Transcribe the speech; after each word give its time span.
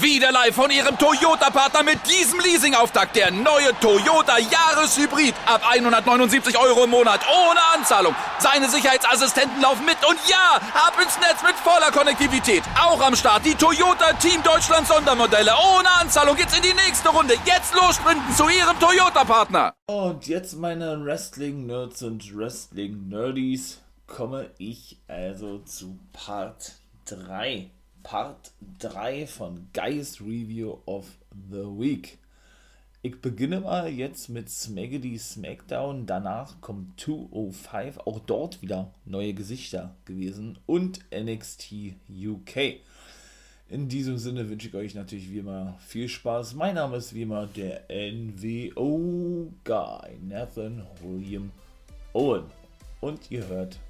Wieder 0.00 0.32
live 0.32 0.54
von 0.54 0.70
Ihrem 0.70 0.96
Toyota-Partner 0.98 1.82
mit 1.82 1.98
diesem 2.08 2.40
Leasing-Auftakt. 2.40 3.16
Der 3.16 3.30
neue 3.30 3.72
Toyota 3.80 4.38
Jahreshybrid. 4.38 5.34
Ab 5.46 5.62
179 5.68 6.58
Euro 6.58 6.84
im 6.84 6.90
Monat. 6.90 7.20
Ohne 7.28 7.60
Anzahlung. 7.74 8.14
Seine 8.38 8.68
Sicherheitsassistenten 8.68 9.60
laufen 9.60 9.84
mit. 9.84 9.96
Und 10.08 10.18
ja, 10.28 10.60
ab 10.74 10.94
ins 11.02 11.18
Netz 11.18 11.42
mit 11.42 11.54
voller 11.56 11.90
Konnektivität. 11.90 12.62
Auch 12.80 13.00
am 13.00 13.14
Start 13.14 13.44
die 13.44 13.54
Toyota 13.54 14.12
Team 14.14 14.42
Deutschland 14.42 14.86
Sondermodelle. 14.86 15.52
Ohne 15.76 15.90
Anzahlung 16.00 16.36
geht's 16.36 16.56
in 16.56 16.62
die 16.62 16.74
nächste 16.74 17.10
Runde. 17.10 17.34
Jetzt 17.44 17.74
los 17.74 17.96
sprinten 17.96 18.34
zu 18.34 18.48
Ihrem 18.48 18.78
Toyota-Partner. 18.80 19.74
Und 19.86 20.26
jetzt, 20.26 20.56
meine 20.56 21.04
Wrestling-Nerds 21.04 22.02
und 22.02 22.36
Wrestling-Nerdies, 22.36 23.80
komme 24.06 24.50
ich 24.58 24.98
also 25.08 25.58
zu 25.58 25.98
Part 26.12 26.72
3 27.06 27.70
Part 28.06 28.52
3 28.78 29.26
von 29.26 29.66
Guys 29.72 30.20
Review 30.20 30.78
of 30.86 31.18
the 31.50 31.64
Week. 31.64 32.18
Ich 33.02 33.20
beginne 33.20 33.62
mal 33.62 33.88
jetzt 33.88 34.28
mit 34.28 34.48
Smaggedy 34.48 35.18
Smackdown, 35.18 36.06
danach 36.06 36.60
kommt 36.60 37.00
205, 37.00 37.98
auch 37.98 38.20
dort 38.20 38.62
wieder 38.62 38.94
neue 39.06 39.34
Gesichter 39.34 39.96
gewesen 40.04 40.56
und 40.66 41.00
NXT 41.12 41.96
UK. 42.08 42.76
In 43.68 43.88
diesem 43.88 44.18
Sinne 44.18 44.48
wünsche 44.48 44.68
ich 44.68 44.74
euch 44.76 44.94
natürlich 44.94 45.28
wie 45.32 45.38
immer 45.38 45.76
viel 45.80 46.08
Spaß. 46.08 46.54
Mein 46.54 46.76
Name 46.76 46.98
ist 46.98 47.12
wie 47.12 47.22
immer 47.22 47.48
der 47.48 47.86
NWO 47.90 49.52
Guy, 49.64 50.16
Nathan 50.22 50.86
William 51.02 51.50
Owen. 52.12 52.44
Und 53.00 53.32
ihr 53.32 53.48
hört 53.48 53.80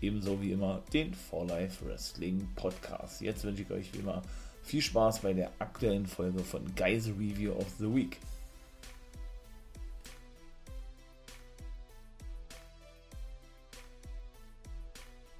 ebenso 0.00 0.40
wie 0.40 0.52
immer 0.52 0.82
den 0.92 1.14
For 1.14 1.46
Life 1.46 1.84
Wrestling 1.84 2.48
Podcast. 2.54 3.20
Jetzt 3.20 3.44
wünsche 3.44 3.62
ich 3.62 3.70
euch 3.70 3.92
wie 3.94 3.98
immer 3.98 4.22
viel 4.62 4.82
Spaß 4.82 5.20
bei 5.20 5.32
der 5.32 5.50
aktuellen 5.58 6.06
Folge 6.06 6.40
von 6.40 6.64
Guys 6.74 7.08
Review 7.08 7.52
of 7.52 7.66
the 7.78 7.94
Week. 7.94 8.18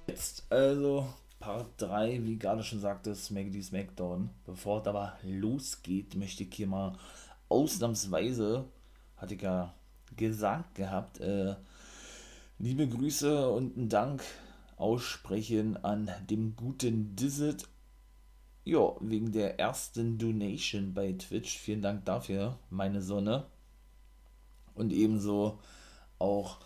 Jetzt 0.07 0.51
also 0.51 1.07
Part 1.39 1.67
3, 1.77 2.23
wie 2.23 2.37
gerade 2.37 2.63
schon 2.63 2.79
sagte, 2.79 3.15
Smackdy 3.15 3.61
Smackdown. 3.61 4.29
Bevor 4.45 4.81
es 4.81 4.87
aber 4.87 5.17
losgeht, 5.23 6.15
möchte 6.15 6.43
ich 6.43 6.53
hier 6.53 6.67
mal 6.67 6.97
ausnahmsweise, 7.47 8.65
hatte 9.15 9.35
ich 9.35 9.41
ja 9.41 9.73
gesagt 10.15 10.75
gehabt, 10.75 11.19
äh, 11.19 11.55
liebe 12.57 12.87
Grüße 12.87 13.49
und 13.49 13.77
einen 13.77 13.89
Dank 13.89 14.23
aussprechen 14.79 15.77
an 15.83 16.11
dem 16.29 16.55
guten 16.55 17.15
Dizit. 17.15 17.67
Ja, 18.63 18.95
wegen 18.99 19.31
der 19.31 19.59
ersten 19.59 20.17
Donation 20.17 20.93
bei 20.93 21.13
Twitch. 21.13 21.57
Vielen 21.57 21.81
Dank 21.81 22.05
dafür, 22.05 22.57
meine 22.69 23.01
Sonne. 23.01 23.47
Und 24.75 24.93
ebenso 24.93 25.59
auch 26.17 26.59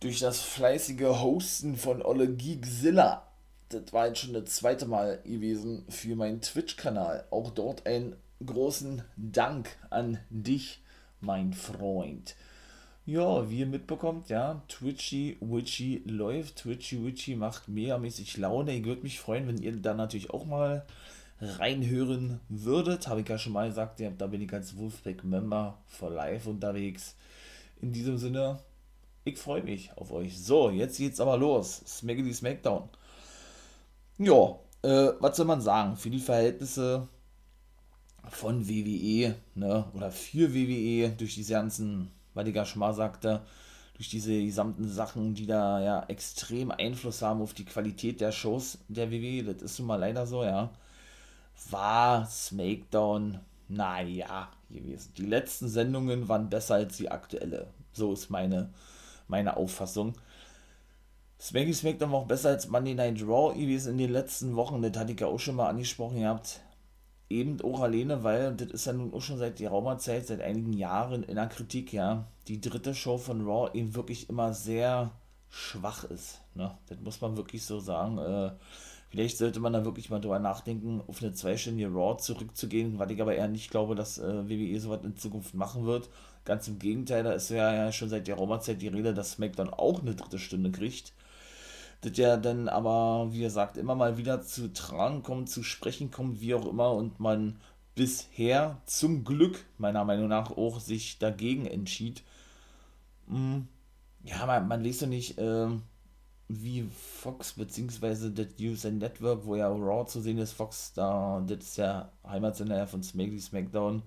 durch 0.00 0.20
das 0.20 0.40
fleißige 0.40 1.20
Hosten 1.20 1.76
von 1.76 2.02
Olle 2.02 2.34
Geekzilla. 2.34 3.28
Das 3.68 3.92
war 3.92 4.08
jetzt 4.08 4.20
schon 4.20 4.34
das 4.34 4.44
zweite 4.56 4.86
Mal 4.86 5.20
gewesen 5.22 5.84
für 5.88 6.16
meinen 6.16 6.40
Twitch-Kanal. 6.40 7.26
Auch 7.30 7.50
dort 7.50 7.86
einen 7.86 8.16
großen 8.44 9.02
Dank 9.16 9.76
an 9.90 10.18
dich, 10.30 10.82
mein 11.20 11.52
Freund. 11.52 12.36
Ja, 13.06 13.50
wie 13.50 13.58
ihr 13.60 13.66
mitbekommt, 13.66 14.30
ja, 14.30 14.62
Twitchy 14.66 15.36
Witchy 15.40 16.02
läuft. 16.06 16.56
Twitchy 16.56 17.04
Witchy 17.04 17.36
macht 17.36 17.68
megamäßig 17.68 18.38
Laune. 18.38 18.74
Ich 18.74 18.84
würde 18.84 19.02
mich 19.02 19.20
freuen, 19.20 19.46
wenn 19.46 19.58
ihr 19.58 19.76
da 19.76 19.92
natürlich 19.92 20.30
auch 20.30 20.46
mal 20.46 20.86
reinhören 21.38 22.40
würdet. 22.48 23.06
Habe 23.08 23.20
ich 23.20 23.28
ja 23.28 23.36
schon 23.38 23.52
mal 23.52 23.68
gesagt, 23.68 24.00
ja, 24.00 24.10
da 24.10 24.26
bin 24.26 24.40
ich 24.40 24.52
als 24.54 24.78
Wolfpack-Member 24.78 25.76
for 25.86 26.10
Life 26.10 26.48
unterwegs. 26.48 27.16
In 27.82 27.92
diesem 27.92 28.16
Sinne, 28.16 28.60
ich 29.24 29.38
freue 29.38 29.62
mich 29.62 29.90
auf 29.96 30.10
euch. 30.10 30.40
So, 30.40 30.70
jetzt 30.70 30.96
geht's 30.96 31.20
aber 31.20 31.36
los. 31.36 31.82
Smackety 31.86 32.32
Smackdown. 32.32 32.88
Ja, 34.16 34.58
äh, 34.82 35.12
was 35.20 35.36
soll 35.36 35.46
man 35.46 35.60
sagen? 35.60 35.96
Für 35.96 36.08
die 36.08 36.20
Verhältnisse 36.20 37.08
von 38.30 38.66
WWE, 38.66 39.34
ne, 39.54 39.84
oder 39.92 40.10
für 40.10 40.54
WWE 40.54 41.10
durch 41.10 41.34
diese 41.34 41.52
ganzen 41.52 42.10
schon 42.64 42.80
mal 42.80 42.94
sagte, 42.94 43.42
durch 43.96 44.08
diese 44.08 44.32
gesamten 44.42 44.88
Sachen, 44.88 45.34
die 45.34 45.46
da 45.46 45.80
ja 45.80 46.04
extrem 46.08 46.70
Einfluss 46.70 47.22
haben 47.22 47.40
auf 47.40 47.54
die 47.54 47.64
Qualität 47.64 48.20
der 48.20 48.32
Shows 48.32 48.78
der 48.88 49.10
WWE, 49.10 49.44
das 49.44 49.62
ist 49.62 49.78
nun 49.78 49.88
mal 49.88 50.00
leider 50.00 50.26
so, 50.26 50.42
ja, 50.42 50.70
war 51.70 52.26
SmackDown, 52.26 53.38
naja, 53.68 54.48
gewesen. 54.70 55.12
Die 55.16 55.26
letzten 55.26 55.68
Sendungen 55.68 56.28
waren 56.28 56.50
besser 56.50 56.74
als 56.74 56.96
die 56.96 57.10
aktuelle. 57.10 57.68
So 57.92 58.12
ist 58.12 58.30
meine, 58.30 58.70
meine 59.28 59.56
Auffassung. 59.56 60.14
Smacky 61.40 61.72
SmackDown 61.72 62.10
war 62.10 62.20
auch 62.20 62.26
besser 62.26 62.50
als 62.50 62.68
Monday 62.68 62.94
Night 62.94 63.22
Raw 63.22 63.54
gewesen 63.54 63.92
in 63.92 63.98
den 63.98 64.12
letzten 64.12 64.56
Wochen. 64.56 64.82
Das 64.82 64.96
hatte 64.96 65.12
ich 65.12 65.20
ja 65.20 65.28
auch 65.28 65.38
schon 65.38 65.56
mal 65.56 65.68
angesprochen 65.68 66.20
gehabt 66.20 66.63
eben 67.30 67.60
auch 67.62 67.80
alleine, 67.80 68.22
weil 68.22 68.54
das 68.54 68.68
ist 68.68 68.86
ja 68.86 68.92
nun 68.92 69.12
auch 69.12 69.22
schon 69.22 69.38
seit 69.38 69.58
der 69.58 69.70
Raumerzeit, 69.70 70.26
seit 70.26 70.40
einigen 70.40 70.72
Jahren 70.72 71.22
in 71.22 71.36
der 71.36 71.46
Kritik, 71.46 71.92
ja, 71.92 72.26
die 72.48 72.60
dritte 72.60 72.94
Show 72.94 73.18
von 73.18 73.46
Raw 73.46 73.70
eben 73.72 73.94
wirklich 73.94 74.28
immer 74.28 74.52
sehr 74.52 75.10
schwach 75.48 76.04
ist. 76.04 76.40
Ne? 76.54 76.76
Das 76.86 76.98
muss 77.00 77.20
man 77.20 77.36
wirklich 77.36 77.64
so 77.64 77.80
sagen. 77.80 78.18
Äh, 78.18 78.52
vielleicht 79.08 79.38
sollte 79.38 79.60
man 79.60 79.72
da 79.72 79.84
wirklich 79.84 80.10
mal 80.10 80.20
drüber 80.20 80.38
nachdenken, 80.38 81.00
auf 81.06 81.22
eine 81.22 81.32
zweistündige 81.32 81.90
Raw 81.92 82.18
zurückzugehen, 82.18 82.98
weil 82.98 83.10
ich 83.10 83.22
aber 83.22 83.34
eher 83.34 83.48
nicht 83.48 83.70
glaube, 83.70 83.94
dass 83.94 84.18
äh, 84.18 84.48
WWE 84.48 84.80
sowas 84.80 85.04
in 85.04 85.16
Zukunft 85.16 85.54
machen 85.54 85.86
wird. 85.86 86.10
Ganz 86.44 86.68
im 86.68 86.78
Gegenteil, 86.78 87.22
da 87.22 87.32
ist 87.32 87.50
ja, 87.50 87.72
ja 87.72 87.92
schon 87.92 88.10
seit 88.10 88.26
der 88.26 88.36
Raumerzeit 88.36 88.82
die 88.82 88.88
Rede, 88.88 89.14
dass 89.14 89.32
SmackDown 89.32 89.70
auch 89.70 90.02
eine 90.02 90.14
dritte 90.14 90.38
Stunde 90.38 90.70
kriegt 90.70 91.14
das 92.04 92.16
ja 92.16 92.36
dann 92.36 92.68
aber, 92.68 93.32
wie 93.32 93.40
gesagt, 93.40 93.76
immer 93.76 93.94
mal 93.94 94.16
wieder 94.18 94.42
zu 94.42 94.72
tragen 94.72 95.22
kommt, 95.22 95.50
zu 95.50 95.62
sprechen 95.62 96.10
kommt, 96.10 96.40
wie 96.40 96.54
auch 96.54 96.66
immer, 96.66 96.92
und 96.92 97.20
man 97.20 97.58
bisher 97.94 98.78
zum 98.86 99.24
Glück, 99.24 99.64
meiner 99.78 100.04
Meinung 100.04 100.28
nach, 100.28 100.50
auch 100.50 100.80
sich 100.80 101.18
dagegen 101.18 101.66
entschied. 101.66 102.22
Hm, 103.28 103.68
ja, 104.24 104.46
man, 104.46 104.68
man 104.68 104.82
liest 104.82 105.02
ja 105.02 105.06
nicht, 105.06 105.38
äh, 105.38 105.68
wie 106.48 106.82
Fox 107.22 107.54
bzw. 107.54 108.30
das 108.30 108.48
User 108.60 108.90
Network, 108.90 109.46
wo 109.46 109.56
ja 109.56 109.68
Raw 109.68 110.06
zu 110.06 110.20
sehen 110.20 110.38
ist, 110.38 110.52
Fox, 110.52 110.92
da, 110.94 111.42
das 111.46 111.58
ist 111.60 111.76
ja 111.78 112.12
Heimatsender 112.26 112.86
von 112.86 113.02
Smackly 113.02 113.40
Smackdown, 113.40 114.02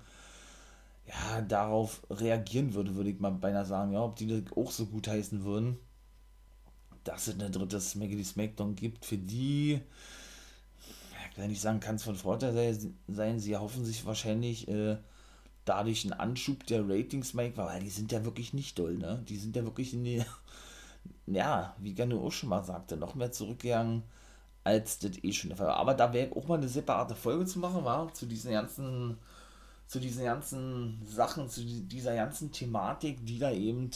ja, 1.08 1.41
darauf 1.41 2.02
reagieren 2.09 2.74
würde, 2.74 2.96
würde 2.96 3.09
ich 3.12 3.19
mal 3.19 3.31
beinahe 3.31 3.66
sagen, 3.66 3.94
ja, 3.94 4.02
ob 4.03 4.18
die 4.18 4.28
das 4.28 4.56
auch 4.58 4.72
so 4.72 4.85
gut 4.88 5.08
heißen 5.08 5.44
würden 5.44 5.78
dass 7.07 7.28
es 7.28 7.35
eine 7.35 7.50
dritte 7.50 7.79
Smackety 7.79 8.23
Smackdown 8.23 8.75
gibt, 8.75 9.06
für 9.06 9.18
die, 9.18 9.81
ich 11.50 11.62
sagen 11.62 11.79
kann, 11.79 11.95
es 11.95 12.03
von 12.03 12.16
Vorteil 12.16 12.78
sein. 13.07 13.40
Sie 13.40 13.51
erhoffen 13.53 13.85
sich 13.85 14.06
wahrscheinlich 14.06 14.68
äh, 14.68 14.97
dadurch 15.66 16.03
einen 16.03 16.19
Anschub 16.19 16.66
der 16.66 16.88
Ratings, 16.88 17.34
Mike, 17.34 17.57
weil 17.57 17.81
die 17.81 17.90
sind 17.90 18.12
ja 18.12 18.25
wirklich 18.25 18.53
nicht 18.53 18.79
doll, 18.79 18.97
ne? 18.97 19.23
Die 19.28 19.38
sind 19.38 19.56
ja 19.56 19.63
wirklich 19.63 19.94
in 19.94 20.03
die, 20.03 20.23
ja, 21.28 21.75
wie 21.79 21.94
gerne 21.94 22.16
auch 22.16 22.31
schon 22.31 22.50
mal 22.50 22.63
sagte, 22.63 22.97
noch 22.97 23.16
mehr 23.16 23.31
zurückgegangen 23.31 24.03
als 24.67 25.00
das 25.00 25.23
eh 25.23 25.31
schon 25.31 25.50
der 25.50 25.57
Fall 25.57 25.67
war. 25.67 25.78
Aber 25.78 25.94
da 25.94 26.12
wäre 26.12 26.35
auch 26.35 26.47
mal 26.47 26.57
eine 26.57 26.67
separate 26.67 27.16
Folge 27.16 27.46
zu 27.46 27.59
machen, 27.59 27.85
war 27.85 28.13
zu 28.13 28.25
diesen 28.25 28.51
ganzen, 28.51 29.17
zu 29.88 30.00
diesen 30.00 30.25
ganzen 30.25 31.01
Sachen, 31.07 31.50
zu 31.50 31.63
dieser 31.63 32.16
ganzen 32.16 32.51
Thematik, 32.51 33.25
die 33.25 33.40
da 33.40 33.51
eben, 33.51 33.90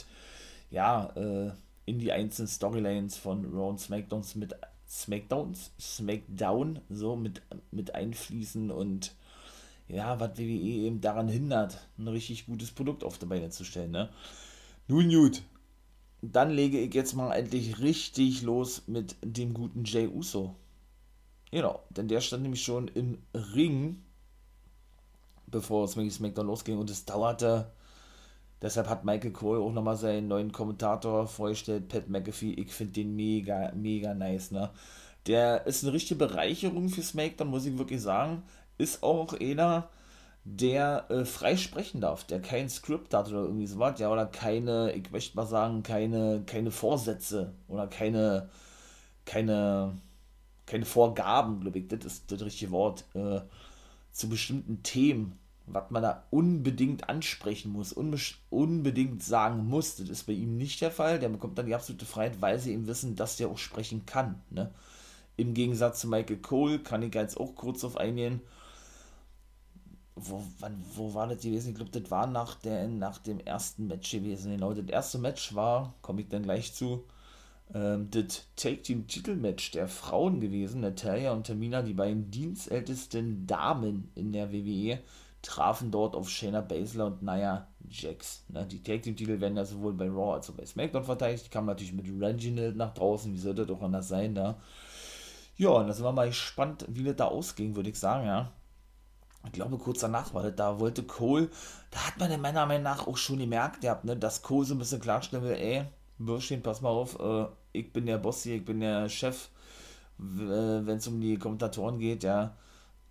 ja, 0.69 1.09
äh, 1.15 1.51
in 1.85 1.99
die 1.99 2.11
einzelnen 2.11 2.47
Storylines 2.47 3.17
von 3.17 3.45
Raw 3.45 3.69
und 3.69 3.79
SmackDowns 3.79 4.35
mit 4.35 4.55
Smackdowns, 4.87 5.71
Smackdown 5.79 6.81
so 6.89 7.15
mit, 7.15 7.41
mit 7.71 7.95
einfließen 7.95 8.71
und 8.71 9.15
ja, 9.87 10.19
was 10.19 10.37
WWE 10.37 10.43
eben 10.43 11.01
daran 11.01 11.27
hindert, 11.27 11.87
ein 11.97 12.07
richtig 12.07 12.45
gutes 12.45 12.71
Produkt 12.71 13.03
auf 13.03 13.17
die 13.17 13.25
Beine 13.25 13.49
zu 13.49 13.63
stellen, 13.63 13.91
ne? 13.91 14.09
Nun 14.87 15.09
gut, 15.09 15.41
dann 16.21 16.51
lege 16.51 16.79
ich 16.79 16.93
jetzt 16.93 17.13
mal 17.13 17.33
endlich 17.33 17.79
richtig 17.79 18.41
los 18.41 18.83
mit 18.87 19.15
dem 19.23 19.53
guten 19.53 19.83
Jay 19.85 20.07
Uso. 20.07 20.55
Genau, 21.51 21.81
denn 21.89 22.07
der 22.07 22.21
stand 22.21 22.43
nämlich 22.43 22.63
schon 22.63 22.87
im 22.89 23.17
Ring, 23.33 24.01
bevor 25.47 25.87
SmackDown 25.87 26.47
losging 26.47 26.77
und 26.77 26.89
es 26.89 27.05
dauerte 27.05 27.71
Deshalb 28.61 28.87
hat 28.89 29.05
Michael 29.05 29.31
Cole 29.31 29.59
auch 29.59 29.71
nochmal 29.71 29.97
seinen 29.97 30.27
neuen 30.27 30.51
Kommentator 30.51 31.27
vorgestellt, 31.27 31.87
Pat 31.87 32.09
McAfee. 32.09 32.53
Ich 32.53 32.71
finde 32.73 32.93
den 32.93 33.15
mega, 33.15 33.71
mega 33.75 34.13
nice, 34.13 34.51
ne? 34.51 34.69
Der 35.27 35.65
ist 35.67 35.83
eine 35.83 35.93
richtige 35.93 36.17
Bereicherung 36.27 36.89
für 36.89 37.01
SmackDown, 37.01 37.49
muss 37.49 37.65
ich 37.65 37.77
wirklich 37.77 38.01
sagen. 38.01 38.43
Ist 38.77 39.03
auch 39.03 39.33
einer, 39.39 39.89
der 40.43 41.05
äh, 41.09 41.25
frei 41.25 41.55
sprechen 41.57 42.01
darf, 42.01 42.23
der 42.23 42.41
kein 42.41 42.69
Skript 42.69 43.13
hat 43.13 43.29
oder 43.29 43.43
irgendwie 43.43 43.67
sowas, 43.67 43.99
ja, 43.99 44.11
oder 44.11 44.25
keine, 44.25 44.91
ich 44.93 45.11
möchte 45.11 45.35
mal 45.37 45.45
sagen, 45.45 45.83
keine, 45.83 46.43
keine 46.45 46.71
Vorsätze 46.71 47.53
oder 47.67 47.87
keine, 47.87 48.49
keine, 49.25 49.97
keine 50.65 50.85
Vorgaben, 50.85 51.61
glaube 51.61 51.79
ich, 51.79 51.87
das 51.87 52.05
ist 52.05 52.31
das 52.31 52.41
richtige 52.41 52.71
Wort, 52.71 53.05
äh, 53.13 53.41
zu 54.11 54.29
bestimmten 54.29 54.81
Themen, 54.83 55.37
was 55.73 55.89
man 55.89 56.03
da 56.03 56.23
unbedingt 56.29 57.09
ansprechen 57.09 57.71
muss, 57.71 57.93
unbedingt 57.93 59.23
sagen 59.23 59.67
muss. 59.67 59.95
Das 59.95 60.09
ist 60.09 60.23
bei 60.27 60.33
ihm 60.33 60.57
nicht 60.57 60.81
der 60.81 60.91
Fall. 60.91 61.19
Der 61.19 61.29
bekommt 61.29 61.57
dann 61.57 61.65
die 61.65 61.75
absolute 61.75 62.05
Freiheit, 62.05 62.41
weil 62.41 62.59
sie 62.59 62.73
eben 62.73 62.87
wissen, 62.87 63.15
dass 63.15 63.37
der 63.37 63.49
auch 63.49 63.57
sprechen 63.57 64.05
kann. 64.05 64.41
Ne? 64.49 64.71
Im 65.37 65.53
Gegensatz 65.53 66.01
zu 66.01 66.07
Michael 66.07 66.37
Cole 66.37 66.79
kann 66.79 67.03
ich 67.03 67.13
jetzt 67.15 67.37
auch 67.37 67.55
kurz 67.55 67.83
auf 67.83 67.97
eingehen. 67.97 68.41
Wo, 70.15 70.43
wann, 70.59 70.83
wo 70.95 71.13
war 71.13 71.27
das 71.27 71.41
gewesen? 71.41 71.69
Ich 71.69 71.75
glaube, 71.75 71.91
das 71.91 72.11
war 72.11 72.27
nach, 72.27 72.55
der, 72.55 72.87
nach 72.87 73.17
dem 73.17 73.39
ersten 73.39 73.87
Match 73.87 74.11
gewesen. 74.11 74.51
Genau, 74.51 74.73
das 74.73 74.85
erste 74.87 75.17
Match 75.17 75.55
war, 75.55 75.95
komme 76.01 76.21
ich 76.21 76.27
dann 76.27 76.43
gleich 76.43 76.73
zu, 76.73 77.05
ähm, 77.73 78.09
das 78.11 78.45
Take 78.55 78.81
Team 78.81 79.07
Titelmatch 79.07 79.71
der 79.71 79.87
Frauen 79.87 80.41
gewesen. 80.41 80.81
Natalia 80.81 81.31
und 81.31 81.47
Tamina, 81.47 81.81
die 81.81 81.93
beiden 81.93 82.29
dienstältesten 82.29 83.47
Damen 83.47 84.11
in 84.15 84.33
der 84.33 84.51
WWE, 84.51 84.99
trafen 85.41 85.91
dort 85.91 86.15
auf 86.15 86.29
Shayna 86.29 86.61
Baszler 86.61 87.07
und 87.07 87.23
Nia 87.23 87.67
Jax. 87.89 88.43
Ne, 88.49 88.65
die 88.65 88.83
Take 88.83 89.01
Team 89.01 89.15
Titel 89.15 89.39
werden 89.39 89.57
ja 89.57 89.65
sowohl 89.65 89.93
bei 89.93 90.07
Raw 90.07 90.33
als 90.33 90.49
auch 90.49 90.53
bei 90.53 90.65
SmackDown 90.65 91.03
verteidigt. 91.03 91.45
Die 91.45 91.49
kamen 91.49 91.67
natürlich 91.67 91.93
mit 91.93 92.05
Reginald 92.05 92.75
nach 92.75 92.93
draußen. 92.93 93.33
Wie 93.33 93.37
sollte 93.37 93.65
das 93.65 93.67
doch 93.67 93.81
anders 93.81 94.07
sein 94.07 94.35
da? 94.35 94.59
Ja, 95.57 95.69
und 95.69 95.87
da 95.87 95.93
sind 95.93 96.05
wir 96.05 96.11
mal 96.11 96.27
gespannt, 96.27 96.85
wie 96.89 97.03
das 97.03 97.15
da 97.15 97.25
ausging, 97.25 97.75
würde 97.75 97.89
ich 97.89 97.99
sagen, 97.99 98.25
ja. 98.25 98.51
Ich 99.45 99.51
glaube, 99.53 99.77
kurz 99.77 99.99
danach 99.99 100.33
war 100.33 100.43
das, 100.43 100.55
da 100.55 100.79
wollte 100.79 101.03
Cole, 101.03 101.49
da 101.89 102.07
hat 102.07 102.19
man 102.19 102.31
in 102.31 102.41
meiner 102.41 102.65
Meinung 102.65 102.83
nach 102.83 103.07
auch 103.07 103.17
schon 103.17 103.39
gemerkt, 103.39 103.83
ja, 103.83 103.99
ne, 104.03 104.15
dass 104.15 104.43
Cole 104.43 104.65
so 104.65 104.75
ein 104.75 104.79
bisschen 104.79 105.01
klarstellen 105.01 105.43
will, 105.43 105.53
ey, 105.53 105.85
Bürschchen, 106.19 106.61
pass 106.61 106.81
mal 106.81 106.89
auf, 106.89 107.19
äh, 107.19 107.47
ich 107.73 107.91
bin 107.91 108.05
der 108.05 108.19
Boss 108.19 108.43
hier, 108.43 108.55
ich 108.55 108.65
bin 108.65 108.79
der 108.79 109.09
Chef, 109.09 109.49
wenn 110.17 110.97
es 110.97 111.07
um 111.07 111.19
die 111.19 111.37
Kommentatoren 111.37 111.97
geht, 111.97 112.23
ja. 112.23 112.55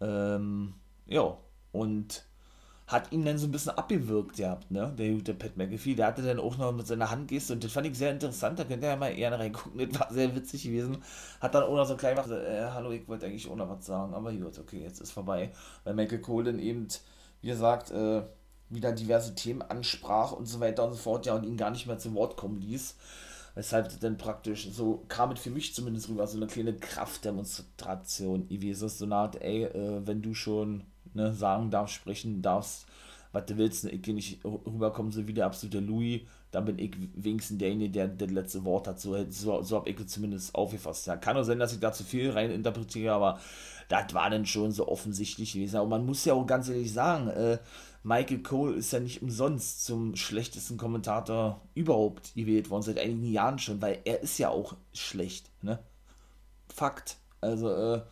Ähm, 0.00 0.74
ja, 1.06 1.36
und 1.72 2.24
hat 2.86 3.12
ihn 3.12 3.24
dann 3.24 3.38
so 3.38 3.46
ein 3.46 3.52
bisschen 3.52 3.70
abgewürgt 3.70 4.36
gehabt, 4.36 4.70
ne? 4.70 4.92
Der 4.98 5.10
gute 5.12 5.32
Pat 5.32 5.56
McAfee, 5.56 5.94
der 5.94 6.08
hatte 6.08 6.22
dann 6.22 6.40
auch 6.40 6.58
noch 6.58 6.72
mit 6.72 6.88
seiner 6.88 7.10
Handgeste 7.10 7.52
und 7.52 7.62
das 7.62 7.70
fand 7.70 7.86
ich 7.86 7.96
sehr 7.96 8.10
interessant, 8.10 8.58
da 8.58 8.64
könnt 8.64 8.82
ihr 8.82 8.88
ja 8.88 8.96
mal 8.96 9.16
eher 9.16 9.38
reingucken, 9.38 9.88
das 9.88 10.00
war 10.00 10.12
sehr 10.12 10.34
witzig 10.34 10.64
gewesen. 10.64 10.98
Hat 11.40 11.54
dann 11.54 11.62
auch 11.62 11.76
noch 11.76 11.86
so 11.86 11.96
klein 11.96 12.16
gemacht, 12.16 12.30
äh, 12.32 12.68
hallo, 12.72 12.90
ich 12.90 13.06
wollte 13.06 13.26
eigentlich 13.26 13.48
auch 13.48 13.54
noch 13.54 13.68
was 13.68 13.86
sagen, 13.86 14.12
aber 14.12 14.32
gut, 14.32 14.58
okay, 14.58 14.82
jetzt 14.82 15.00
ist 15.00 15.12
vorbei. 15.12 15.52
Weil 15.84 15.94
Michael 15.94 16.20
Cole 16.20 16.46
dann 16.46 16.58
eben, 16.58 16.88
wie 17.42 17.48
gesagt, 17.48 17.92
äh, 17.92 18.22
wieder 18.70 18.92
diverse 18.92 19.36
Themen 19.36 19.62
ansprach 19.62 20.32
und 20.32 20.46
so 20.46 20.58
weiter 20.58 20.84
und 20.84 20.92
so 20.92 20.98
fort, 20.98 21.26
ja, 21.26 21.34
und 21.36 21.44
ihn 21.44 21.56
gar 21.56 21.70
nicht 21.70 21.86
mehr 21.86 21.98
zum 21.98 22.14
Wort 22.14 22.36
kommen 22.36 22.60
ließ. 22.60 22.96
Weshalb 23.54 23.98
dann 24.00 24.16
praktisch, 24.16 24.68
so 24.72 25.04
kam 25.08 25.32
es 25.32 25.40
für 25.40 25.50
mich 25.50 25.74
zumindest 25.74 26.08
rüber, 26.08 26.26
so 26.26 26.36
eine 26.36 26.46
kleine 26.46 26.74
Kraftdemonstration 26.74 28.48
gewesen. 28.48 28.88
So 28.88 29.04
eine 29.04 29.16
Art, 29.16 29.42
ey, 29.42 29.64
äh, 29.64 30.06
wenn 30.06 30.22
du 30.22 30.34
schon 30.34 30.84
ne, 31.14 31.32
sagen 31.32 31.70
darfst, 31.70 31.94
sprechen 31.94 32.42
darfst, 32.42 32.86
was 33.32 33.46
du 33.46 33.56
willst, 33.56 33.84
ne, 33.84 33.90
ich 33.90 34.02
gehe 34.02 34.14
nicht 34.14 34.44
rüberkommen, 34.44 35.12
so 35.12 35.26
wie 35.26 35.34
der 35.34 35.46
absolute 35.46 35.80
Louis, 35.80 36.22
dann 36.50 36.64
bin 36.64 36.78
ich 36.78 36.96
wenigstens 37.14 37.58
derjenige, 37.58 37.92
der 37.92 38.08
das 38.08 38.30
letzte 38.30 38.64
Wort 38.64 38.88
hat. 38.88 39.00
So, 39.00 39.16
so, 39.30 39.62
so 39.62 39.76
habe 39.76 39.88
ich 39.88 40.06
zumindest 40.06 40.54
aufgefasst. 40.54 41.06
Ja, 41.06 41.16
kann 41.16 41.36
auch 41.36 41.44
sein, 41.44 41.60
dass 41.60 41.72
ich 41.72 41.80
da 41.80 41.92
zu 41.92 42.02
viel 42.02 42.30
rein 42.30 42.50
interpretiere, 42.50 43.14
aber 43.14 43.38
das 43.88 44.12
war 44.14 44.30
dann 44.30 44.46
schon 44.46 44.72
so 44.72 44.88
offensichtlich 44.88 45.52
gewesen. 45.52 45.76
Aber 45.76 45.88
man 45.88 46.06
muss 46.06 46.24
ja 46.24 46.34
auch 46.34 46.46
ganz 46.46 46.68
ehrlich 46.68 46.92
sagen, 46.92 47.28
äh, 47.28 47.58
Michael 48.02 48.42
Cole 48.42 48.76
ist 48.76 48.92
ja 48.92 49.00
nicht 49.00 49.22
umsonst 49.22 49.84
zum 49.84 50.16
schlechtesten 50.16 50.76
Kommentator 50.76 51.60
überhaupt 51.74 52.34
gewählt 52.34 52.70
worden, 52.70 52.82
seit 52.82 52.98
einigen 52.98 53.30
Jahren 53.30 53.58
schon, 53.58 53.82
weil 53.82 53.98
er 54.04 54.22
ist 54.22 54.38
ja 54.38 54.48
auch 54.48 54.74
schlecht, 54.92 55.50
ne? 55.62 55.78
Fakt. 56.68 57.18
Also, 57.40 57.68
äh, 57.70 58.02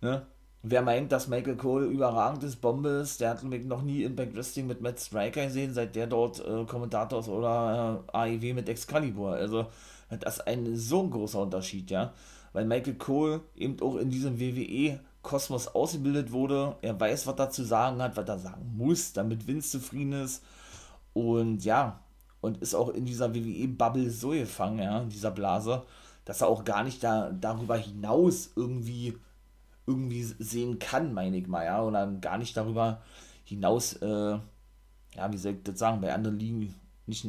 ne? 0.00 0.26
Wer 0.64 0.82
meint, 0.82 1.10
dass 1.10 1.26
Michael 1.26 1.56
Cole 1.56 1.86
überragend 1.86 2.44
ist, 2.44 2.60
Bombe 2.60 2.88
ist, 2.88 3.20
der 3.20 3.30
hat 3.30 3.42
noch 3.42 3.82
nie 3.82 4.04
Impact 4.04 4.36
Wrestling 4.36 4.68
mit 4.68 4.80
Matt 4.80 5.00
Striker 5.00 5.46
gesehen, 5.46 5.74
seit 5.74 5.96
der 5.96 6.06
dort 6.06 6.38
äh, 6.38 6.64
Kommentator 6.66 7.18
ist 7.18 7.28
oder 7.28 8.04
äh, 8.14 8.36
AEW 8.36 8.54
mit 8.54 8.68
Excalibur. 8.68 9.32
Also, 9.32 9.66
das 10.08 10.36
ist 10.36 10.46
ein 10.46 10.76
so 10.76 11.02
ein 11.02 11.10
großer 11.10 11.40
Unterschied, 11.40 11.90
ja. 11.90 12.12
Weil 12.52 12.66
Michael 12.66 12.94
Cole 12.94 13.40
eben 13.56 13.80
auch 13.82 13.96
in 13.96 14.10
diesem 14.10 14.38
WWE-Kosmos 14.38 15.68
ausgebildet 15.68 16.30
wurde. 16.30 16.76
Er 16.82 16.98
weiß, 17.00 17.26
was 17.26 17.38
er 17.38 17.50
zu 17.50 17.64
sagen 17.64 18.00
hat, 18.00 18.16
was 18.16 18.28
er 18.28 18.38
sagen 18.38 18.72
muss, 18.76 19.12
damit 19.12 19.48
Vince 19.48 19.70
zufrieden 19.80 20.12
ist. 20.12 20.44
Und 21.12 21.64
ja, 21.64 21.98
und 22.40 22.58
ist 22.58 22.74
auch 22.74 22.90
in 22.90 23.04
dieser 23.04 23.34
WWE-Bubble 23.34 24.10
so 24.10 24.30
gefangen, 24.30 24.78
ja, 24.78 25.00
in 25.00 25.08
dieser 25.08 25.32
Blase, 25.32 25.82
dass 26.24 26.40
er 26.40 26.48
auch 26.48 26.64
gar 26.64 26.84
nicht 26.84 27.02
da, 27.02 27.32
darüber 27.32 27.76
hinaus 27.76 28.50
irgendwie 28.54 29.14
irgendwie 29.86 30.22
sehen 30.22 30.78
kann, 30.78 31.12
meine 31.12 31.36
ich 31.36 31.46
mal, 31.46 31.64
ja, 31.64 31.80
und 31.80 31.94
dann 31.94 32.20
gar 32.20 32.38
nicht 32.38 32.56
darüber 32.56 33.02
hinaus, 33.44 33.94
äh, 33.94 34.38
ja, 35.14 35.32
wie 35.32 35.38
soll 35.38 35.52
ich 35.52 35.62
das 35.64 35.78
sagen, 35.78 36.00
bei 36.00 36.14
anderen 36.14 36.38
Ligen 36.38 36.74
nicht, 37.06 37.26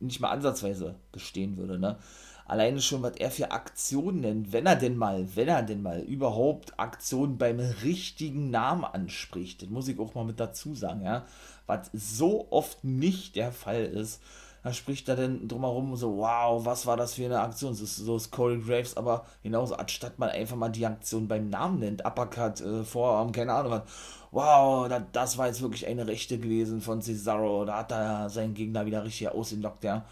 nicht 0.00 0.20
mal 0.20 0.30
ansatzweise 0.30 0.96
bestehen 1.12 1.56
würde, 1.56 1.78
ne? 1.78 1.98
Alleine 2.44 2.82
schon, 2.82 3.02
was 3.02 3.16
er 3.16 3.30
für 3.30 3.52
Aktionen 3.52 4.20
nennt, 4.20 4.52
wenn 4.52 4.66
er 4.66 4.76
denn 4.76 4.96
mal, 4.96 5.26
wenn 5.36 5.48
er 5.48 5.62
denn 5.62 5.80
mal 5.80 6.00
überhaupt 6.00 6.78
Aktionen 6.78 7.38
beim 7.38 7.60
richtigen 7.60 8.50
Namen 8.50 8.84
anspricht, 8.84 9.62
das 9.62 9.70
muss 9.70 9.88
ich 9.88 9.98
auch 9.98 10.14
mal 10.14 10.24
mit 10.24 10.40
dazu 10.40 10.74
sagen, 10.74 11.02
ja, 11.02 11.24
was 11.66 11.90
so 11.92 12.48
oft 12.50 12.82
nicht 12.82 13.36
der 13.36 13.52
Fall 13.52 13.84
ist, 13.84 14.20
da 14.62 14.72
spricht 14.72 15.08
er 15.08 15.16
dann 15.16 15.48
drumherum 15.48 15.96
so, 15.96 16.18
wow, 16.18 16.64
was 16.64 16.86
war 16.86 16.96
das 16.96 17.14
für 17.14 17.24
eine 17.24 17.40
Aktion? 17.40 17.74
So, 17.74 17.84
so 17.84 18.16
ist 18.16 18.30
Corey 18.30 18.60
Graves, 18.60 18.96
aber 18.96 19.26
genauso, 19.42 19.74
anstatt 19.74 20.18
man 20.18 20.30
einfach 20.30 20.56
mal 20.56 20.68
die 20.68 20.86
Aktion 20.86 21.26
beim 21.26 21.50
Namen 21.50 21.80
nennt, 21.80 22.04
Uppercut, 22.04 22.60
äh, 22.60 22.84
Vorarm, 22.84 23.32
keine 23.32 23.52
Ahnung 23.52 23.72
was, 23.72 23.82
wow, 24.30 24.88
da, 24.88 25.00
das 25.12 25.36
war 25.36 25.48
jetzt 25.48 25.62
wirklich 25.62 25.86
eine 25.86 26.06
Rechte 26.06 26.38
gewesen 26.38 26.80
von 26.80 27.02
Cesaro, 27.02 27.64
da 27.64 27.78
hat 27.78 27.92
er 27.92 28.30
seinen 28.30 28.54
Gegner 28.54 28.86
wieder 28.86 29.04
richtig 29.04 29.28
ausgelockt, 29.28 29.84
ja. 29.84 30.04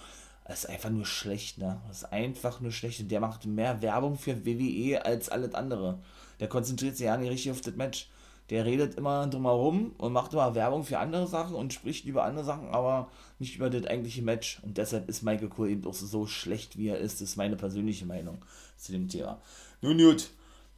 Das 0.45 0.65
ist 0.65 0.71
einfach 0.71 0.91
nur 0.91 1.07
schlecht, 1.07 1.59
ne? 1.59 1.81
Das 1.87 1.99
ist 1.99 2.13
einfach 2.13 2.61
nur 2.61 2.73
schlecht. 2.73 2.99
Und 2.99 3.09
der 3.13 3.21
macht 3.21 3.47
mehr 3.47 3.83
Werbung 3.83 4.19
für 4.19 4.45
WWE 4.45 5.05
als 5.05 5.29
alles 5.29 5.55
andere. 5.55 6.01
Der 6.41 6.49
konzentriert 6.49 6.97
sich 6.97 7.07
ja 7.07 7.17
nicht 7.17 7.31
richtig 7.31 7.53
auf 7.53 7.61
das 7.61 7.77
Match 7.77 8.09
der 8.51 8.65
redet 8.65 8.97
immer 8.97 9.29
drumherum 9.29 9.93
und 9.97 10.13
macht 10.13 10.33
immer 10.33 10.55
Werbung 10.57 10.83
für 10.83 10.99
andere 10.99 11.29
Sachen 11.29 11.55
und 11.55 11.73
spricht 11.73 12.05
über 12.05 12.25
andere 12.25 12.45
Sachen, 12.45 12.69
aber 12.71 13.09
nicht 13.39 13.55
über 13.55 13.71
das 13.71 13.87
eigentliche 13.87 14.23
Match. 14.23 14.61
Und 14.65 14.77
deshalb 14.77 15.09
ist 15.09 15.23
Michael 15.23 15.49
Cole 15.49 15.71
eben 15.71 15.87
auch 15.87 15.95
so 15.95 16.27
schlecht, 16.27 16.77
wie 16.77 16.89
er 16.89 16.99
ist. 16.99 17.21
Das 17.21 17.31
ist 17.31 17.37
meine 17.37 17.57
persönliche 17.57 18.07
Meinung 18.07 18.39
zu 18.77 18.91
dem 18.91 19.09
Thema. 19.09 19.41
Nun 19.83 19.99
gut, 19.99 20.31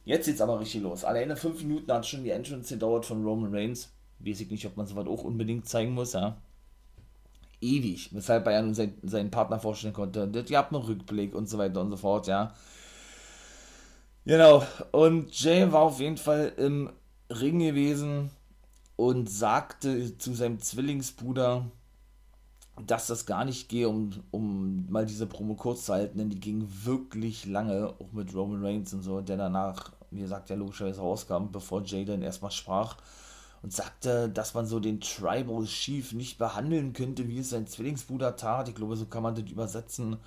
jetzt 0.05 0.27
geht's 0.27 0.39
aber 0.39 0.59
richtig 0.59 0.83
los. 0.83 1.03
Alleine 1.03 1.35
fünf 1.35 1.63
Minuten 1.63 1.91
hat 1.91 2.05
schon 2.05 2.23
die 2.23 2.29
Entrance 2.29 2.71
gedauert 2.71 3.05
von 3.05 3.25
Roman 3.25 3.53
Reigns. 3.53 3.91
Weiß 4.19 4.39
ich 4.39 4.51
nicht, 4.51 4.65
ob 4.67 4.77
man 4.77 4.85
sowas 4.85 5.07
auch 5.07 5.23
unbedingt 5.23 5.67
zeigen 5.67 5.93
muss, 5.93 6.13
ja. 6.13 6.37
Ewig, 7.59 8.13
weshalb 8.13 8.45
er 8.45 8.61
nun 8.61 8.75
sein, 8.75 8.93
seinen 9.01 9.31
Partner 9.31 9.57
vorstellen 9.57 9.93
konnte. 9.93 10.27
Das 10.27 10.45
gab 10.49 10.71
einen 10.71 10.83
Rückblick 10.83 11.33
und 11.33 11.49
so 11.49 11.57
weiter 11.57 11.81
und 11.81 11.89
so 11.89 11.97
fort, 11.97 12.27
ja. 12.27 12.53
Genau, 14.25 14.63
und 14.91 15.37
Jay 15.37 15.69
war 15.71 15.81
auf 15.81 15.99
jeden 15.99 16.17
Fall 16.17 16.53
im 16.57 16.91
Ring 17.39 17.59
gewesen 17.59 18.31
und 18.95 19.29
sagte 19.29 20.17
zu 20.17 20.33
seinem 20.33 20.59
Zwillingsbruder, 20.59 21.65
dass 22.85 23.07
das 23.07 23.25
gar 23.25 23.45
nicht 23.45 23.69
gehe, 23.69 23.87
um, 23.87 24.11
um 24.31 24.89
mal 24.89 25.05
diese 25.05 25.27
Promo 25.27 25.55
kurz 25.55 25.85
zu 25.85 25.93
halten, 25.93 26.17
denn 26.17 26.29
die 26.29 26.39
ging 26.39 26.67
wirklich 26.83 27.45
lange, 27.45 27.93
auch 27.99 28.11
mit 28.11 28.33
Roman 28.33 28.65
Reigns 28.65 28.93
und 28.93 29.03
so, 29.03 29.21
der 29.21 29.37
danach, 29.37 29.91
wie 30.09 30.21
gesagt, 30.21 30.49
ja 30.49 30.55
logischerweise 30.55 31.01
rauskam, 31.01 31.51
bevor 31.51 31.83
Jay 31.83 32.05
dann 32.05 32.21
erstmal 32.21 32.51
sprach 32.51 32.97
und 33.61 33.71
sagte, 33.71 34.29
dass 34.29 34.53
man 34.53 34.65
so 34.65 34.79
den 34.79 34.99
Tribal 34.99 35.65
Chief 35.65 36.13
nicht 36.13 36.37
behandeln 36.37 36.93
könnte, 36.93 37.27
wie 37.27 37.39
es 37.39 37.51
sein 37.51 37.67
Zwillingsbruder 37.67 38.35
tat. 38.35 38.67
Ich 38.69 38.75
glaube, 38.75 38.95
so 38.97 39.05
kann 39.05 39.23
man 39.23 39.35
das 39.35 39.49
übersetzen 39.49 40.17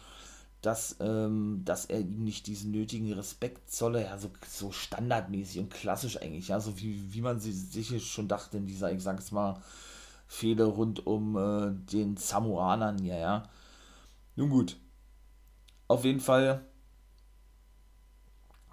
dass, 0.67 0.97
ähm, 0.99 1.63
dass 1.65 1.85
er 1.85 2.01
ihm 2.01 2.25
nicht 2.25 2.49
diesen 2.49 2.73
nötigen 2.73 3.13
Respekt 3.13 3.71
zolle, 3.71 4.03
ja, 4.03 4.19
so, 4.19 4.31
so 4.49 4.73
standardmäßig 4.73 5.61
und 5.61 5.71
klassisch 5.71 6.21
eigentlich, 6.21 6.49
ja, 6.49 6.59
so 6.59 6.77
wie, 6.81 7.15
wie 7.15 7.21
man 7.21 7.39
sie 7.39 7.53
sich 7.53 8.05
schon 8.11 8.27
dachte 8.27 8.57
in 8.57 8.67
dieser, 8.67 8.91
ich 8.91 9.01
sag's 9.01 9.31
mal, 9.31 9.63
Fehde 10.27 10.65
rund 10.65 11.07
um 11.07 11.37
äh, 11.37 11.71
den 11.93 12.17
Samoanern 12.17 12.99
hier, 12.99 13.17
ja. 13.17 13.49
Nun 14.35 14.51
gut. 14.51 14.77
Auf 15.87 16.05
jeden 16.05 16.19
Fall 16.19 16.67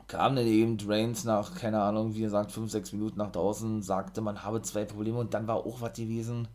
kam 0.07 0.35
dann 0.35 0.47
eben 0.47 0.77
Reigns 0.87 1.25
nach, 1.25 1.53
keine 1.53 1.79
Ahnung, 1.79 2.15
wie 2.15 2.21
gesagt, 2.21 2.51
5, 2.51 2.71
6 2.71 2.93
Minuten 2.93 3.19
nach 3.19 3.31
draußen, 3.31 3.83
sagte, 3.83 4.21
man 4.21 4.43
habe 4.43 4.63
zwei 4.63 4.85
Probleme 4.85 5.19
und 5.19 5.35
dann 5.35 5.45
war 5.47 5.57
auch 5.57 5.79
was 5.81 5.93
gewesen 5.93 6.47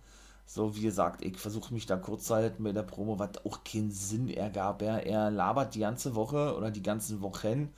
so, 0.50 0.74
wie 0.74 0.80
gesagt, 0.80 1.22
ich 1.22 1.36
versuche 1.36 1.74
mich 1.74 1.84
da 1.84 1.98
kurz 1.98 2.24
zu 2.24 2.34
halten 2.34 2.64
bei 2.64 2.72
der 2.72 2.82
Promo, 2.82 3.18
was 3.18 3.44
auch 3.44 3.64
keinen 3.64 3.90
Sinn 3.90 4.30
ergab. 4.30 4.80
Ja. 4.80 4.96
Er 4.96 5.30
labert 5.30 5.74
die 5.74 5.80
ganze 5.80 6.14
Woche 6.14 6.56
oder 6.56 6.70
die 6.70 6.82
ganzen 6.82 7.20
Wochen 7.20 7.68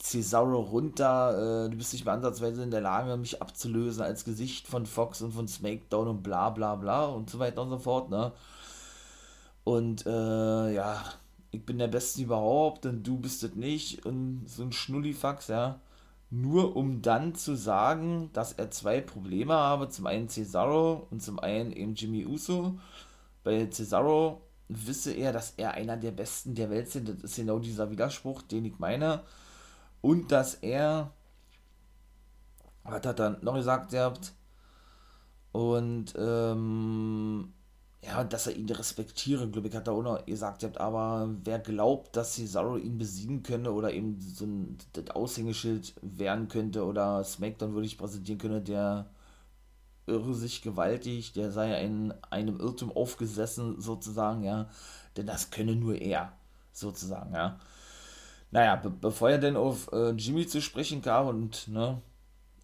Cesaro 0.00 0.60
runter. 0.60 1.66
Äh, 1.66 1.70
du 1.70 1.76
bist 1.76 1.92
nicht 1.92 2.04
mehr 2.04 2.14
ansatzweise 2.14 2.62
in 2.62 2.70
der 2.70 2.80
Lage, 2.80 3.16
mich 3.16 3.42
abzulösen 3.42 4.04
als 4.04 4.24
Gesicht 4.24 4.68
von 4.68 4.86
Fox 4.86 5.20
und 5.20 5.32
von 5.32 5.48
SmackDown 5.48 6.06
und 6.06 6.22
bla 6.22 6.50
bla 6.50 6.76
bla 6.76 7.06
und 7.06 7.28
so 7.28 7.40
weiter 7.40 7.62
und 7.62 7.70
so 7.70 7.78
fort. 7.78 8.08
Ne? 8.08 8.30
Und 9.64 10.06
äh, 10.06 10.74
ja, 10.74 11.02
ich 11.50 11.66
bin 11.66 11.78
der 11.78 11.88
Beste 11.88 12.22
überhaupt 12.22 12.86
und 12.86 13.02
du 13.02 13.18
bist 13.18 13.42
es 13.42 13.56
nicht 13.56 14.06
und 14.06 14.44
so 14.46 14.62
ein 14.62 14.70
Schnullifax, 14.70 15.48
ja. 15.48 15.80
Nur 16.30 16.76
um 16.76 17.02
dann 17.02 17.34
zu 17.34 17.54
sagen, 17.56 18.30
dass 18.32 18.52
er 18.52 18.70
zwei 18.70 19.00
Probleme 19.00 19.54
habe. 19.54 19.88
Zum 19.88 20.06
einen 20.06 20.28
Cesaro 20.28 21.06
und 21.10 21.22
zum 21.22 21.38
einen 21.38 21.72
eben 21.72 21.94
Jimmy 21.94 22.26
Uso. 22.26 22.78
Bei 23.44 23.66
Cesaro 23.70 24.42
wisse 24.68 25.12
er, 25.12 25.32
dass 25.32 25.54
er 25.56 25.74
einer 25.74 25.96
der 25.96 26.10
Besten 26.10 26.54
der 26.54 26.70
Welt 26.70 26.90
sind. 26.90 27.08
Das 27.08 27.22
ist 27.22 27.36
genau 27.36 27.58
dieser 27.58 27.90
Widerspruch, 27.90 28.42
den 28.42 28.64
ich 28.64 28.78
meine. 28.78 29.22
Und 30.00 30.32
dass 30.32 30.54
er, 30.54 31.12
was 32.82 32.94
hat 32.94 33.06
er 33.06 33.14
dann 33.14 33.38
noch 33.42 33.54
gesagt, 33.54 33.90
gehabt? 33.90 34.32
Und, 35.52 36.14
ähm, 36.18 37.52
ja, 38.06 38.24
dass 38.24 38.46
er 38.46 38.56
ihn 38.56 38.68
respektiere, 38.70 39.48
glaube 39.48 39.68
ich, 39.68 39.74
hat 39.74 39.88
er 39.88 39.94
auch 39.94 40.02
noch 40.02 40.24
gesagt, 40.26 40.78
aber 40.78 41.28
wer 41.44 41.58
glaubt, 41.58 42.16
dass 42.16 42.34
Cesaro 42.34 42.76
ihn 42.76 42.98
besiegen 42.98 43.42
könnte 43.42 43.72
oder 43.72 43.92
eben 43.92 44.20
so 44.20 44.44
ein 44.44 44.78
Aushängeschild 45.12 45.94
werden 46.02 46.48
könnte 46.48 46.84
oder 46.84 47.24
SmackDown 47.24 47.74
würde 47.74 47.86
ich 47.86 47.98
präsentieren 47.98 48.38
könnte, 48.38 48.60
der 48.62 49.10
irre 50.06 50.34
sich 50.34 50.62
gewaltig, 50.62 51.32
der 51.32 51.50
sei 51.50 51.82
in 51.82 52.14
einem 52.30 52.60
Irrtum 52.60 52.92
aufgesessen, 52.92 53.80
sozusagen, 53.80 54.44
ja, 54.44 54.68
denn 55.16 55.26
das 55.26 55.50
könne 55.50 55.74
nur 55.74 55.96
er, 55.96 56.32
sozusagen, 56.72 57.34
ja. 57.34 57.58
Naja, 58.52 58.76
be 58.76 58.90
bevor 58.90 59.30
er 59.30 59.38
denn 59.38 59.56
auf 59.56 59.90
äh, 59.92 60.10
Jimmy 60.12 60.46
zu 60.46 60.62
sprechen 60.62 61.02
kam 61.02 61.26
und, 61.26 61.68
ne, 61.68 62.00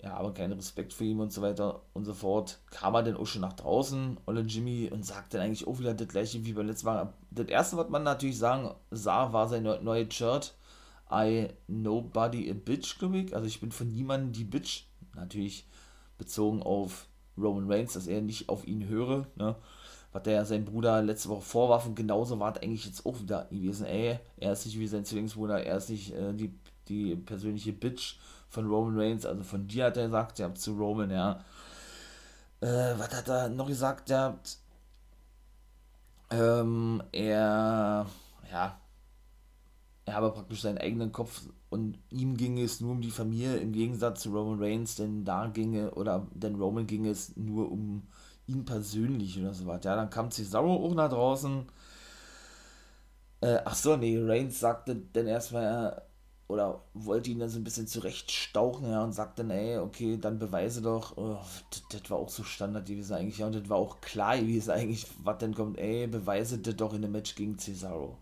ja, 0.02 0.14
aber 0.14 0.35
keinen 0.35 0.54
Respekt 0.54 0.92
für 0.92 1.04
ihn 1.04 1.21
und 1.21 1.32
so 1.32 1.42
weiter 1.42 1.82
und 1.92 2.04
so 2.04 2.12
fort, 2.12 2.59
kam 2.71 2.94
er 2.94 3.04
dann 3.04 3.16
auch 3.16 3.26
schon 3.26 3.42
nach 3.42 3.52
draußen, 3.52 4.18
Olle 4.26 4.40
Jimmy, 4.40 4.90
und 4.92 5.06
sagte 5.06 5.37
dann 5.37 5.47
eigentlich 5.47 5.66
auch 5.66 5.78
wieder 5.78 5.94
das 5.94 6.09
gleiche 6.09 6.44
wie 6.44 6.52
beim 6.52 6.66
letzten 6.66 6.87
Mal. 6.87 7.12
Das 7.30 7.47
erste, 7.47 7.76
was 7.76 7.88
man 7.88 8.02
natürlich 8.02 8.38
sagen 8.38 8.75
sah, 8.90 9.32
war 9.32 9.49
sein 9.49 9.62
neue 9.62 10.11
Shirt, 10.11 10.54
I 11.11 11.49
Nobody 11.68 12.50
a 12.50 12.54
Bitch, 12.54 12.99
glaube 12.99 13.18
ich. 13.18 13.35
Also 13.35 13.47
ich 13.47 13.61
bin 13.61 13.71
von 13.71 13.92
niemandem 13.92 14.32
die 14.32 14.44
Bitch, 14.44 14.87
natürlich 15.14 15.66
bezogen 16.18 16.62
auf 16.62 17.06
Roman 17.38 17.71
Reigns, 17.71 17.92
dass 17.92 18.09
er 18.09 18.23
nicht 18.23 18.49
auf 18.49 18.66
ihn 18.66 18.88
höre, 18.88 19.26
ne? 19.37 19.54
Was 20.11 20.25
der 20.25 20.44
sein 20.44 20.66
Bruder 20.66 21.00
letzte 21.00 21.30
Woche 21.30 21.40
vorwarf 21.40 21.87
und 21.87 21.94
genauso 21.94 22.38
war 22.38 22.54
es 22.54 22.62
eigentlich 22.62 22.85
jetzt 22.85 23.06
auch 23.06 23.18
wieder 23.21 23.47
gewesen. 23.47 23.87
Ey, 23.87 24.18
er 24.37 24.52
ist 24.52 24.66
nicht 24.66 24.78
wie 24.78 24.87
sein 24.87 25.06
Zwillingsbruder, 25.06 25.64
er 25.64 25.78
ist 25.78 25.88
nicht 25.88 26.12
äh, 26.12 26.35
die, 26.35 26.52
die 26.88 27.16
persönliche 27.16 27.73
Bitch 27.73 28.16
von 28.52 28.68
Roman 28.68 28.99
Reigns, 28.99 29.25
also 29.26 29.42
von 29.42 29.66
dir 29.66 29.87
hat 29.87 29.97
er 29.97 30.04
gesagt, 30.04 30.38
ja, 30.38 30.54
zu 30.54 30.75
Roman, 30.75 31.11
ja. 31.11 31.40
Äh, 32.61 32.94
was 32.99 33.14
hat 33.14 33.28
er 33.28 33.49
noch 33.49 33.66
gesagt, 33.66 34.11
ja? 34.11 34.38
Ähm, 36.30 37.02
er, 37.12 38.06
ja, 38.50 38.80
er 40.04 40.14
habe 40.14 40.32
praktisch 40.32 40.62
seinen 40.62 40.78
eigenen 40.78 41.12
Kopf 41.12 41.42
und 41.71 41.99
ihm 42.11 42.37
ging 42.37 42.59
es 42.59 42.80
nur 42.80 42.92
um 42.92 43.00
die 43.00 43.11
Familie 43.11 43.56
im 43.56 43.73
Gegensatz 43.73 44.23
zu 44.23 44.30
Roman 44.32 44.62
Reigns, 44.62 44.97
denn 44.97 45.25
da 45.25 45.47
ginge, 45.47 45.90
oder 45.92 46.26
denn 46.35 46.56
Roman 46.56 46.87
ging 46.87 47.06
es 47.06 47.35
nur 47.37 47.73
um 47.73 48.02
ihn 48.47 48.64
persönlich 48.66 49.38
oder 49.40 49.54
so 49.54 49.66
was. 49.66 49.82
Ja, 49.85 49.97
dann 49.97 50.11
kam 50.11 50.30
Cesaro 50.30 50.75
auch 50.75 50.94
nach 50.94 51.09
draußen. 51.09 51.66
Äh, 53.40 53.61
ach 53.64 53.75
so, 53.75 53.97
nee, 53.97 54.18
Reigns 54.18 54.61
sagte 54.61 54.97
dann 55.12 55.26
erstmal, 55.26 56.02
oder 56.49 56.82
wollte 56.94 57.30
ihn 57.30 57.38
dann 57.38 57.49
so 57.49 57.58
ein 57.58 57.64
bisschen 57.64 57.87
zurechtstauchen, 57.87 58.90
ja, 58.90 59.02
und 59.02 59.12
sagte 59.12 59.42
dann, 59.42 59.50
ey, 59.50 59.78
okay, 59.78 60.18
dann 60.20 60.38
beweise 60.38 60.82
doch, 60.82 61.16
oh, 61.16 61.38
das, 61.90 62.11
war 62.11 62.18
auch 62.18 62.28
so 62.28 62.44
Standard 62.44 62.87
gewesen 62.87 63.14
eigentlich, 63.14 63.38
ja, 63.38 63.46
und 63.46 63.54
das 63.54 63.68
war 63.68 63.78
auch 63.78 64.00
klar 64.00 64.37
wie 64.38 64.58
es 64.58 64.68
eigentlich, 64.68 65.06
was 65.22 65.38
denn 65.38 65.54
kommt, 65.54 65.78
ey, 65.78 66.06
beweise 66.06 66.58
das 66.58 66.76
doch 66.76 66.92
in 66.92 67.04
einem 67.04 67.12
Match 67.12 67.34
gegen 67.34 67.58
Cesaro. 67.58 68.18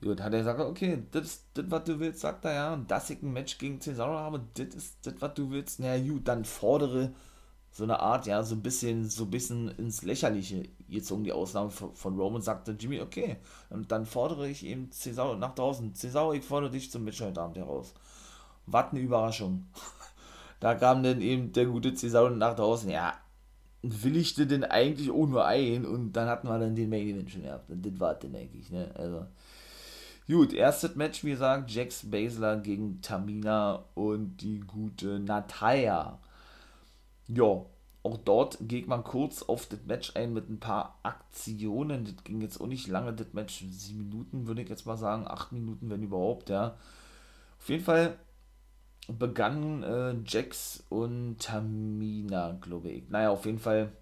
Gut, 0.00 0.20
hat 0.20 0.32
er 0.32 0.40
gesagt, 0.40 0.60
okay, 0.60 1.02
das 1.12 1.24
ist 1.26 1.44
das, 1.54 1.64
was 1.68 1.84
du 1.84 2.00
willst, 2.00 2.20
sagt 2.20 2.44
er, 2.44 2.54
ja, 2.54 2.72
und 2.72 2.90
dass 2.90 3.10
ich 3.10 3.22
ein 3.22 3.32
Match 3.32 3.58
gegen 3.58 3.80
Cesaro 3.80 4.14
habe, 4.14 4.40
das 4.54 4.74
ist 4.74 4.96
das, 5.06 5.14
was 5.20 5.34
du 5.34 5.50
willst, 5.50 5.78
naja, 5.78 6.02
gut, 6.02 6.26
dann 6.26 6.44
fordere 6.44 7.12
so 7.70 7.84
eine 7.84 8.00
Art, 8.00 8.26
ja, 8.26 8.42
so 8.42 8.54
ein 8.54 8.62
bisschen, 8.62 9.08
so 9.08 9.24
ein 9.24 9.30
bisschen 9.30 9.68
ins 9.78 10.02
Lächerliche 10.02 10.68
gezogen, 10.92 11.24
die 11.24 11.32
Ausnahme 11.32 11.70
von, 11.70 12.18
Roman, 12.18 12.42
sagte 12.42 12.76
Jimmy, 12.78 13.00
okay, 13.00 13.36
und 13.70 13.90
dann 13.90 14.06
fordere 14.06 14.48
ich 14.48 14.64
eben 14.64 14.90
Cesaro 14.92 15.36
nach 15.36 15.54
draußen. 15.54 15.94
Cesaro, 15.94 16.32
ich 16.32 16.44
fordere 16.44 16.70
dich 16.70 16.90
zum 16.90 17.04
Match 17.04 17.20
heute 17.20 17.40
Abend 17.40 17.56
heraus. 17.56 17.94
Was 18.66 18.92
eine 18.92 19.00
Überraschung. 19.00 19.66
da 20.60 20.74
kam 20.74 21.02
dann 21.02 21.20
eben 21.20 21.52
der 21.52 21.66
gute 21.66 21.94
Cesaro 21.94 22.30
nach 22.30 22.54
draußen, 22.54 22.90
ja, 22.90 23.14
willigte 23.82 24.46
denn 24.46 24.64
eigentlich 24.64 25.10
auch 25.10 25.26
nur 25.26 25.44
ein 25.44 25.84
und 25.84 26.12
dann 26.12 26.28
hatten 26.28 26.46
wir 26.46 26.58
dann 26.58 26.76
den 26.76 26.88
Main 26.88 27.08
Event 27.08 27.30
schon 27.30 27.42
gehabt. 27.42 27.68
Und 27.70 27.84
das 27.84 27.98
war 28.00 28.14
dann 28.14 28.34
eigentlich, 28.34 28.70
ne, 28.70 28.90
also. 28.94 29.26
Gut, 30.28 30.52
erstes 30.52 30.94
Match, 30.94 31.24
wie 31.24 31.32
gesagt, 31.32 31.70
Jax 31.72 32.08
Baszler 32.08 32.56
gegen 32.58 33.02
Tamina 33.02 33.84
und 33.94 34.36
die 34.36 34.60
gute 34.60 35.18
Natalia. 35.18 36.20
Ja, 37.26 37.64
auch 38.04 38.16
dort 38.16 38.58
geht 38.60 38.88
man 38.88 39.04
kurz 39.04 39.42
auf 39.42 39.66
das 39.66 39.84
Match 39.86 40.16
ein 40.16 40.32
mit 40.32 40.48
ein 40.48 40.58
paar 40.58 40.98
Aktionen. 41.04 42.04
Das 42.04 42.24
ging 42.24 42.40
jetzt 42.40 42.60
auch 42.60 42.66
nicht 42.66 42.88
lange, 42.88 43.12
das 43.12 43.32
Match, 43.32 43.64
sieben 43.70 44.08
Minuten 44.08 44.46
würde 44.46 44.62
ich 44.62 44.68
jetzt 44.68 44.86
mal 44.86 44.96
sagen, 44.96 45.26
acht 45.28 45.52
Minuten, 45.52 45.88
wenn 45.88 46.02
überhaupt, 46.02 46.50
ja. 46.50 46.76
Auf 47.58 47.68
jeden 47.68 47.84
Fall 47.84 48.18
begannen 49.06 49.82
äh, 49.84 50.16
Jax 50.26 50.82
und 50.88 51.38
Tamina, 51.38 52.58
glaube 52.60 52.90
ich. 52.90 53.08
Naja, 53.08 53.30
auf 53.30 53.46
jeden 53.46 53.60
Fall 53.60 53.92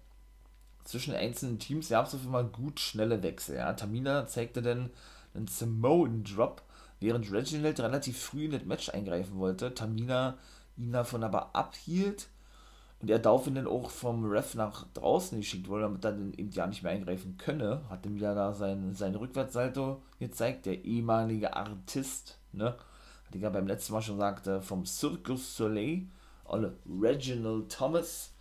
zwischen 0.83 1.13
einzelnen 1.13 1.59
Teams 1.59 1.89
gab 1.89 2.07
es 2.07 2.15
auf 2.15 2.25
einmal 2.25 2.45
gut 2.45 2.79
schnelle 2.79 3.21
Wechsel. 3.21 3.57
Ja. 3.57 3.73
Tamina 3.73 4.25
zeigte 4.25 4.63
dann 4.63 4.89
einen 5.35 5.47
Samoan 5.47 6.23
Drop, 6.23 6.63
während 6.99 7.31
Reginald 7.31 7.79
relativ 7.79 8.19
früh 8.19 8.45
in 8.45 8.51
das 8.51 8.65
Match 8.65 8.89
eingreifen 8.89 9.37
wollte. 9.37 9.73
Tamina 9.75 10.37
ihn 10.75 10.91
davon 10.91 11.23
aber 11.23 11.55
abhielt 11.55 12.27
und 13.01 13.09
er 13.09 13.19
daraufhin 13.19 13.55
dann 13.55 13.67
auch 13.67 13.89
vom 13.89 14.25
Ref 14.25 14.53
nach 14.55 14.85
draußen 14.93 15.39
geschickt 15.39 15.67
wurde, 15.67 15.83
damit 15.83 16.05
er 16.05 16.11
dann 16.11 16.33
eben 16.33 16.51
ja 16.51 16.67
nicht 16.67 16.83
mehr 16.83 16.91
eingreifen 16.91 17.37
könne. 17.37 17.81
Hat 17.89 18.05
dann 18.05 18.15
wieder 18.15 18.35
da 18.35 18.53
sein, 18.53 18.93
sein 18.93 19.15
Rückwärtssalto 19.15 20.01
gezeigt, 20.19 20.67
der 20.67 20.85
ehemalige 20.85 21.55
Artist, 21.55 22.37
ne? 22.51 22.75
Hat 23.25 23.35
ja 23.35 23.49
beim 23.49 23.67
letzten 23.67 23.93
Mal 23.93 24.01
schon 24.01 24.17
sagte, 24.17 24.61
vom 24.61 24.85
Circus 24.85 25.55
Soleil, 25.55 26.03
alle 26.45 26.75
Reginald 26.85 27.71
Thomas. 27.71 28.33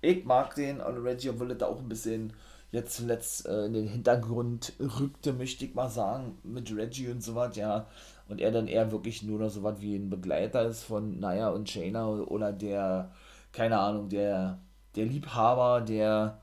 Ich 0.00 0.24
mag 0.24 0.54
den, 0.54 0.80
alle 0.80 1.02
Reggie, 1.02 1.30
obwohl 1.30 1.50
er 1.50 1.56
da 1.56 1.66
auch 1.66 1.80
ein 1.80 1.88
bisschen 1.88 2.32
jetzt 2.70 2.96
zuletzt 2.96 3.46
äh, 3.46 3.66
in 3.66 3.72
den 3.72 3.88
Hintergrund 3.88 4.74
rückte, 4.80 5.32
möchte 5.32 5.64
ich 5.64 5.74
mal 5.74 5.88
sagen, 5.88 6.38
mit 6.44 6.74
Reggie 6.74 7.08
und 7.08 7.22
so 7.22 7.34
was, 7.34 7.56
ja. 7.56 7.86
Und 8.28 8.40
er 8.40 8.52
dann 8.52 8.68
eher 8.68 8.92
wirklich 8.92 9.22
nur 9.22 9.38
noch 9.38 9.50
so 9.50 9.62
was 9.62 9.80
wie 9.80 9.96
ein 9.96 10.10
Begleiter 10.10 10.66
ist 10.66 10.84
von 10.84 11.18
Naya 11.18 11.48
und 11.50 11.68
Shayna 11.68 12.06
oder 12.08 12.52
der 12.52 13.10
keine 13.52 13.78
Ahnung, 13.78 14.08
der, 14.08 14.58
der 14.94 15.06
Liebhaber, 15.06 15.80
der, 15.80 16.40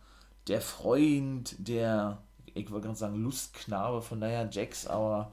der 0.48 0.62
Freund, 0.62 1.56
der, 1.58 2.20
ich 2.46 2.70
wollte 2.72 2.88
gerade 2.88 2.98
sagen, 2.98 3.24
Lustknabe 3.24 4.02
von 4.02 4.20
Nia 4.20 4.48
Jax, 4.50 4.88
aber 4.88 5.32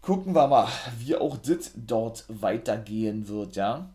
gucken 0.00 0.34
wir 0.34 0.46
mal, 0.46 0.68
wie 0.98 1.16
auch 1.16 1.36
das 1.38 1.72
dort 1.74 2.24
weitergehen 2.28 3.28
wird, 3.28 3.56
ja. 3.56 3.90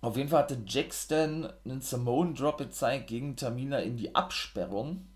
Auf 0.00 0.16
jeden 0.16 0.28
Fall 0.28 0.42
hatte 0.42 0.62
Jax 0.66 1.08
dann 1.08 1.52
einen 1.64 1.80
Simone 1.80 2.34
Drop 2.34 2.58
gezeigt 2.58 3.08
gegen 3.08 3.34
Tamina 3.34 3.78
in 3.78 3.96
die 3.96 4.14
Absperrung. 4.14 5.06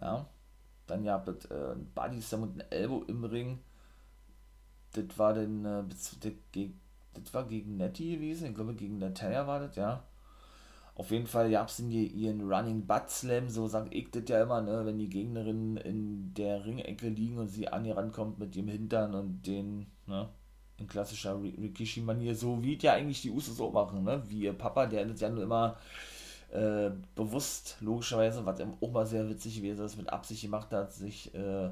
Ja. 0.00 0.26
Dann 0.86 1.04
ja 1.04 1.22
mit 1.26 1.50
äh, 1.50 1.74
Body 1.94 2.20
Slam 2.20 2.42
und 2.42 2.56
ein 2.60 2.70
Elbow 2.70 3.02
im 3.08 3.24
Ring. 3.24 3.60
Das 4.92 5.18
war 5.18 5.32
dann 5.32 5.64
äh, 5.64 6.32
gegen 6.52 6.80
das 7.20 7.34
war 7.34 7.46
gegen 7.46 7.76
Nettie 7.76 8.16
gewesen, 8.16 8.48
ich 8.48 8.54
glaube 8.54 8.74
gegen 8.74 8.98
Natalia 8.98 9.46
war 9.46 9.60
das, 9.60 9.76
ja. 9.76 10.02
Auf 10.96 11.10
jeden 11.10 11.26
Fall 11.26 11.50
gab 11.50 11.68
es 11.68 11.78
ihren 11.78 12.50
Running 12.50 12.86
Butt 12.86 13.10
Slam, 13.10 13.50
so 13.50 13.68
sagt 13.68 13.92
ich 13.94 14.10
das 14.10 14.22
ja 14.28 14.42
immer, 14.42 14.62
ne, 14.62 14.86
wenn 14.86 14.98
die 14.98 15.10
Gegnerinnen 15.10 15.76
in 15.76 16.32
der 16.32 16.64
Ringecke 16.64 17.10
liegen 17.10 17.36
und 17.36 17.48
sie 17.48 17.68
an 17.68 17.84
ihr 17.84 17.96
rankommt 17.96 18.38
mit 18.38 18.54
dem 18.54 18.68
Hintern 18.68 19.14
und 19.14 19.46
den, 19.46 19.86
ne, 20.06 20.30
in 20.78 20.86
klassischer 20.86 21.38
Rikishi-Manier, 21.42 22.34
so 22.34 22.62
wie 22.62 22.78
ja 22.78 22.94
eigentlich 22.94 23.20
die 23.20 23.30
Usos 23.30 23.60
auch 23.60 23.72
machen, 23.72 24.04
ne, 24.04 24.22
wie 24.28 24.44
ihr 24.44 24.54
Papa, 24.54 24.86
der 24.86 25.04
das 25.04 25.20
ja 25.20 25.28
nur 25.28 25.42
immer 25.42 25.76
äh, 26.50 26.90
bewusst, 27.14 27.76
logischerweise, 27.80 28.46
was 28.46 28.60
auch 28.60 28.90
mal 28.90 29.06
sehr 29.06 29.28
witzig 29.28 29.56
gewesen 29.56 29.84
ist, 29.84 29.98
mit 29.98 30.08
Absicht 30.08 30.42
gemacht 30.42 30.72
hat, 30.72 30.94
sich, 30.94 31.34
äh, 31.34 31.70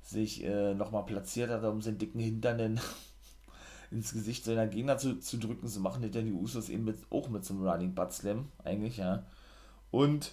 sich 0.00 0.42
äh, 0.42 0.72
nochmal 0.72 1.04
platziert 1.04 1.50
hat, 1.50 1.64
um 1.64 1.82
seinen 1.82 1.98
dicken 1.98 2.20
Hintern 2.20 2.80
ins 3.92 4.12
Gesicht 4.12 4.44
seiner 4.44 4.66
Gegner 4.66 4.98
zu, 4.98 5.18
zu 5.20 5.38
drücken. 5.38 5.68
So 5.68 5.80
machen 5.80 6.02
das 6.02 6.14
ja 6.14 6.22
die 6.22 6.32
Usos 6.32 6.68
eben 6.68 6.84
mit, 6.84 6.98
auch 7.10 7.28
mit 7.28 7.48
einem 7.48 7.66
Running 7.66 7.94
Butt 7.94 8.12
Slam, 8.12 8.48
eigentlich, 8.64 8.96
ja. 8.96 9.24
Und, 9.90 10.32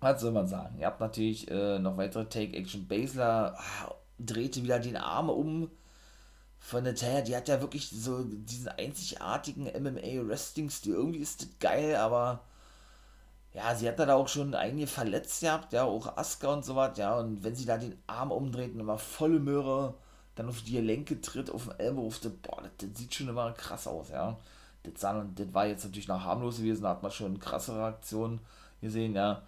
was 0.00 0.20
soll 0.20 0.32
man 0.32 0.46
sagen? 0.46 0.78
Ihr 0.78 0.86
habt 0.86 1.00
natürlich 1.00 1.50
äh, 1.50 1.78
noch 1.78 1.96
weitere 1.96 2.26
Take-Action. 2.26 2.86
Basler 2.86 3.56
ah, 3.58 3.94
drehte 4.18 4.62
wieder 4.62 4.78
den 4.78 4.96
Arm 4.96 5.28
um 5.28 5.70
von 6.60 6.84
Natalia. 6.84 7.22
Die 7.22 7.36
hat 7.36 7.48
ja 7.48 7.60
wirklich 7.60 7.90
so 7.90 8.24
diesen 8.24 8.68
einzigartigen 8.68 9.64
MMA-Wrestling-Stil. 9.64 10.94
Irgendwie 10.94 11.18
ist 11.20 11.42
das 11.42 11.48
geil, 11.58 11.96
aber 11.96 12.44
ja, 13.54 13.74
sie 13.74 13.88
hat 13.88 13.98
da 13.98 14.14
auch 14.14 14.28
schon 14.28 14.54
einige 14.54 14.86
verletzt 14.86 15.40
gehabt, 15.40 15.72
ja, 15.72 15.84
auch 15.84 16.16
Asuka 16.16 16.52
und 16.52 16.64
so 16.64 16.76
was, 16.76 16.96
ja, 16.98 17.18
und 17.18 17.42
wenn 17.42 17.56
sie 17.56 17.64
da 17.64 17.78
den 17.78 18.00
Arm 18.06 18.30
umdreht 18.30 18.74
und 18.74 18.80
immer 18.80 18.98
volle 18.98 19.40
Möhre 19.40 19.94
dann 20.38 20.48
auf 20.48 20.62
die 20.62 20.72
Gelenke 20.72 21.20
tritt, 21.20 21.50
auf 21.50 21.64
den 21.64 21.78
Elbow, 21.80 22.12
den, 22.22 22.40
boah, 22.40 22.62
das, 22.62 22.70
das, 22.78 22.98
sieht 22.98 23.14
schon 23.14 23.28
immer 23.28 23.52
krass 23.52 23.86
aus, 23.86 24.10
ja. 24.10 24.38
Das, 24.84 25.00
sah, 25.00 25.26
das 25.34 25.52
war 25.52 25.66
jetzt 25.66 25.84
natürlich 25.84 26.08
noch 26.08 26.22
harmlos 26.22 26.58
gewesen, 26.58 26.82
da 26.82 26.90
hat 26.90 27.02
man 27.02 27.10
schon 27.10 27.40
krasse 27.40 27.74
Reaktionen 27.76 28.40
gesehen, 28.80 29.14
ja. 29.14 29.42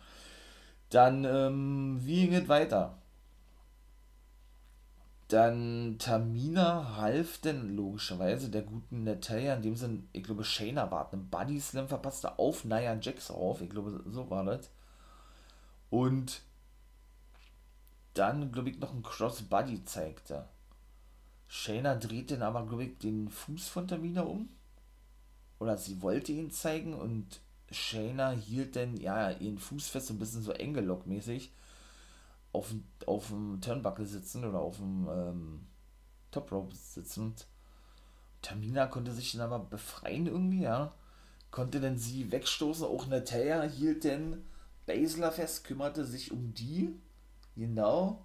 Dann, 0.91 1.25
ähm, 1.25 2.01
wie 2.03 2.27
ging 2.27 2.35
es 2.35 2.49
weiter? 2.49 2.99
Dann 5.29 5.97
Tamina 6.01 6.97
half 6.97 7.39
denn 7.39 7.77
logischerweise 7.77 8.51
der 8.51 8.63
guten 8.63 9.05
Natalia, 9.05 9.55
in 9.55 9.63
dem 9.63 9.77
Sinne, 9.77 10.03
ich 10.13 10.25
glaube, 10.25 10.43
Shayna 10.43 10.91
war 10.91 11.13
einen 11.13 11.31
Body 11.31 11.61
Slam 11.61 11.87
verpasste 11.87 12.37
auf 12.41 12.65
Nia 12.65 12.99
Jax 13.01 13.31
auf. 13.31 13.61
Ich 13.61 13.71
glaube, 13.71 14.03
so 14.09 14.29
war 14.29 14.45
das. 14.45 14.71
Und 15.89 16.43
dann, 18.15 18.51
glaube 18.51 18.71
ich, 18.71 18.81
noch 18.81 18.93
ein 18.93 19.05
Crossbody 19.05 19.85
zeigte. 19.85 20.49
Shayna 21.53 21.97
dreht 21.97 22.31
dann 22.31 22.43
aber, 22.43 22.65
glaube 22.65 22.85
ich, 22.85 22.99
den 22.99 23.29
Fuß 23.29 23.67
von 23.67 23.89
Tamina 23.89 24.23
um. 24.23 24.49
Oder 25.59 25.77
sie 25.77 26.01
wollte 26.01 26.31
ihn 26.31 26.53
zeigen 26.53 26.95
und 26.95 27.41
Shayna 27.73 28.31
hielt 28.31 28.77
dann, 28.77 28.97
ja, 28.97 29.33
ihren 29.33 29.59
Fuß 29.59 29.89
fest, 29.89 30.07
so 30.07 30.15
ein 30.15 30.21
bisschen 30.21 30.43
so 30.43 30.53
Engelock-mäßig 30.53 31.51
auf, 32.53 32.73
auf 33.05 33.27
dem 33.27 33.61
Turnbuckle 33.61 34.07
sitzen 34.07 34.45
oder 34.45 34.61
auf 34.61 34.77
dem 34.77 35.09
ähm, 35.11 35.67
Top 36.31 36.53
Rope 36.53 36.75
sitzen. 36.77 37.35
Tamina 38.43 38.87
konnte 38.87 39.13
sich 39.13 39.33
dann 39.33 39.41
aber 39.41 39.59
befreien 39.59 40.29
irgendwie, 40.29 40.63
ja. 40.63 40.95
Konnte 41.51 41.81
dann 41.81 41.99
sie 41.99 42.31
wegstoßen. 42.31 42.87
Auch 42.87 43.09
Natalia 43.09 43.63
hielt 43.63 44.05
dann 44.05 44.45
Basler 44.87 45.33
fest, 45.33 45.65
kümmerte 45.65 46.05
sich 46.05 46.31
um 46.31 46.55
die. 46.55 46.95
Genau. 47.57 48.25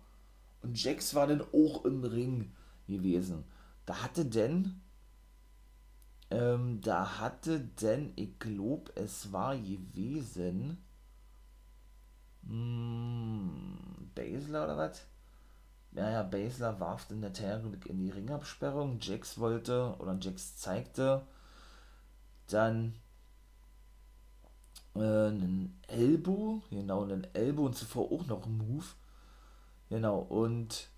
Und 0.61 0.81
Jax 0.81 1.15
war 1.15 1.25
dann 1.25 1.41
auch 1.41 1.85
im 1.85 2.03
Ring 2.03 2.51
gewesen. 2.87 3.43
Da 3.85 4.01
hatte 4.01 4.25
denn, 4.25 4.81
ähm, 6.31 6.81
da 6.81 7.19
hatte 7.19 7.59
denn, 7.59 8.13
ich 8.15 8.39
glaube, 8.39 8.91
es 8.95 9.31
war 9.31 9.55
gewesen, 9.55 10.83
hm, 12.47 13.77
Basler 14.15 14.65
oder 14.65 14.77
was? 14.77 15.05
Ja, 15.93 16.09
ja, 16.11 16.23
Basler 16.23 16.79
warf 16.79 17.07
den 17.07 17.21
Natalia 17.21 17.71
in 17.85 17.99
die 17.99 18.09
Ringabsperrung. 18.11 18.99
Jax 18.99 19.39
wollte, 19.39 19.95
oder 19.99 20.17
Jax 20.19 20.57
zeigte 20.57 21.25
dann 22.47 22.95
äh, 24.95 24.99
einen 24.99 25.79
Elbow, 25.87 26.61
genau, 26.69 27.03
einen 27.03 27.27
Elbow 27.33 27.65
und 27.65 27.75
zuvor 27.75 28.11
auch 28.11 28.25
noch 28.27 28.45
einen 28.45 28.57
Move. 28.57 28.85
Genau, 29.89 30.19
und 30.19 30.89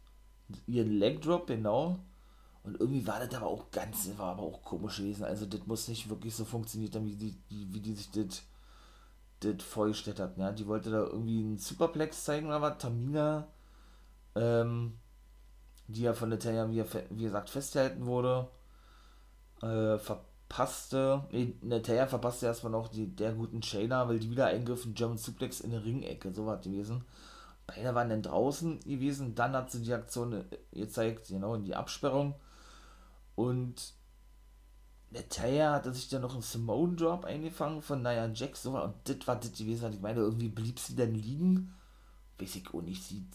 ihren 0.66 0.92
Leg 0.92 1.22
Drop, 1.22 1.48
genau. 1.48 2.00
Und 2.64 2.80
irgendwie 2.80 3.08
war 3.08 3.20
das 3.20 3.34
aber 3.34 3.48
auch 3.48 3.72
ganz, 3.72 4.10
war 4.18 4.34
aber 4.34 4.44
auch 4.44 4.62
komisch 4.62 4.98
gewesen. 4.98 5.24
Also 5.24 5.46
das 5.46 5.66
muss 5.66 5.88
nicht 5.88 6.10
wirklich 6.10 6.36
so 6.36 6.44
funktioniert 6.46 6.96
haben, 6.96 7.06
wie 7.06 7.16
die, 7.16 7.36
wie 7.50 7.80
die 7.80 7.94
sich 7.94 8.12
das 8.12 8.44
das 9.40 9.64
vorgestellt 9.64 10.20
hat. 10.20 10.38
Ja? 10.38 10.52
Die 10.52 10.68
wollte 10.68 10.92
da 10.92 11.00
irgendwie 11.04 11.40
einen 11.40 11.58
Superplex 11.58 12.24
zeigen 12.24 12.48
oder 12.48 12.62
was. 12.62 12.78
Tamina, 12.78 13.48
ähm, 14.36 14.98
die 15.88 16.02
ja 16.02 16.14
von 16.14 16.30
Natalia, 16.30 16.70
wie, 16.70 16.84
wie 17.12 17.24
gesagt, 17.24 17.50
festgehalten 17.50 18.06
wurde, 18.06 18.48
äh, 19.62 19.98
verpasste, 19.98 21.26
nee, 21.32 21.56
Natalia 21.62 22.08
verpasste 22.08 22.48
erstmal 22.48 22.72
noch 22.72 22.90
die, 22.90 23.16
der 23.16 23.34
guten 23.34 23.64
Shayna, 23.64 24.08
weil 24.08 24.20
die 24.20 24.30
wieder 24.30 24.48
eingriffen, 24.48 24.94
German 24.94 25.18
Suplex 25.18 25.62
in 25.62 25.72
der 25.72 25.84
Ringecke, 25.84 26.34
so 26.34 26.46
war 26.46 26.58
gewesen. 26.58 27.04
Beide 27.68 27.94
waren 27.94 28.10
dann 28.10 28.22
draußen 28.22 28.80
gewesen, 28.80 29.36
dann 29.36 29.54
hat 29.54 29.72
sie 29.72 29.82
die 29.82 29.94
Aktion 29.94 30.34
äh, 30.34 30.46
gezeigt, 30.72 31.28
genau, 31.28 31.56
in 31.56 31.64
die 31.64 31.76
Absperrung. 31.76 32.36
Und 33.36 33.94
Natalia 35.12 35.74
hatte 35.74 35.94
sich 35.94 36.10
dann 36.10 36.22
noch 36.22 36.34
einen 36.34 36.42
Simone 36.42 36.96
Drop 36.96 37.26
eingefangen 37.26 37.82
von 37.82 38.02
Nia 38.02 38.28
Jax, 38.34 38.64
so, 38.64 38.82
und 38.82 38.96
das 39.04 39.28
war 39.28 39.36
das 39.36 39.52
gewesen, 39.52 39.94
ich 39.94 40.02
meine, 40.02 40.22
irgendwie 40.22 40.50
blieb 40.50 40.80
sie 40.80 40.96
dann 40.96 41.14
liegen. 41.14 41.74
Weiß 42.40 42.56
ich 42.56 42.74
auch 42.74 42.82
nicht, 42.82 43.04
sie, 43.04 43.26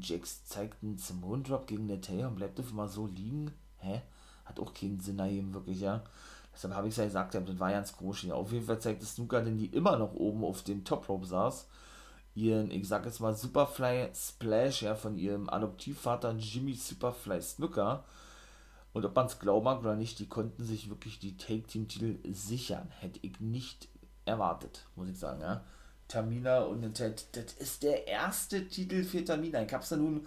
Jax 0.00 0.44
zeigt 0.44 0.82
einen 0.82 0.98
Simone 0.98 1.42
Drop 1.42 1.66
gegen 1.66 1.86
Natalia 1.86 2.28
und 2.28 2.36
bleibt 2.36 2.58
einfach 2.58 2.72
mal 2.72 2.88
so 2.88 3.06
liegen. 3.06 3.52
Hä? 3.78 4.02
Hat 4.44 4.60
auch 4.60 4.74
keinen 4.74 5.00
Sinn 5.00 5.18
ergeben, 5.18 5.54
wirklich, 5.54 5.80
ja. 5.80 6.04
Deshalb 6.52 6.74
habe 6.74 6.88
ich 6.88 6.92
es 6.94 6.98
ja 6.98 7.04
gesagt, 7.04 7.34
das 7.34 7.58
war 7.58 7.70
ganz 7.70 7.96
komisch. 7.96 8.28
Auf 8.30 8.52
jeden 8.52 8.66
Fall 8.66 8.80
zeigt 8.80 9.02
es 9.02 9.14
Snooker, 9.14 9.42
denn 9.42 9.56
die 9.56 9.66
immer 9.66 9.96
noch 9.96 10.14
oben 10.14 10.44
auf 10.44 10.62
dem 10.62 10.84
Top 10.84 11.08
Rope 11.08 11.26
saß, 11.26 11.66
ihren, 12.34 12.70
ich 12.70 12.86
sag 12.86 13.04
jetzt 13.04 13.20
mal, 13.20 13.34
Superfly 13.34 14.10
Splash, 14.14 14.82
ja, 14.82 14.94
von 14.94 15.16
ihrem 15.16 15.48
Adoptivvater 15.48 16.32
Jimmy 16.32 16.74
Superfly 16.74 17.40
Snooker 17.42 18.04
und 18.92 19.04
ob 19.04 19.14
man 19.14 19.26
es 19.26 19.38
glauben 19.38 19.64
mag 19.64 19.80
oder 19.80 19.94
nicht, 19.94 20.18
die 20.18 20.28
konnten 20.28 20.64
sich 20.64 20.90
wirklich 20.90 21.18
die 21.18 21.36
Take-Team-Titel 21.36 22.18
sichern. 22.32 22.88
Hätte 22.98 23.20
ich 23.22 23.38
nicht 23.40 23.88
erwartet, 24.24 24.86
muss 24.96 25.08
ich 25.08 25.18
sagen. 25.18 25.40
Ja. 25.40 25.64
Tamina 26.08 26.62
und 26.62 26.94
Ted, 26.94 27.24
das 27.32 27.52
ist 27.54 27.84
der 27.84 28.08
erste 28.08 28.66
Titel 28.66 29.04
für 29.04 29.24
Tamina. 29.24 29.62
Ich 29.62 29.72
habe 29.72 29.84
es 29.84 29.90
ja 29.90 29.96
nun 29.96 30.26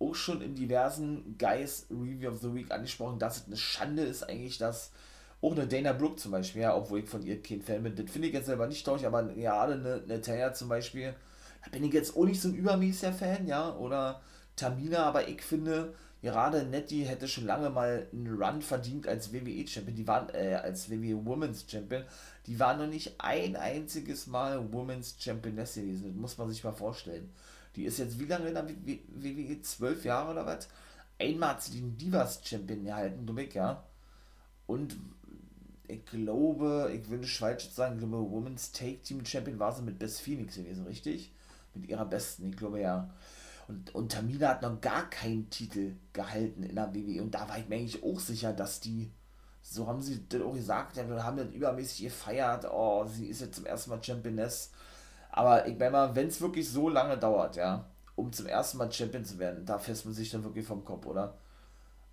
auch 0.00 0.14
schon 0.14 0.42
in 0.42 0.56
diversen 0.56 1.36
Guys 1.38 1.86
Review 1.90 2.30
of 2.30 2.40
the 2.40 2.52
Week 2.52 2.70
angesprochen, 2.72 3.18
dass 3.18 3.36
es 3.36 3.46
eine 3.46 3.56
Schande 3.56 4.02
ist 4.02 4.28
eigentlich, 4.28 4.58
dass 4.58 4.90
auch 5.40 5.52
eine 5.52 5.68
Dana 5.68 5.92
Brooke 5.92 6.16
zum 6.16 6.32
Beispiel, 6.32 6.62
ja, 6.62 6.74
obwohl 6.74 7.00
ich 7.00 7.08
von 7.08 7.22
ihr 7.22 7.40
kein 7.40 7.62
Fan 7.62 7.82
bin, 7.82 7.94
das 7.94 8.10
finde 8.10 8.28
ich 8.28 8.34
jetzt 8.34 8.46
selber 8.46 8.66
nicht 8.66 8.84
traurig, 8.84 9.06
aber 9.06 9.22
gerade 9.22 9.74
eine, 9.74 10.02
eine 10.02 10.20
Taya 10.20 10.52
zum 10.52 10.68
Beispiel, 10.68 11.14
da 11.64 11.70
bin 11.70 11.84
ich 11.84 11.92
jetzt 11.92 12.16
auch 12.16 12.24
nicht 12.24 12.40
so 12.40 12.48
ein 12.48 12.54
übermäßiger 12.54 13.12
Fan, 13.12 13.46
ja, 13.46 13.74
oder 13.76 14.20
Tamina, 14.56 15.04
aber 15.04 15.28
ich 15.28 15.42
finde, 15.42 15.94
gerade 16.22 16.64
Nettie 16.64 17.04
hätte 17.04 17.28
schon 17.28 17.46
lange 17.46 17.70
mal 17.70 18.06
einen 18.12 18.42
Run 18.42 18.62
verdient 18.62 19.06
als 19.06 19.32
WWE 19.32 19.66
Champion, 19.66 19.96
die 19.96 20.06
waren, 20.06 20.28
äh, 20.30 20.54
als 20.54 20.90
WWE 20.90 21.24
Women's 21.24 21.64
Champion, 21.68 22.04
die 22.46 22.58
war 22.58 22.76
noch 22.76 22.86
nicht 22.86 23.14
ein 23.18 23.56
einziges 23.56 24.26
Mal 24.26 24.72
Women's 24.72 25.16
Championess 25.18 25.74
gewesen, 25.74 26.08
das 26.08 26.14
muss 26.14 26.38
man 26.38 26.48
sich 26.48 26.64
mal 26.64 26.72
vorstellen. 26.72 27.30
Die 27.76 27.84
ist 27.84 27.98
jetzt 27.98 28.18
wie 28.18 28.24
lange 28.24 28.48
in 28.48 28.54
der 28.54 28.68
WWE? 28.68 29.62
Zwölf 29.62 30.04
Jahre 30.04 30.32
oder 30.32 30.44
was? 30.46 30.68
Einmal 31.18 31.50
hat 31.50 31.62
sie 31.62 31.80
den 31.80 31.96
Divas 31.96 32.40
Champion 32.44 32.84
gehalten, 32.84 33.26
du 33.26 33.38
ja. 33.38 33.84
Und 34.66 34.96
ich 35.86 36.04
glaube, 36.06 36.92
ich 36.94 37.08
würde 37.08 37.26
falsch 37.26 37.70
sagen, 37.70 37.94
ich 37.94 38.00
glaube, 38.00 38.30
Women's 38.30 38.72
Take 38.72 39.02
Team 39.02 39.24
Champion 39.24 39.58
war 39.58 39.72
sie 39.72 39.82
mit 39.82 39.98
Best 39.98 40.20
Phoenix 40.20 40.56
gewesen, 40.56 40.86
richtig? 40.86 41.32
Mit 41.74 41.88
ihrer 41.88 42.04
besten, 42.04 42.50
ich 42.50 42.56
glaube 42.56 42.80
ja. 42.80 43.10
Und, 43.68 43.94
und 43.94 44.12
Tamina 44.12 44.48
hat 44.48 44.62
noch 44.62 44.80
gar 44.80 45.08
keinen 45.08 45.48
Titel 45.48 45.94
gehalten 46.12 46.64
in 46.64 46.74
der 46.74 46.92
WWE. 46.92 47.22
Und 47.22 47.34
da 47.34 47.48
war 47.48 47.58
ich 47.58 47.68
mir 47.68 47.76
eigentlich 47.76 48.02
auch 48.02 48.18
sicher, 48.18 48.52
dass 48.52 48.80
die, 48.80 49.12
so 49.62 49.86
haben 49.86 50.02
sie 50.02 50.26
das 50.28 50.42
auch 50.42 50.54
gesagt, 50.54 50.96
ja, 50.96 51.04
haben 51.22 51.36
das 51.36 51.52
übermäßig 51.52 52.06
gefeiert, 52.06 52.66
oh, 52.70 53.06
sie 53.06 53.26
ist 53.26 53.40
jetzt 53.40 53.56
zum 53.56 53.66
ersten 53.66 53.90
Mal 53.90 54.02
Championess. 54.02 54.72
Aber 55.30 55.66
ich 55.68 55.78
meine 55.78 55.92
mal, 55.92 56.16
wenn 56.16 56.26
es 56.26 56.40
wirklich 56.40 56.68
so 56.68 56.88
lange 56.88 57.16
dauert, 57.16 57.56
ja, 57.56 57.86
um 58.16 58.32
zum 58.32 58.46
ersten 58.46 58.78
Mal 58.78 58.90
Champion 58.90 59.24
zu 59.24 59.38
werden, 59.38 59.64
da 59.64 59.78
fässt 59.78 60.04
man 60.04 60.14
sich 60.14 60.30
dann 60.30 60.42
wirklich 60.42 60.66
vom 60.66 60.84
Kopf, 60.84 61.06
oder? 61.06 61.34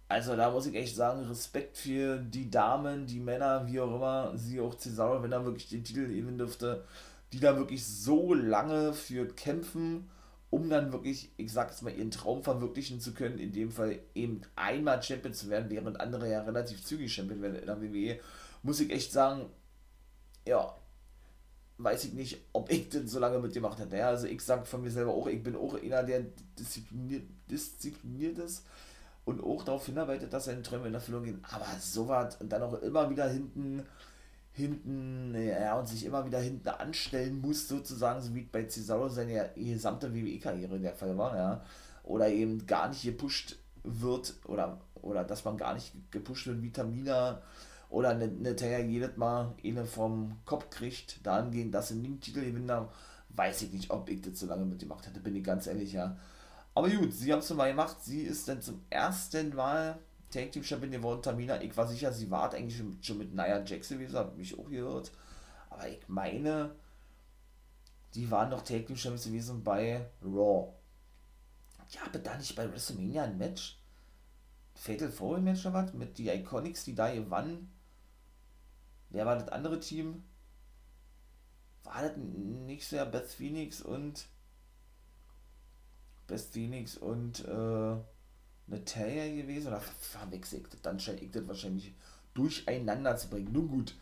Also 0.10 0.36
da 0.36 0.52
muss 0.52 0.66
ich 0.68 0.76
echt 0.76 0.96
sagen, 0.96 1.26
Respekt 1.26 1.78
für 1.78 2.20
die 2.20 2.50
Damen, 2.50 3.08
die 3.08 3.20
Männer, 3.20 3.68
wie 3.68 3.80
auch 3.82 3.94
immer, 3.94 4.38
sie 4.38 4.62
auch 4.62 4.78
Cesaro, 4.78 5.22
wenn 5.22 5.34
er 5.34 5.44
wirklich 5.44 5.68
den 5.70 5.84
Titel 5.84 6.08
gewinnen 6.08 6.38
dürfte, 6.38 6.86
die 7.34 7.40
da 7.40 7.58
wirklich 7.58 7.86
so 7.86 8.34
lange 8.34 8.94
für 8.94 9.28
kämpfen 9.28 10.10
um 10.50 10.70
dann 10.70 10.94
wirklich, 10.94 11.32
ich 11.38 11.52
sag 11.52 11.70
jetzt 11.70 11.82
mal, 11.82 11.94
ihren 11.94 12.12
Traum 12.12 12.44
verwirklichen 12.44 13.02
zu 13.02 13.14
können, 13.14 13.38
in 13.38 13.52
dem 13.52 13.72
Fall 13.72 14.00
eben 14.16 14.42
einmal 14.56 15.04
Champion 15.04 15.34
zu 15.34 15.50
werden, 15.50 15.70
während 15.70 16.00
andere 16.00 16.30
ja 16.30 16.42
relativ 16.42 16.84
zügig 16.84 17.14
Champion 17.14 17.42
werden 17.42 17.58
in 17.58 17.66
der 17.66 17.82
WWE, 17.82 18.20
muss 18.64 18.80
ich 18.80 18.92
echt 18.92 19.12
sagen, 19.12 19.50
ja, 20.46 20.74
weiß 21.80 22.06
ich 22.06 22.14
nicht, 22.14 22.42
ob 22.54 22.72
ich 22.72 22.90
denn 22.90 23.08
so 23.08 23.20
lange 23.20 23.40
mitgemacht 23.40 23.80
hätte. 23.80 23.98
Ja, 23.98 24.08
also 24.08 24.26
ich 24.26 24.42
sag 24.42 24.66
von 24.66 24.82
mir 24.82 24.90
selber 24.90 25.14
auch, 25.14 25.28
ich 25.28 25.44
bin 25.44 25.56
auch 25.56 25.76
einer, 25.76 26.04
der 26.04 26.22
diszipliniert, 26.58 27.24
diszipliniert 27.52 28.40
ist 28.40 28.66
und 29.26 29.44
auch 29.44 29.64
darauf 29.64 29.86
hinarbeitet, 29.86 30.32
dass 30.32 30.46
seine 30.46 30.62
Träume 30.62 30.88
in 30.88 30.94
Erfüllung 30.94 31.24
gehen. 31.24 31.44
Aber 31.52 31.68
sowas 31.80 32.38
und 32.38 32.50
dann 32.50 32.64
auch 32.64 32.82
immer 32.82 33.10
wieder 33.10 33.30
hinten 33.30 33.86
hinten, 34.58 35.36
ja, 35.36 35.78
und 35.80 35.88
sich 35.88 36.04
immer 36.04 36.26
wieder 36.26 36.40
hinten 36.40 36.68
anstellen 36.68 37.40
muss, 37.42 37.68
sozusagen, 37.68 38.22
so 38.22 38.34
wie 38.34 38.42
bei 38.42 38.68
Cesaro 38.68 39.08
seine 39.08 39.52
gesamte 39.56 40.14
WWE-Karriere 40.14 40.80
der 40.80 40.94
Fall 40.94 41.18
war, 41.18 41.38
ja. 41.38 41.64
Oder 42.04 42.30
eben 42.30 42.66
gar 42.66 42.90
nicht 42.90 43.04
gepusht 43.04 43.58
wird, 43.84 44.34
oder, 44.46 44.82
oder 44.96 45.24
dass 45.24 45.46
man 45.46 45.58
gar 45.58 45.76
nicht 45.76 45.94
gepusht 46.12 46.48
wird 46.48 46.62
wie 46.62 46.72
Tamina 46.72 47.42
oder 47.90 48.10
eine, 48.10 48.26
eine 48.26 48.82
jedes 48.82 49.16
Mal 49.16 49.54
eine 49.64 49.86
vom 49.86 50.38
Kopf 50.46 50.70
kriegt, 50.72 51.26
dahingehend, 51.26 51.74
dass 51.74 51.90
sie 51.90 52.02
den 52.02 52.20
Titel 52.20 52.42
gewinnen, 52.42 52.88
weiß 53.30 53.62
ich 53.62 53.72
nicht, 53.72 53.92
ob 53.92 54.10
ich 54.10 54.22
das 54.22 54.40
so 54.40 54.48
lange 54.48 54.66
mitgemacht 54.66 55.06
hätte, 55.06 55.20
bin 55.20 55.36
ich 55.36 55.44
ganz 55.44 55.68
ehrlich, 55.68 55.94
ja. 55.94 56.18
Aber 56.74 56.90
gut, 56.90 57.14
sie 57.14 57.32
haben 57.32 57.40
es 57.40 57.50
mal 57.54 57.70
gemacht, 57.70 57.98
sie 58.02 58.22
ist 58.24 58.48
dann 58.48 58.62
zum 58.62 58.82
ersten 58.90 59.56
Mal 59.56 60.00
Tag 60.32 60.52
Team 60.52 60.64
Champion 60.64 60.92
geworden, 60.92 61.22
Tamina. 61.22 61.62
Ich 61.62 61.76
war 61.78 61.88
sicher, 61.88 62.12
sie 62.12 62.30
war 62.30 62.54
eigentlich 62.54 62.84
schon 63.02 63.18
mit 63.18 63.34
Nia 63.34 63.64
Jackson 63.64 63.98
gewesen, 63.98 64.18
habe 64.18 64.36
mich 64.36 64.58
auch 64.58 64.70
gehört. 64.70 65.12
Aber 65.70 65.88
ich 65.88 66.08
meine, 66.08 66.76
die 68.14 68.30
waren 68.30 68.50
noch 68.50 68.64
Tag 68.64 68.88
Team 68.88 68.98
Champions 68.98 69.26
gewesen 69.26 69.64
bei 69.64 70.06
Raw. 70.24 70.74
Ja, 71.90 72.02
aber 72.06 72.20
da 72.20 72.36
nicht 72.38 72.56
bei 72.56 72.70
WrestleMania 72.70 73.24
ein 73.24 73.38
Match? 73.38 73.80
Fatal 74.76 75.10
Four 75.10 75.40
Match 75.40 75.66
oder 75.66 75.86
was? 75.86 75.94
Mit 75.94 76.18
die 76.18 76.30
Iconics, 76.30 76.84
die 76.84 76.96
da 76.96 77.14
gewannen. 77.14 77.72
Wer 79.10 79.26
war 79.26 79.38
das 79.38 79.50
andere 79.50 79.80
Team? 79.80 80.24
War 81.84 82.02
das 82.02 82.18
nicht 82.18 82.92
ja 82.92 83.06
Beth 83.06 83.32
Phoenix 83.32 83.82
und 83.82 84.28
Beth 86.28 86.42
Phoenix 86.42 86.98
und 86.98 87.46
äh, 87.46 87.96
Natalia 88.68 89.28
gewesen? 89.42 89.68
Oder 89.68 89.82
verwechselt? 89.82 90.68
Dann 90.84 91.00
scheint 91.00 91.22
ich 91.22 91.32
das 91.32 91.48
wahrscheinlich 91.48 91.94
durcheinander 92.34 93.16
zu 93.16 93.30
bringen. 93.30 93.52
Nun 93.52 93.68
gut. 93.68 93.96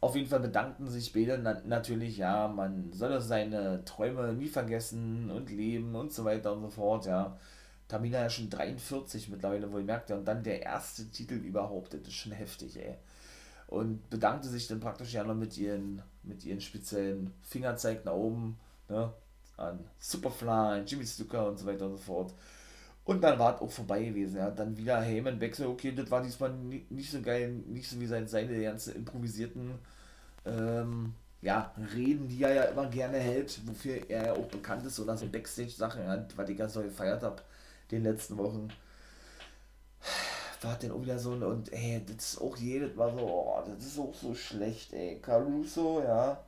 Auf 0.00 0.16
jeden 0.16 0.28
Fall 0.28 0.40
bedankten 0.40 0.88
sich 0.88 1.12
beide 1.12 1.38
na 1.38 1.60
natürlich, 1.66 2.16
ja, 2.16 2.48
man 2.48 2.90
solle 2.92 3.20
seine 3.20 3.84
Träume 3.84 4.32
nie 4.32 4.48
vergessen 4.48 5.30
und 5.30 5.50
leben 5.50 5.94
und 5.94 6.12
so 6.12 6.24
weiter 6.24 6.54
und 6.54 6.62
so 6.62 6.70
fort, 6.70 7.06
ja. 7.06 7.38
Tamina 7.86 8.20
ja 8.20 8.30
schon 8.30 8.48
43 8.48 9.28
mittlerweile 9.28 9.70
wohl 9.72 9.82
merkt 9.82 10.10
er 10.10 10.16
und 10.18 10.24
dann 10.24 10.42
der 10.44 10.62
erste 10.62 11.10
Titel 11.10 11.34
überhaupt, 11.34 11.92
das 11.92 12.02
ist 12.02 12.14
schon 12.14 12.32
heftig, 12.32 12.78
ey. 12.78 12.96
Und 13.66 14.08
bedankte 14.10 14.48
sich 14.48 14.68
dann 14.68 14.80
praktisch 14.80 15.12
ja 15.12 15.22
noch 15.24 15.34
mit 15.34 15.56
ihren, 15.58 16.02
mit 16.22 16.44
ihren 16.44 16.60
speziellen 16.60 17.34
Fingerzeig 17.42 18.04
nach 18.04 18.14
oben, 18.14 18.58
ne, 18.88 19.12
an 19.56 19.84
Superfly, 19.98 20.82
Jimmy 20.86 21.06
Stucker 21.06 21.46
und 21.48 21.58
so 21.58 21.66
weiter 21.66 21.86
und 21.86 21.92
so 21.92 21.98
fort. 21.98 22.32
Und 23.04 23.22
dann 23.22 23.38
war 23.38 23.56
es 23.56 23.60
auch 23.60 23.70
vorbei 23.70 24.04
gewesen. 24.04 24.36
Ja. 24.36 24.50
Dann 24.50 24.76
wieder 24.76 25.00
Heyman 25.00 25.40
wechsel, 25.40 25.66
okay, 25.66 25.92
das 25.92 26.10
war 26.10 26.22
diesmal 26.22 26.52
nicht 26.52 27.10
so 27.10 27.20
geil, 27.20 27.48
nicht 27.66 27.88
so 27.88 28.00
wie 28.00 28.06
seine, 28.06 28.28
seine 28.28 28.60
ganzen 28.62 28.96
improvisierten 28.96 29.72
ähm, 30.44 31.14
ja, 31.42 31.72
Reden, 31.94 32.28
die 32.28 32.42
er 32.42 32.52
ja 32.52 32.62
immer 32.64 32.86
gerne 32.86 33.18
hält, 33.18 33.60
wofür 33.66 34.08
er 34.10 34.26
ja 34.26 34.32
auch 34.34 34.46
bekannt 34.46 34.84
ist, 34.84 35.00
oder 35.00 35.16
so 35.16 35.26
Backstage-Sachen, 35.26 36.02
ja, 36.02 36.26
was 36.36 36.48
ich 36.48 36.56
ganz 36.56 36.74
so 36.74 36.82
gefeiert 36.82 37.22
habe, 37.22 37.42
den 37.90 38.02
letzten 38.04 38.36
Wochen. 38.36 38.68
War 40.62 40.76
denn 40.76 40.92
auch 40.92 41.00
wieder 41.00 41.18
so, 41.18 41.32
und 41.32 41.72
ey, 41.72 42.02
das 42.06 42.34
ist 42.34 42.40
auch 42.40 42.56
jedes 42.58 42.94
Mal 42.94 43.10
so, 43.12 43.20
oh, 43.20 43.62
das 43.66 43.86
ist 43.86 43.98
auch 43.98 44.14
so 44.14 44.34
schlecht, 44.34 44.92
ey. 44.92 45.18
Caruso, 45.22 46.02
ja. 46.02 46.38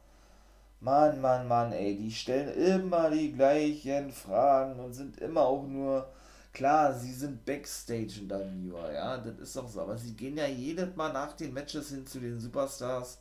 Mann, 0.80 1.20
Mann, 1.20 1.48
Mann, 1.48 1.72
ey, 1.72 1.96
die 1.96 2.10
stellen 2.10 2.52
immer 2.54 3.08
die 3.10 3.32
gleichen 3.32 4.10
Fragen 4.10 4.78
und 4.80 4.92
sind 4.92 5.18
immer 5.20 5.42
auch 5.42 5.66
nur, 5.66 6.08
klar, 6.52 6.94
sie 6.94 7.12
sind 7.12 7.44
Backstage-Interviewer, 7.44 8.92
ja, 8.92 9.18
das 9.18 9.38
ist 9.38 9.56
doch 9.56 9.68
so, 9.68 9.80
aber 9.80 9.96
sie 9.96 10.14
gehen 10.14 10.36
ja 10.36 10.46
jedes 10.46 10.94
Mal 10.96 11.12
nach 11.12 11.32
den 11.32 11.52
Matches 11.52 11.90
hin 11.90 12.06
zu 12.06 12.20
den 12.20 12.40
Superstars 12.40 13.18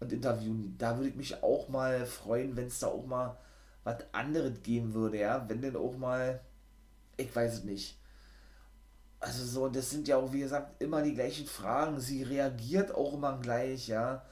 und 0.00 0.12
interviewen. 0.12 0.76
Da 0.78 0.96
würde 0.96 1.10
ich 1.10 1.16
mich 1.16 1.42
auch 1.42 1.68
mal 1.68 2.06
freuen, 2.06 2.56
wenn 2.56 2.66
es 2.68 2.78
da 2.78 2.88
auch 2.88 3.06
mal 3.06 3.36
was 3.84 3.98
anderes 4.12 4.62
geben 4.62 4.94
würde, 4.94 5.18
ja, 5.18 5.48
wenn 5.48 5.62
denn 5.62 5.76
auch 5.76 5.96
mal, 5.96 6.40
ich 7.16 7.34
weiß 7.34 7.54
es 7.54 7.64
nicht. 7.64 7.98
Also 9.20 9.44
so, 9.44 9.68
das 9.68 9.90
sind 9.90 10.08
ja 10.08 10.16
auch, 10.16 10.32
wie 10.32 10.40
gesagt, 10.40 10.82
immer 10.82 11.02
die 11.02 11.14
gleichen 11.14 11.46
Fragen. 11.46 12.00
Sie 12.00 12.22
reagiert 12.22 12.94
auch 12.94 13.14
immer 13.14 13.38
gleich, 13.38 13.88
ja. 13.88 14.24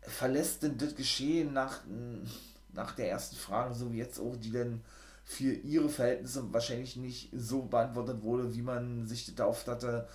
Verlässt 0.00 0.62
denn 0.62 0.78
das 0.78 0.94
Geschehen 0.96 1.52
nach, 1.52 1.80
nach 2.72 2.94
der 2.94 3.10
ersten 3.10 3.36
Frage, 3.36 3.74
so 3.74 3.92
wie 3.92 3.98
jetzt 3.98 4.18
auch, 4.18 4.36
die 4.36 4.50
dann 4.50 4.82
für 5.32 5.52
ihre 5.52 5.88
Verhältnisse 5.88 6.52
wahrscheinlich 6.52 6.96
nicht 6.96 7.30
so 7.32 7.62
beantwortet 7.62 8.22
wurde, 8.22 8.54
wie 8.54 8.62
man 8.62 9.06
sich 9.06 9.26
das 9.26 9.38
erhofft 9.38 9.68
hatte. 9.68 10.06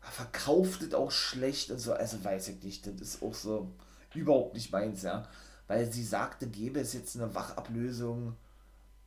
Verkauft 0.00 0.82
es 0.82 0.94
auch 0.94 1.10
schlecht 1.10 1.70
und 1.70 1.78
so, 1.78 1.92
also 1.92 2.22
weiß 2.22 2.48
ich 2.48 2.62
nicht, 2.62 2.86
das 2.86 3.00
ist 3.00 3.22
auch 3.22 3.34
so 3.34 3.72
überhaupt 4.14 4.54
nicht 4.54 4.70
meins, 4.70 5.02
ja. 5.02 5.26
Weil 5.66 5.90
sie 5.90 6.04
sagte, 6.04 6.46
gäbe 6.46 6.78
es 6.80 6.92
jetzt 6.92 7.16
eine 7.16 7.34
Wachablösung 7.34 8.36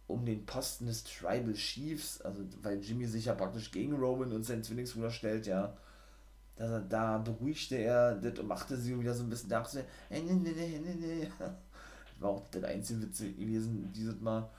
um 0.08 0.25
den 0.25 0.45
Posten 0.45 0.88
des 0.88 1.03
Tribal 1.03 1.53
Chiefs, 1.53 2.19
also 2.21 2.41
weil 2.63 2.79
Jimmy 2.82 3.05
sich 3.05 3.25
ja 3.25 3.36
praktisch 3.36 3.71
gegen 3.71 3.93
Roman 3.93 4.34
und 4.34 4.43
seinen 4.43 4.63
Zwillingsbruder 4.63 5.12
stellt, 5.12 5.47
ja. 5.47 5.77
Da, 6.55 6.79
da 6.79 7.17
beruhigte 7.19 7.77
er 7.77 8.15
das 8.15 8.38
und 8.39 8.47
machte 8.47 8.75
sie 8.75 8.99
wieder 8.99 9.13
so 9.13 9.23
ein 9.23 9.29
bisschen, 9.29 9.49
dachte, 9.49 9.86
äh, 10.10 10.21
nee. 10.21 11.32
War 12.19 12.29
auch 12.32 12.49
der 12.49 12.67
einzige 12.67 13.03
Witz 13.03 13.19
gewesen, 13.19 13.93
dieses 13.93 14.19
Mal. 14.19 14.49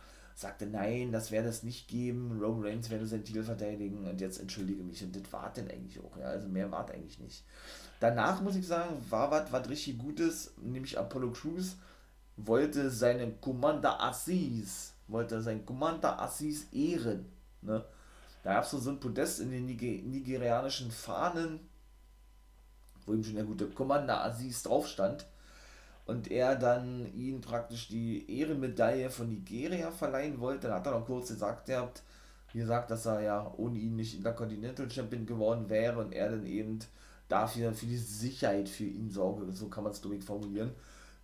Sagte, 0.40 0.66
nein, 0.66 1.12
das 1.12 1.30
werde 1.30 1.50
es 1.50 1.62
nicht 1.62 1.86
geben, 1.86 2.40
Roman 2.40 2.64
Reigns 2.64 2.88
werde 2.88 3.06
seinen 3.06 3.24
Titel 3.24 3.42
verteidigen 3.42 4.06
und 4.06 4.22
jetzt 4.22 4.40
entschuldige 4.40 4.82
mich. 4.82 5.02
Und 5.04 5.14
das 5.14 5.30
war 5.34 5.52
denn 5.52 5.70
eigentlich 5.70 6.00
auch, 6.00 6.16
ja. 6.16 6.28
Also 6.28 6.48
mehr 6.48 6.70
war 6.70 6.88
eigentlich 6.90 7.18
nicht. 7.18 7.44
Danach 8.00 8.40
muss 8.40 8.56
ich 8.56 8.66
sagen, 8.66 8.96
war 9.10 9.30
was, 9.30 9.52
was 9.52 9.68
richtig 9.68 9.98
Gutes, 9.98 10.54
nämlich 10.56 10.98
Apollo 10.98 11.32
Crews 11.32 11.76
wollte 12.38 12.90
seinen 12.90 13.38
Commander 13.42 14.00
Assis, 14.00 14.94
wollte 15.08 15.42
seinen 15.42 15.66
Commander 15.66 16.18
Assis 16.22 16.72
ehren. 16.72 17.26
Ne? 17.60 17.84
Da 18.42 18.54
gab 18.54 18.64
es 18.64 18.70
so 18.70 18.88
ein 18.88 18.98
Podest 18.98 19.40
in 19.40 19.50
den 19.50 19.66
Niger 19.66 20.02
nigerianischen 20.08 20.90
Fahnen, 20.90 21.60
wo 23.04 23.12
ihm 23.12 23.22
schon 23.22 23.34
der 23.34 23.44
gute 23.44 23.66
Commander 23.66 24.24
Aziz 24.24 24.62
drauf 24.62 24.88
stand. 24.88 25.26
Und 26.10 26.28
er 26.28 26.56
dann 26.56 27.06
ihn 27.14 27.40
praktisch 27.40 27.86
die 27.86 28.28
Ehrenmedaille 28.40 29.10
von 29.10 29.28
Nigeria 29.28 29.92
verleihen 29.92 30.40
wollte. 30.40 30.66
Da 30.66 30.74
hat 30.74 30.86
er 30.86 30.98
noch 30.98 31.06
kurz 31.06 31.28
gesagt, 31.28 31.68
er 31.68 31.82
hat 31.82 32.02
gesagt, 32.52 32.90
dass 32.90 33.06
er 33.06 33.20
ja 33.20 33.54
ohne 33.56 33.78
ihn 33.78 33.94
nicht 33.94 34.16
Intercontinental 34.16 34.90
Champion 34.90 35.24
geworden 35.24 35.68
wäre 35.68 36.00
und 36.00 36.12
er 36.12 36.30
dann 36.30 36.46
eben 36.46 36.80
dafür, 37.28 37.72
für 37.72 37.86
die 37.86 37.96
Sicherheit 37.96 38.68
für 38.68 38.84
ihn 38.84 39.08
sorge, 39.08 39.52
so 39.52 39.68
kann 39.68 39.84
man 39.84 39.92
es 39.92 40.00
durch 40.00 40.24
formulieren, 40.24 40.72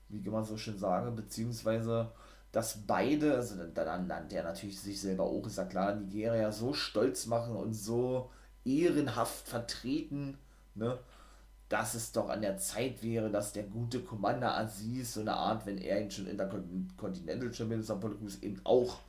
wie 0.09 0.31
man 0.31 0.44
so 0.44 0.57
schön 0.57 0.79
sagen, 0.79 1.16
beziehungsweise, 1.16 2.12
dass 2.53 2.79
beide, 2.87 3.35
also 3.35 3.57
dann 3.75 4.07
nannte 4.07 4.37
er 4.37 4.44
natürlich 4.44 4.81
sich 4.81 5.01
selber 5.01 5.25
auch, 5.25 5.44
ist 5.49 5.59
ja 5.59 5.64
klar, 5.64 5.96
Nigeria 5.96 6.53
so 6.53 6.72
stolz 6.72 7.27
machen 7.27 7.57
und 7.57 7.75
so 7.75 8.31
ehrenhaft 8.64 9.49
vertreten, 9.49 10.38
ne, 10.77 10.96
dass 11.69 11.95
es 11.95 12.13
doch 12.13 12.29
an 12.29 12.43
der 12.43 12.59
Zeit 12.59 13.03
wäre, 13.03 13.31
dass 13.31 13.53
der 13.53 13.65
gute 13.65 14.01
Commander 14.01 14.57
Aziz 14.57 15.15
so 15.15 15.21
eine 15.21 15.35
Art, 15.35 15.67
wenn 15.67 15.79
er 15.79 16.01
ihn 16.01 16.11
schon 16.11 16.27
in 16.27 16.37
der 16.37 16.49
Continental 16.97 17.53
Champion 17.53 17.81
ist, 17.81 18.43
eben 18.43 18.61
auch 18.65 19.01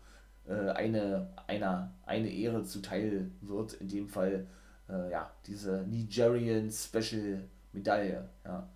äh, 0.47 0.69
eine, 0.71 1.29
einer, 1.45 1.93
eine 2.05 2.29
Ehre 2.29 2.63
zuteil 2.63 3.29
wird, 3.41 3.73
in 3.73 3.87
dem 3.87 4.07
Fall 4.07 4.47
äh, 4.89 5.11
ja, 5.11 5.29
diese 5.45 5.83
Nigerian 5.87 6.71
Special 6.71 7.43
Medaille, 7.73 8.27
ja. 8.45 8.67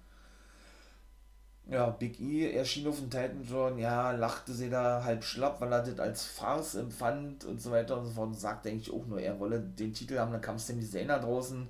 Ja, 1.67 1.89
Big 1.89 2.19
E 2.19 2.51
erschien 2.51 2.87
auf 2.87 2.99
dem 2.99 3.09
Titan 3.09 3.45
schon, 3.47 3.77
ja, 3.77 4.11
lachte 4.11 4.51
sie 4.51 4.69
da 4.69 5.03
halb 5.03 5.23
schlapp, 5.23 5.61
weil 5.61 5.71
er 5.71 5.83
das 5.83 5.99
als 5.99 6.25
Farce 6.25 6.75
empfand 6.75 7.45
und 7.45 7.61
so 7.61 7.71
weiter 7.71 7.97
und 7.97 8.05
so 8.05 8.11
fort 8.11 8.27
und 8.27 8.39
sagte 8.39 8.69
eigentlich 8.69 8.91
auch 8.91 9.05
nur, 9.05 9.21
er 9.21 9.39
wolle 9.39 9.61
den 9.61 9.93
Titel 9.93 10.17
haben, 10.17 10.33
dann 10.33 10.41
kam 10.41 10.57
Sami 10.57 10.83
Zayn 10.83 11.07
da 11.07 11.19
draußen, 11.19 11.69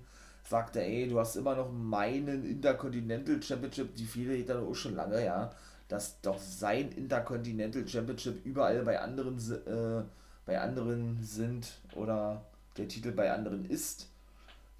sagte, 0.51 0.81
ey, 0.83 1.07
du 1.07 1.19
hast 1.19 1.35
immer 1.35 1.55
noch 1.55 1.71
meinen 1.71 2.45
Intercontinental 2.45 3.41
Championship, 3.41 3.95
die 3.95 4.05
viele 4.05 4.43
dann 4.43 4.63
auch 4.63 4.75
schon 4.75 4.95
lange, 4.95 5.23
ja, 5.25 5.51
dass 5.87 6.21
doch 6.21 6.37
sein 6.39 6.91
Intercontinental 6.91 7.87
Championship 7.87 8.45
überall 8.45 8.83
bei 8.83 8.99
anderen, 8.99 9.37
äh, 9.65 10.03
bei 10.45 10.59
anderen 10.59 11.23
sind 11.23 11.67
oder 11.95 12.45
der 12.77 12.87
Titel 12.87 13.11
bei 13.11 13.31
anderen 13.31 13.65
ist 13.65 14.11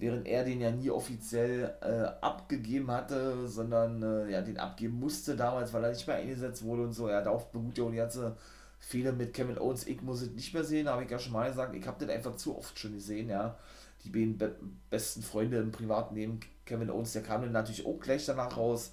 während 0.02 0.28
er 0.28 0.44
den 0.44 0.60
ja 0.60 0.72
nie 0.72 0.90
offiziell 0.90 1.76
äh, 1.82 2.26
abgegeben 2.26 2.90
hatte, 2.90 3.48
sondern 3.48 4.02
äh, 4.02 4.32
ja, 4.32 4.42
den 4.42 4.58
abgeben 4.58 5.00
musste 5.00 5.36
damals, 5.36 5.72
weil 5.74 5.84
er 5.84 5.92
nicht 5.92 6.08
mehr 6.08 6.16
eingesetzt 6.16 6.64
wurde 6.64 6.84
und 6.84 6.94
so. 6.94 7.08
Ja, 7.08 7.22
darauf 7.22 7.52
beruht 7.52 7.78
ja 7.78 7.88
die 7.88 7.98
ganze 7.98 8.36
Fehler 8.80 9.12
mit 9.12 9.32
Kevin 9.34 9.60
Owens. 9.60 9.86
Ich 9.86 10.02
muss 10.02 10.24
es 10.24 10.32
nicht 10.32 10.56
mehr 10.56 10.64
sehen, 10.64 10.90
habe 10.90 11.04
ich 11.04 11.12
ja 11.12 11.20
schon 11.20 11.34
mal 11.34 11.48
gesagt. 11.48 11.76
Ich 11.76 11.86
habe 11.86 12.00
den 12.00 12.10
einfach 12.10 12.36
zu 12.36 12.58
oft 12.58 12.78
schon 12.80 12.94
gesehen, 12.94 13.30
ja. 13.30 13.56
Die 14.04 14.10
beiden 14.10 14.38
be 14.38 14.56
besten 14.90 15.22
Freunde 15.22 15.58
im 15.58 15.72
Privatleben, 15.72 16.40
Kevin 16.66 16.90
Owens, 16.90 17.14
der 17.14 17.24
kam 17.24 17.42
dann 17.42 17.52
natürlich 17.52 17.86
auch 17.86 18.00
gleich 18.00 18.26
danach 18.26 18.58
raus 18.58 18.92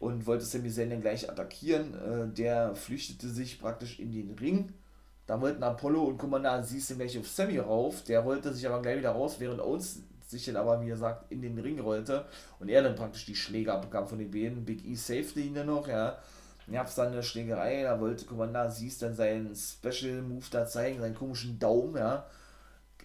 und 0.00 0.26
wollte 0.26 0.44
Sami 0.44 0.70
Zayn 0.70 0.90
dann 0.90 1.00
gleich 1.00 1.30
attackieren. 1.30 1.94
Äh, 1.94 2.34
der 2.34 2.74
flüchtete 2.74 3.28
sich 3.28 3.60
praktisch 3.60 3.98
in 4.00 4.12
den 4.12 4.36
Ring. 4.38 4.72
Da 5.26 5.40
wollten 5.40 5.62
Apollo 5.62 6.02
und 6.02 6.18
Commander 6.18 6.62
siehst 6.62 6.90
du 6.90 6.96
gleich 6.96 7.18
auf 7.18 7.28
Sammy 7.28 7.58
rauf. 7.58 8.02
Der 8.04 8.24
wollte 8.24 8.52
sich 8.52 8.66
aber 8.66 8.82
gleich 8.82 8.98
wieder 8.98 9.12
raus, 9.12 9.36
während 9.38 9.60
Owens 9.60 10.00
sich 10.26 10.46
dann 10.46 10.56
aber, 10.56 10.80
wie 10.80 10.88
gesagt, 10.88 11.30
in 11.30 11.42
den 11.42 11.58
Ring 11.58 11.78
rollte 11.78 12.24
und 12.58 12.68
er 12.68 12.82
dann 12.82 12.96
praktisch 12.96 13.26
die 13.26 13.36
Schläge 13.36 13.72
abbekam 13.72 14.08
von 14.08 14.18
den 14.18 14.30
Bäden. 14.30 14.64
Big 14.64 14.84
E 14.84 14.94
safety 14.94 15.42
ihn 15.42 15.54
dann 15.54 15.66
noch, 15.66 15.86
ja. 15.86 16.18
Dann 16.66 16.74
gab 16.74 16.86
es 16.86 16.94
dann 16.94 17.12
eine 17.12 17.22
Schlägerei, 17.22 17.82
da 17.82 18.00
wollte 18.00 18.24
Commander 18.24 18.70
siehst 18.70 19.02
dann 19.02 19.14
seinen 19.14 19.54
Special 19.54 20.22
Move 20.22 20.46
da 20.50 20.66
zeigen, 20.66 21.00
seinen 21.00 21.14
komischen 21.14 21.58
Daumen, 21.58 21.96
ja, 21.96 22.26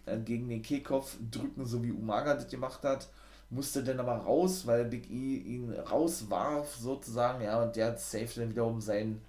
äh, 0.07 0.17
gegen 0.19 0.49
den 0.49 0.61
Kehlkopf 0.61 1.17
drücken, 1.31 1.65
so 1.65 1.83
wie 1.83 1.91
Umaga 1.91 2.35
das 2.35 2.47
gemacht 2.47 2.83
hat. 2.83 3.09
Musste 3.49 3.83
dann 3.83 3.99
aber 3.99 4.17
raus, 4.17 4.67
weil 4.67 4.85
Big 4.85 5.09
E 5.09 5.37
ihn 5.37 5.71
rauswarf, 5.71 6.75
sozusagen, 6.75 7.43
ja, 7.43 7.63
und 7.63 7.75
der 7.75 7.97
safe 7.97 8.41
dann 8.41 8.49
wiederum 8.49 8.81
seinen, 8.81 9.21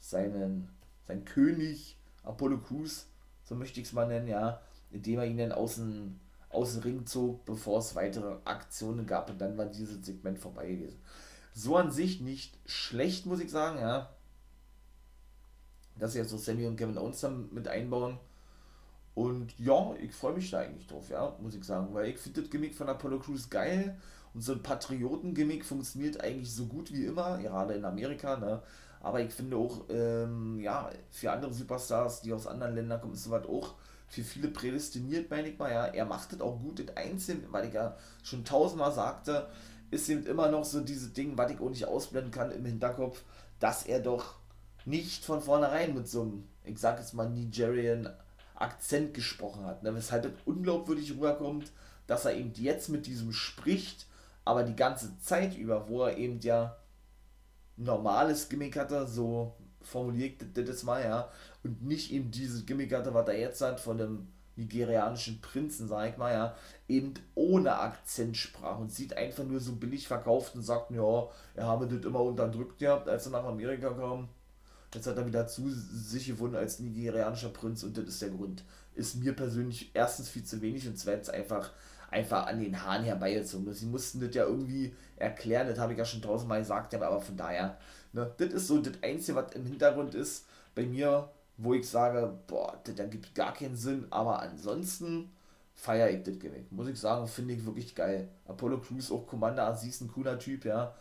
seinen, 0.00 0.68
sein 1.08 1.24
König, 1.24 1.96
Apollo 2.22 2.58
Crews, 2.58 3.06
so 3.44 3.54
möchte 3.54 3.80
ich 3.80 3.86
es 3.86 3.92
mal 3.92 4.06
nennen, 4.06 4.28
ja, 4.28 4.60
indem 4.90 5.20
er 5.20 5.26
ihn 5.26 5.38
dann 5.38 5.52
außen 5.52 6.20
aus 6.50 6.74
dem 6.74 6.82
Ring 6.82 7.06
zog, 7.06 7.44
bevor 7.44 7.80
es 7.80 7.94
weitere 7.94 8.36
Aktionen 8.44 9.06
gab 9.06 9.30
und 9.30 9.40
dann 9.40 9.58
war 9.58 9.66
dieses 9.66 10.04
Segment 10.04 10.38
vorbei 10.38 10.68
gewesen. 10.68 11.00
So 11.52 11.76
an 11.76 11.90
sich 11.90 12.20
nicht 12.20 12.58
schlecht, 12.66 13.26
muss 13.26 13.40
ich 13.40 13.50
sagen, 13.50 13.78
ja. 13.78 14.10
Dass 15.98 16.12
sie 16.12 16.18
jetzt 16.18 16.30
so 16.30 16.38
Sammy 16.38 16.66
und 16.66 16.76
Kevin 16.76 16.98
Owens 16.98 17.20
dann 17.20 17.52
mit 17.52 17.68
einbauen. 17.68 18.18
Und 19.14 19.58
ja, 19.58 19.94
ich 20.00 20.12
freue 20.12 20.34
mich 20.34 20.50
da 20.50 20.58
eigentlich 20.58 20.86
drauf, 20.88 21.08
ja, 21.08 21.36
muss 21.40 21.54
ich 21.54 21.64
sagen, 21.64 21.94
weil 21.94 22.08
ich 22.08 22.18
finde 22.18 22.42
das 22.42 22.50
Gimmick 22.50 22.74
von 22.74 22.88
Apollo 22.88 23.20
Crews 23.20 23.48
geil 23.48 23.96
und 24.34 24.40
so 24.40 24.52
ein 24.52 24.62
Patrioten-Gimmick 24.62 25.64
funktioniert 25.64 26.20
eigentlich 26.20 26.52
so 26.52 26.66
gut 26.66 26.92
wie 26.92 27.06
immer, 27.06 27.38
gerade 27.38 27.74
in 27.74 27.84
Amerika, 27.84 28.36
ne? 28.36 28.60
Aber 29.00 29.20
ich 29.20 29.32
finde 29.32 29.56
auch, 29.56 29.84
ähm, 29.90 30.58
ja, 30.60 30.90
für 31.10 31.30
andere 31.30 31.52
Superstars, 31.52 32.22
die 32.22 32.32
aus 32.32 32.46
anderen 32.46 32.74
Ländern 32.74 33.00
kommen, 33.00 33.12
ist 33.12 33.24
sowas 33.24 33.46
auch 33.46 33.74
für 34.08 34.22
viele 34.22 34.48
prädestiniert, 34.48 35.30
meine 35.30 35.48
ich 35.48 35.58
mal, 35.58 35.70
ja. 35.70 35.86
Er 35.86 36.06
macht 36.06 36.32
das 36.32 36.40
auch 36.40 36.58
gut, 36.60 36.80
das 36.80 36.96
Einzige, 36.96 37.52
weil 37.52 37.68
ich 37.68 37.74
ja 37.74 37.96
schon 38.24 38.44
tausendmal 38.44 38.92
sagte, 38.92 39.48
ist 39.92 40.08
eben 40.08 40.26
immer 40.26 40.50
noch 40.50 40.64
so 40.64 40.80
dieses 40.80 41.12
Ding, 41.12 41.38
was 41.38 41.52
ich 41.52 41.60
auch 41.60 41.70
nicht 41.70 41.86
ausblenden 41.86 42.32
kann 42.32 42.50
im 42.50 42.64
Hinterkopf, 42.64 43.22
dass 43.60 43.84
er 43.86 44.00
doch 44.00 44.34
nicht 44.84 45.24
von 45.24 45.40
vornherein 45.40 45.94
mit 45.94 46.08
so 46.08 46.22
einem, 46.22 46.48
ich 46.64 46.78
sag 46.78 46.98
jetzt 46.98 47.14
mal, 47.14 47.30
Nigerian 47.30 48.08
Akzent 48.54 49.14
gesprochen 49.14 49.64
hat. 49.64 49.82
Ne? 49.82 49.94
Weshalb 49.94 50.24
es 50.24 50.32
unglaubwürdig 50.44 51.12
rüberkommt, 51.12 51.72
dass 52.06 52.24
er 52.24 52.36
eben 52.36 52.52
jetzt 52.54 52.88
mit 52.88 53.06
diesem 53.06 53.32
spricht, 53.32 54.06
aber 54.44 54.62
die 54.62 54.76
ganze 54.76 55.18
Zeit 55.18 55.56
über, 55.56 55.88
wo 55.88 56.02
er 56.02 56.16
eben 56.16 56.40
ja 56.40 56.76
normales 57.76 58.48
Gimmick 58.48 58.76
hatte, 58.76 59.06
so 59.06 59.56
formuliert 59.82 60.42
das 60.54 60.82
mal, 60.82 61.02
ja, 61.02 61.30
und 61.62 61.82
nicht 61.82 62.12
eben 62.12 62.30
dieses 62.30 62.66
Gimmick 62.66 62.94
hatte, 62.94 63.14
was 63.14 63.28
er 63.28 63.38
jetzt 63.38 63.60
hat, 63.60 63.80
von 63.80 63.98
dem 63.98 64.28
nigerianischen 64.56 65.40
Prinzen, 65.40 65.88
sag 65.88 66.10
ich 66.10 66.16
mal, 66.16 66.32
ja, 66.32 66.56
eben 66.88 67.14
ohne 67.34 67.78
Akzent 67.78 68.36
sprach 68.36 68.78
und 68.78 68.92
sieht 68.92 69.16
einfach 69.16 69.44
nur 69.44 69.60
so 69.60 69.74
billig 69.74 70.06
verkauft 70.06 70.54
und 70.54 70.62
sagt, 70.62 70.90
ja, 70.92 71.28
er 71.54 71.66
habe 71.66 71.86
das 71.86 72.04
immer 72.04 72.20
unterdrückt 72.20 72.78
gehabt, 72.78 73.08
als 73.08 73.26
er 73.26 73.32
nach 73.32 73.44
Amerika 73.44 73.90
kam. 73.90 74.28
Jetzt 74.94 75.06
hat 75.06 75.16
er 75.16 75.26
wieder 75.26 75.46
zu 75.46 75.68
sich 75.70 76.26
gewonnen 76.26 76.54
als 76.54 76.78
nigerianischer 76.78 77.48
Prinz 77.48 77.82
und 77.82 77.96
das 77.96 78.04
ist 78.04 78.22
der 78.22 78.30
Grund. 78.30 78.64
Ist 78.94 79.16
mir 79.16 79.34
persönlich 79.34 79.90
erstens 79.94 80.28
viel 80.28 80.44
zu 80.44 80.60
wenig 80.62 80.86
und 80.86 80.98
zweitens 80.98 81.28
einfach, 81.28 81.72
einfach 82.10 82.46
an 82.46 82.60
den 82.60 82.82
Haaren 82.82 83.04
herbeigezogen. 83.04 83.72
Sie 83.72 83.86
mussten 83.86 84.20
das 84.20 84.34
ja 84.34 84.44
irgendwie 84.44 84.94
erklären, 85.16 85.68
das 85.68 85.78
habe 85.78 85.92
ich 85.92 85.98
ja 85.98 86.04
schon 86.04 86.22
tausendmal 86.22 86.60
gesagt, 86.60 86.94
aber 86.94 87.20
von 87.20 87.36
daher, 87.36 87.76
ne, 88.12 88.32
das 88.36 88.52
ist 88.52 88.68
so 88.68 88.78
das 88.78 88.94
Einzige, 89.02 89.36
was 89.36 89.52
im 89.54 89.66
Hintergrund 89.66 90.14
ist 90.14 90.46
bei 90.74 90.84
mir, 90.84 91.28
wo 91.56 91.74
ich 91.74 91.88
sage, 91.88 92.38
boah, 92.46 92.80
das 92.84 92.98
ergibt 92.98 93.34
gar 93.34 93.52
keinen 93.52 93.76
Sinn, 93.76 94.06
aber 94.10 94.40
ansonsten 94.40 95.30
feiere 95.74 96.10
ich 96.10 96.22
das 96.22 96.38
Gimmick. 96.38 96.70
Muss 96.70 96.88
ich 96.88 96.98
sagen, 96.98 97.26
finde 97.26 97.54
ich 97.54 97.66
wirklich 97.66 97.94
geil. 97.94 98.28
Apollo 98.46 98.80
Crews, 98.80 99.10
auch 99.10 99.26
Commander 99.26 99.66
Aziz, 99.66 100.00
ein 100.00 100.08
cooler 100.08 100.38
Typ, 100.38 100.64
ja 100.64 100.94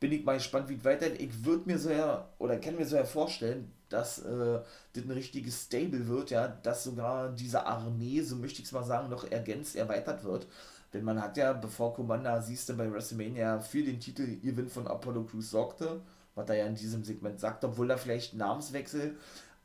bin 0.00 0.12
ich 0.12 0.24
mal 0.24 0.38
gespannt, 0.38 0.68
wie 0.68 0.76
es 0.76 0.84
weitergeht. 0.84 1.20
Ich 1.20 1.44
würde 1.44 1.64
mir 1.66 1.78
so 1.78 1.90
ja, 1.90 2.26
oder 2.38 2.58
kann 2.58 2.76
mir 2.76 2.86
so 2.86 2.96
ja 2.96 3.04
vorstellen, 3.04 3.70
dass 3.90 4.20
äh, 4.20 4.60
das 4.94 5.04
ein 5.04 5.10
richtiges 5.10 5.64
Stable 5.64 6.08
wird, 6.08 6.30
ja, 6.30 6.48
dass 6.48 6.84
sogar 6.84 7.30
diese 7.30 7.66
Armee, 7.66 8.22
so 8.22 8.36
möchte 8.36 8.60
ich 8.60 8.66
es 8.66 8.72
mal 8.72 8.82
sagen, 8.82 9.10
noch 9.10 9.30
ergänzt, 9.30 9.76
erweitert 9.76 10.24
wird. 10.24 10.46
Denn 10.92 11.04
man 11.04 11.20
hat 11.22 11.36
ja, 11.36 11.52
bevor 11.52 11.94
Commander 11.94 12.40
siehst 12.42 12.68
du 12.68 12.76
bei 12.76 12.90
WrestleMania 12.90 13.60
für 13.60 13.82
den 13.82 14.00
Titel 14.00 14.40
Gewinn 14.40 14.68
von 14.68 14.88
Apollo 14.88 15.24
Crews 15.24 15.50
sorgte, 15.50 16.00
was 16.34 16.48
er 16.48 16.56
ja 16.56 16.66
in 16.66 16.74
diesem 16.74 17.04
Segment 17.04 17.38
sagt, 17.38 17.62
obwohl 17.64 17.88
da 17.88 17.96
vielleicht 17.96 18.34
Namenswechsel 18.34 19.16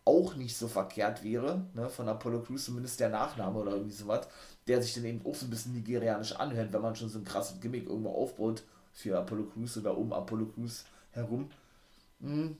auch 0.03 0.35
nicht 0.35 0.55
so 0.55 0.67
verkehrt 0.67 1.23
wäre, 1.23 1.65
ne, 1.73 1.89
von 1.89 2.07
Apollo 2.07 2.41
Crews, 2.41 2.65
zumindest 2.65 2.99
der 2.99 3.09
Nachname 3.09 3.57
oder 3.57 3.71
irgendwie 3.71 3.95
sowas, 3.95 4.27
der 4.67 4.81
sich 4.81 4.93
dann 4.93 5.05
eben 5.05 5.25
auch 5.25 5.33
so 5.33 5.47
ein 5.47 5.49
bisschen 5.49 5.73
nigerianisch 5.73 6.33
anhört, 6.33 6.73
wenn 6.73 6.81
man 6.81 6.95
schon 6.95 7.09
so 7.09 7.19
ein 7.19 7.25
krasses 7.25 7.59
Gimmick 7.59 7.87
irgendwo 7.87 8.11
aufbaut 8.11 8.63
für 8.95 9.19
Apollo 9.19 9.47
Crews 9.53 9.77
oder 9.77 9.95
um 9.95 10.11
Apollo 10.13 10.47
Crews 10.47 10.85
herum. 11.11 11.49
Hm. 12.21 12.57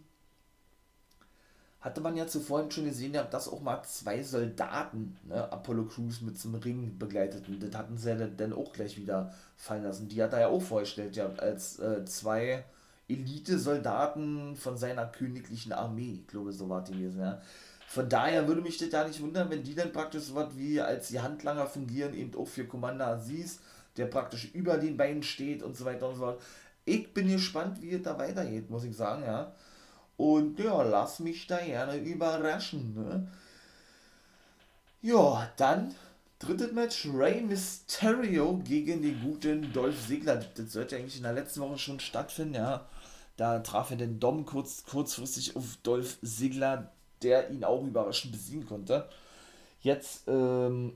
Hatte 1.80 2.02
man 2.02 2.18
ja 2.18 2.28
zuvor 2.28 2.70
schon 2.70 2.86
gesehen, 2.86 3.14
dass 3.14 3.48
auch 3.48 3.62
mal 3.62 3.82
zwei 3.84 4.22
Soldaten 4.22 5.18
ne, 5.24 5.52
Apollo 5.52 5.86
Crews 5.86 6.22
mit 6.22 6.38
zum 6.38 6.56
Ring 6.56 6.98
begleiteten. 6.98 7.60
Das 7.60 7.80
hatten 7.80 7.98
sie 7.98 8.10
ja 8.10 8.28
dann 8.28 8.54
auch 8.54 8.74
gleich 8.74 8.98
wieder 8.98 9.34
fallen 9.56 9.84
lassen. 9.84 10.10
Die 10.10 10.22
hat 10.22 10.34
er 10.34 10.42
ja 10.42 10.48
auch 10.48 10.62
vorgestellt, 10.62 11.16
ja, 11.16 11.32
als 11.38 11.80
äh, 11.80 12.04
zwei 12.06 12.66
Elite-Soldaten 13.08 14.56
von 14.56 14.78
seiner 14.78 15.06
königlichen 15.06 15.74
Armee. 15.74 16.20
Ich 16.22 16.28
glaube, 16.28 16.52
so 16.52 16.68
war 16.70 16.84
die 16.84 16.94
gewesen, 16.94 17.22
ja. 17.22 17.42
Von 17.88 18.10
daher 18.10 18.48
würde 18.48 18.62
mich 18.62 18.80
das 18.80 18.92
ja 18.92 19.08
nicht 19.08 19.22
wundern, 19.22 19.50
wenn 19.52 19.64
die 19.64 19.76
dann 19.76 19.94
praktisch 19.94 20.24
so 20.24 20.36
was 20.36 20.58
wie 20.58 20.82
als 20.82 21.10
die 21.10 21.22
Handlanger 21.22 21.68
fungieren, 21.68 22.16
eben 22.16 22.36
auch 22.36 22.48
für 22.48 22.66
Commander 22.66 23.08
Aziz 23.08 23.60
der 23.98 24.06
praktisch 24.06 24.54
über 24.54 24.78
den 24.78 24.98
Beinen 24.98 25.24
steht 25.24 25.64
und 25.64 25.76
so 25.76 25.86
weiter 25.86 26.10
und 26.10 26.16
so 26.16 26.22
fort. 26.22 26.42
Ich 26.86 27.14
bin 27.14 27.28
gespannt, 27.28 27.82
wie 27.82 27.92
es 27.92 28.04
da 28.04 28.18
weitergeht, 28.18 28.70
muss 28.70 28.84
ich 28.84 28.96
sagen, 28.96 29.24
ja. 29.24 29.54
Und 30.18 30.60
ja, 30.60 30.82
lass 30.84 31.20
mich 31.20 31.48
da 31.48 31.58
gerne 31.60 31.98
überraschen. 31.98 32.94
Ne? 32.94 33.28
Ja, 35.02 35.52
dann 35.58 35.94
drittes 36.40 36.72
Match: 36.72 37.08
Rey 37.14 37.42
Mysterio 37.42 38.58
gegen 38.64 39.02
den 39.02 39.22
guten 39.22 39.74
Dolph 39.74 40.08
Ziggler. 40.08 40.38
Das 40.56 40.72
sollte 40.72 40.96
eigentlich 40.96 41.18
in 41.18 41.24
der 41.24 41.34
letzten 41.34 41.62
Woche 41.62 41.78
schon 41.78 42.00
stattfinden, 42.00 42.56
ja. 42.56 42.88
Da 43.38 43.60
traf 43.60 43.92
er 43.92 43.98
den 43.98 44.20
Dom 44.20 44.46
kurz, 44.46 44.86
kurzfristig 44.86 45.56
auf 45.58 45.78
Dolph 45.84 46.18
Ziggler, 46.24 46.92
der 47.22 47.50
ihn 47.50 47.66
auch 47.66 47.84
überraschend 47.84 48.32
besiegen 48.32 48.66
konnte. 48.66 49.10
Jetzt 49.82 50.24
ähm, 50.28 50.94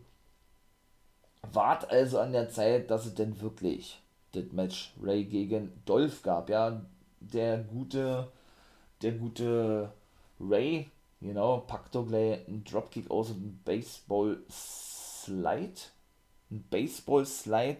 wart 1.41 1.89
also 1.91 2.19
an 2.19 2.31
der 2.31 2.49
Zeit, 2.49 2.91
dass 2.91 3.05
es 3.05 3.15
denn 3.15 3.39
wirklich 3.41 4.01
das 4.31 4.51
Match 4.51 4.93
Ray 5.01 5.25
gegen 5.25 5.71
Dolph 5.85 6.21
gab, 6.21 6.49
ja. 6.49 6.81
Der 7.19 7.57
gute, 7.57 8.31
der 9.01 9.11
gute 9.13 9.91
Ray, 10.39 10.89
genau, 11.19 11.59
packt 11.59 11.95
doch 11.95 12.07
gleich 12.07 12.47
einen 12.47 12.63
Dropkick 12.63 13.09
aus 13.11 13.31
und 13.31 13.37
einen 13.37 13.61
Baseball 13.65 14.41
Slide. 14.49 15.79
Ein 16.51 16.63
Baseball 16.69 17.25
Slide 17.25 17.79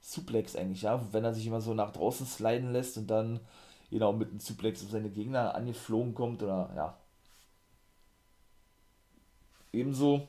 Suplex 0.00 0.56
eigentlich, 0.56 0.82
ja. 0.82 1.00
Wenn 1.12 1.24
er 1.24 1.34
sich 1.34 1.46
immer 1.46 1.60
so 1.60 1.74
nach 1.74 1.92
draußen 1.92 2.26
sliden 2.26 2.72
lässt 2.72 2.98
und 2.98 3.06
dann, 3.08 3.40
genau, 3.90 4.12
mit 4.12 4.30
einem 4.30 4.40
Suplex 4.40 4.82
auf 4.84 4.90
seine 4.90 5.10
Gegner 5.10 5.54
angeflogen 5.54 6.14
kommt 6.14 6.42
oder, 6.42 6.70
ja. 6.76 6.98
Ebenso 9.72 10.28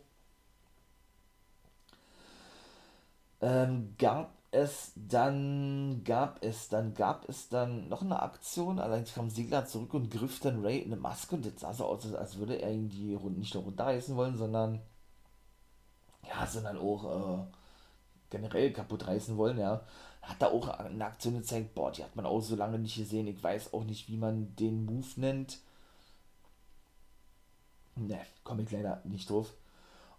ähm, 3.43 3.95
gab 3.97 4.31
es 4.51 4.93
dann, 4.95 6.03
gab 6.05 6.41
es 6.43 6.69
dann, 6.69 6.93
gab 6.93 7.27
es 7.27 7.49
dann 7.49 7.89
noch 7.89 8.01
eine 8.01 8.21
Aktion, 8.21 8.79
allerdings 8.79 9.13
kam 9.13 9.29
Sigler 9.29 9.65
zurück 9.65 9.93
und 9.93 10.09
griff 10.09 10.39
dann 10.39 10.61
Ray 10.63 10.79
in 10.79 10.93
eine 10.93 11.01
Maske 11.01 11.35
und 11.35 11.45
jetzt 11.45 11.59
sah 11.61 11.73
so 11.73 11.85
aus, 11.85 12.13
als 12.13 12.37
würde 12.37 12.61
er 12.61 12.71
ihn 12.71 12.89
die 12.89 13.15
Runde 13.15 13.39
nicht 13.39 13.53
nur 13.53 13.63
runterreißen 13.63 14.15
wollen, 14.15 14.37
sondern 14.37 14.81
ja, 16.27 16.47
sondern 16.47 16.77
auch 16.77 17.41
äh, 17.41 17.45
generell 18.29 18.71
kaputt 18.71 19.07
reißen 19.07 19.37
wollen, 19.37 19.59
ja. 19.59 19.81
Hat 20.21 20.41
da 20.41 20.47
auch 20.47 20.69
eine 20.69 21.05
Aktion 21.05 21.35
gezeigt, 21.35 21.75
boah, 21.75 21.91
die 21.91 22.03
hat 22.03 22.15
man 22.15 22.25
auch 22.25 22.39
so 22.39 22.55
lange 22.55 22.79
nicht 22.79 22.95
gesehen. 22.95 23.27
Ich 23.27 23.43
weiß 23.43 23.73
auch 23.73 23.83
nicht, 23.83 24.07
wie 24.07 24.15
man 24.15 24.55
den 24.55 24.85
Move 24.85 25.05
nennt. 25.17 25.59
Ne, 27.95 28.19
komme 28.45 28.63
ich 28.63 28.71
leider 28.71 29.01
nicht 29.03 29.29
drauf. 29.29 29.53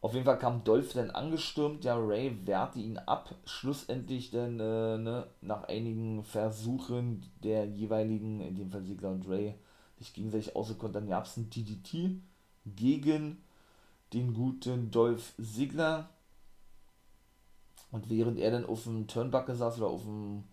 Auf 0.05 0.13
jeden 0.13 0.27
Fall 0.27 0.39
kam 0.39 0.65
Dolph 0.65 0.93
dann 0.93 1.11
angestürmt, 1.13 1.83
der 1.83 1.97
Ray 1.97 2.47
wehrte 2.47 2.79
ihn 2.79 2.99
ab, 2.99 3.35
schlussendlich 3.47 4.31
dann 4.31 4.61
äh, 4.61 4.99
ne, 4.99 5.27
nach 5.41 5.65
einigen 5.65 6.23
Versuchen 6.25 7.25
der 7.43 7.65
jeweiligen, 7.65 8.43
in 8.43 8.55
dem 8.55 8.71
Fall 8.71 8.83
Sigler 8.83 9.13
und 9.13 9.27
Ray, 9.27 9.55
sich 9.99 10.13
gegenseitig 10.13 10.55
ausgekontert, 10.55 10.97
dann 11.01 11.09
gab 11.09 11.25
es 11.25 11.39
ein 11.39 11.49
DDT 11.49 12.21
gegen 12.67 13.43
den 14.13 14.35
guten 14.35 14.91
Dolph 14.91 15.33
Sigler. 15.39 16.11
Und 17.91 18.11
während 18.11 18.39
er 18.39 18.51
dann 18.51 18.67
auf 18.67 18.83
dem 18.83 19.07
Turnbuckle 19.07 19.55
saß 19.55 19.79
oder 19.79 19.87
auf 19.87 20.03
dem, 20.03 20.45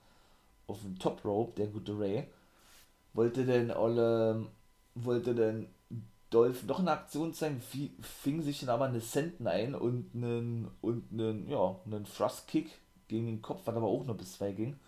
auf 0.68 0.80
dem 0.80 0.98
Top 0.98 1.26
Rope, 1.26 1.56
der 1.58 1.68
gute 1.68 2.00
Ray, 2.00 2.24
wollte 3.12 3.46
dann 3.46 3.70
alle, 3.72 4.48
wollte 4.96 5.36
dann 5.36 5.68
Dolph 6.32 6.64
noch 6.64 6.80
eine 6.80 6.92
Aktion 6.92 7.34
zeigen, 7.34 7.62
fing 8.02 8.42
sich 8.42 8.62
dann 8.62 8.70
aber 8.70 8.86
eine 8.86 9.02
Senten 9.02 9.48
ein 9.48 9.76
und 9.76 10.16
einen, 10.16 10.72
und 10.82 11.04
einen, 11.12 11.48
ja, 11.50 11.76
einen 11.86 12.06
Thrust-Kick 12.06 12.72
gegen 13.10 13.28
den 13.28 13.42
Kopf, 13.42 13.62
was 13.66 13.76
aber 13.76 13.88
auch 13.88 14.06
nur 14.06 14.16
bis 14.16 14.38
zwei 14.38 14.54
ging. 14.54 14.80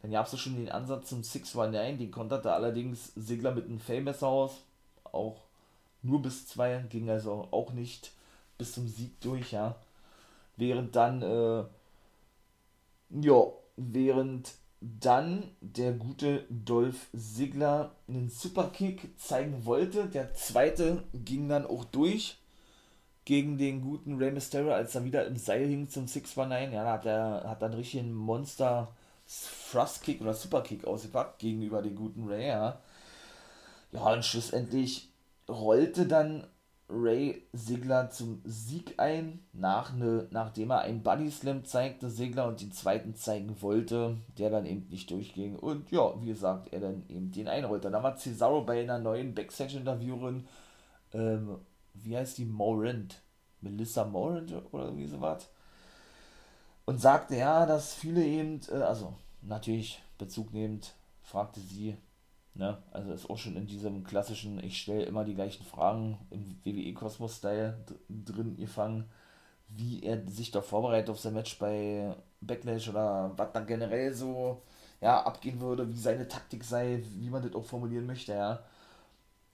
Dann 0.00 0.12
gab 0.12 0.32
es 0.32 0.38
schon 0.38 0.56
den 0.56 0.70
Ansatz 0.70 1.08
zum 1.08 1.24
619, 1.24 1.98
den 1.98 2.10
konterte 2.10 2.52
allerdings 2.52 3.12
Segler 3.16 3.52
mit 3.52 3.66
einem 3.66 3.80
Fellmesser 3.80 4.28
aus, 4.28 4.52
auch 5.04 5.42
nur 6.02 6.22
bis 6.22 6.46
zwei, 6.46 6.84
ging 6.88 7.10
also 7.10 7.48
auch 7.50 7.72
nicht 7.72 8.12
bis 8.56 8.72
zum 8.72 8.86
Sieg 8.86 9.20
durch, 9.20 9.52
ja. 9.52 9.74
Während 10.56 10.94
dann, 10.94 11.22
äh, 11.22 11.64
ja, 13.20 13.42
während 13.76 14.52
dann 14.82 15.44
der 15.60 15.92
gute 15.92 16.44
Dolph 16.50 17.08
Ziggler 17.16 17.94
einen 18.08 18.28
Superkick 18.28 19.18
zeigen 19.18 19.64
wollte. 19.64 20.06
Der 20.06 20.34
zweite 20.34 21.04
ging 21.12 21.48
dann 21.48 21.66
auch 21.66 21.84
durch 21.84 22.38
gegen 23.24 23.58
den 23.58 23.80
guten 23.80 24.16
Rey 24.18 24.32
Mysterio, 24.32 24.72
als 24.72 24.94
er 24.94 25.04
wieder 25.04 25.26
im 25.26 25.36
Seil 25.36 25.66
hing 25.66 25.88
zum 25.88 26.08
619. 26.08 26.72
Ja, 26.72 26.84
da 26.84 26.92
hat 26.92 27.06
er 27.06 27.48
hat 27.48 27.62
dann 27.62 27.74
richtig 27.74 28.00
einen 28.00 28.14
Monster 28.14 28.88
Thrust 29.70 30.02
Kick 30.02 30.20
oder 30.20 30.34
Superkick 30.34 30.84
ausgepackt 30.84 31.38
gegenüber 31.38 31.80
den 31.80 31.94
guten 31.94 32.28
Ray. 32.28 32.48
Ja. 32.48 32.80
ja, 33.92 34.12
und 34.12 34.24
schlussendlich 34.24 35.08
rollte 35.48 36.06
dann 36.06 36.46
Ray 36.92 37.42
Sigler 37.52 38.10
zum 38.10 38.42
Sieg 38.44 38.94
ein, 38.98 39.40
nach 39.52 39.94
ne, 39.94 40.28
nachdem 40.30 40.70
er 40.70 40.82
einen 40.82 41.02
Buddy 41.02 41.30
Slam 41.30 41.64
zeigte, 41.64 42.10
Sigler 42.10 42.46
und 42.46 42.60
den 42.60 42.72
zweiten 42.72 43.14
zeigen 43.14 43.60
wollte, 43.62 44.18
der 44.38 44.50
dann 44.50 44.66
eben 44.66 44.88
nicht 44.88 45.10
durchging. 45.10 45.56
Und 45.56 45.90
ja, 45.90 46.20
wie 46.20 46.26
gesagt, 46.26 46.72
er 46.72 46.80
dann 46.80 47.04
eben 47.08 47.32
den 47.32 47.48
einrollte. 47.48 47.90
Dann 47.90 48.02
war 48.02 48.16
Cesaro 48.16 48.62
bei 48.62 48.82
einer 48.82 48.98
neuen 48.98 49.34
Backstage-Interviewerin, 49.34 50.46
ähm, 51.12 51.58
wie 51.94 52.16
heißt 52.16 52.38
die, 52.38 52.44
Morant, 52.44 53.20
Melissa 53.60 54.04
Morant 54.04 54.52
oder 54.72 54.96
wie 54.96 55.06
so 55.06 55.20
was, 55.20 55.48
und 56.84 57.00
sagte 57.00 57.36
ja, 57.36 57.64
dass 57.64 57.94
viele 57.94 58.24
eben, 58.24 58.60
äh, 58.70 58.76
also 58.76 59.14
natürlich 59.40 60.02
Bezug 60.18 60.52
nehmend, 60.52 60.94
fragte 61.22 61.60
sie, 61.60 61.96
Ne? 62.54 62.78
Also 62.90 63.12
ist 63.12 63.30
auch 63.30 63.38
schon 63.38 63.56
in 63.56 63.66
diesem 63.66 64.04
klassischen, 64.04 64.62
ich 64.62 64.80
stelle 64.80 65.04
immer 65.04 65.24
die 65.24 65.34
gleichen 65.34 65.64
Fragen 65.64 66.18
im 66.30 66.58
WWE-Kosmos-Style 66.64 67.78
drin 68.08 68.56
gefangen, 68.56 69.08
wie 69.68 70.02
er 70.02 70.26
sich 70.28 70.50
doch 70.50 70.64
vorbereitet 70.64 71.10
auf 71.10 71.18
sein 71.20 71.34
Match 71.34 71.58
bei 71.58 72.14
Backlash 72.40 72.88
oder 72.88 73.32
was 73.36 73.52
dann 73.52 73.66
generell 73.66 74.12
so 74.12 74.62
ja, 75.00 75.22
abgehen 75.22 75.60
würde, 75.60 75.88
wie 75.88 75.98
seine 75.98 76.28
Taktik 76.28 76.62
sei, 76.64 77.02
wie 77.16 77.30
man 77.30 77.42
das 77.42 77.54
auch 77.54 77.64
formulieren 77.64 78.06
möchte, 78.06 78.32
ja. 78.34 78.62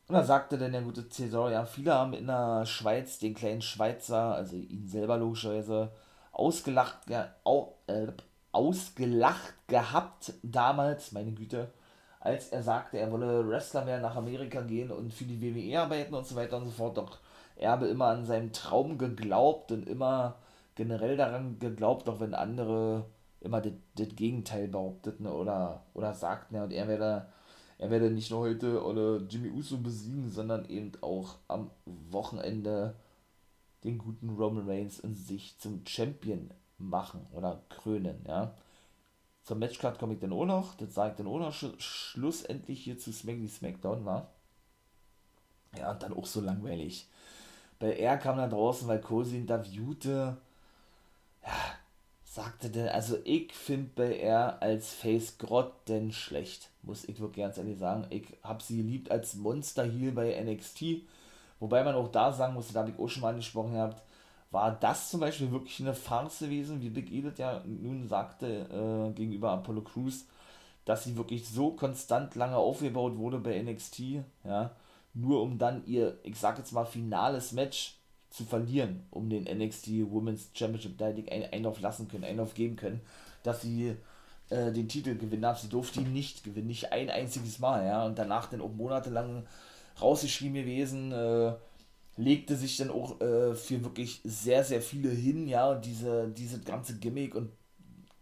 Und 0.09 0.15
da 0.15 0.25
sagte 0.25 0.59
dann 0.59 0.73
der 0.73 0.83
gute 0.83 1.09
Cesar, 1.09 1.51
ja, 1.53 1.65
viele 1.67 1.95
haben 1.95 2.15
in 2.15 2.27
der 2.27 2.65
Schweiz 2.67 3.19
den 3.19 3.35
kleinen 3.35 3.63
Schweizer, 3.63 4.35
also 4.35 4.57
ihn 4.57 4.89
selber 4.89 5.19
logischerweise, 5.19 5.93
ausgelacht, 6.33 7.09
ja, 7.09 7.35
au, 7.45 7.75
äh, 7.87 8.09
ausgelacht 8.53 9.55
gehabt 9.69 10.33
damals, 10.43 11.13
meine 11.13 11.33
Güte, 11.33 11.71
als 12.29 12.49
er 12.49 12.63
sagte, 12.63 12.99
er 12.99 13.11
wolle 13.11 13.49
Wrestler 13.49 13.85
mehr 13.85 14.01
nach 14.01 14.17
Amerika 14.17 14.61
gehen 14.61 14.91
und 14.91 15.13
für 15.13 15.25
die 15.25 15.41
WWE 15.41 15.81
arbeiten 15.81 16.15
und 16.15 16.27
so 16.27 16.37
weiter 16.37 16.59
und 16.59 16.67
so 16.67 16.71
fort. 16.71 16.99
Doch 16.99 17.19
er 17.57 17.73
habe 17.73 17.89
immer 17.89 18.07
an 18.07 18.27
seinem 18.27 18.53
Traum 18.53 18.99
geglaubt 18.99 19.73
und 19.73 19.89
immer 19.89 20.37
generell 20.75 21.17
daran 21.17 21.59
geglaubt, 21.59 22.09
auch 22.09 22.21
wenn 22.21 22.35
andere 22.35 23.07
immer 23.41 23.61
das, 23.61 23.73
das 23.97 24.09
Gegenteil 24.15 24.69
behaupteten 24.69 25.27
oder, 25.27 25.83
oder 25.95 26.13
sagten, 26.15 26.57
ja, 26.57 26.65
und 26.65 26.73
er 26.73 26.87
werde, 26.89 27.27
er 27.79 27.91
werde 27.91 28.11
nicht 28.11 28.31
nur 28.31 28.41
heute 28.41 28.85
oder 28.85 29.19
Jimmy 29.29 29.51
Uso 29.51 29.79
besiegen, 29.79 30.31
sondern 30.31 30.69
eben 30.69 30.93
auch 31.01 31.37
am 31.49 31.71
Wochenende 32.11 32.95
den 33.85 33.99
guten 33.99 34.31
Roman 34.31 34.69
Reigns 34.69 34.99
in 34.99 35.15
sich 35.15 35.59
zum 35.59 35.87
Champion 35.87 36.51
machen 36.79 37.27
oder 37.33 37.63
krönen, 37.69 38.25
ja. 38.27 38.55
Zum 39.49 39.61
Matchcard 39.61 39.99
komme 39.99 40.13
ich 40.13 40.21
dann 40.21 40.35
auch 40.35 40.45
noch. 40.45 40.75
Das 40.75 40.93
sage 40.93 41.13
ich 41.13 41.17
dann 41.17 41.27
auch 41.27 41.39
noch 41.39 41.55
sch 41.55 41.69
schlussendlich 41.79 42.85
hier 42.85 42.99
zu 42.99 43.15
Smacky 43.15 43.49
Smackdown 43.49 44.05
war. 44.05 44.29
Ja, 45.75 45.91
und 45.91 46.03
dann 46.03 46.13
auch 46.13 46.27
so 46.27 46.43
langweilig. 46.43 47.07
Bei 47.79 47.97
er 47.97 48.19
kam 48.19 48.37
dann 48.37 48.51
draußen, 48.51 48.87
weil 48.89 49.01
Cosi 49.01 49.39
interviewte. 49.39 50.37
Ja, 51.47 51.53
sagte 52.25 52.69
denn, 52.69 52.91
also 52.91 53.17
ich 53.25 53.55
finde 53.55 53.89
bei 53.97 54.19
er 54.19 54.61
als 54.61 54.93
Face 54.93 55.39
denn 55.89 56.13
schlecht. 56.13 56.69
Muss 56.83 57.07
ich 57.07 57.19
wirklich 57.19 57.47
ganz 57.47 57.57
ehrlich 57.57 57.79
sagen. 57.79 58.07
Ich 58.11 58.27
habe 58.43 58.63
sie 58.63 58.77
geliebt 58.77 59.11
als 59.11 59.35
Monster 59.35 59.85
Heel 59.85 60.13
bei 60.13 60.39
NXT. 60.45 61.07
Wobei 61.59 61.83
man 61.85 61.95
auch 61.95 62.09
da 62.09 62.35
sagen 62.35 62.53
muss, 62.53 62.71
da 62.71 62.81
habe 62.81 62.91
ich 62.91 62.99
auch 62.99 63.09
schon 63.09 63.23
mal 63.23 63.31
angesprochen 63.31 63.73
gehabt, 63.73 64.03
war 64.51 64.73
das 64.73 65.11
zum 65.11 65.21
Beispiel 65.21 65.51
wirklich 65.51 65.81
eine 65.81 65.95
Farce 65.95 66.41
gewesen, 66.41 66.81
wie 66.81 66.91
Big 66.91 67.13
Edith 67.13 67.39
ja 67.39 67.63
nun 67.67 68.09
sagte 68.09 69.11
äh, 69.11 69.13
gegenüber 69.15 69.53
Apollo 69.53 69.83
Crews, 69.83 70.27
dass 70.85 71.05
sie 71.05 71.17
wirklich 71.17 71.47
so 71.47 71.73
konstant 71.73 72.35
lange 72.35 72.57
aufgebaut 72.57 73.17
wurde 73.19 73.39
bei 73.39 73.61
NXT, 73.63 74.01
ja, 74.45 74.75
nur 75.13 75.43
um 75.43 75.59
dann 75.59 75.85
ihr, 75.87 76.19
ich 76.23 76.37
sag 76.37 76.59
jetzt 76.59 76.73
mal, 76.73 76.87
finales 76.87 77.53
Match 77.53 77.97
zu 78.31 78.45
verlieren, 78.45 79.07
um 79.11 79.29
den 79.29 79.45
NXT 79.45 79.89
Women's 80.11 80.51
Championship 80.55 80.97
Title 80.97 81.31
ein 81.31 81.53
Einlauf 81.53 81.81
lassen 81.81 82.09
können, 82.09 82.25
Einlauf 82.25 82.55
geben 82.55 82.77
können, 82.77 83.01
dass 83.43 83.63
sie 83.63 83.97
äh, 84.51 84.73
den 84.73 84.89
Titel 84.89 85.17
gewinnen 85.17 85.43
darf. 85.43 85.61
Sie 85.61 85.69
durfte 85.69 86.01
ihn 86.01 86.13
nicht 86.13 86.45
gewinnen, 86.45 86.69
nicht 86.69 86.93
ein 86.93 87.11
einziges 87.11 87.59
Mal, 87.59 87.87
ja, 87.87 88.05
und 88.07 88.19
danach 88.19 88.49
dann 88.49 88.61
auch 88.61 88.73
monatelang 88.73 89.47
rausgeschrieben 90.01 90.55
gewesen, 90.55 91.13
äh, 91.13 91.53
legte 92.19 92.57
sich 92.57 92.77
dann 92.77 92.91
auch 92.91 93.21
äh, 93.21 93.55
für 93.55 93.83
wirklich 93.85 94.21
sehr, 94.25 94.65
sehr 94.65 94.83
viele 94.83 95.11
hin, 95.11 95.49
ja, 95.49 95.71
und 95.71 95.85
diese, 95.85 96.29
diese 96.29 96.61
ganze 96.61 96.99
Gimmick 96.99 97.35
und 97.35 97.51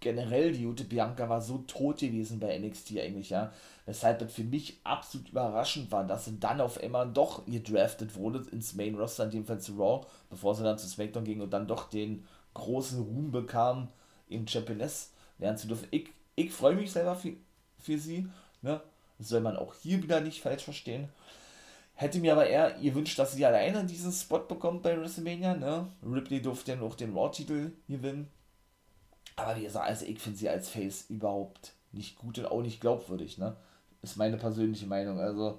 generell 0.01 0.53
die 0.53 0.63
Jute 0.63 0.85
Bianca 0.85 1.29
war 1.29 1.41
so 1.41 1.59
tot 1.67 1.99
gewesen 1.99 2.39
bei 2.39 2.59
NXT 2.59 2.99
eigentlich, 2.99 3.31
ja, 3.31 3.53
weshalb 3.87 4.19
das 4.19 4.33
für 4.33 4.45
mich 4.45 4.79
absolut 4.85 5.31
überraschend 5.31 5.91
war, 5.91 6.07
dass 6.07 6.27
sie 6.27 6.39
dann 6.39 6.61
auf 6.61 6.79
einmal 6.79 7.11
doch 7.11 7.47
gedraftet 7.47 8.15
wurde 8.17 8.47
ins 8.53 8.75
Main 8.75 8.95
Roster, 8.97 9.25
in 9.25 9.31
dem 9.31 9.45
Fall 9.47 9.61
zu 9.61 9.73
Raw, 9.77 10.07
bevor 10.29 10.55
sie 10.55 10.63
dann 10.63 10.79
zu 10.79 10.87
SmackDown 10.87 11.25
ging 11.25 11.41
und 11.41 11.51
dann 11.51 11.67
doch 11.67 11.89
den 11.89 12.25
großen 12.55 13.01
Ruhm 13.03 13.33
bekam, 13.33 13.89
im 14.29 14.47
Championess 14.47 15.13
lernen 15.39 15.59
zu 15.59 15.69
dürfen. 15.69 15.89
Ich, 15.91 16.09
ich 16.35 16.53
freue 16.53 16.75
mich 16.75 16.93
selber 16.93 17.17
für, 17.17 17.33
für 17.79 17.99
sie, 17.99 18.29
ne, 18.61 18.83
das 19.19 19.29
soll 19.29 19.41
man 19.41 19.57
auch 19.57 19.75
hier 19.83 20.03
wieder 20.03 20.21
nicht 20.21 20.43
falsch 20.43 20.65
verstehen. 20.65 21.09
Hätte 21.99 22.19
mir 22.19 22.33
aber 22.33 22.47
eher 22.47 22.73
gewünscht, 22.75 23.19
dass 23.19 23.33
sie 23.33 23.47
alleine 23.47 23.85
diesen 23.85 24.13
Spot 24.13 24.41
bekommt 24.41 24.83
bei 24.83 25.01
WrestleMania. 25.01 25.55
Ne? 25.55 25.89
Ripley 26.05 26.43
durfte 26.43 26.73
ja 26.73 26.77
noch 26.77 26.95
den 26.95 27.17
Raw-Titel 27.17 27.73
gewinnen. 27.89 28.29
Aber 29.35 29.57
wie 29.57 29.65
gesagt, 29.65 29.89
also 29.89 30.05
ich 30.05 30.19
finde 30.19 30.39
sie 30.39 30.49
als 30.49 30.69
Face 30.69 31.07
überhaupt 31.09 31.73
nicht 31.93 32.19
gut 32.19 32.39
und 32.39 32.47
auch 32.47 32.61
nicht 32.61 32.83
glaubwürdig. 32.83 33.39
Ne? 33.39 33.57
Ist 34.03 34.19
meine 34.19 34.37
persönliche 34.37 34.87
Meinung. 34.87 35.19
Also 35.19 35.59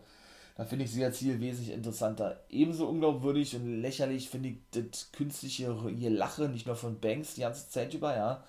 da 0.57 0.65
finde 0.65 0.85
ich 0.85 0.91
sie 0.91 1.03
als 1.03 1.17
Ziel 1.17 1.39
wesentlich 1.39 1.73
interessanter. 1.73 2.39
Ebenso 2.49 2.87
unglaubwürdig 2.87 3.55
und 3.55 3.81
lächerlich 3.81 4.29
finde 4.29 4.49
ich 4.49 4.57
das 4.71 5.11
künstliche 5.11 5.75
hier 5.89 6.11
Lache, 6.11 6.49
nicht 6.49 6.67
nur 6.67 6.75
von 6.75 6.99
Banks 6.99 7.33
die 7.33 7.41
ganze 7.41 7.67
Zeit 7.69 7.95
über, 7.95 8.15
ja, 8.15 8.43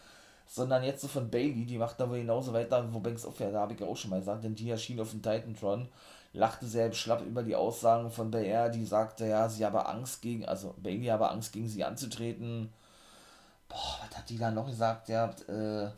sondern 0.46 0.84
jetzt 0.84 1.02
so 1.02 1.08
von 1.08 1.30
Bailey, 1.30 1.66
die 1.66 1.78
macht 1.78 2.00
da 2.00 2.08
wohl 2.08 2.20
genauso 2.20 2.54
weiter, 2.54 2.86
wo 2.92 3.00
Banks 3.00 3.26
aufhört, 3.26 3.54
da 3.54 3.60
habe 3.60 3.74
ich 3.74 3.80
ja 3.80 3.86
auch 3.86 3.96
schon 3.96 4.10
mal 4.10 4.20
gesagt, 4.20 4.44
denn 4.44 4.54
die 4.54 4.70
erschien 4.70 5.00
auf 5.00 5.10
dem 5.10 5.22
Titantron 5.22 5.88
lachte 6.32 6.66
selbst 6.66 6.98
schlapp 6.98 7.24
über 7.24 7.42
die 7.42 7.56
Aussagen 7.56 8.10
von 8.10 8.30
BR, 8.30 8.68
die 8.68 8.84
sagte, 8.84 9.26
ja, 9.26 9.48
sie 9.48 9.64
habe 9.64 9.86
Angst 9.86 10.22
gegen, 10.22 10.44
also 10.46 10.74
Bailey 10.78 11.06
habe 11.06 11.30
Angst 11.30 11.52
gegen 11.52 11.68
sie 11.68 11.84
anzutreten. 11.84 12.72
Boah, 13.68 13.98
was 14.06 14.18
hat 14.18 14.28
die 14.30 14.38
da 14.38 14.50
noch 14.50 14.66
gesagt? 14.66 15.08
Ja, 15.08 15.30
äh, 15.48 15.90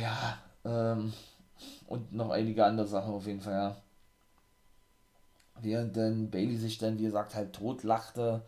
ja, 0.00 0.38
ähm, 0.64 1.12
und 1.86 2.12
noch 2.12 2.30
einige 2.30 2.64
andere 2.64 2.86
Sachen 2.86 3.14
auf 3.14 3.26
jeden 3.26 3.40
Fall, 3.40 3.52
ja. 3.54 3.76
Während 5.60 5.96
dann 5.96 6.30
Bailey 6.30 6.56
sich 6.56 6.78
dann, 6.78 6.98
wie 6.98 7.04
gesagt, 7.04 7.34
halt 7.34 7.52
tot 7.52 7.82
lachte 7.84 8.42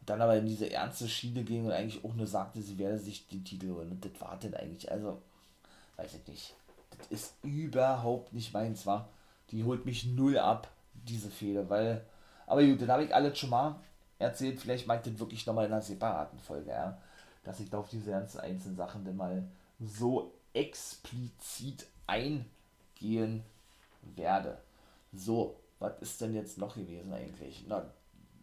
und 0.00 0.08
dann 0.08 0.22
aber 0.22 0.36
in 0.36 0.46
diese 0.46 0.70
ernste 0.70 1.08
Schiene 1.08 1.44
ging 1.44 1.66
und 1.66 1.72
eigentlich 1.72 2.04
auch 2.04 2.14
nur 2.14 2.26
sagte, 2.26 2.62
sie 2.62 2.78
werde 2.78 2.98
sich 2.98 3.28
den 3.28 3.44
Titel 3.44 3.70
holen. 3.72 3.90
Und 3.90 4.04
das 4.04 4.18
war 4.20 4.38
dann 4.40 4.54
eigentlich, 4.54 4.90
also, 4.90 5.20
weiß 5.96 6.14
ich 6.14 6.26
nicht 6.28 6.54
ist 7.10 7.34
überhaupt 7.42 8.32
nicht 8.32 8.52
meins, 8.52 8.86
war. 8.86 9.08
Die 9.50 9.64
holt 9.64 9.84
mich 9.84 10.06
null 10.06 10.38
ab, 10.38 10.68
diese 10.94 11.30
Fehler, 11.30 11.68
weil. 11.68 12.04
Aber 12.46 12.62
gut, 12.64 12.82
dann 12.82 12.90
habe 12.90 13.04
ich 13.04 13.14
alles 13.14 13.38
schon 13.38 13.50
mal 13.50 13.76
erzählt. 14.18 14.60
Vielleicht 14.60 14.86
meint 14.86 15.06
das 15.06 15.18
wirklich 15.18 15.46
nochmal 15.46 15.66
in 15.66 15.72
einer 15.72 15.82
separaten 15.82 16.38
Folge, 16.38 16.70
ja. 16.70 16.98
Dass 17.42 17.60
ich 17.60 17.70
da 17.70 17.78
auf 17.78 17.88
diese 17.88 18.10
ganzen 18.10 18.40
einzelnen 18.40 18.76
Sachen 18.76 19.04
dann 19.04 19.16
mal 19.16 19.46
so 19.80 20.32
explizit 20.52 21.86
eingehen 22.06 23.44
werde. 24.16 24.58
So, 25.12 25.56
was 25.78 26.00
ist 26.00 26.20
denn 26.20 26.34
jetzt 26.34 26.58
noch 26.58 26.74
gewesen 26.74 27.12
eigentlich? 27.12 27.64
Na, 27.68 27.84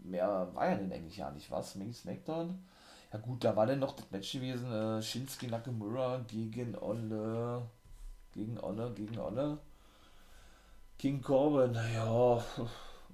mehr 0.03 0.49
war 0.53 0.69
ja 0.69 0.75
denn 0.75 0.91
eigentlich 0.91 1.17
ja 1.17 1.31
nicht, 1.31 1.49
was? 1.51 1.75
Mini 1.75 1.93
Smackdown? 1.93 2.63
Ja 3.11 3.19
gut, 3.19 3.43
da 3.43 3.55
war 3.55 3.65
dann 3.65 3.79
noch 3.79 3.95
das 3.95 4.09
Match 4.11 4.31
gewesen, 4.31 4.71
äh, 4.71 5.01
Shinsuke 5.01 5.47
Nakamura 5.47 6.23
gegen 6.27 6.77
Olle 6.77 7.63
gegen 8.33 8.61
Honor, 8.61 8.91
gegen 8.93 9.17
Honor. 9.17 9.57
King 10.97 11.21
Corbin, 11.21 11.73
ja, 11.73 12.37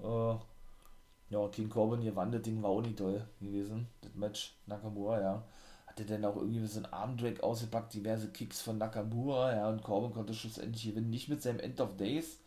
äh, 0.04 0.36
ja, 1.30 1.48
King 1.50 1.70
Corbin 1.70 2.02
gewann, 2.02 2.32
das 2.32 2.42
Ding 2.42 2.62
war 2.62 2.72
auch 2.72 2.82
nicht 2.82 2.98
toll 2.98 3.26
gewesen, 3.40 3.88
das 4.02 4.14
Match, 4.16 4.56
Nakamura, 4.66 5.22
ja. 5.22 5.44
Hatte 5.86 6.06
dann 6.06 6.26
auch 6.26 6.36
irgendwie 6.36 6.66
so 6.66 6.80
einen 6.80 6.94
Armdrag 6.94 7.42
ausgepackt, 7.42 7.94
diverse 7.94 8.30
Kicks 8.30 8.62
von 8.62 8.78
Nakamura, 8.78 9.56
ja, 9.56 9.70
und 9.70 9.84
Corbin 9.84 10.14
konnte 10.14 10.34
schlussendlich 10.34 10.84
gewinnen, 10.84 11.10
nicht 11.10 11.30
mit 11.30 11.42
seinem 11.42 11.60
End 11.60 11.80
of 11.80 11.96
Days, 11.96 12.40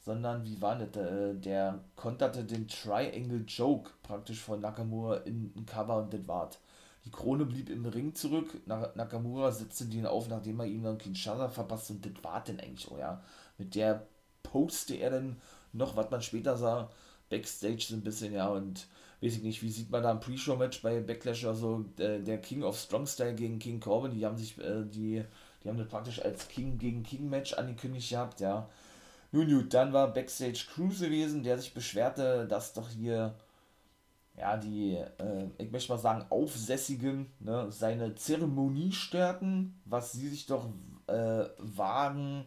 sondern 0.00 0.44
wie 0.44 0.60
war 0.60 0.76
das, 0.76 0.90
der, 0.90 1.34
der 1.34 1.80
konterte 1.96 2.44
den 2.44 2.66
Triangle 2.68 3.44
Joke 3.46 3.90
praktisch 4.02 4.40
von 4.40 4.60
Nakamura 4.60 5.18
in 5.18 5.52
ein 5.56 5.66
Cover 5.66 5.98
und 5.98 6.12
das 6.12 6.26
war's. 6.26 6.58
Die 7.04 7.10
Krone 7.10 7.44
blieb 7.44 7.68
im 7.68 7.84
Ring 7.86 8.14
zurück. 8.14 8.60
Nakamura 8.66 9.52
setzte 9.52 9.86
den 9.86 10.06
auf, 10.06 10.28
nachdem 10.28 10.60
er 10.60 10.66
ihm 10.66 10.82
dann 10.82 10.98
Kinshasa 10.98 11.48
verpasst 11.48 11.90
und 11.90 12.04
das 12.04 12.24
war 12.24 12.42
denn 12.42 12.60
eigentlich 12.60 12.90
auch, 12.90 12.98
ja. 12.98 13.22
Mit 13.58 13.74
der 13.74 14.06
poste 14.42 14.94
er 14.94 15.10
dann 15.10 15.40
noch, 15.72 15.96
was 15.96 16.10
man 16.10 16.22
später 16.22 16.56
sah, 16.56 16.90
Backstage 17.28 17.84
so 17.88 17.94
ein 17.94 18.02
bisschen, 18.02 18.32
ja, 18.32 18.48
und 18.48 18.86
weiß 19.20 19.36
ich 19.36 19.42
nicht, 19.42 19.62
wie 19.62 19.70
sieht 19.70 19.90
man 19.90 20.02
da 20.02 20.10
ein 20.10 20.20
Pre-Show-Match 20.20 20.82
bei 20.82 21.00
Backlash 21.00 21.44
oder 21.44 21.54
so, 21.54 21.84
der, 21.98 22.20
der, 22.20 22.38
King 22.38 22.62
of 22.62 22.78
Strong 22.78 23.06
Style 23.06 23.34
gegen 23.34 23.58
King 23.58 23.80
Corbin, 23.80 24.12
die 24.12 24.24
haben 24.24 24.36
sich, 24.36 24.58
äh, 24.58 24.84
die, 24.84 25.24
die 25.62 25.68
haben 25.68 25.78
das 25.78 25.88
praktisch 25.88 26.22
als 26.22 26.48
King 26.48 26.78
gegen 26.78 27.02
King 27.02 27.28
Match 27.28 27.54
angekündigt 27.54 28.10
gehabt, 28.10 28.40
ja. 28.40 28.68
Nun 29.32 29.48
gut, 29.48 29.74
dann 29.74 29.92
war 29.92 30.12
Backstage 30.12 30.66
Cruise 30.72 31.04
gewesen, 31.04 31.42
der 31.42 31.58
sich 31.58 31.74
beschwerte, 31.74 32.46
dass 32.46 32.72
doch 32.72 32.90
hier, 32.90 33.34
ja, 34.36 34.56
die, 34.56 34.94
äh, 34.94 35.48
ich 35.58 35.70
möchte 35.70 35.92
mal 35.92 35.98
sagen, 35.98 36.26
Aufsässigen, 36.30 37.30
ne, 37.40 37.70
seine 37.70 38.14
Zeremonie 38.14 38.92
störten, 38.92 39.80
was 39.84 40.12
sie 40.12 40.28
sich 40.28 40.46
doch 40.46 40.66
äh, 41.06 41.44
wagen, 41.58 42.46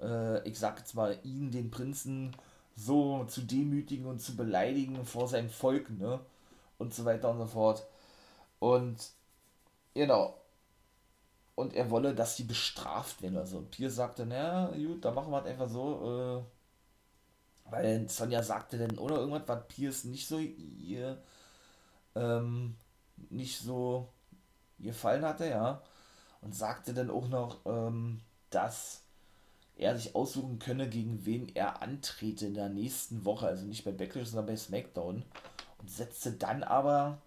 äh, 0.00 0.46
ich 0.48 0.58
sag 0.58 0.78
jetzt 0.78 0.94
mal, 0.94 1.18
ihn, 1.24 1.50
den 1.50 1.70
Prinzen, 1.70 2.34
so 2.76 3.24
zu 3.24 3.42
demütigen 3.42 4.06
und 4.06 4.20
zu 4.20 4.36
beleidigen 4.36 5.04
vor 5.04 5.28
seinem 5.28 5.50
Volk, 5.50 5.90
ne, 5.90 6.20
und 6.78 6.94
so 6.94 7.04
weiter 7.04 7.30
und 7.30 7.38
so 7.38 7.46
fort. 7.46 7.86
Und, 8.60 8.96
genau, 9.94 10.34
und 11.58 11.74
er 11.74 11.90
wolle, 11.90 12.14
dass 12.14 12.36
sie 12.36 12.44
bestraft 12.44 13.20
werden. 13.20 13.36
Also 13.36 13.62
Pierce 13.70 13.96
sagte, 13.96 14.24
na 14.26 14.70
gut, 14.76 15.04
dann 15.04 15.14
machen 15.14 15.32
wir 15.32 15.40
es 15.40 15.46
einfach 15.46 15.68
so, 15.68 16.44
äh, 16.44 16.57
weil 17.70 18.08
Sonja 18.08 18.42
sagte 18.42 18.78
dann, 18.78 18.98
oder 18.98 19.16
irgendwas, 19.16 19.42
was 19.46 19.68
Pierce 19.68 20.04
nicht 20.04 20.26
so 20.26 20.38
ihr, 20.38 21.22
ähm, 22.14 22.76
nicht 23.30 23.58
so 23.58 24.08
gefallen 24.78 25.24
hatte, 25.24 25.48
ja. 25.48 25.82
Und 26.40 26.54
sagte 26.54 26.94
dann 26.94 27.10
auch 27.10 27.28
noch, 27.28 27.58
ähm, 27.66 28.20
dass 28.50 29.02
er 29.76 29.96
sich 29.96 30.14
aussuchen 30.14 30.58
könne, 30.58 30.88
gegen 30.88 31.24
wen 31.24 31.48
er 31.54 31.82
antrete 31.82 32.46
in 32.46 32.54
der 32.54 32.68
nächsten 32.68 33.24
Woche, 33.24 33.46
also 33.46 33.64
nicht 33.64 33.84
bei 33.84 33.92
Backlash, 33.92 34.28
sondern 34.28 34.46
bei 34.46 34.56
SmackDown. 34.56 35.24
Und 35.78 35.90
setzte 35.90 36.32
dann 36.32 36.64
aber 36.64 37.18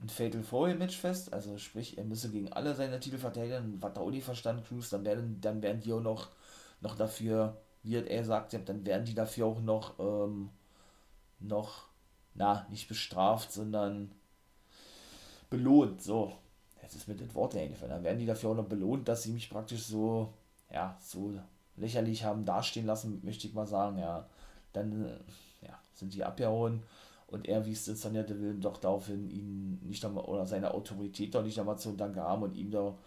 ein 0.00 0.08
Fatal 0.08 0.42
Four 0.42 0.74
Match 0.74 0.96
fest, 0.96 1.32
also 1.32 1.58
sprich, 1.58 1.98
er 1.98 2.04
müsse 2.04 2.30
gegen 2.30 2.52
alle 2.52 2.74
seine 2.74 3.00
Titel 3.00 3.18
verteidigen, 3.18 3.78
was 3.80 3.94
da 3.94 4.00
auch 4.00 4.10
nicht 4.10 4.24
verstanden, 4.24 4.64
Cruz, 4.64 4.90
dann 4.90 5.04
werden, 5.04 5.40
dann 5.40 5.62
werden 5.62 5.80
die 5.80 5.92
auch 5.92 6.00
noch, 6.00 6.30
noch 6.80 6.96
dafür, 6.96 7.56
wie 7.84 7.96
er 7.96 8.24
sagt, 8.24 8.54
dann 8.54 8.84
werden 8.84 9.04
die 9.04 9.14
dafür 9.14 9.46
auch 9.46 9.60
noch, 9.60 9.98
ähm, 9.98 10.50
noch, 11.38 11.84
na, 12.34 12.66
nicht 12.70 12.88
bestraft, 12.88 13.52
sondern 13.52 14.10
belohnt, 15.50 16.02
so. 16.02 16.32
Jetzt 16.82 16.96
ist 16.96 17.08
mir 17.08 17.14
das 17.14 17.34
Wort 17.34 17.54
eingefallen. 17.54 17.92
Dann 17.92 18.04
werden 18.04 18.18
die 18.18 18.26
dafür 18.26 18.50
auch 18.50 18.56
noch 18.56 18.66
belohnt, 18.68 19.08
dass 19.08 19.22
sie 19.22 19.32
mich 19.32 19.48
praktisch 19.48 19.84
so, 19.84 20.32
ja, 20.70 20.98
so 21.00 21.32
lächerlich 21.76 22.24
haben 22.24 22.44
dastehen 22.44 22.86
lassen, 22.86 23.20
möchte 23.22 23.46
ich 23.46 23.54
mal 23.54 23.66
sagen, 23.66 23.98
ja. 23.98 24.26
Dann, 24.72 25.04
äh, 25.04 25.66
ja, 25.66 25.78
sind 25.94 26.14
die 26.14 26.24
abgehauen 26.24 26.82
und 27.28 27.48
er 27.48 27.66
wies 27.66 27.88
es 27.88 28.00
Sonja 28.00 28.22
Deville 28.22 28.54
doch 28.54 28.78
daraufhin, 28.78 29.28
ihn 29.30 29.80
nicht 29.82 30.04
einmal, 30.04 30.24
oder 30.24 30.46
seine 30.46 30.72
Autorität 30.72 31.34
doch 31.34 31.42
nicht 31.42 31.58
einmal 31.58 31.78
zu 31.78 31.92
danken 31.92 32.20
haben 32.20 32.42
und 32.42 32.56
ihm 32.56 32.70
doch 32.70 32.98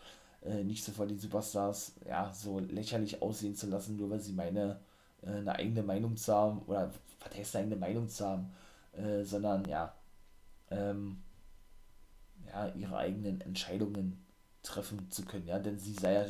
äh, 0.43 0.63
nicht 0.63 0.83
so 0.83 0.91
vor 0.91 1.07
den 1.07 1.19
Superstars 1.19 1.93
ja, 2.07 2.33
so 2.33 2.59
lächerlich 2.59 3.21
aussehen 3.21 3.55
zu 3.55 3.67
lassen, 3.67 3.97
nur 3.97 4.09
weil 4.09 4.19
sie 4.19 4.33
meine 4.33 4.79
äh, 5.23 5.31
eine 5.31 5.55
eigene 5.55 5.83
Meinung 5.83 6.15
zu 6.17 6.33
haben, 6.33 6.61
oder 6.67 6.91
was 7.19 7.37
heißt 7.37 7.55
eine 7.55 7.63
eigene 7.65 7.79
Meinung 7.79 8.09
zu 8.09 8.25
haben, 8.25 8.51
äh, 8.93 9.23
sondern 9.23 9.65
ja, 9.65 9.93
ähm, 10.71 11.21
ja, 12.47 12.67
ihre 12.75 12.97
eigenen 12.97 13.41
Entscheidungen 13.41 14.25
treffen 14.63 15.09
zu 15.11 15.25
können, 15.25 15.47
ja, 15.47 15.59
denn 15.59 15.77
sie 15.79 15.93
sei 15.93 16.13
ja 16.13 16.25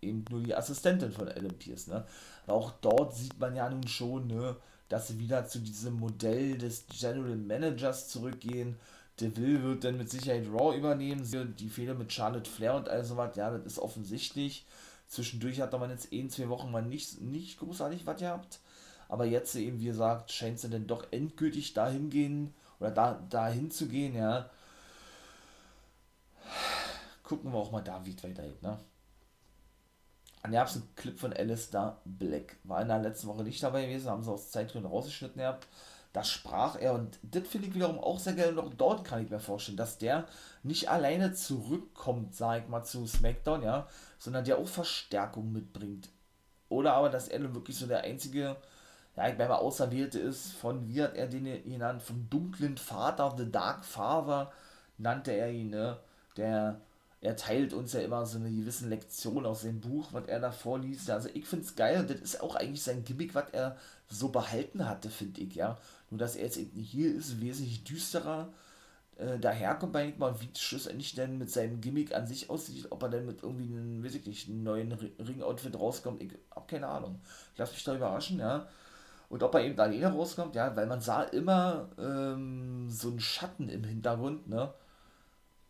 eben 0.00 0.24
nur 0.30 0.42
die 0.42 0.54
Assistentin 0.54 1.12
von 1.12 1.28
Adam 1.28 1.56
Pierce, 1.58 1.86
ne? 1.88 2.04
Aber 2.46 2.56
auch 2.56 2.72
dort 2.80 3.14
sieht 3.14 3.38
man 3.38 3.54
ja 3.54 3.68
nun 3.70 3.86
schon, 3.86 4.26
ne, 4.26 4.56
dass 4.88 5.08
sie 5.08 5.18
wieder 5.18 5.46
zu 5.46 5.60
diesem 5.60 5.94
Modell 5.94 6.58
des 6.58 6.86
General 6.88 7.36
Managers 7.36 8.08
zurückgehen. 8.08 8.76
Deville 9.20 9.62
wird 9.62 9.84
dann 9.84 9.98
mit 9.98 10.10
Sicherheit 10.10 10.46
Raw 10.52 10.76
übernehmen. 10.76 11.22
Die 11.56 11.68
Fehler 11.68 11.94
mit 11.94 12.12
Charlotte 12.12 12.50
Flair 12.50 12.74
und 12.76 12.88
all 12.88 13.04
sowas, 13.04 13.36
ja, 13.36 13.50
das 13.50 13.64
ist 13.64 13.78
offensichtlich. 13.78 14.66
Zwischendurch 15.06 15.60
hat 15.60 15.72
man 15.72 15.90
jetzt 15.90 16.12
ein, 16.12 16.30
zwei 16.30 16.48
Wochen 16.48 16.70
mal 16.70 16.82
nicht, 16.82 17.20
nicht 17.20 17.58
großartig 17.58 18.06
was 18.06 18.18
gehabt. 18.18 18.60
Aber 19.08 19.26
jetzt 19.26 19.54
eben, 19.56 19.78
wie 19.80 19.86
gesagt, 19.86 20.32
scheint 20.32 20.58
sie 20.58 20.70
dann 20.70 20.86
doch 20.86 21.06
endgültig 21.10 21.74
dahin 21.74 22.08
gehen 22.08 22.54
oder 22.80 22.90
da, 22.90 23.22
dahin 23.28 23.70
zu 23.70 23.86
gehen, 23.88 24.14
ja. 24.16 24.48
Gucken 27.22 27.52
wir 27.52 27.58
auch 27.58 27.70
mal 27.70 27.82
da, 27.82 28.04
wie 28.06 28.14
es 28.14 28.24
weitergeht, 28.24 28.62
ne? 28.62 28.78
Dann 30.42 30.52
gab 30.52 30.66
es 30.66 30.76
einen 30.76 30.94
Clip 30.96 31.18
von 31.18 31.32
Alistair 31.32 31.98
Black. 32.04 32.56
War 32.64 32.82
in 32.82 32.88
der 32.88 32.98
letzten 32.98 33.28
Woche 33.28 33.44
nicht 33.44 33.62
dabei 33.62 33.86
gewesen, 33.86 34.10
haben 34.10 34.24
sie 34.24 34.30
aus 34.30 34.50
Zeitgründen 34.50 34.90
rausgeschnitten 34.90 35.38
gehabt. 35.38 35.68
Da 36.12 36.24
sprach 36.24 36.76
er 36.78 36.92
und 36.92 37.18
das 37.22 37.48
finde 37.48 37.68
ich 37.68 37.74
wiederum 37.74 37.98
auch 37.98 38.18
sehr 38.18 38.34
geil 38.34 38.50
und 38.50 38.58
auch 38.58 38.74
dort 38.74 39.04
kann 39.04 39.24
ich 39.24 39.30
mir 39.30 39.40
vorstellen, 39.40 39.78
dass 39.78 39.96
der 39.96 40.26
nicht 40.62 40.90
alleine 40.90 41.32
zurückkommt, 41.32 42.34
sag 42.34 42.62
ich 42.62 42.68
mal, 42.68 42.84
zu 42.84 43.06
SmackDown, 43.06 43.62
ja, 43.62 43.86
sondern 44.18 44.44
der 44.44 44.58
auch 44.58 44.68
Verstärkung 44.68 45.52
mitbringt. 45.52 46.10
Oder 46.68 46.94
aber, 46.94 47.08
dass 47.08 47.28
er 47.28 47.54
wirklich 47.54 47.78
so 47.78 47.86
der 47.86 48.02
einzige, 48.02 48.56
ja, 49.16 49.28
ich 49.28 49.38
meine 49.38 49.58
Auserwählte 49.58 50.18
ist 50.18 50.52
von, 50.52 50.86
wie 50.88 51.02
hat 51.02 51.14
er 51.14 51.28
den 51.28 51.44
genannt, 51.64 52.02
vom 52.02 52.28
dunklen 52.28 52.76
Vater, 52.76 53.34
The 53.36 53.50
Dark 53.50 53.84
Father, 53.84 54.52
nannte 54.98 55.32
er 55.32 55.50
ihn, 55.50 55.70
ne, 55.70 55.98
der 56.36 56.80
er 57.22 57.36
teilt 57.36 57.72
uns 57.72 57.92
ja 57.92 58.00
immer 58.00 58.26
so 58.26 58.36
eine 58.36 58.50
gewisse 58.50 58.88
Lektion 58.88 59.46
aus 59.46 59.62
dem 59.62 59.80
Buch, 59.80 60.08
was 60.10 60.26
er 60.26 60.40
da 60.40 60.50
vorliest. 60.50 61.08
Also 61.08 61.28
ich 61.32 61.46
finde 61.46 61.64
es 61.64 61.76
geil 61.76 62.00
und 62.00 62.10
das 62.10 62.20
ist 62.20 62.40
auch 62.42 62.56
eigentlich 62.56 62.82
sein 62.82 63.04
Gimmick, 63.04 63.36
was 63.36 63.48
er 63.52 63.76
so 64.08 64.28
behalten 64.30 64.88
hatte, 64.88 65.08
finde 65.08 65.40
ich, 65.40 65.54
ja. 65.54 65.78
Nur 66.10 66.18
dass 66.18 66.34
er 66.34 66.44
jetzt 66.44 66.56
eben 66.56 66.80
hier 66.80 67.14
ist, 67.14 67.40
wesentlich 67.40 67.84
düsterer 67.84 68.52
äh, 69.18 69.38
daherkommt, 69.38 69.92
meine 69.92 70.10
ich 70.10 70.18
mal, 70.18 70.34
wie 70.40 70.48
schlussendlich 70.58 71.14
denn 71.14 71.38
mit 71.38 71.48
seinem 71.48 71.80
Gimmick 71.80 72.12
an 72.12 72.26
sich 72.26 72.50
aussieht, 72.50 72.88
ob 72.90 73.04
er 73.04 73.10
denn 73.10 73.26
mit 73.26 73.44
irgendwie 73.44 73.72
einem, 73.72 74.04
weiß 74.04 74.16
ich 74.16 74.26
nicht, 74.26 74.48
einem 74.48 74.64
neuen 74.64 74.92
Ring-Outfit 74.92 75.78
rauskommt, 75.78 76.20
ich 76.20 76.32
habe 76.50 76.66
keine 76.66 76.88
Ahnung. 76.88 77.20
Ich 77.52 77.58
lasse 77.58 77.74
mich 77.74 77.84
da 77.84 77.94
überraschen, 77.94 78.40
ja. 78.40 78.66
Und 79.28 79.44
ob 79.44 79.54
er 79.54 79.64
eben 79.64 79.78
alleine 79.78 80.12
rauskommt, 80.12 80.56
ja, 80.56 80.74
weil 80.74 80.86
man 80.86 81.00
sah 81.00 81.22
immer 81.22 81.88
ähm, 81.98 82.90
so 82.90 83.10
einen 83.10 83.20
Schatten 83.20 83.68
im 83.68 83.84
Hintergrund, 83.84 84.48
ne. 84.48 84.74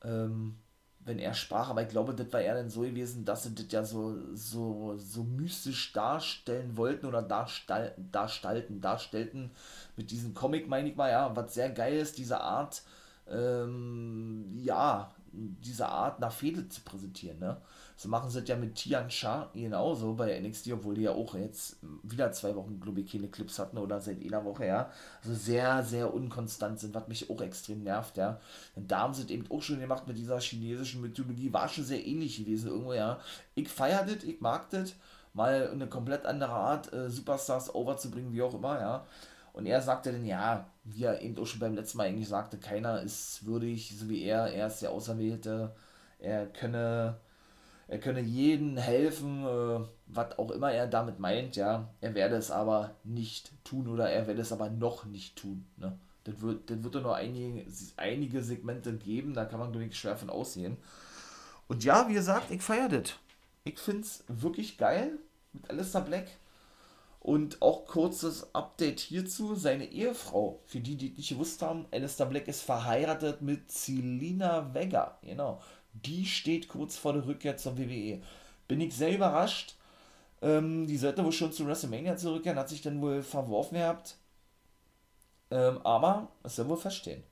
Ähm, 0.03 0.57
wenn 1.05 1.19
er 1.19 1.35
sprach, 1.35 1.69
aber 1.69 1.83
ich 1.83 1.89
glaube, 1.89 2.15
das 2.15 2.33
war 2.33 2.41
eher 2.41 2.55
dann 2.55 2.71
so 2.71 2.83
gewesen, 2.83 3.25
dass 3.25 3.43
sie 3.43 3.55
das 3.55 3.67
ja 3.71 3.85
so, 3.85 4.17
so, 4.35 4.97
so 4.99 5.25
mystisch 5.25 5.93
darstellen 5.93 6.77
wollten 6.77 7.07
oder 7.07 7.23
darstall, 7.23 7.95
darstellten, 8.13 8.81
darstellten 8.81 9.51
mit 9.97 10.11
diesem 10.11 10.33
Comic, 10.35 10.69
meine 10.69 10.89
ich 10.89 10.97
mal, 10.97 11.11
ja, 11.11 11.35
was 11.35 11.55
sehr 11.55 11.71
geil 11.71 11.95
ist, 11.95 12.19
diese 12.19 12.41
Art, 12.41 12.83
ähm, 13.29 14.57
ja, 14.63 15.11
diese 15.33 15.89
Art 15.89 16.21
nach 16.21 16.33
Fehde 16.33 16.69
zu 16.69 16.83
präsentieren, 16.83 17.39
ne? 17.39 17.57
So 18.03 18.09
machen 18.09 18.31
sie 18.31 18.41
das 18.41 18.49
ja 18.49 18.57
mit 18.57 18.75
Tian 18.75 19.09
Sha 19.09 19.49
genauso 19.55 20.15
bei 20.15 20.37
NXT, 20.41 20.73
obwohl 20.73 20.97
die 20.97 21.03
ja 21.03 21.13
auch 21.13 21.37
jetzt 21.37 21.77
wieder 22.03 22.33
zwei 22.33 22.57
Wochen, 22.57 22.81
glaube 22.81 23.01
ich, 23.01 23.13
keine 23.13 23.29
Clips 23.29 23.61
hatten 23.61 23.79
oder 23.79 24.01
seit 24.01 24.21
einer 24.21 24.45
Woche, 24.45 24.67
ja. 24.67 24.91
Also 25.23 25.37
sehr, 25.37 25.85
sehr 25.85 26.13
unkonstant 26.13 26.81
sind, 26.81 26.97
was 26.97 27.07
mich 27.07 27.31
auch 27.31 27.41
extrem 27.41 27.85
nervt, 27.85 28.17
ja. 28.17 28.41
Und 28.75 28.91
da 28.91 29.03
haben 29.03 29.15
sie 29.15 29.23
es 29.23 29.31
eben 29.31 29.49
auch 29.53 29.63
schon 29.63 29.79
gemacht 29.79 30.09
mit 30.09 30.19
dieser 30.19 30.41
chinesischen 30.41 31.01
Mythologie, 31.01 31.53
war 31.53 31.69
schon 31.69 31.85
sehr 31.85 32.05
ähnlich 32.05 32.39
gewesen 32.39 32.71
irgendwo, 32.71 32.93
ja. 32.93 33.21
Ich 33.55 33.69
feiere 33.69 34.05
das, 34.05 34.25
ich 34.25 34.41
mag 34.41 34.69
das, 34.71 34.95
mal 35.33 35.71
eine 35.71 35.87
komplett 35.87 36.27
andere 36.27 36.55
Art, 36.55 36.93
äh, 36.93 37.09
Superstars 37.09 37.73
overzubringen, 37.73 38.33
wie 38.33 38.43
auch 38.43 38.55
immer, 38.55 38.81
ja. 38.81 39.07
Und 39.53 39.67
er 39.67 39.81
sagte 39.81 40.11
dann, 40.11 40.27
ja, 40.27 40.67
wie 40.83 41.05
er 41.05 41.23
eben 41.23 41.39
auch 41.39 41.47
schon 41.47 41.61
beim 41.61 41.77
letzten 41.77 41.99
Mal 41.99 42.09
eigentlich 42.09 42.29
sagte, 42.29 42.59
keiner 42.59 43.01
ist 43.01 43.47
würdig, 43.47 43.97
so 43.97 44.09
wie 44.09 44.25
er, 44.25 44.53
er 44.53 44.67
ist 44.67 44.83
der 44.83 44.91
Auserwählte, 44.91 45.73
er 46.19 46.47
könne 46.47 47.21
er 47.93 47.99
könne 47.99 48.21
jedem 48.21 48.79
helfen, 48.79 49.45
äh, 49.45 49.87
was 50.07 50.39
auch 50.39 50.51
immer 50.51 50.73
er 50.73 50.87
damit 50.87 51.19
meint, 51.19 51.57
ja. 51.57 51.91
Er 52.01 52.15
werde 52.15 52.37
es 52.37 52.51
aber 52.51 52.95
nicht 53.05 53.53
tun 53.65 53.87
oder 53.87 54.09
er 54.09 54.27
werde 54.27 54.41
es 54.41 54.51
aber 54.51 54.71
noch 54.71 55.05
nicht 55.05 55.37
tun. 55.37 55.67
Ne? 55.77 55.99
Das 56.25 56.41
wird, 56.41 56.71
das 56.71 56.83
wird 56.83 56.95
nur 56.95 57.15
einige, 57.15 57.67
einige 57.99 58.43
Segmente 58.43 58.95
geben, 58.95 59.35
da 59.35 59.45
kann 59.45 59.61
man 59.61 59.73
glaube 59.73 59.93
schwer 59.93 60.17
von 60.17 60.31
aussehen. 60.31 60.79
Und 61.69 61.85
ja, 61.85 62.09
wie 62.09 62.15
gesagt, 62.15 62.51
ich 62.51 62.63
feiere 62.63 62.89
das. 62.89 63.13
Ich 63.65 63.79
finde 63.79 64.01
es 64.01 64.25
wirklich 64.27 64.79
geil 64.79 65.19
mit 65.53 65.69
Alistair 65.69 66.01
Black. 66.01 66.29
Und 67.21 67.61
auch 67.61 67.85
kurzes 67.85 68.55
Update 68.55 69.01
hierzu: 69.01 69.55
Seine 69.55 69.85
Ehefrau, 69.85 70.61
für 70.65 70.81
die, 70.81 70.97
die 70.97 71.11
nicht 71.11 71.29
gewusst 71.29 71.61
haben, 71.61 71.85
Alistair 71.93 72.27
Black 72.27 72.49
ist 72.49 72.63
verheiratet 72.63 73.43
mit 73.43 73.71
Selina 73.71 74.73
Vega. 74.75 75.19
Genau 75.23 75.61
die 75.93 76.27
steht 76.27 76.69
kurz 76.69 76.97
vor 76.97 77.13
der 77.13 77.27
Rückkehr 77.27 77.57
zur 77.57 77.79
WWE. 77.79 78.21
Bin 78.69 78.81
ich 78.81 78.95
sehr 78.95 79.15
überrascht. 79.15 79.77
Ähm, 80.43 80.87
die 80.87 80.97
sollte 80.97 81.25
wohl 81.25 81.33
schon 81.33 81.53
zu 81.53 81.67
WrestleMania 81.67 82.17
zurückkehren, 82.17 82.59
hat 82.59 82.69
sich 82.69 82.83
dann 82.83 83.01
wohl 83.01 83.23
verworfen 83.23 83.77
gehabt. 83.77 84.17
Ähm, 85.51 85.79
aber 85.85 86.29
es 86.43 86.57
soll 86.57 86.69
wohl 86.69 86.77
feststehen, 86.77 87.23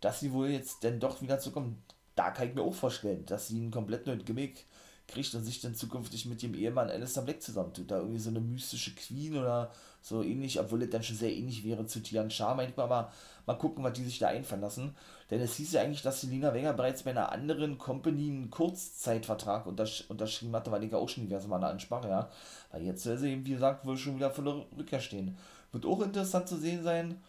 dass 0.00 0.20
sie 0.20 0.32
wohl 0.32 0.50
jetzt 0.50 0.82
denn 0.84 1.00
doch 1.00 1.22
wieder 1.22 1.38
zurückkommt. 1.38 1.76
Da 2.14 2.30
kann 2.30 2.48
ich 2.48 2.54
mir 2.54 2.62
auch 2.62 2.74
vorstellen, 2.74 3.24
dass 3.26 3.48
sie 3.48 3.60
ein 3.60 3.70
komplett 3.70 4.06
neues 4.06 4.24
Gimmick 4.24 4.66
kriegt 5.08 5.34
und 5.34 5.44
sich 5.44 5.60
dann 5.60 5.74
zukünftig 5.74 6.26
mit 6.26 6.42
dem 6.42 6.54
Ehemann 6.54 6.90
Alistair 6.90 7.22
Black 7.22 7.42
zusammentut. 7.42 7.90
Da 7.90 7.98
irgendwie 7.98 8.18
so 8.18 8.30
eine 8.30 8.40
mystische 8.40 8.94
Queen 8.94 9.36
oder 9.36 9.70
so 10.00 10.22
ähnlich, 10.22 10.58
obwohl 10.58 10.82
es 10.82 10.90
dann 10.90 11.02
schon 11.02 11.16
sehr 11.16 11.32
ähnlich 11.32 11.64
wäre 11.64 11.86
zu 11.86 12.02
Tian 12.02 12.30
Sha, 12.30 12.54
manchmal, 12.54 12.86
aber 12.86 13.12
mal 13.46 13.54
gucken, 13.54 13.84
was 13.84 13.92
die 13.92 14.04
sich 14.04 14.18
da 14.18 14.28
einfallen 14.28 14.62
lassen. 14.62 14.94
Denn 15.30 15.40
es 15.40 15.54
hieß 15.56 15.72
ja 15.72 15.82
eigentlich, 15.82 16.02
dass 16.02 16.20
Selina 16.20 16.52
Vega 16.54 16.72
bereits 16.72 17.04
bei 17.04 17.10
einer 17.10 17.30
anderen 17.30 17.78
Company 17.78 18.28
einen 18.28 18.50
Kurzzeitvertrag 18.50 19.66
untersch 19.66 20.04
unterschrieben 20.08 20.54
hatte, 20.54 20.72
weil 20.72 20.84
ich 20.84 20.92
ja 20.92 20.98
auch 20.98 21.08
schon 21.08 21.24
diverse 21.24 21.48
Mal 21.48 21.62
ansprach, 21.62 22.04
ja. 22.04 22.28
Weil 22.70 22.82
jetzt 22.82 23.02
soll 23.02 23.18
sie 23.18 23.32
eben, 23.32 23.46
wie 23.46 23.52
gesagt, 23.52 23.86
wohl 23.86 23.96
schon 23.96 24.16
wieder 24.16 24.30
von 24.30 24.44
der 24.44 24.66
Rückkehr 24.76 25.00
stehen. 25.00 25.36
Wird 25.70 25.86
auch 25.86 26.02
interessant 26.02 26.48
zu 26.48 26.56
sehen 26.56 26.82
sein, 26.82 27.20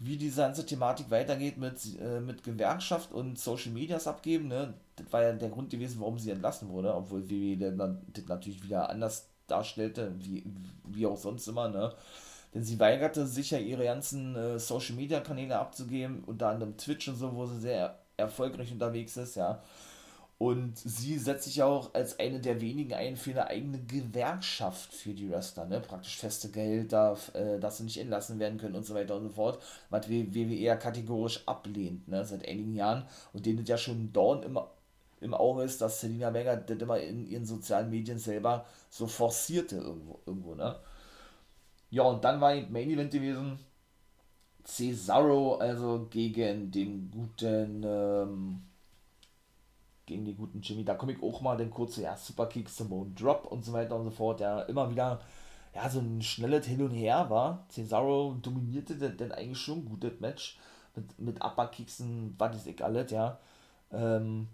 wie 0.00 0.16
diese 0.16 0.40
ganze 0.40 0.64
Thematik 0.64 1.10
weitergeht 1.10 1.58
mit, 1.58 1.76
äh, 2.00 2.20
mit 2.20 2.42
Gewerkschaft 2.42 3.12
und 3.12 3.38
Social 3.38 3.70
Medias 3.70 4.06
abgeben. 4.06 4.48
Ne? 4.48 4.72
Das 4.96 5.12
war 5.12 5.22
ja 5.22 5.32
der 5.32 5.50
Grund 5.50 5.68
gewesen, 5.70 6.00
warum 6.00 6.18
sie 6.18 6.30
entlassen 6.30 6.70
wurde, 6.70 6.94
obwohl 6.94 7.28
WWE 7.28 7.56
dann 7.58 8.00
das 8.12 8.24
natürlich 8.26 8.64
wieder 8.64 8.88
anders 8.88 9.28
darstellte, 9.46 10.12
wie, 10.18 10.42
wie 10.88 11.06
auch 11.06 11.18
sonst 11.18 11.46
immer. 11.48 11.68
Ne? 11.68 11.92
Denn 12.54 12.64
sie 12.64 12.80
weigerte 12.80 13.26
sich 13.26 13.50
ja 13.50 13.58
ihre 13.58 13.84
ganzen 13.84 14.34
äh, 14.36 14.58
Social 14.58 14.96
Media 14.96 15.20
Kanäle 15.20 15.58
abzugeben, 15.58 16.24
unter 16.24 16.48
anderem 16.48 16.78
Twitch 16.78 17.06
und 17.08 17.16
so, 17.16 17.34
wo 17.34 17.44
sie 17.44 17.60
sehr 17.60 17.98
erfolgreich 18.16 18.72
unterwegs 18.72 19.18
ist, 19.18 19.36
ja. 19.36 19.62
Und 20.40 20.78
sie 20.78 21.18
setzt 21.18 21.44
sich 21.44 21.62
auch 21.62 21.92
als 21.92 22.18
eine 22.18 22.40
der 22.40 22.62
wenigen 22.62 22.94
ein 22.94 23.16
für 23.18 23.32
eine 23.32 23.48
eigene 23.48 23.78
Gewerkschaft 23.78 24.90
für 24.94 25.12
die 25.12 25.30
Wrestler, 25.30 25.66
ne? 25.66 25.80
Praktisch 25.80 26.16
feste 26.16 26.48
Gehälter, 26.48 27.18
äh, 27.34 27.60
dass 27.60 27.76
sie 27.76 27.84
nicht 27.84 27.98
entlassen 27.98 28.38
werden 28.38 28.56
können 28.56 28.74
und 28.74 28.86
so 28.86 28.94
weiter 28.94 29.16
und 29.16 29.24
so 29.24 29.28
fort. 29.28 29.62
Was 29.90 30.08
WWE 30.08 30.56
eher 30.56 30.78
kategorisch 30.78 31.46
ablehnt, 31.46 32.08
ne? 32.08 32.24
Seit 32.24 32.48
einigen 32.48 32.74
Jahren. 32.74 33.04
Und 33.34 33.44
denen 33.44 33.66
ja 33.66 33.76
schon 33.76 34.14
Dorn 34.14 34.42
im, 34.42 34.58
im 35.20 35.34
Auge 35.34 35.62
ist, 35.64 35.82
dass 35.82 36.00
Selina 36.00 36.32
Vega 36.32 36.56
das 36.56 36.78
immer 36.78 36.98
in 36.98 37.28
ihren 37.28 37.44
sozialen 37.44 37.90
Medien 37.90 38.18
selber 38.18 38.64
so 38.88 39.06
forcierte 39.06 39.76
irgendwo, 39.76 40.20
irgendwo, 40.24 40.54
ne? 40.54 40.76
Ja, 41.90 42.04
und 42.04 42.24
dann 42.24 42.40
war 42.40 42.54
Main 42.70 42.88
Event 42.90 43.12
gewesen. 43.12 43.58
Cesaro, 44.64 45.56
also 45.56 46.06
gegen 46.10 46.70
den 46.70 47.10
guten, 47.10 47.82
ähm, 47.84 48.62
gegen 50.10 50.24
den 50.24 50.36
guten 50.36 50.60
Jimmy. 50.60 50.84
Da 50.84 50.94
komme 50.94 51.12
ich 51.12 51.22
auch 51.22 51.40
mal 51.40 51.56
den 51.56 51.70
kurze, 51.70 52.02
ja, 52.02 52.16
Superkick, 52.16 52.68
Simone 52.68 53.12
Drop 53.14 53.46
und 53.46 53.64
so 53.64 53.72
weiter 53.72 53.96
und 53.96 54.04
so 54.04 54.10
fort. 54.10 54.40
Ja, 54.40 54.62
immer 54.62 54.90
wieder, 54.90 55.20
ja, 55.74 55.88
so 55.88 56.00
ein 56.00 56.20
schnelles 56.20 56.66
Hin 56.66 56.82
und 56.82 56.90
Her 56.90 57.30
war. 57.30 57.64
Cesaro 57.70 58.36
dominierte 58.42 58.96
denn 58.96 59.32
eigentlich 59.32 59.58
schon 59.58 59.84
gut 59.84 60.04
das 60.04 60.20
Match. 60.20 60.58
Mit, 60.96 61.18
mit 61.20 61.44
Upperkicksen, 61.44 62.34
was 62.36 62.66
ist 62.66 62.82
alles, 62.82 63.12
ja. 63.12 63.38
Ähm, 63.92 64.48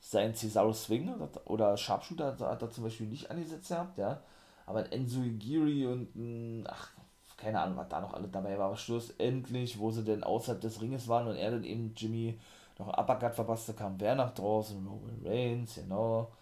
sein 0.00 0.34
Cesaro 0.34 0.72
Swing 0.72 1.12
oder 1.44 1.76
Sharpshooter 1.76 2.38
hat 2.40 2.62
er 2.62 2.70
zum 2.70 2.84
Beispiel 2.84 3.06
nicht 3.06 3.30
angesetzt 3.30 3.68
gehabt, 3.68 3.98
ja. 3.98 4.22
Aber 4.64 4.90
Enzo 4.92 5.20
Giri 5.38 5.86
und, 5.86 6.64
ach, 6.66 6.92
keine 7.36 7.60
Ahnung, 7.60 7.76
was 7.76 7.88
da 7.88 8.00
noch 8.00 8.14
alles 8.14 8.30
dabei 8.30 8.58
war, 8.58 8.66
aber 8.66 8.76
schlussendlich, 8.76 9.78
wo 9.78 9.90
sie 9.90 10.04
denn 10.04 10.24
außerhalb 10.24 10.60
des 10.60 10.80
Ringes 10.80 11.08
waren 11.08 11.28
und 11.28 11.36
er 11.36 11.50
dann 11.50 11.64
eben 11.64 11.92
Jimmy 11.94 12.38
noch 12.78 12.88
Uppercut 12.96 13.34
verpasste, 13.34 13.74
kam 13.74 13.98
wer 14.00 14.14
nach 14.14 14.34
draußen, 14.34 14.86
Roman 14.86 15.20
Reigns, 15.24 15.74
genau, 15.76 16.32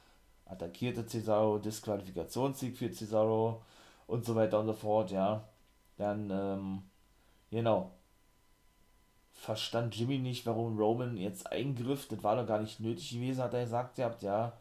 attackierte 0.45 1.07
Cesaro, 1.07 1.59
Disqualifikationssieg 1.59 2.77
für 2.77 2.93
Cesaro 2.93 3.63
und 4.07 4.25
so 4.25 4.35
weiter 4.37 4.61
und 4.61 4.67
so 4.67 4.73
fort, 4.75 5.11
ja. 5.11 5.45
Dann, 5.97 6.31
ähm, 6.31 6.83
genau, 7.51 7.93
verstand 9.33 9.95
Jimmy 9.97 10.19
nicht, 10.19 10.47
warum 10.47 10.79
Roman 10.79 11.17
jetzt 11.17 11.51
eingriff, 11.51 12.09
das 12.09 12.23
war 12.23 12.37
doch 12.37 12.47
gar 12.47 12.61
nicht 12.61 12.81
nötig 12.81 13.11
gewesen, 13.11 13.43
hat 13.43 13.55
er 13.55 13.65
gesagt, 13.65 13.99
ihr 13.99 14.05
habt 14.05 14.23
ja, 14.23 14.53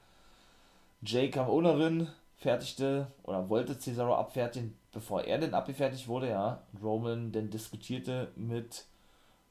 Jay 1.02 1.30
kam 1.30 1.50
ohne 1.50 1.78
Rin, 1.78 2.08
fertigte 2.38 3.08
oder 3.24 3.50
wollte 3.50 3.78
Cesaro 3.78 4.16
abfertigen, 4.16 4.78
bevor 4.92 5.24
er 5.24 5.38
denn 5.40 5.54
abgefertigt 5.54 6.08
wurde, 6.08 6.30
ja. 6.30 6.62
Roman 6.82 7.32
dann 7.32 7.50
diskutierte 7.50 8.32
mit, 8.36 8.86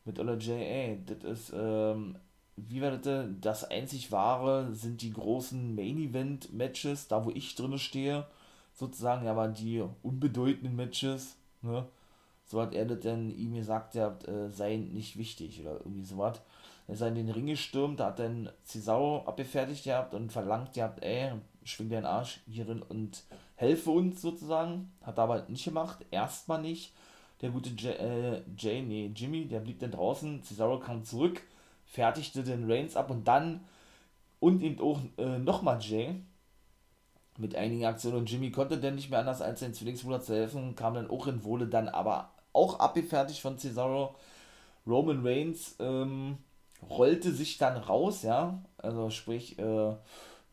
mit 0.04 0.18
Ola 0.18 0.34
J, 0.34 0.58
ey, 0.58 1.02
das 1.04 1.24
ist, 1.24 1.52
ähm, 1.56 2.16
wie 2.56 2.80
war 2.82 2.96
das, 2.96 3.26
das 3.40 3.64
einzig 3.64 4.12
wahre 4.12 4.74
sind 4.74 5.02
die 5.02 5.12
großen 5.12 5.74
Main 5.74 5.98
Event 5.98 6.52
Matches, 6.52 7.08
da 7.08 7.24
wo 7.24 7.30
ich 7.30 7.54
drinne 7.54 7.78
stehe, 7.78 8.26
sozusagen, 8.72 9.26
aber 9.28 9.48
die 9.48 9.82
unbedeutenden 10.02 10.76
Matches, 10.76 11.36
ne, 11.62 11.86
so 12.44 12.60
hat 12.60 12.74
er 12.74 12.84
das 12.84 13.00
dann 13.00 13.30
ihm 13.30 13.54
gesagt, 13.54 13.94
ja, 13.94 14.16
äh, 14.26 14.50
seien 14.50 14.92
nicht 14.92 15.16
wichtig 15.16 15.60
oder 15.60 15.80
irgendwie 15.80 16.04
sowas. 16.04 16.40
Er 16.86 16.94
ist 16.94 17.00
in 17.00 17.14
den 17.14 17.30
Ring 17.30 17.46
gestürmt, 17.46 18.00
hat 18.00 18.18
dann 18.18 18.50
Cesaro 18.64 19.24
abgefertigt 19.26 19.84
gehabt 19.84 20.12
und 20.12 20.30
verlangt 20.30 20.74
gehabt, 20.74 21.02
ey, 21.02 21.32
schwing 21.64 21.88
deinen 21.88 22.04
Arsch 22.04 22.40
hierin 22.46 22.82
und 22.82 23.24
helfe 23.56 23.90
uns 23.90 24.20
sozusagen. 24.20 24.92
Hat 25.02 25.18
aber 25.18 25.46
nicht 25.48 25.64
gemacht, 25.64 26.04
erstmal 26.10 26.60
nicht. 26.60 26.92
Der 27.40 27.50
gute 27.50 27.70
J 27.70 27.98
äh, 27.98 28.42
Jay, 28.56 28.82
nee, 28.82 29.10
Jimmy, 29.14 29.46
der 29.46 29.60
blieb 29.60 29.80
dann 29.80 29.90
draußen. 29.90 30.42
Cesaro 30.42 30.78
kam 30.78 31.04
zurück, 31.04 31.42
fertigte 31.84 32.42
den 32.42 32.70
Reigns 32.70 32.96
ab 32.96 33.10
und 33.10 33.26
dann 33.26 33.60
und 34.40 34.62
eben 34.62 34.80
auch 34.80 35.00
äh, 35.18 35.38
nochmal 35.38 35.78
Jay 35.80 36.16
mit 37.38 37.54
einigen 37.56 37.84
Aktionen 37.84 38.18
und 38.18 38.30
Jimmy 38.30 38.50
konnte 38.50 38.78
dann 38.78 38.94
nicht 38.94 39.10
mehr 39.10 39.20
anders 39.20 39.42
als 39.42 39.60
den 39.60 39.74
Zwillingsbruder 39.74 40.20
zu 40.20 40.34
helfen, 40.34 40.76
kam 40.76 40.94
dann 40.94 41.10
auch 41.10 41.26
in 41.26 41.44
Wohle 41.44 41.66
dann 41.66 41.88
aber 41.88 42.30
auch 42.52 42.78
abgefertigt 42.78 43.40
von 43.40 43.58
Cesaro. 43.58 44.14
Roman 44.86 45.26
Reigns 45.26 45.76
ähm, 45.80 46.38
rollte 46.88 47.32
sich 47.32 47.58
dann 47.58 47.76
raus, 47.76 48.22
ja, 48.22 48.62
also 48.78 49.10
sprich, 49.10 49.58
äh, 49.58 49.94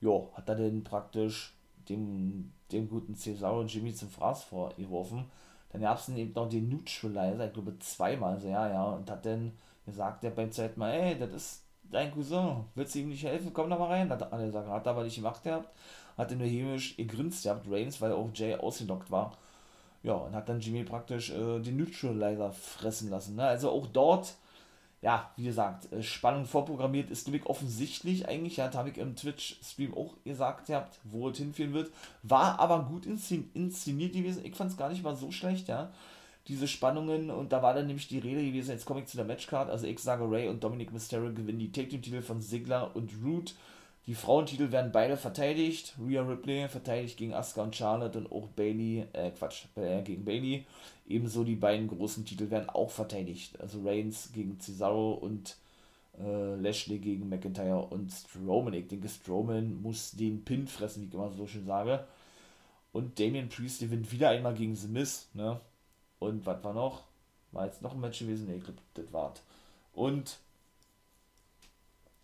ja, 0.01 0.33
hat 0.33 0.49
er 0.49 0.55
denn 0.55 0.83
praktisch 0.83 1.53
dem, 1.89 2.53
dem 2.71 2.89
guten 2.89 3.15
Cesaro 3.15 3.59
und 3.59 3.73
Jimmy 3.73 3.93
zum 3.93 4.09
Fraß 4.09 4.43
vorgeworfen. 4.45 5.25
Dann 5.71 5.81
gab 5.81 5.97
es 5.97 6.09
eben 6.09 6.33
noch 6.33 6.49
den 6.49 6.69
Neutralizer, 6.69 7.47
ich 7.47 7.53
glaube 7.53 7.79
zweimal, 7.79 8.39
so, 8.39 8.47
ja, 8.47 8.69
ja, 8.69 8.83
und 8.83 9.09
hat 9.09 9.25
dann 9.25 9.53
gesagt, 9.85 10.23
der 10.23 10.31
beim 10.31 10.51
zweiten 10.51 10.79
Mal, 10.79 10.91
ey, 10.91 11.19
das 11.19 11.31
ist 11.31 11.63
dein 11.91 12.11
Cousin, 12.11 12.65
willst 12.75 12.95
du 12.95 12.99
ihm 12.99 13.09
nicht 13.09 13.23
helfen, 13.23 13.53
komm 13.53 13.69
da 13.69 13.77
mal 13.77 13.87
rein. 13.87 14.09
Hat 14.09 14.21
er 14.21 14.45
gesagt, 14.45 14.67
hat 14.67 14.85
er 14.85 14.91
aber 14.91 15.03
nicht 15.03 15.15
gemacht 15.15 15.43
gehabt, 15.43 15.69
hat 16.17 16.31
er 16.31 16.37
nur 16.37 16.47
hämisch 16.47 16.97
gegrinst 16.97 17.43
gehabt, 17.43 17.67
Reigns, 17.69 18.01
weil 18.01 18.13
auch 18.13 18.29
Jay 18.33 18.55
ausgelockt 18.55 19.11
war. 19.11 19.37
Ja, 20.03 20.13
und 20.13 20.33
hat 20.33 20.49
dann 20.49 20.59
Jimmy 20.59 20.83
praktisch 20.83 21.31
äh, 21.31 21.59
den 21.59 21.77
Neutralizer 21.77 22.51
fressen 22.51 23.09
lassen. 23.09 23.35
Ne? 23.35 23.43
Also 23.43 23.69
auch 23.69 23.87
dort 23.87 24.35
ja, 25.01 25.31
wie 25.35 25.45
gesagt, 25.45 25.91
äh, 25.91 26.03
Spannung 26.03 26.45
vorprogrammiert 26.45 27.09
ist 27.09 27.27
nämlich 27.27 27.47
offensichtlich 27.47 28.27
eigentlich, 28.27 28.57
ja, 28.57 28.71
habe 28.73 28.89
ich 28.89 28.97
im 28.97 29.15
Twitch-Stream 29.15 29.95
auch 29.95 30.13
gesagt 30.23 30.69
habt, 30.69 30.99
wo 31.03 31.29
es 31.29 31.37
hinführen 31.37 31.73
wird. 31.73 31.91
War 32.21 32.59
aber 32.59 32.83
gut 32.83 33.05
inszeniert 33.07 34.13
gewesen. 34.13 34.45
Ich 34.45 34.55
fand 34.55 34.71
es 34.71 34.77
gar 34.77 34.89
nicht 34.89 35.03
mal 35.03 35.15
so 35.15 35.31
schlecht, 35.31 35.67
ja. 35.67 35.91
Diese 36.47 36.67
Spannungen 36.67 37.29
und 37.29 37.51
da 37.51 37.61
war 37.61 37.73
dann 37.73 37.87
nämlich 37.87 38.07
die 38.07 38.17
Rede 38.19 38.43
gewesen, 38.43 38.71
jetzt 38.71 38.85
komme 38.85 39.01
ich 39.01 39.05
zu 39.05 39.15
der 39.15 39.25
Matchcard, 39.25 39.69
also 39.69 39.85
ich 39.85 39.99
sage 39.99 40.29
Ray 40.29 40.49
und 40.49 40.63
Dominic 40.63 40.91
Mysterio 40.91 41.31
gewinnen 41.31 41.59
die 41.59 41.71
Take-Team-Titel 41.71 42.21
von 42.23 42.41
Ziggler 42.41 42.95
und 42.95 43.11
Root 43.23 43.53
die 44.07 44.15
Frauentitel 44.15 44.71
werden 44.71 44.91
beide 44.91 45.15
verteidigt. 45.15 45.95
Rhea 45.99 46.23
Ripley 46.23 46.67
verteidigt 46.67 47.17
gegen 47.17 47.33
Asuka 47.33 47.63
und 47.63 47.75
Charlotte 47.75 48.17
und 48.17 48.31
auch 48.31 48.47
Bailey, 48.47 49.05
äh 49.13 49.31
Quatsch, 49.31 49.65
äh, 49.75 50.01
gegen 50.01 50.25
Bailey. 50.25 50.65
Ebenso 51.07 51.43
die 51.43 51.55
beiden 51.55 51.87
großen 51.87 52.25
Titel 52.25 52.49
werden 52.49 52.69
auch 52.69 52.89
verteidigt. 52.89 53.59
Also 53.61 53.81
Reigns 53.83 54.31
gegen 54.33 54.59
Cesaro 54.59 55.13
und 55.13 55.55
äh, 56.19 56.55
Lashley 56.55 56.99
gegen 56.99 57.29
McIntyre 57.29 57.79
und 57.79 58.11
Strowman. 58.11 58.73
Ich 58.73 58.87
denke, 58.87 59.07
Strowman 59.07 59.81
muss 59.81 60.11
den 60.11 60.43
Pin 60.43 60.67
fressen, 60.67 61.03
wie 61.03 61.07
ich 61.07 61.13
immer 61.13 61.31
so 61.31 61.45
schön 61.45 61.65
sage. 61.65 62.05
Und 62.93 63.19
Damian 63.19 63.49
Priest 63.49 63.79
gewinnt 63.79 64.11
wieder 64.11 64.29
einmal 64.29 64.53
gegen 64.53 64.75
The 64.75 64.87
Miz, 64.87 65.29
ne? 65.33 65.59
Und 66.19 66.45
was 66.45 66.63
war 66.63 66.73
noch? 66.73 67.03
War 67.51 67.65
jetzt 67.65 67.81
noch 67.81 67.93
ein 67.93 67.99
Match 67.99 68.19
gewesen? 68.19 68.47
Ne, 68.47 68.55
ich 68.55 68.63
glaube, 68.63 68.79
das 68.93 69.11
war's. 69.13 69.41
Und 69.93 70.37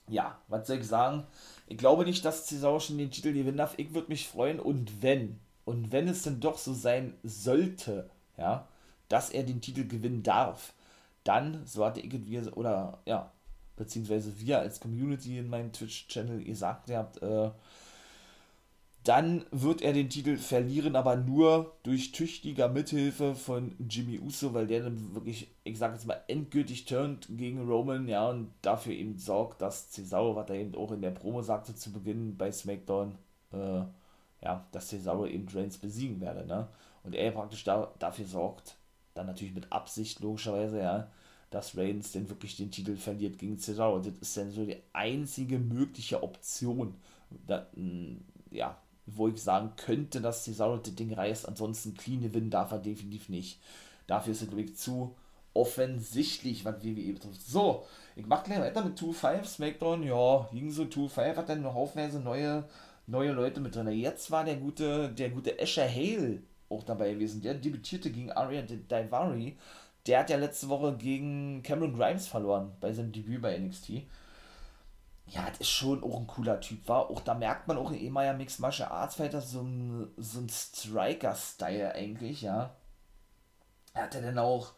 ja, 0.09 0.39
was 0.47 0.67
soll 0.67 0.77
ich 0.77 0.87
sagen? 0.87 1.25
Ich 1.67 1.77
glaube 1.77 2.05
nicht, 2.05 2.23
dass 2.23 2.45
Cesaro 2.47 2.79
schon 2.79 2.97
den 2.97 3.11
Titel 3.11 3.33
gewinnen 3.33 3.57
darf. 3.57 3.73
Ich 3.77 3.93
würde 3.93 4.09
mich 4.09 4.27
freuen 4.27 4.59
und 4.59 5.01
wenn, 5.01 5.39
und 5.65 5.91
wenn 5.91 6.07
es 6.07 6.23
denn 6.23 6.39
doch 6.39 6.57
so 6.57 6.73
sein 6.73 7.13
sollte, 7.23 8.09
ja, 8.37 8.67
dass 9.09 9.29
er 9.29 9.43
den 9.43 9.61
Titel 9.61 9.87
gewinnen 9.87 10.23
darf, 10.23 10.73
dann, 11.23 11.65
so 11.65 11.85
hatte 11.85 11.99
ich 11.99 12.33
es, 12.33 12.51
oder 12.53 12.99
ja, 13.05 13.31
beziehungsweise 13.75 14.39
wir 14.39 14.59
als 14.59 14.79
Community 14.79 15.37
in 15.37 15.49
meinem 15.49 15.71
Twitch-Channel 15.71 16.43
gesagt 16.43 16.89
habt, 16.89 17.21
äh, 17.21 17.51
dann 19.07 19.45
wird 19.51 19.81
er 19.81 19.93
den 19.93 20.09
Titel 20.09 20.35
verlieren, 20.35 20.97
aber 20.97 21.15
nur 21.15 21.77
durch 21.83 22.11
tüchtiger 22.11 22.67
Mithilfe 22.67 23.35
von 23.35 23.73
Jimmy 23.87 24.19
Uso, 24.19 24.53
weil 24.53 24.67
der 24.67 24.83
dann 24.83 25.15
wirklich, 25.15 25.47
ich 25.63 25.77
sag 25.77 25.93
jetzt 25.93 26.07
mal, 26.07 26.21
endgültig 26.27 26.83
turnt 26.83 27.27
gegen 27.29 27.65
Roman, 27.69 28.09
ja, 28.09 28.29
und 28.29 28.51
dafür 28.61 28.91
eben 28.91 29.17
sorgt, 29.17 29.61
dass 29.61 29.91
Cesaro, 29.91 30.35
was 30.35 30.49
er 30.49 30.57
eben 30.57 30.75
auch 30.75 30.91
in 30.91 31.01
der 31.01 31.11
Promo 31.11 31.41
sagte 31.41 31.73
zu 31.73 31.93
Beginn 31.93 32.35
bei 32.35 32.51
SmackDown, 32.51 33.15
äh, 33.53 33.83
ja, 34.41 34.67
dass 34.73 34.89
Cesaro 34.89 35.25
eben 35.25 35.47
Reigns 35.47 35.77
besiegen 35.77 36.19
werde, 36.19 36.45
ne? 36.45 36.67
Und 37.03 37.15
er 37.15 37.31
praktisch 37.31 37.63
da, 37.63 37.93
dafür 37.99 38.25
sorgt, 38.25 38.75
dann 39.13 39.27
natürlich 39.27 39.55
mit 39.55 39.71
Absicht 39.71 40.19
logischerweise, 40.19 40.79
ja, 40.79 41.11
dass 41.49 41.77
Reigns 41.77 42.11
denn 42.11 42.29
wirklich 42.29 42.57
den 42.57 42.71
Titel 42.71 42.97
verliert 42.97 43.37
gegen 43.37 43.57
Cesaro. 43.57 43.95
Und 43.95 44.05
das 44.05 44.17
ist 44.17 44.35
dann 44.35 44.51
so 44.51 44.65
die 44.65 44.81
einzige 44.91 45.59
mögliche 45.59 46.21
Option, 46.21 46.95
da, 47.45 47.67
ja, 48.51 48.77
wo 49.07 49.27
ich 49.29 49.41
sagen 49.41 49.71
könnte, 49.77 50.21
dass 50.21 50.43
Cesaro 50.43 50.77
das 50.77 50.93
Ding 50.95 51.13
reißt. 51.13 51.47
Ansonsten 51.47 51.95
clean 51.95 52.21
gewinnen 52.21 52.49
darf 52.49 52.71
er 52.71 52.79
definitiv 52.79 53.29
nicht. 53.29 53.59
Dafür 54.05 54.33
ist 54.33 54.47
glaube 54.47 54.61
ich, 54.61 54.75
zu 54.77 55.15
offensichtlich, 55.53 56.65
was 56.65 56.83
WWE 56.83 57.13
betrifft. 57.13 57.41
So, 57.41 57.85
ich 58.15 58.25
mach 58.27 58.43
gleich 58.43 58.59
weiter 58.59 58.83
mit 58.83 58.97
2-5, 58.99 59.43
SmackDown, 59.45 60.03
ja, 60.03 60.47
ging 60.53 60.69
so 60.69 60.83
2-5, 60.83 61.35
hat 61.35 61.49
dann 61.49 61.63
noch 61.63 61.73
haufenweise 61.73 62.19
neue, 62.19 62.65
neue 63.07 63.31
Leute 63.31 63.59
mit 63.59 63.75
drin. 63.75 63.87
Jetzt 63.89 64.29
war 64.29 64.43
der 64.43 64.57
gute, 64.57 65.09
der 65.09 65.29
gute 65.29 65.59
Asher 65.59 65.89
Hale 65.89 66.43
auch 66.69 66.83
dabei 66.83 67.13
gewesen. 67.13 67.41
Der 67.41 67.55
debütierte 67.55 68.11
gegen 68.11 68.31
Arya 68.31 68.61
Daivari. 68.61 69.57
Der 70.05 70.19
hat 70.19 70.29
ja 70.29 70.37
letzte 70.37 70.69
Woche 70.69 70.95
gegen 70.95 71.63
Cameron 71.63 71.95
Grimes 71.95 72.27
verloren 72.27 72.71
bei 72.79 72.93
seinem 72.93 73.11
Debüt 73.11 73.41
bei 73.41 73.57
NXT. 73.57 74.03
Ja, 75.29 75.49
das 75.49 75.59
ist 75.59 75.69
schon 75.69 76.03
auch 76.03 76.17
ein 76.19 76.27
cooler 76.27 76.59
Typ, 76.61 76.87
war. 76.87 77.09
Auch 77.09 77.21
da 77.21 77.33
merkt 77.33 77.67
man 77.67 77.77
auch 77.77 77.91
in 77.91 77.97
ehemaliger 77.99 78.33
Mixed 78.33 78.59
Martial 78.59 78.89
Arts 78.89 79.15
Fighter 79.15 79.41
so 79.41 79.61
ein, 79.61 80.09
so 80.17 80.39
ein 80.39 80.49
Striker-Style 80.49 81.93
eigentlich, 81.95 82.41
ja. 82.41 82.75
Er 83.93 84.03
hatte 84.03 84.21
dann 84.21 84.39
auch 84.39 84.73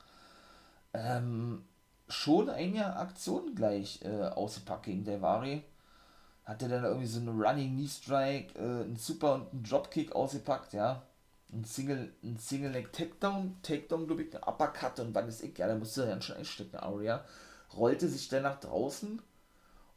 ähm, 0.94 1.66
schon 2.08 2.50
eine 2.50 2.96
Aktion 2.96 3.54
gleich 3.54 4.02
äh, 4.04 4.24
ausgepackt 4.30 4.86
gegen 4.86 5.04
Daivari. 5.04 5.64
Hatte 6.46 6.68
dann 6.68 6.84
irgendwie 6.84 7.06
so 7.06 7.20
einen 7.20 7.40
Running 7.40 7.76
Knee 7.76 7.88
Strike, 7.88 8.58
äh, 8.58 8.84
einen 8.84 8.96
Super 8.96 9.36
und 9.36 9.54
einen 9.54 9.64
Dropkick 9.64 10.14
ausgepackt, 10.16 10.74
ja 10.74 11.04
ein 11.52 11.64
Single, 11.64 12.14
ein 12.24 12.38
Single 12.38 12.72
Leg 12.72 12.94
Takedown, 12.94 13.58
Takedown, 13.64 14.08
glaube 14.08 14.24
ich, 14.24 14.36
ein 14.36 14.44
Uppercut 14.44 15.00
und 15.00 15.16
wann 15.16 15.28
ist 15.28 15.44
ich, 15.44 15.58
ja, 15.58 15.68
da 15.68 15.76
musste 15.76 16.04
er 16.04 16.10
dann 16.10 16.22
schon 16.22 16.38
einstecken, 16.38 16.78
Aria, 16.78 17.24
rollte 17.76 18.08
sich 18.08 18.28
dann 18.30 18.44
nach 18.44 18.60
draußen 18.60 19.22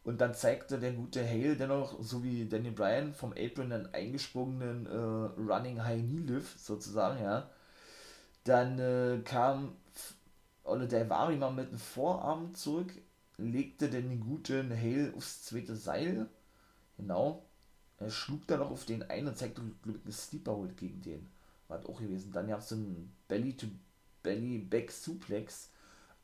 und 0.05 0.21
dann 0.21 0.35
zeigte 0.35 0.79
der 0.79 0.93
gute 0.93 1.27
Hale 1.27 1.57
dennoch, 1.57 2.03
so 2.03 2.25
wie 2.25 2.49
Daniel 2.49 2.73
Bryan 2.73 3.15
vom 3.15 3.33
Apron 3.33 3.73
einen 3.73 3.95
eingesprungenen 3.95 4.87
äh, 4.87 5.41
Running 5.41 5.83
High 5.83 6.03
Knee 6.03 6.33
Lift 6.33 6.59
sozusagen, 6.59 7.23
ja. 7.23 7.51
Dann 8.45 8.79
äh, 8.79 9.21
kam 9.25 9.77
Olle 10.65 10.89
Daivari 10.89 11.37
mal 11.37 11.53
mit 11.53 11.71
dem 11.71 11.79
Vorarm 11.79 12.55
zurück, 12.55 12.93
legte 13.37 13.91
den 13.91 14.21
guten 14.21 14.71
Hale 14.71 15.13
aufs 15.17 15.45
zweite 15.45 15.77
Seil, 15.77 16.29
genau, 16.97 17.45
er 17.99 18.11
schlug 18.11 18.47
dann 18.47 18.61
noch 18.61 18.71
auf 18.71 18.85
den 18.85 19.03
einen 19.11 19.29
und 19.29 19.39
zeigte, 19.39 19.63
glaube 19.83 19.99
ich, 19.99 20.05
einen 20.05 20.13
Sleeper 20.13 20.57
Hold 20.57 20.77
gegen 20.77 21.01
den 21.03 21.31
war 21.73 21.89
auch 21.89 22.01
gewesen. 22.01 22.33
Dann 22.33 22.49
gab 22.49 22.61
es 22.61 22.73
einen 22.73 23.15
Belly-to-Belly-Back-Suplex, 23.29 25.71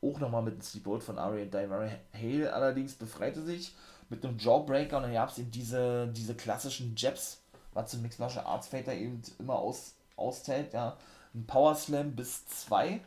auch 0.01 0.19
nochmal 0.19 0.43
mit 0.43 0.53
einem 0.53 0.61
Sleepout 0.61 1.01
von 1.01 1.17
Aria 1.17 1.45
Daivari 1.45 1.91
Hale, 2.13 2.53
allerdings 2.53 2.95
befreite 2.95 3.41
sich 3.41 3.73
mit 4.09 4.25
einem 4.25 4.37
Jawbreaker 4.37 4.97
und 4.97 5.03
dann 5.03 5.13
gab 5.13 5.29
es 5.29 5.37
eben 5.37 5.51
diese, 5.51 6.07
diese 6.07 6.35
klassischen 6.35 6.95
Jabs, 6.95 7.41
was 7.73 7.91
zum 7.91 8.01
Mixed 8.01 8.19
Martial 8.19 8.45
Arts 8.45 8.67
Fighter 8.67 8.93
eben 8.93 9.21
immer 9.39 9.55
aus, 9.55 9.95
austeilt, 10.15 10.73
ja. 10.73 10.97
Ein 11.35 11.45
Power 11.45 11.75
Slam 11.75 12.15
bis 12.15 12.47
2. 12.47 12.91
Ja, 12.91 12.99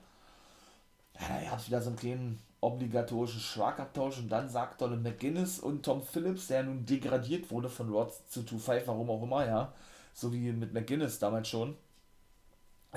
da 1.28 1.50
gab 1.50 1.58
es 1.58 1.66
wieder 1.66 1.82
so 1.82 1.88
einen 1.88 1.98
kleinen 1.98 2.38
obligatorischen 2.60 3.40
Schlagabtausch 3.40 4.18
und 4.18 4.28
dann 4.28 4.48
sagt 4.48 4.80
Donald 4.80 5.02
McGuinness 5.02 5.58
und 5.58 5.82
Tom 5.82 6.02
Phillips, 6.02 6.46
der 6.46 6.62
nun 6.62 6.86
degradiert 6.86 7.50
wurde 7.50 7.68
von 7.68 7.90
Rods 7.90 8.28
zu 8.28 8.40
2-5, 8.40 8.82
warum 8.86 9.10
auch 9.10 9.22
immer, 9.22 9.44
ja. 9.46 9.72
So 10.14 10.32
wie 10.32 10.52
mit 10.52 10.72
McGuinness 10.72 11.18
damals 11.18 11.48
schon 11.48 11.76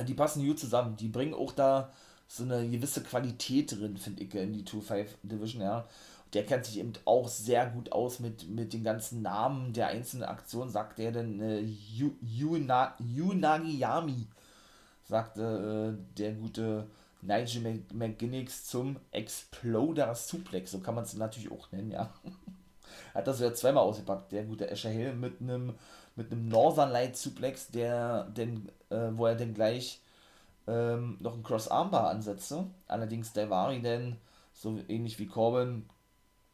die 0.04 0.14
passen 0.14 0.46
gut 0.46 0.60
zusammen. 0.60 0.98
Die 0.98 1.08
bringen 1.08 1.34
auch 1.34 1.54
da 1.54 1.92
so 2.28 2.44
eine 2.44 2.68
gewisse 2.70 3.02
Qualität 3.02 3.72
drin, 3.72 3.98
finde 3.98 4.24
ich, 4.24 4.36
in 4.36 4.54
die 4.54 4.64
2-5 4.64 5.08
Division, 5.24 5.62
ja. 5.62 5.88
Der 6.34 6.46
kennt 6.46 6.66
sich 6.66 6.80
eben 6.80 6.94
auch 7.06 7.30
sehr 7.30 7.68
gut 7.68 7.92
aus 7.92 8.20
mit, 8.20 8.50
mit 8.50 8.74
den 8.74 8.84
ganzen 8.84 9.22
Namen 9.22 9.74
der 9.74 9.88
einzelnen 9.88 10.26
Aktionen, 10.26 10.70
sagt 10.70 11.00
er 11.00 11.12
denn 11.12 11.42
äh, 11.42 11.62
Yunagiyami, 12.22 14.28
sagte 15.08 15.96
äh, 15.96 16.18
der 16.18 16.34
gute 16.34 16.88
Nigel 17.22 17.84
McGuinness 17.94 18.66
zum 18.66 18.98
Exploder 19.12 20.14
Suplex, 20.14 20.72
so 20.72 20.80
kann 20.80 20.96
man 20.96 21.06
es 21.06 21.16
natürlich 21.16 21.52
auch 21.52 21.72
nennen, 21.72 21.92
ja. 21.92 22.14
Hat 23.14 23.28
das 23.28 23.40
ja 23.40 23.54
zweimal 23.54 23.84
ausgepackt, 23.84 24.34
der 24.34 24.44
gute 24.44 24.70
Asher 24.70 24.90
Hill 24.90 25.14
mit 25.14 25.40
einem 25.40 25.76
mit 26.16 26.32
einem 26.32 26.48
Northern 26.48 26.92
Light 26.92 27.18
Suplex, 27.18 27.68
der 27.68 28.26
denn, 28.26 28.70
äh, 28.90 29.10
wo 29.12 29.26
er 29.26 29.36
dann 29.36 29.54
gleich 29.54 30.00
ähm, 30.68 31.18
noch 31.20 31.34
einen 31.34 31.44
Cross 31.44 31.68
Armbar 31.70 32.10
ansetzte. 32.10 32.68
Allerdings 32.88 33.34
Daivari 33.34 33.82
dann, 33.82 34.18
so 34.54 34.80
ähnlich 34.88 35.20
wie 35.20 35.28
Corbin, 35.28 35.90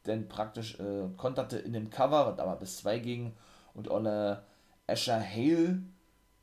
dann 0.04 0.28
praktisch 0.28 0.80
äh, 0.80 1.08
konterte 1.18 1.58
in 1.58 1.74
dem 1.74 1.90
Cover, 1.90 2.38
aber 2.40 2.56
bis 2.56 2.78
zwei 2.78 3.00
ging 3.00 3.34
und 3.74 3.90
Olle 3.90 4.44
Asher 4.88 5.22
Hale 5.22 5.82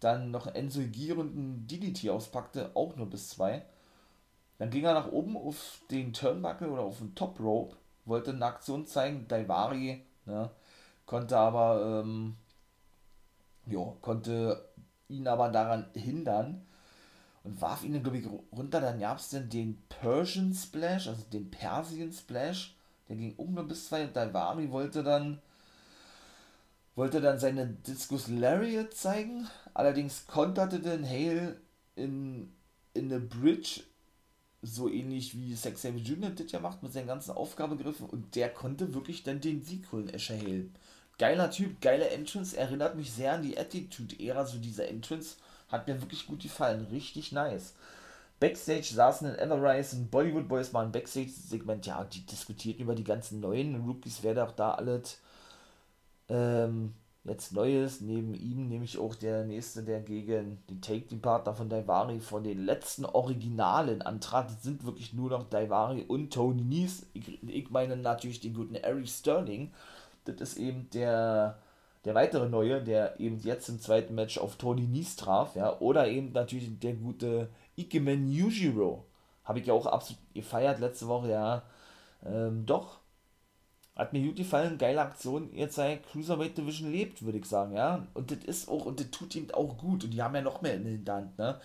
dann 0.00 0.30
noch 0.30 0.46
Enzo 0.46 0.80
Gier 0.80 1.18
und 1.18 1.36
ein 1.36 1.66
DDT 1.66 2.10
auspackte, 2.10 2.70
auch 2.74 2.96
nur 2.96 3.10
bis 3.10 3.30
zwei. 3.30 3.62
Dann 4.58 4.70
ging 4.70 4.84
er 4.84 4.94
nach 4.94 5.10
oben 5.10 5.36
auf 5.36 5.80
den 5.90 6.12
Turnbuckle 6.12 6.70
oder 6.70 6.82
auf 6.82 6.98
den 6.98 7.14
Top 7.14 7.38
Rope, 7.40 7.76
wollte 8.04 8.30
eine 8.30 8.46
Aktion 8.46 8.86
zeigen, 8.86 9.26
Daivari, 9.28 10.04
ne, 10.26 10.50
konnte 11.06 11.36
aber 11.36 12.02
ähm, 12.04 12.36
jo, 13.66 13.96
konnte 14.00 14.68
ihn 15.08 15.26
aber 15.26 15.48
daran 15.48 15.86
hindern 15.94 16.66
und 17.48 17.60
warf 17.60 17.84
ihn, 17.84 18.02
glaube 18.02 18.18
ich, 18.18 18.26
runter. 18.52 18.80
Dann 18.80 19.00
gab 19.00 19.18
es 19.18 19.30
dann 19.30 19.48
den 19.48 19.78
Persian 19.88 20.54
Splash, 20.54 21.08
also 21.08 21.22
den 21.32 21.50
Persien 21.50 22.12
Splash. 22.12 22.76
Der 23.08 23.16
ging 23.16 23.34
um 23.36 23.54
nur 23.54 23.66
bis 23.66 23.88
zwei. 23.88 24.04
Daivari 24.06 24.70
wollte 24.70 25.02
dann 25.02 25.40
wollte 26.94 27.20
dann 27.20 27.38
seine 27.38 27.66
Discus 27.66 28.28
Lariat 28.28 28.92
zeigen. 28.92 29.48
Allerdings 29.72 30.26
konterte 30.26 30.80
den 30.80 31.08
Hale 31.08 31.60
in, 31.94 32.52
in 32.94 33.04
eine 33.04 33.20
Bridge, 33.20 33.82
so 34.62 34.88
ähnlich 34.88 35.38
wie 35.38 35.54
Sex 35.54 35.82
Savage 35.82 36.02
Jr. 36.02 36.30
das 36.30 36.50
ja 36.50 36.58
macht 36.58 36.82
mit 36.82 36.92
seinen 36.92 37.06
ganzen 37.06 37.30
Aufgabegriffen. 37.30 38.06
Und 38.06 38.34
der 38.34 38.50
konnte 38.50 38.94
wirklich 38.94 39.22
dann 39.22 39.40
den 39.40 39.62
Sieg 39.62 39.90
holen, 39.92 40.12
Asher 40.12 40.36
Hale 40.38 40.66
geiler 41.18 41.50
Typ, 41.50 41.80
geile 41.80 42.08
Entrance, 42.10 42.56
erinnert 42.56 42.96
mich 42.96 43.12
sehr 43.12 43.32
an 43.34 43.42
die 43.42 43.58
Attitude-Ära, 43.58 44.46
so 44.46 44.58
diese 44.58 44.86
Entrance 44.86 45.36
hat 45.68 45.86
mir 45.86 46.00
wirklich 46.00 46.26
gut 46.26 46.42
gefallen, 46.42 46.86
richtig 46.90 47.32
nice. 47.32 47.74
Backstage 48.40 48.94
saßen 48.94 49.34
in 49.34 49.50
Everrise 49.50 49.96
und 49.96 50.10
Bollywood 50.10 50.48
Boys 50.48 50.72
waren 50.72 50.92
Backstage-Segment, 50.92 51.86
ja, 51.86 52.04
die 52.04 52.24
diskutierten 52.24 52.84
über 52.84 52.94
die 52.94 53.04
ganzen 53.04 53.40
neuen 53.40 53.84
Rookies, 53.84 54.22
wer 54.22 54.34
doch 54.34 54.52
da 54.52 54.72
alles 54.72 55.18
ähm, 56.28 56.94
jetzt 57.24 57.52
Neues, 57.52 58.00
neben 58.00 58.34
ihm 58.34 58.68
nämlich 58.68 58.98
auch 58.98 59.14
der 59.14 59.44
nächste, 59.44 59.82
der 59.82 60.00
gegen 60.00 60.58
den 60.68 60.80
Take-Team-Partner 60.80 61.54
von 61.54 61.68
Daivari 61.68 62.20
von 62.20 62.44
den 62.44 62.64
letzten 62.64 63.04
Originalen 63.04 64.02
antrat, 64.02 64.50
das 64.50 64.62
sind 64.62 64.84
wirklich 64.84 65.12
nur 65.12 65.30
noch 65.30 65.48
Daivari 65.48 66.04
und 66.06 66.32
Tony 66.32 66.62
Nies, 66.62 67.06
ich, 67.14 67.42
ich 67.42 67.70
meine 67.70 67.96
natürlich 67.96 68.40
den 68.40 68.54
guten 68.54 68.76
Eric 68.76 69.08
Sterling, 69.08 69.72
das 70.24 70.40
ist 70.40 70.58
eben 70.58 70.88
der, 70.90 71.58
der 72.04 72.14
weitere 72.14 72.48
Neue, 72.48 72.82
der 72.82 73.18
eben 73.20 73.38
jetzt 73.40 73.68
im 73.68 73.80
zweiten 73.80 74.14
Match 74.14 74.38
auf 74.38 74.56
Tony 74.56 74.82
Nies 74.82 75.16
traf, 75.16 75.56
ja, 75.56 75.78
oder 75.80 76.08
eben 76.08 76.32
natürlich 76.32 76.78
der 76.78 76.94
gute 76.94 77.50
Ikemen 77.76 78.30
Yujiro. 78.30 79.04
Habe 79.44 79.60
ich 79.60 79.66
ja 79.66 79.74
auch 79.74 79.86
absolut 79.86 80.20
gefeiert 80.34 80.78
letzte 80.80 81.08
Woche, 81.08 81.30
ja. 81.30 81.62
Ähm, 82.24 82.66
doch. 82.66 82.98
Hat 83.96 84.12
mir 84.12 84.22
gut 84.22 84.36
gefallen, 84.36 84.78
geile 84.78 85.00
Aktion. 85.00 85.50
Jetzt 85.52 85.74
sei 85.74 85.96
Cruiserweight 85.96 86.56
Division 86.56 86.92
lebt, 86.92 87.22
würde 87.24 87.38
ich 87.38 87.46
sagen, 87.46 87.74
ja. 87.74 88.06
Und 88.14 88.30
das 88.30 88.38
ist 88.44 88.68
auch, 88.68 88.86
und 88.86 89.00
das 89.00 89.10
tut 89.10 89.34
ihm 89.34 89.50
auch 89.52 89.76
gut. 89.76 90.04
Und 90.04 90.10
die 90.12 90.22
haben 90.22 90.34
ja 90.34 90.42
noch 90.42 90.62
mehr 90.62 90.74
in 90.74 90.84
der 90.84 90.92
Hinterhand, 90.92 91.38
ne. 91.38 91.60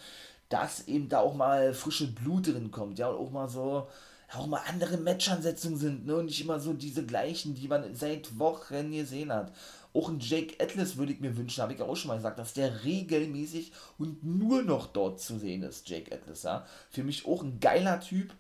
Dass 0.50 0.88
eben 0.88 1.10
da 1.10 1.20
auch 1.20 1.36
mal 1.36 1.74
frische 1.74 2.12
Blut 2.12 2.48
drin 2.48 2.72
kommt, 2.72 2.98
ja. 3.00 3.10
Und 3.10 3.18
auch 3.18 3.32
mal 3.32 3.50
so, 3.50 3.88
auch 4.36 4.48
mal 4.48 4.62
andere 4.68 4.98
Matchansetzungen 4.98 5.78
sind, 5.78 6.06
ne? 6.06 6.16
Und 6.16 6.26
nicht 6.26 6.42
immer 6.42 6.60
so 6.60 6.74
diese 6.74 7.06
gleichen, 7.06 7.56
die 7.56 7.68
man 7.68 7.94
seit 7.96 8.38
Wochen 8.40 8.92
gesehen 8.92 9.32
hat. 9.32 9.52
Auch 9.94 10.10
ein 10.10 10.20
Jake 10.20 10.56
Atlas 10.64 10.98
würde 10.98 11.14
ich 11.14 11.20
mir 11.20 11.38
wünschen, 11.38 11.62
habe 11.62 11.74
ich 11.74 11.82
auch 11.82 11.96
schon 11.96 12.10
mal 12.10 12.16
gesagt, 12.16 12.40
dass 12.40 12.54
der 12.54 12.84
regelmäßig 12.84 13.72
und 14.00 14.24
nur 14.24 14.64
noch 14.64 14.88
dort 14.88 15.20
zu 15.20 15.38
sehen 15.38 15.62
ist, 15.62 15.88
Jake 15.88 16.14
Atlas, 16.14 16.44
ja. 16.44 16.66
Für 16.90 17.04
mich 17.04 17.28
auch 17.28 17.44
ein 17.44 17.60
geiler 17.60 18.00
Typ, 18.00 18.34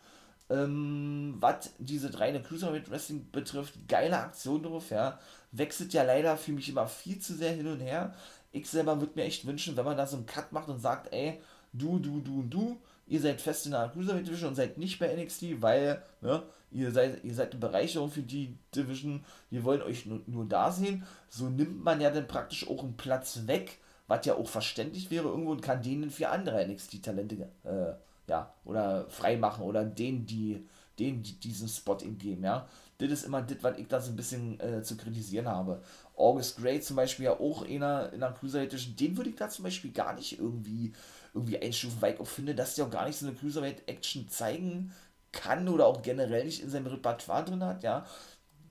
ähm, 0.50 1.36
was 1.40 1.72
diese 1.78 2.20
reine 2.20 2.42
Cruiserweight 2.42 2.90
Wrestling 2.90 3.30
betrifft, 3.32 3.88
geile 3.88 4.18
Aktion 4.18 4.64
drauf, 4.64 4.90
ja. 4.90 5.20
Wechselt 5.52 5.94
ja 5.94 6.04
leider 6.04 6.38
für 6.38 6.52
mich 6.52 6.70
immer 6.70 6.88
viel 6.88 7.20
zu 7.20 7.36
sehr 7.36 7.52
hin 7.52 7.68
und 7.68 7.80
her. 7.80 8.16
Ich 8.52 8.70
selber 8.70 9.00
würde 9.00 9.14
mir 9.16 9.26
echt 9.26 9.46
wünschen, 9.46 9.78
wenn 9.78 9.86
man 9.86 9.98
da 9.98 10.08
so 10.08 10.18
einen 10.18 10.26
Cut 10.26 10.52
macht 10.52 10.70
und 10.70 10.80
sagt, 10.80 11.14
ey, 11.14 11.40
du, 11.74 12.00
du, 12.00 12.20
du 12.22 12.40
und 12.40 12.50
du, 12.50 12.82
ihr 13.08 13.22
seid 13.22 13.42
fest 13.42 13.66
in 13.66 13.74
der 13.74 13.90
Cruiserweight 13.90 14.28
Division 14.28 14.50
und 14.50 14.56
seid 14.56 14.78
nicht 14.78 15.00
bei 15.00 15.14
NXT, 15.14 15.62
weil 15.62 16.02
ne, 16.22 16.44
ihr, 16.72 16.92
seid, 16.92 17.24
ihr 17.24 17.34
seid 17.34 17.52
eine 17.52 17.60
Bereicherung 17.60 18.10
für 18.10 18.22
die 18.22 18.58
Division, 18.76 19.24
wir 19.50 19.64
wollen 19.64 19.82
euch 19.82 20.06
nur, 20.06 20.22
nur 20.28 20.46
da 20.46 20.72
sehen. 20.72 21.06
So 21.30 21.50
nimmt 21.50 21.84
man 21.84 22.02
ja 22.02 22.10
dann 22.10 22.28
praktisch 22.28 22.68
auch 22.68 22.84
einen 22.84 22.98
Platz 22.98 23.42
weg, 23.46 23.80
was 24.08 24.26
ja 24.26 24.36
auch 24.36 24.48
verständlich 24.48 25.12
wäre 25.12 25.28
irgendwo 25.28 25.52
und 25.52 25.62
kann 25.62 25.82
denen 25.82 26.10
für 26.10 26.30
andere 26.30 26.66
NXT-Talente 26.68 27.50
äh, 27.64 27.94
ja, 28.28 28.54
oder 28.64 29.10
freimachen 29.10 29.64
oder 29.64 29.84
denen, 29.84 30.26
die, 30.26 30.68
denen 31.00 31.24
die 31.24 31.40
diesen 31.40 31.68
Spot 31.68 31.98
ihm 32.02 32.18
geben, 32.18 32.44
ja. 32.44 32.68
das 32.98 33.12
ist 33.12 33.26
immer 33.26 33.42
das, 33.42 33.58
was 33.62 33.78
ich 33.78 33.88
da 33.88 34.00
so 34.00 34.12
ein 34.12 34.16
bisschen 34.16 34.60
äh, 34.60 34.82
zu 34.82 34.96
kritisieren 34.96 35.48
habe. 35.48 35.82
August 36.16 36.58
Gray 36.58 36.80
zum 36.80 36.96
Beispiel 36.96 37.26
ja 37.26 37.40
auch 37.40 37.68
einer 37.68 38.14
in 38.14 38.22
der 38.22 38.32
Cruiserweight 38.32 38.74
Edition, 38.74 38.96
den 38.96 39.18
würde 39.18 39.32
ich 39.32 39.36
da 39.36 39.50
zum 39.50 39.64
Beispiel 39.64 39.92
gar 39.92 40.14
nicht 40.14 40.40
irgendwie, 40.40 40.94
irgendwie 41.34 41.62
einstufen, 41.62 42.02
weil 42.02 42.14
ich 42.14 42.20
auch 42.20 42.28
finde, 42.28 42.56
dass 42.56 42.76
der 42.76 42.86
auch 42.86 42.92
gar 42.92 43.06
nicht 43.06 43.18
so 43.18 43.28
eine 43.28 43.36
Cruiserweight 43.36 43.88
Action 43.88 44.28
zeigen 44.30 44.94
kann 45.32 45.68
oder 45.68 45.88
auch 45.88 46.02
generell 46.02 46.46
nicht 46.46 46.62
in 46.62 46.70
seinem 46.70 46.88
Repertoire 46.88 47.44
drin 47.44 47.64
hat, 47.64 47.84
ja. 47.84 48.06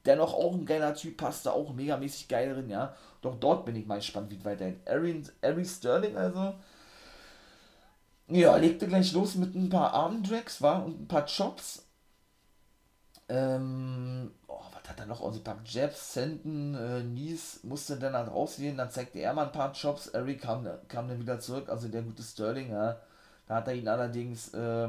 Dennoch 0.04 0.34
auch 0.34 0.54
ein 0.54 0.66
geiler 0.66 0.94
Typ, 0.94 1.16
passt 1.16 1.46
da 1.46 1.52
auch 1.52 1.74
megamäßig 1.74 2.28
geil 2.28 2.54
drin, 2.54 2.70
ja. 2.70 2.94
Doch 3.20 3.36
dort 3.36 3.64
bin 3.64 3.76
ich 3.76 3.86
mal 3.86 3.96
gespannt, 3.96 4.30
wie 4.30 4.44
weiterhin. 4.44 4.80
Ari 4.86 5.64
Sterling 5.64 6.16
also, 6.16 6.54
ja, 8.28 8.56
legte 8.56 8.88
gleich 8.88 9.12
los 9.12 9.34
mit 9.34 9.54
ein 9.54 9.68
paar 9.68 9.92
Armdrags, 9.92 10.62
war 10.62 10.84
und 10.84 11.02
ein 11.02 11.08
paar 11.08 11.26
Chops. 11.26 11.86
Ähm, 13.28 14.01
er 15.02 15.06
noch? 15.06 15.22
Ein 15.22 15.44
paar 15.44 15.60
Jabs, 15.64 16.14
Senden, 16.14 16.74
äh, 16.74 17.02
Nies 17.02 17.62
musste 17.64 17.98
dann 17.98 18.14
halt 18.14 18.30
rausgehen, 18.30 18.76
dann 18.76 18.90
zeigte 18.90 19.18
er 19.18 19.34
mal 19.34 19.46
ein 19.46 19.52
paar 19.52 19.72
Chops, 19.72 20.08
Eric 20.08 20.42
kam, 20.42 20.66
kam 20.88 21.08
dann 21.08 21.20
wieder 21.20 21.40
zurück, 21.40 21.68
also 21.68 21.88
der 21.88 22.02
gute 22.02 22.22
Sterling, 22.22 22.70
ja. 22.70 22.98
Da 23.46 23.56
hat 23.56 23.68
er 23.68 23.74
ihn 23.74 23.88
allerdings, 23.88 24.54
äh, 24.54 24.88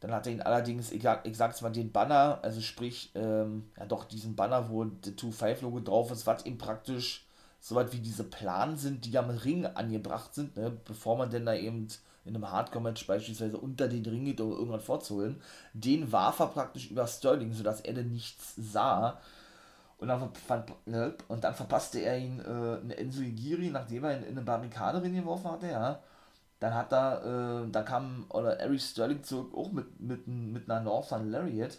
dann 0.00 0.12
hat 0.12 0.26
er 0.26 0.32
ihn 0.32 0.42
allerdings, 0.42 0.90
ich, 0.92 1.02
sag's 1.36 1.62
mal, 1.62 1.70
den 1.70 1.92
Banner, 1.92 2.40
also 2.42 2.60
sprich, 2.60 3.12
ähm, 3.14 3.70
ja 3.78 3.86
doch, 3.86 4.04
diesen 4.04 4.36
Banner, 4.36 4.68
wo 4.70 4.84
der 4.84 5.16
2-5-Logo 5.16 5.80
drauf 5.80 6.10
ist, 6.10 6.26
was 6.26 6.44
ihm 6.46 6.58
praktisch 6.58 7.26
so 7.60 7.74
was 7.74 7.92
wie 7.92 7.98
diese 8.00 8.24
Planen 8.24 8.76
sind, 8.76 9.04
die 9.04 9.18
am 9.18 9.30
Ring 9.30 9.66
angebracht 9.66 10.34
sind, 10.34 10.56
ne, 10.56 10.70
bevor 10.84 11.16
man 11.16 11.30
denn 11.30 11.46
da 11.46 11.54
eben 11.54 11.88
in 12.26 12.34
einem 12.34 12.50
Hardcore-Match 12.50 13.06
beispielsweise 13.06 13.58
unter 13.58 13.88
den 13.88 14.04
Ring 14.04 14.24
geht, 14.24 14.40
um 14.40 14.52
irgendwas 14.52 14.84
vorzuholen, 14.84 15.40
den 15.72 16.10
warf 16.12 16.40
er 16.40 16.48
praktisch 16.48 16.90
über 16.90 17.06
Sterling, 17.06 17.52
sodass 17.52 17.80
er 17.80 17.94
dann 17.94 18.12
nichts 18.12 18.54
sah. 18.56 19.20
Und 19.98 20.08
dann, 20.08 20.30
ne, 20.84 21.14
und 21.28 21.44
dann 21.44 21.54
verpasste 21.54 22.00
er 22.00 22.18
ihn 22.18 22.40
äh, 22.40 22.80
eine 22.82 22.96
Enzo 22.96 23.22
Igiri, 23.22 23.70
nachdem 23.70 24.04
er 24.04 24.18
ihn 24.18 24.24
in 24.24 24.32
eine 24.32 24.42
Barrikade 24.42 25.00
geworfen 25.00 25.50
hatte, 25.50 25.68
ja. 25.68 26.02
Dann 26.60 26.74
hat 26.74 26.92
er, 26.92 27.64
äh, 27.64 27.70
da 27.70 27.82
kam, 27.82 28.26
oder 28.30 28.58
Eric 28.58 28.80
Sterling 28.80 29.22
zurück, 29.22 29.54
auch 29.54 29.72
mit, 29.72 30.00
mit, 30.00 30.26
mit 30.26 30.70
einer 30.70 30.80
Northern 30.80 31.30
Lariat. 31.30 31.78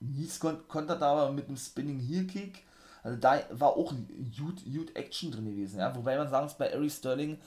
Nies 0.00 0.38
kon 0.40 0.66
konnte 0.68 0.96
da 0.98 1.12
aber 1.12 1.32
mit 1.32 1.48
einem 1.48 1.56
Spinning 1.56 2.00
Heel 2.00 2.26
Kick, 2.26 2.64
also 3.02 3.16
da 3.18 3.40
war 3.50 3.76
auch 3.76 3.92
Huge 3.92 4.94
Action 4.94 5.32
drin 5.32 5.46
gewesen, 5.46 5.78
ja. 5.80 5.94
Wobei 5.96 6.16
man 6.16 6.28
sagen 6.28 6.44
muss, 6.46 6.54
bei 6.54 6.68
Eric 6.68 6.92
Sterling, 6.92 7.38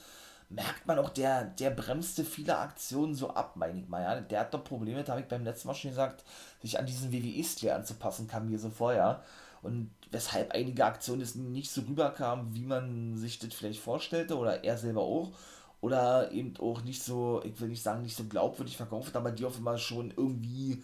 merkt 0.48 0.86
man 0.86 0.98
auch, 0.98 1.10
der, 1.10 1.44
der 1.44 1.70
bremste 1.70 2.24
viele 2.24 2.56
Aktionen 2.58 3.14
so 3.14 3.30
ab, 3.30 3.56
meine 3.56 3.80
ich 3.80 3.88
mal. 3.88 4.02
Ja? 4.02 4.20
Der 4.20 4.40
hat 4.40 4.54
doch 4.54 4.62
Probleme, 4.62 5.00
das 5.00 5.08
habe 5.08 5.20
ich 5.20 5.28
beim 5.28 5.44
letzten 5.44 5.68
Mal 5.68 5.74
schon 5.74 5.90
gesagt, 5.90 6.24
sich 6.62 6.78
an 6.78 6.86
diesen 6.86 7.12
WWE-Stil 7.12 7.70
anzupassen, 7.70 8.28
kam 8.28 8.48
mir 8.48 8.58
so 8.58 8.70
vorher. 8.70 9.22
Und 9.62 9.90
weshalb 10.10 10.52
einige 10.52 10.84
Aktionen 10.84 11.20
jetzt 11.20 11.36
nicht 11.36 11.70
so 11.70 11.80
rüberkamen, 11.82 12.54
wie 12.54 12.64
man 12.64 13.16
sich 13.16 13.38
das 13.38 13.54
vielleicht 13.54 13.80
vorstellte, 13.80 14.36
oder 14.36 14.62
er 14.62 14.78
selber 14.78 15.02
auch. 15.02 15.32
Oder 15.80 16.32
eben 16.32 16.56
auch 16.58 16.82
nicht 16.82 17.02
so, 17.02 17.42
ich 17.44 17.60
will 17.60 17.68
nicht 17.68 17.82
sagen, 17.82 18.02
nicht 18.02 18.16
so 18.16 18.24
glaubwürdig 18.24 18.76
verkauft, 18.76 19.14
aber 19.16 19.30
die 19.30 19.44
offenbar 19.44 19.78
schon 19.78 20.12
irgendwie 20.16 20.82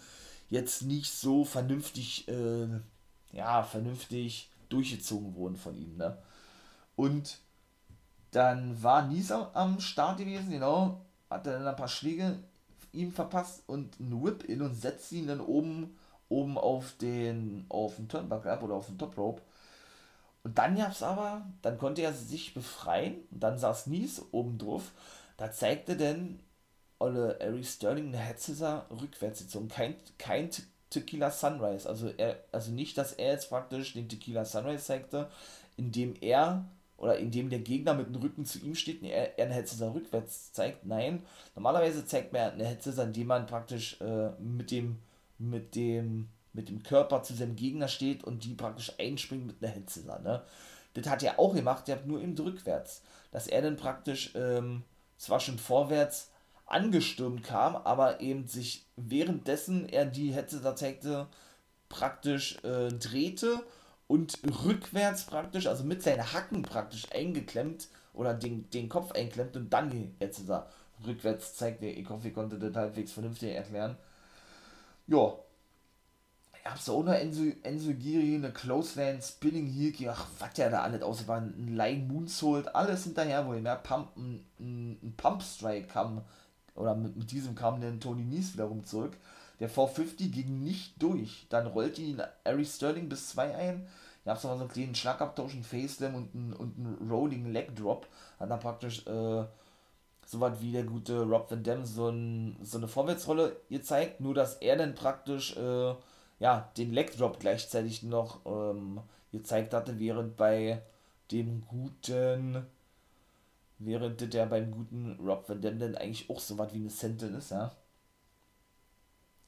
jetzt 0.50 0.82
nicht 0.82 1.10
so 1.10 1.44
vernünftig, 1.44 2.28
äh, 2.28 2.68
ja, 3.32 3.62
vernünftig 3.62 4.50
durchgezogen 4.68 5.34
wurden 5.34 5.56
von 5.56 5.74
ihm, 5.74 5.96
ne? 5.96 6.18
Und 6.94 7.38
dann 8.32 8.82
war 8.82 9.06
Nisa 9.06 9.50
am 9.54 9.78
Start 9.80 10.18
gewesen, 10.18 10.50
genau, 10.50 11.00
hat 11.30 11.46
dann 11.46 11.66
ein 11.66 11.76
paar 11.76 11.88
Schläge 11.88 12.38
ihm 12.92 13.12
verpasst 13.12 13.62
und 13.66 14.00
einen 14.00 14.22
Whip-In 14.22 14.62
und 14.62 14.74
setzt 14.74 15.12
ihn 15.12 15.28
dann 15.28 15.40
oben, 15.40 15.96
oben 16.28 16.58
auf 16.58 16.92
den, 17.00 17.64
auf 17.68 17.96
den 17.96 18.08
Turnbuckle 18.08 18.50
ab 18.52 18.62
oder 18.62 18.74
auf 18.74 18.86
den 18.86 18.98
Top 18.98 19.16
Rope. 19.16 19.42
Und 20.44 20.58
dann 20.58 20.76
gab's 20.76 21.02
aber, 21.02 21.46
dann 21.62 21.78
konnte 21.78 22.02
er 22.02 22.12
sich 22.12 22.52
befreien 22.52 23.16
und 23.30 23.42
dann 23.42 23.58
saß 23.58 23.86
Nies 23.86 24.22
oben 24.32 24.58
drauf. 24.58 24.90
Da 25.36 25.52
zeigte 25.52 25.96
denn 25.96 26.40
Olle 26.98 27.38
Ari 27.40 27.64
Sterling 27.64 28.08
eine 28.08 28.18
Headsetter 28.18 28.86
rückwärts 28.90 29.40
gezogen. 29.40 29.68
Kein, 29.68 29.96
kein 30.18 30.50
Tequila 30.88 31.30
Sunrise. 31.30 31.88
Also 31.88 32.08
er, 32.16 32.36
also 32.52 32.70
nicht, 32.70 32.96
dass 32.96 33.12
er 33.12 33.32
jetzt 33.32 33.50
praktisch 33.50 33.94
den 33.94 34.08
Tequila 34.08 34.44
Sunrise 34.44 34.84
zeigte, 34.84 35.28
indem 35.76 36.14
er 36.20 36.64
oder 37.02 37.18
indem 37.18 37.50
der 37.50 37.58
Gegner 37.58 37.94
mit 37.94 38.06
dem 38.06 38.14
Rücken 38.14 38.46
zu 38.46 38.60
ihm 38.60 38.76
steht 38.76 39.02
und 39.02 39.08
er, 39.08 39.36
er 39.36 39.46
eine 39.46 39.54
Headset 39.54 39.84
rückwärts 39.84 40.52
zeigt. 40.52 40.86
Nein, 40.86 41.24
normalerweise 41.56 42.06
zeigt 42.06 42.32
man 42.32 42.52
eine 42.52 42.64
Headset, 42.64 42.94
indem 43.02 43.26
man 43.26 43.46
praktisch 43.46 44.00
äh, 44.00 44.30
mit 44.40 44.70
dem 44.70 44.98
mit 45.38 45.74
dem 45.74 46.28
mit 46.52 46.68
dem 46.68 46.82
Körper 46.82 47.22
zu 47.22 47.34
seinem 47.34 47.56
Gegner 47.56 47.88
steht 47.88 48.22
und 48.22 48.44
die 48.44 48.54
praktisch 48.54 48.92
einspringt 49.00 49.46
mit 49.46 49.62
einer 49.62 49.72
Headset. 49.72 50.04
Ne? 50.22 50.42
Das 50.94 51.08
hat 51.08 51.22
er 51.22 51.40
auch 51.40 51.54
gemacht, 51.54 51.88
der 51.88 51.96
hat 51.96 52.06
nur 52.06 52.20
eben 52.20 52.38
rückwärts. 52.38 53.02
Dass 53.32 53.48
er 53.48 53.62
dann 53.62 53.76
praktisch 53.76 54.32
ähm, 54.36 54.84
zwar 55.16 55.40
schon 55.40 55.58
vorwärts 55.58 56.30
angestürmt 56.66 57.42
kam, 57.42 57.74
aber 57.74 58.20
eben 58.20 58.46
sich 58.46 58.86
währenddessen 58.96 59.88
er 59.88 60.04
die 60.04 60.32
Headset 60.32 60.60
zeigte, 60.76 61.26
praktisch 61.88 62.62
äh, 62.62 62.90
drehte 62.90 63.60
und 64.12 64.38
rückwärts 64.66 65.24
praktisch, 65.24 65.66
also 65.66 65.84
mit 65.84 66.02
seinen 66.02 66.34
Hacken 66.34 66.60
praktisch 66.60 67.10
eingeklemmt 67.14 67.88
oder 68.12 68.34
den, 68.34 68.68
den 68.68 68.90
Kopf 68.90 69.12
einklemmt 69.12 69.56
und 69.56 69.72
dann 69.72 70.12
jetzt 70.20 70.46
er 70.50 70.68
rückwärts 71.06 71.54
zeigt. 71.54 71.82
Ich 71.82 72.06
hoffe, 72.10 72.28
ich 72.28 72.34
konnte 72.34 72.58
das 72.58 72.76
halbwegs 72.76 73.12
vernünftig 73.12 73.54
erklären. 73.54 73.96
Ja. 75.06 75.32
Ich 76.58 76.70
hab's 76.70 76.90
auch 76.90 77.02
noch 77.02 77.14
Enzo, 77.14 77.42
Enzo 77.62 77.94
Giri, 77.94 78.34
eine 78.34 78.52
Clothesline, 78.52 79.22
Spinning 79.22 79.66
Heel, 79.66 80.10
ach, 80.10 80.26
was 80.38 80.52
der 80.52 80.68
da 80.68 80.82
alles 80.82 81.00
aus 81.00 81.26
war, 81.26 81.40
ein 81.40 81.74
Line 81.74 82.04
Moonsault, 82.04 82.72
alles 82.74 83.04
hinterher, 83.04 83.46
wo 83.46 83.54
er 83.54 83.76
Pump, 83.76 84.14
ein, 84.18 84.44
ein 84.60 85.14
Pump 85.16 85.42
Strike 85.42 85.88
kam, 85.88 86.20
oder 86.74 86.94
mit, 86.94 87.16
mit 87.16 87.32
diesem 87.32 87.54
kam 87.54 87.80
dann 87.80 87.98
Tony 87.98 88.24
Nies 88.24 88.52
wiederum 88.52 88.84
zurück. 88.84 89.16
Der 89.62 89.68
450 89.68 90.32
ging 90.32 90.64
nicht 90.64 91.00
durch. 91.00 91.46
Dann 91.48 91.68
rollte 91.68 92.02
ihn 92.02 92.20
Ari 92.42 92.64
Sterling 92.64 93.08
bis 93.08 93.28
2 93.28 93.54
ein. 93.54 93.86
Da 94.24 94.32
gab 94.32 94.38
es 94.38 94.42
noch 94.42 94.56
so 94.56 94.60
einen 94.62 94.68
kleinen 94.68 94.96
Schlagabtausch, 94.96 95.52
einen 95.52 95.62
Faceslam 95.62 96.16
und 96.16 96.34
einen, 96.34 96.52
und 96.52 96.76
einen 96.76 97.08
Rolling 97.08 97.52
Leg 97.52 97.76
Drop. 97.76 98.08
Hat 98.40 98.50
dann 98.50 98.58
praktisch 98.58 99.06
äh, 99.06 99.44
so 100.26 100.40
was 100.40 100.60
wie 100.60 100.72
der 100.72 100.82
gute 100.82 101.22
Rob 101.22 101.48
Van 101.48 101.62
Dam 101.62 101.84
so, 101.84 102.08
ein, 102.08 102.56
so 102.64 102.76
eine 102.76 102.88
Vorwärtsrolle 102.88 103.54
gezeigt. 103.70 104.20
Nur, 104.20 104.34
dass 104.34 104.56
er 104.56 104.74
dann 104.74 104.96
praktisch 104.96 105.56
äh, 105.56 105.94
ja, 106.40 106.72
den 106.76 106.92
Leg 106.92 107.16
Drop 107.16 107.38
gleichzeitig 107.38 108.02
noch 108.02 108.40
ähm, 108.44 109.00
gezeigt 109.30 109.74
hatte, 109.74 110.00
während 110.00 110.36
bei 110.36 110.82
dem 111.30 111.64
guten 111.68 112.66
während 113.78 114.34
der 114.34 114.46
beim 114.46 114.72
guten 114.72 115.20
Rob 115.24 115.48
Van 115.48 115.60
Dam 115.60 115.78
dann 115.78 115.94
eigentlich 115.94 116.28
auch 116.28 116.40
so 116.40 116.58
was 116.58 116.74
wie 116.74 116.78
eine 116.78 116.90
Sentinel 116.90 117.36
ist, 117.36 117.52
ja. 117.52 117.70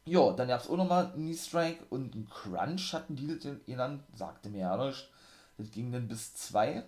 Ja, 0.07 0.33
dann 0.33 0.49
gab 0.49 0.61
es 0.61 0.69
auch 0.69 0.77
nochmal 0.77 1.07
einen 1.07 1.15
Knee 1.15 1.35
Strike 1.35 1.85
und 1.89 2.15
einen 2.15 2.29
Crunch 2.29 2.93
hatten 2.93 3.17
die 3.17 3.27
das 3.27 3.47
genannt, 3.65 4.03
sagte 4.15 4.51
mir 4.51 4.61
ja 4.61 4.87
nicht. 4.87 5.09
Das 5.57 5.71
ging 5.71 5.93
dann 5.93 6.09
bis 6.09 6.35
2. 6.35 6.85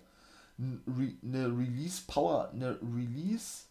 Eine 0.59 1.45
Release 1.47 2.03
Power, 2.07 2.49
eine 2.51 2.79
Release, 2.81 3.65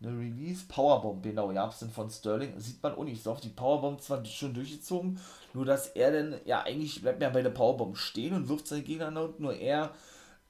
eine 0.00 0.16
Release 0.16 0.64
Powerbomb, 0.68 1.22
genau, 1.22 1.50
ja, 1.52 1.68
es 1.68 1.80
dann 1.80 1.90
von 1.90 2.10
Sterling. 2.10 2.58
Sieht 2.58 2.82
man 2.82 2.94
auch 2.94 3.04
nicht 3.04 3.22
so 3.22 3.32
oft. 3.32 3.44
Die 3.44 3.48
Powerbomb 3.48 4.00
zwar 4.00 4.24
schon 4.24 4.54
durchgezogen, 4.54 5.20
nur 5.54 5.64
dass 5.64 5.88
er 5.88 6.12
dann, 6.12 6.40
ja, 6.44 6.62
eigentlich 6.62 7.00
bleibt 7.02 7.22
er 7.22 7.30
bei 7.30 7.42
der 7.42 7.50
Powerbomb 7.50 7.96
stehen 7.96 8.34
und 8.34 8.48
wirft 8.48 8.66
seinen 8.68 8.84
Gegner 8.84 9.08
unten, 9.22 9.42
nur 9.42 9.54
er 9.56 9.92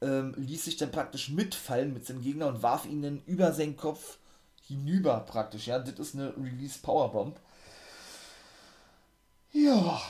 ähm, 0.01 0.35
ließ 0.37 0.65
sich 0.67 0.77
dann 0.77 0.91
praktisch 0.93 1.31
mitfallen 1.31 1.93
mit 1.95 2.07
seinem 2.07 2.23
Gegner 2.23 2.49
und 2.49 2.63
warf 2.63 2.87
ihn 2.87 3.03
dann 3.03 3.23
über 3.27 3.53
seinen 3.53 3.77
Kopf 3.77 4.19
hinüber 4.67 5.21
praktisch, 5.21 5.67
ja. 5.67 5.79
Das 5.79 5.99
ist 5.99 6.15
eine 6.15 6.35
Release 6.37 6.79
Powerbomb. 6.83 7.39
Ja, 9.65 10.01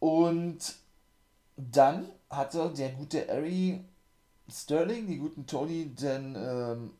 und 0.00 0.58
dann 1.56 2.08
hatte 2.28 2.70
der 2.76 2.90
gute 2.90 3.26
Ari 3.30 3.82
Sterling, 4.50 5.06
die 5.06 5.16
guten 5.16 5.46
Tony, 5.46 5.94
dann 5.94 6.34
ähm, 6.36 6.90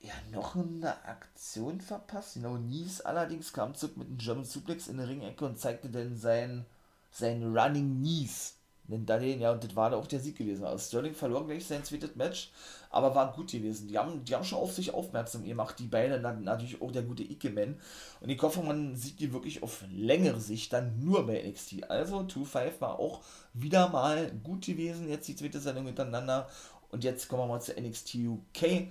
ja 0.00 0.14
noch 0.32 0.56
eine 0.56 1.04
Aktion 1.04 1.80
verpasst. 1.80 2.34
Genau, 2.34 2.56
Nies 2.56 3.00
allerdings 3.00 3.52
kam 3.52 3.76
zurück 3.76 3.96
mit 3.96 4.08
einem 4.08 4.18
German 4.18 4.44
Suplex 4.44 4.88
in 4.88 4.96
der 4.96 5.08
Ringecke 5.08 5.44
und 5.44 5.58
zeigte 5.60 5.88
dann 5.88 6.16
sein, 6.16 6.66
sein 7.12 7.56
Running 7.56 8.00
Knees 8.00 8.55
nennt 8.88 9.08
da 9.08 9.18
den, 9.18 9.40
ja, 9.40 9.52
und 9.52 9.62
das 9.62 9.74
war 9.74 9.90
da 9.90 9.96
auch 9.96 10.06
der 10.06 10.20
Sieg 10.20 10.36
gewesen. 10.36 10.64
Also 10.64 10.84
Sterling 10.84 11.14
verlor 11.14 11.46
gleich 11.46 11.66
sein 11.66 11.84
zweites 11.84 12.14
Match, 12.16 12.50
aber 12.90 13.14
war 13.14 13.32
gut 13.32 13.50
gewesen. 13.52 13.88
Die 13.88 13.98
haben, 13.98 14.24
die 14.24 14.34
haben 14.34 14.44
schon 14.44 14.58
auf 14.58 14.72
sich 14.72 14.92
aufmerksam 14.94 15.44
gemacht, 15.44 15.78
die 15.78 15.86
beiden, 15.86 16.22
natürlich 16.44 16.80
auch 16.80 16.92
der 16.92 17.02
gute 17.02 17.22
Ike-Man. 17.22 17.76
Und 18.20 18.28
ich 18.28 18.40
hoffe, 18.42 18.62
man 18.62 18.96
sieht 18.96 19.20
die 19.20 19.32
wirklich 19.32 19.62
auf 19.62 19.84
längere 19.90 20.40
Sicht 20.40 20.72
dann 20.72 20.98
nur 21.04 21.26
bei 21.26 21.42
NXT. 21.42 21.90
Also 21.90 22.20
2-5 22.20 22.80
war 22.80 22.98
auch 22.98 23.22
wieder 23.52 23.88
mal 23.88 24.30
gut 24.44 24.66
gewesen, 24.66 25.08
jetzt 25.08 25.28
die 25.28 25.36
zweite 25.36 25.60
Sendung 25.60 25.84
miteinander. 25.84 26.48
Und 26.90 27.04
jetzt 27.04 27.28
kommen 27.28 27.42
wir 27.42 27.46
mal 27.46 27.60
zu 27.60 27.72
NXT 27.72 28.14
UK. 28.14 28.88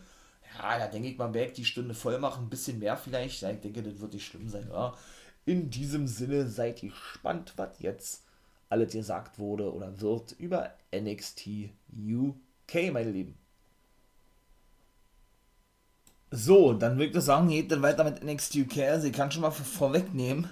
Ja, 0.58 0.80
da 0.80 0.88
denke 0.88 1.10
ich 1.10 1.18
mal, 1.18 1.28
Berg 1.28 1.54
die 1.54 1.66
Stunde 1.66 1.93
voll 1.93 2.20
machen, 2.20 2.46
ein 2.46 2.50
bisschen 2.50 2.80
mehr 2.80 2.98
vielleicht. 2.98 3.41
Ja, 3.41 3.52
ich 3.52 3.62
denke, 3.62 3.84
das 3.84 4.00
wird 4.00 4.14
nicht 4.14 4.26
schlimm 4.26 4.50
sein, 4.50 4.70
oder? 4.70 4.96
In 5.46 5.70
diesem 5.70 6.08
Sinne 6.08 6.48
seid 6.48 6.82
ihr 6.82 6.89
gespannt, 6.89 7.54
was 7.56 7.80
jetzt 7.80 8.24
alles 8.70 8.93
gesagt 8.93 9.39
wurde 9.39 9.74
oder 9.74 9.99
wird 10.01 10.34
über 10.34 10.72
NXT 10.93 11.70
UK, 11.91 12.91
meine 12.91 13.11
Lieben. 13.11 13.38
So, 16.32 16.74
dann 16.74 16.97
würde 16.97 17.18
ich 17.18 17.24
sagen, 17.24 17.49
geht 17.49 17.72
dann 17.72 17.82
weiter 17.82 18.03
mit 18.03 18.24
NXT 18.24 18.55
UK. 18.55 18.78
Also 18.80 19.07
ich 19.07 19.13
kann 19.13 19.32
schon 19.32 19.41
mal 19.41 19.51
vorwegnehmen. 19.51 20.49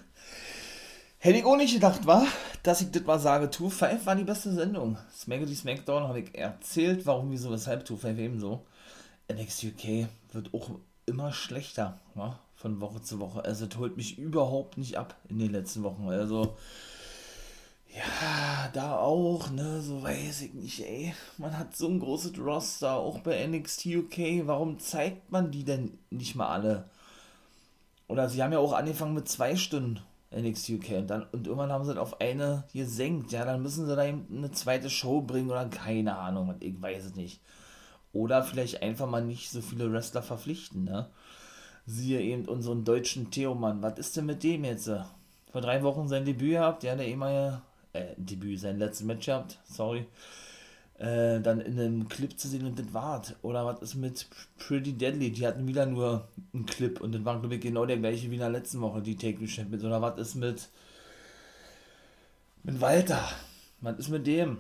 Hätte 1.18 1.40
ich 1.40 1.46
auch 1.46 1.58
nicht 1.58 1.74
gedacht, 1.74 2.06
war, 2.06 2.26
dass 2.64 2.82
ich 2.82 2.92
das 2.92 3.04
mal 3.04 3.20
sage, 3.20 3.48
2-5 3.48 4.06
war 4.06 4.16
die 4.16 4.24
beste 4.24 4.54
Sendung. 4.54 4.98
Smackety 5.14 5.56
Smackdown 5.56 6.04
habe 6.04 6.20
ich 6.20 6.38
erzählt, 6.38 7.06
warum, 7.06 7.32
wieso, 7.32 7.50
weshalb 7.52 7.86
2-5 7.86 8.18
ebenso. 8.18 8.66
NXT 9.32 9.64
UK 9.66 10.08
wird 10.34 10.54
auch 10.54 10.72
immer 11.06 11.32
schlechter, 11.32 12.00
wa? 12.14 12.40
von 12.56 12.80
Woche 12.80 13.02
zu 13.02 13.20
Woche. 13.20 13.44
Also 13.44 13.66
es 13.66 13.78
holt 13.78 13.98
mich 13.98 14.18
überhaupt 14.18 14.78
nicht 14.78 14.98
ab 14.98 15.16
in 15.28 15.40
den 15.40 15.52
letzten 15.52 15.84
Wochen. 15.84 16.08
Also 16.08 16.56
ja, 17.96 18.70
da 18.74 18.98
auch, 18.98 19.52
ne, 19.52 19.82
so 19.82 20.02
weiß 20.02 20.42
ich 20.42 20.54
nicht, 20.54 20.80
ey. 20.84 21.14
Man 21.38 21.58
hat 21.58 21.76
so 21.76 21.88
ein 21.88 22.00
großes 22.00 22.38
Roster, 22.40 22.94
auch 22.94 23.20
bei 23.20 23.46
NXT 23.46 23.86
UK. 23.86 24.48
Warum 24.48 24.80
zeigt 24.80 25.32
man 25.32 25.52
die 25.52 25.64
denn 25.64 25.98
nicht 26.10 26.36
mal 26.36 26.48
alle? 26.48 26.90
Oder 28.08 28.30
sie 28.30 28.42
haben 28.42 28.52
ja 28.52 28.60
auch 28.60 28.74
angefangen 28.74 29.14
mit 29.14 29.28
zwei 29.30 29.56
Stunden 29.56 30.00
NXT 30.32 30.70
UK 30.72 30.90
und, 30.98 31.08
dann, 31.08 31.24
und 31.32 31.46
irgendwann 31.46 31.72
haben 31.72 31.86
sie 31.86 31.92
es 31.92 31.98
auf 31.98 32.20
eine 32.20 32.64
gesenkt. 32.74 33.32
Ja, 33.32 33.46
dann 33.46 33.62
müssen 33.62 33.86
sie 33.86 33.96
da 33.96 34.06
eben 34.06 34.26
eine 34.32 34.52
zweite 34.52 34.90
Show 34.90 35.22
bringen 35.22 35.52
oder 35.52 35.66
keine 35.66 36.18
Ahnung, 36.18 36.56
ich 36.60 36.82
weiß 36.82 37.06
es 37.06 37.16
nicht. 37.16 37.42
Oder 38.12 38.44
vielleicht 38.44 38.82
einfach 38.82 39.08
mal 39.08 39.24
nicht 39.24 39.52
so 39.52 39.62
viele 39.62 39.92
Wrestler 39.92 40.24
verpflichten, 40.24 40.84
ne? 40.84 41.10
Siehe 41.86 42.22
eben 42.22 42.46
unseren 42.46 42.86
deutschen 42.86 43.30
Theomann. 43.30 43.82
Was 43.82 44.00
ist 44.00 44.16
denn 44.18 44.26
mit 44.26 44.44
dem 44.44 44.64
jetzt? 44.64 44.90
Vor 45.52 45.62
drei 45.62 45.84
Wochen 45.84 46.08
sein 46.08 46.26
Debüt 46.26 46.52
gehabt, 46.52 46.84
ja, 46.84 46.96
der 46.96 47.08
ehemalige 47.08 47.62
äh, 47.94 48.14
Debüt, 48.18 48.60
sein 48.60 48.80
letztes 48.80 49.06
Match 49.06 49.28
gehabt, 49.28 49.60
sorry, 49.66 50.06
äh, 50.98 51.40
dann 51.40 51.62
in 51.62 51.80
einem 51.80 52.10
Clip 52.10 52.38
zu 52.38 52.48
sehen 52.48 52.66
und 52.66 52.78
das 52.78 52.94
war's. 52.94 53.36
Oder 53.42 53.66
was 53.66 53.82
ist 53.82 53.96
mit 53.96 54.28
Pretty 54.58 54.94
Deadly? 54.94 55.32
Die 55.32 55.46
hatten 55.48 55.68
wieder 55.68 55.86
nur 55.86 56.28
einen 56.54 56.66
Clip 56.66 57.00
und 57.02 57.14
das 57.14 57.24
war, 57.26 57.40
glaube 57.40 57.56
ich, 57.56 57.62
genau 57.62 57.86
der 57.86 57.98
gleiche 57.98 58.30
wie 58.30 58.36
in 58.36 58.42
der 58.42 58.50
letzten 58.50 58.82
Woche, 58.82 59.02
die 59.02 59.16
Take 59.16 59.48
Champions. 59.48 59.84
Oder 59.84 60.02
was 60.02 60.20
ist 60.20 60.36
mit, 60.36 60.70
mit 62.64 62.82
Walter? 62.82 63.28
Was 63.82 64.00
ist 64.00 64.10
mit 64.10 64.28
dem? 64.28 64.58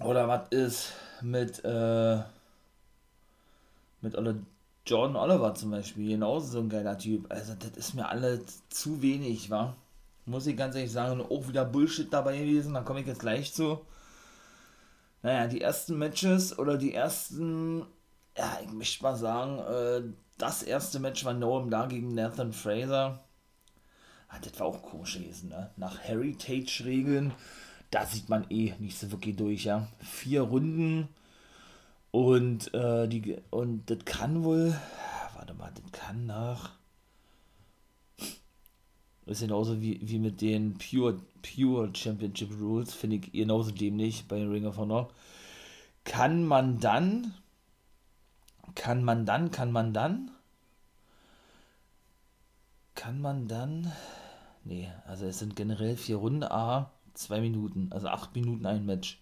Oder 0.00 0.26
was 0.28 0.48
ist 0.50 0.92
mit, 1.22 1.62
äh, 1.64 2.18
mit 4.00 4.16
Jordan 4.86 5.16
Oliver 5.16 5.54
zum 5.54 5.72
Beispiel, 5.72 6.08
genauso 6.08 6.46
so 6.46 6.58
ein 6.60 6.68
geiler 6.68 6.96
Typ. 6.96 7.26
Also, 7.30 7.54
das 7.54 7.76
ist 7.76 7.94
mir 7.94 8.08
alles 8.08 8.62
zu 8.70 9.02
wenig, 9.02 9.50
wa? 9.50 9.76
Muss 10.30 10.46
ich 10.46 10.56
ganz 10.56 10.76
ehrlich 10.76 10.92
sagen, 10.92 11.20
auch 11.20 11.48
wieder 11.48 11.64
Bullshit 11.64 12.12
dabei 12.12 12.38
gewesen, 12.38 12.74
da 12.74 12.82
komme 12.82 13.00
ich 13.00 13.06
jetzt 13.08 13.18
gleich 13.18 13.52
zu. 13.52 13.80
Naja, 15.22 15.48
die 15.48 15.60
ersten 15.60 15.98
Matches 15.98 16.56
oder 16.56 16.78
die 16.78 16.94
ersten, 16.94 17.84
ja, 18.38 18.58
ich 18.62 18.70
möchte 18.70 19.02
mal 19.02 19.16
sagen, 19.16 19.58
äh, 19.58 20.02
das 20.38 20.62
erste 20.62 21.00
Match 21.00 21.24
war 21.24 21.34
Noam 21.34 21.68
da 21.68 21.86
gegen 21.86 22.14
Nathan 22.14 22.52
Fraser. 22.52 23.24
Ah, 24.28 24.38
das 24.40 24.60
war 24.60 24.68
auch 24.68 24.82
komisch 24.82 25.14
gewesen, 25.14 25.48
ne? 25.48 25.72
Nach 25.76 25.98
Heritage-Regeln, 25.98 27.32
da 27.90 28.06
sieht 28.06 28.28
man 28.28 28.48
eh 28.50 28.74
nicht 28.78 29.00
so 29.00 29.10
wirklich 29.10 29.34
durch, 29.34 29.64
ja. 29.64 29.88
Vier 29.98 30.42
Runden 30.42 31.08
und, 32.12 32.72
äh, 32.72 33.08
die, 33.08 33.36
und 33.50 33.90
das 33.90 34.04
kann 34.04 34.44
wohl, 34.44 34.76
warte 35.34 35.54
mal, 35.54 35.72
das 35.74 35.90
kann 35.90 36.26
nach 36.26 36.79
ist 39.30 39.40
genauso 39.40 39.80
wie, 39.80 40.00
wie 40.02 40.18
mit 40.18 40.40
den 40.40 40.74
Pure, 40.78 41.20
Pure 41.42 41.90
Championship 41.94 42.50
Rules, 42.60 42.94
finde 42.94 43.16
ich 43.16 43.32
genauso 43.32 43.70
dämlich 43.70 44.26
bei 44.26 44.44
Ring 44.44 44.66
of 44.66 44.76
Honor. 44.76 45.10
Kann 46.04 46.44
man 46.44 46.80
dann, 46.80 47.34
kann 48.74 49.04
man 49.04 49.26
dann, 49.26 49.50
kann 49.50 49.72
man 49.72 49.92
dann, 49.92 50.30
kann 52.94 53.20
man 53.20 53.46
dann, 53.48 53.92
nee, 54.64 54.90
also 55.06 55.26
es 55.26 55.38
sind 55.38 55.56
generell 55.56 55.96
vier 55.96 56.16
Runden, 56.16 56.44
A, 56.44 56.90
zwei 57.14 57.40
Minuten, 57.40 57.88
also 57.92 58.08
acht 58.08 58.34
Minuten 58.34 58.66
ein 58.66 58.84
Match. 58.86 59.20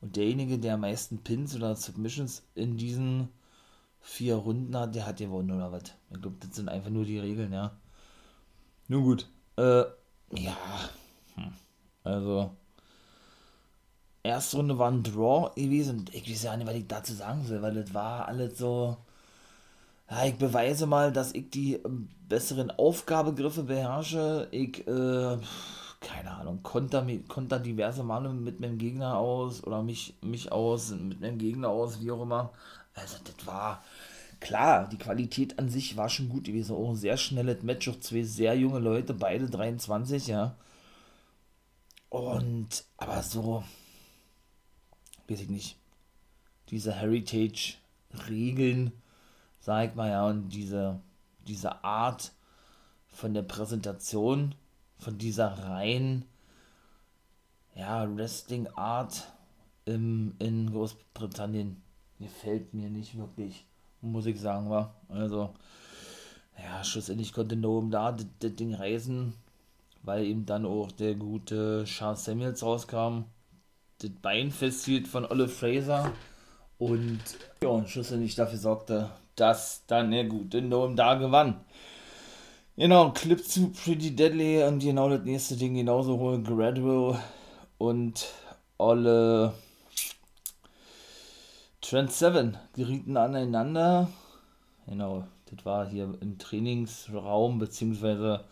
Und 0.00 0.16
derjenige, 0.16 0.58
der 0.58 0.74
am 0.74 0.80
meisten 0.80 1.18
Pins 1.18 1.56
oder 1.56 1.74
Submissions 1.74 2.42
in 2.54 2.76
diesen 2.76 3.28
vier 4.00 4.36
Runden 4.36 4.76
hat, 4.76 4.94
der 4.94 5.06
hat 5.06 5.16
gewonnen 5.16 5.50
oder 5.50 5.72
was. 5.72 5.94
Ich 6.10 6.20
glaube, 6.20 6.36
das 6.40 6.54
sind 6.54 6.68
einfach 6.68 6.90
nur 6.90 7.04
die 7.04 7.18
Regeln, 7.18 7.52
ja. 7.52 7.76
Nun 8.88 9.04
gut. 9.04 9.28
Äh, 9.56 9.84
ja. 10.32 10.56
Hm. 11.34 11.52
Also. 12.04 12.50
Erste 14.22 14.56
Runde 14.56 14.78
war 14.78 14.90
ein 14.90 15.02
Draw 15.02 15.50
gewesen. 15.54 16.04
Ich 16.12 16.28
weiß 16.28 16.42
ja 16.44 16.56
nicht, 16.56 16.66
was 16.66 16.74
ich 16.74 16.86
dazu 16.86 17.14
sagen 17.14 17.48
will, 17.48 17.62
weil 17.62 17.74
das 17.74 17.94
war 17.94 18.26
alles 18.26 18.58
so. 18.58 18.96
Ja, 20.10 20.24
ich 20.24 20.36
beweise 20.36 20.86
mal, 20.86 21.12
dass 21.12 21.32
ich 21.32 21.50
die 21.50 21.80
besseren 22.28 22.70
Aufgabegriffe 22.70 23.64
beherrsche. 23.64 24.48
Ich, 24.52 24.86
äh, 24.86 25.38
keine 26.00 26.30
Ahnung, 26.30 26.62
konter, 26.62 27.04
konter 27.28 27.58
diverse 27.58 28.04
Male 28.04 28.28
mit 28.28 28.60
meinem 28.60 28.78
Gegner 28.78 29.16
aus 29.16 29.64
oder 29.64 29.82
mich, 29.82 30.14
mich 30.22 30.52
aus, 30.52 30.90
mit 30.90 31.20
meinem 31.20 31.38
Gegner 31.38 31.70
aus, 31.70 32.00
wie 32.00 32.10
auch 32.12 32.22
immer. 32.22 32.50
Also, 32.94 33.16
das 33.24 33.46
war 33.46 33.82
klar, 34.40 34.88
die 34.88 34.98
Qualität 34.98 35.58
an 35.58 35.68
sich 35.68 35.96
war 35.96 36.08
schon 36.08 36.28
gut 36.28 36.44
gewesen. 36.44 36.74
Auch 36.74 36.90
ein 36.90 36.96
sehr 36.96 37.16
schnelles 37.16 37.62
Match, 37.62 37.88
auch 37.88 38.00
zwei 38.00 38.22
sehr 38.22 38.56
junge 38.56 38.78
Leute, 38.78 39.14
beide 39.14 39.48
23, 39.48 40.26
ja. 40.28 40.56
Und, 42.08 42.84
aber 42.96 43.22
so, 43.22 43.64
weiß 45.28 45.40
ich 45.40 45.48
nicht, 45.48 45.76
diese 46.70 46.92
Heritage-Regeln, 46.94 48.92
sag 49.60 49.90
ich 49.90 49.94
mal, 49.96 50.10
ja, 50.10 50.26
und 50.26 50.48
diese, 50.50 51.00
diese 51.46 51.84
Art 51.84 52.32
von 53.08 53.34
der 53.34 53.42
Präsentation, 53.42 54.54
von 54.98 55.18
dieser 55.18 55.48
rein, 55.68 56.24
ja, 57.74 58.16
Wrestling-Art 58.16 59.32
in 59.84 60.70
Großbritannien 60.72 61.82
gefällt 62.18 62.74
mir 62.74 62.88
nicht 62.90 63.16
wirklich 63.16 63.65
muss 64.12 64.26
ich 64.26 64.40
sagen, 64.40 64.70
war. 64.70 64.94
Also, 65.08 65.50
ja, 66.58 66.82
schlussendlich 66.84 67.32
konnte 67.32 67.56
Noam 67.56 67.90
da 67.90 68.12
das 68.12 68.54
Ding 68.54 68.74
reißen, 68.74 69.32
weil 70.02 70.24
ihm 70.24 70.46
dann 70.46 70.66
auch 70.66 70.92
der 70.92 71.14
gute 71.14 71.84
Charles 71.84 72.24
Samuels 72.24 72.62
rauskam, 72.62 73.24
das 73.98 74.10
Bein 74.22 74.50
festhielt 74.50 75.08
von 75.08 75.24
Olive 75.24 75.48
Fraser 75.48 76.12
und 76.78 77.20
ja, 77.62 77.68
und 77.68 77.88
schlussendlich 77.88 78.34
dafür 78.34 78.58
sorgte, 78.58 79.10
dass 79.34 79.84
dann 79.86 80.10
der 80.10 80.24
gute 80.24 80.62
Noam 80.62 80.96
da 80.96 81.14
gewann. 81.14 81.60
Genau, 82.76 83.10
Clip 83.12 83.42
zu 83.42 83.70
Pretty 83.70 84.14
Deadly 84.14 84.62
und 84.64 84.80
genau 84.80 85.08
das 85.08 85.22
nächste 85.24 85.56
Ding 85.56 85.74
genauso 85.74 86.18
holen, 86.18 86.44
Gradual 86.44 87.18
und 87.78 88.26
Olle 88.76 89.54
Trend 91.88 92.10
7 92.10 92.58
gerieten 92.74 93.16
aneinander. 93.16 94.08
Genau, 94.88 95.24
das 95.48 95.64
war 95.64 95.86
hier 95.86 96.12
im 96.20 96.36
Trainingsraum 96.36 97.60
beziehungsweise 97.60 98.44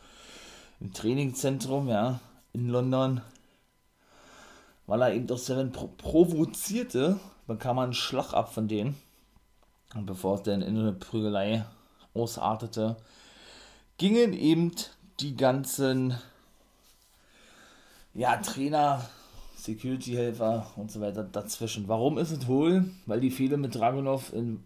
im 0.78 0.92
Trainingszentrum, 0.92 1.88
ja, 1.88 2.20
in 2.52 2.68
London. 2.68 3.22
Weil 4.86 5.02
er 5.02 5.14
eben 5.14 5.26
doch 5.26 5.38
Seven 5.38 5.72
pro 5.72 5.88
provozierte, 5.88 7.18
bekam 7.48 7.74
man 7.74 7.84
einen 7.86 7.94
Schlag 7.94 8.34
ab 8.34 8.54
von 8.54 8.68
denen. 8.68 8.96
Und 9.96 10.06
bevor 10.06 10.36
es 10.36 10.42
dann 10.44 10.62
in 10.62 10.78
eine 10.78 10.92
Prügelei 10.92 11.64
ausartete, 12.14 12.94
gingen 13.98 14.32
eben 14.32 14.70
die 15.18 15.36
ganzen 15.36 16.16
ja, 18.12 18.36
Trainer 18.36 19.04
Security-Helfer 19.64 20.66
und 20.76 20.90
so 20.90 21.00
weiter 21.00 21.24
dazwischen. 21.24 21.88
Warum 21.88 22.18
ist 22.18 22.30
es 22.30 22.46
wohl? 22.46 22.84
Weil 23.06 23.20
die 23.20 23.30
Fehler 23.30 23.56
mit 23.56 23.74
Dragunov 23.74 24.32
in 24.32 24.64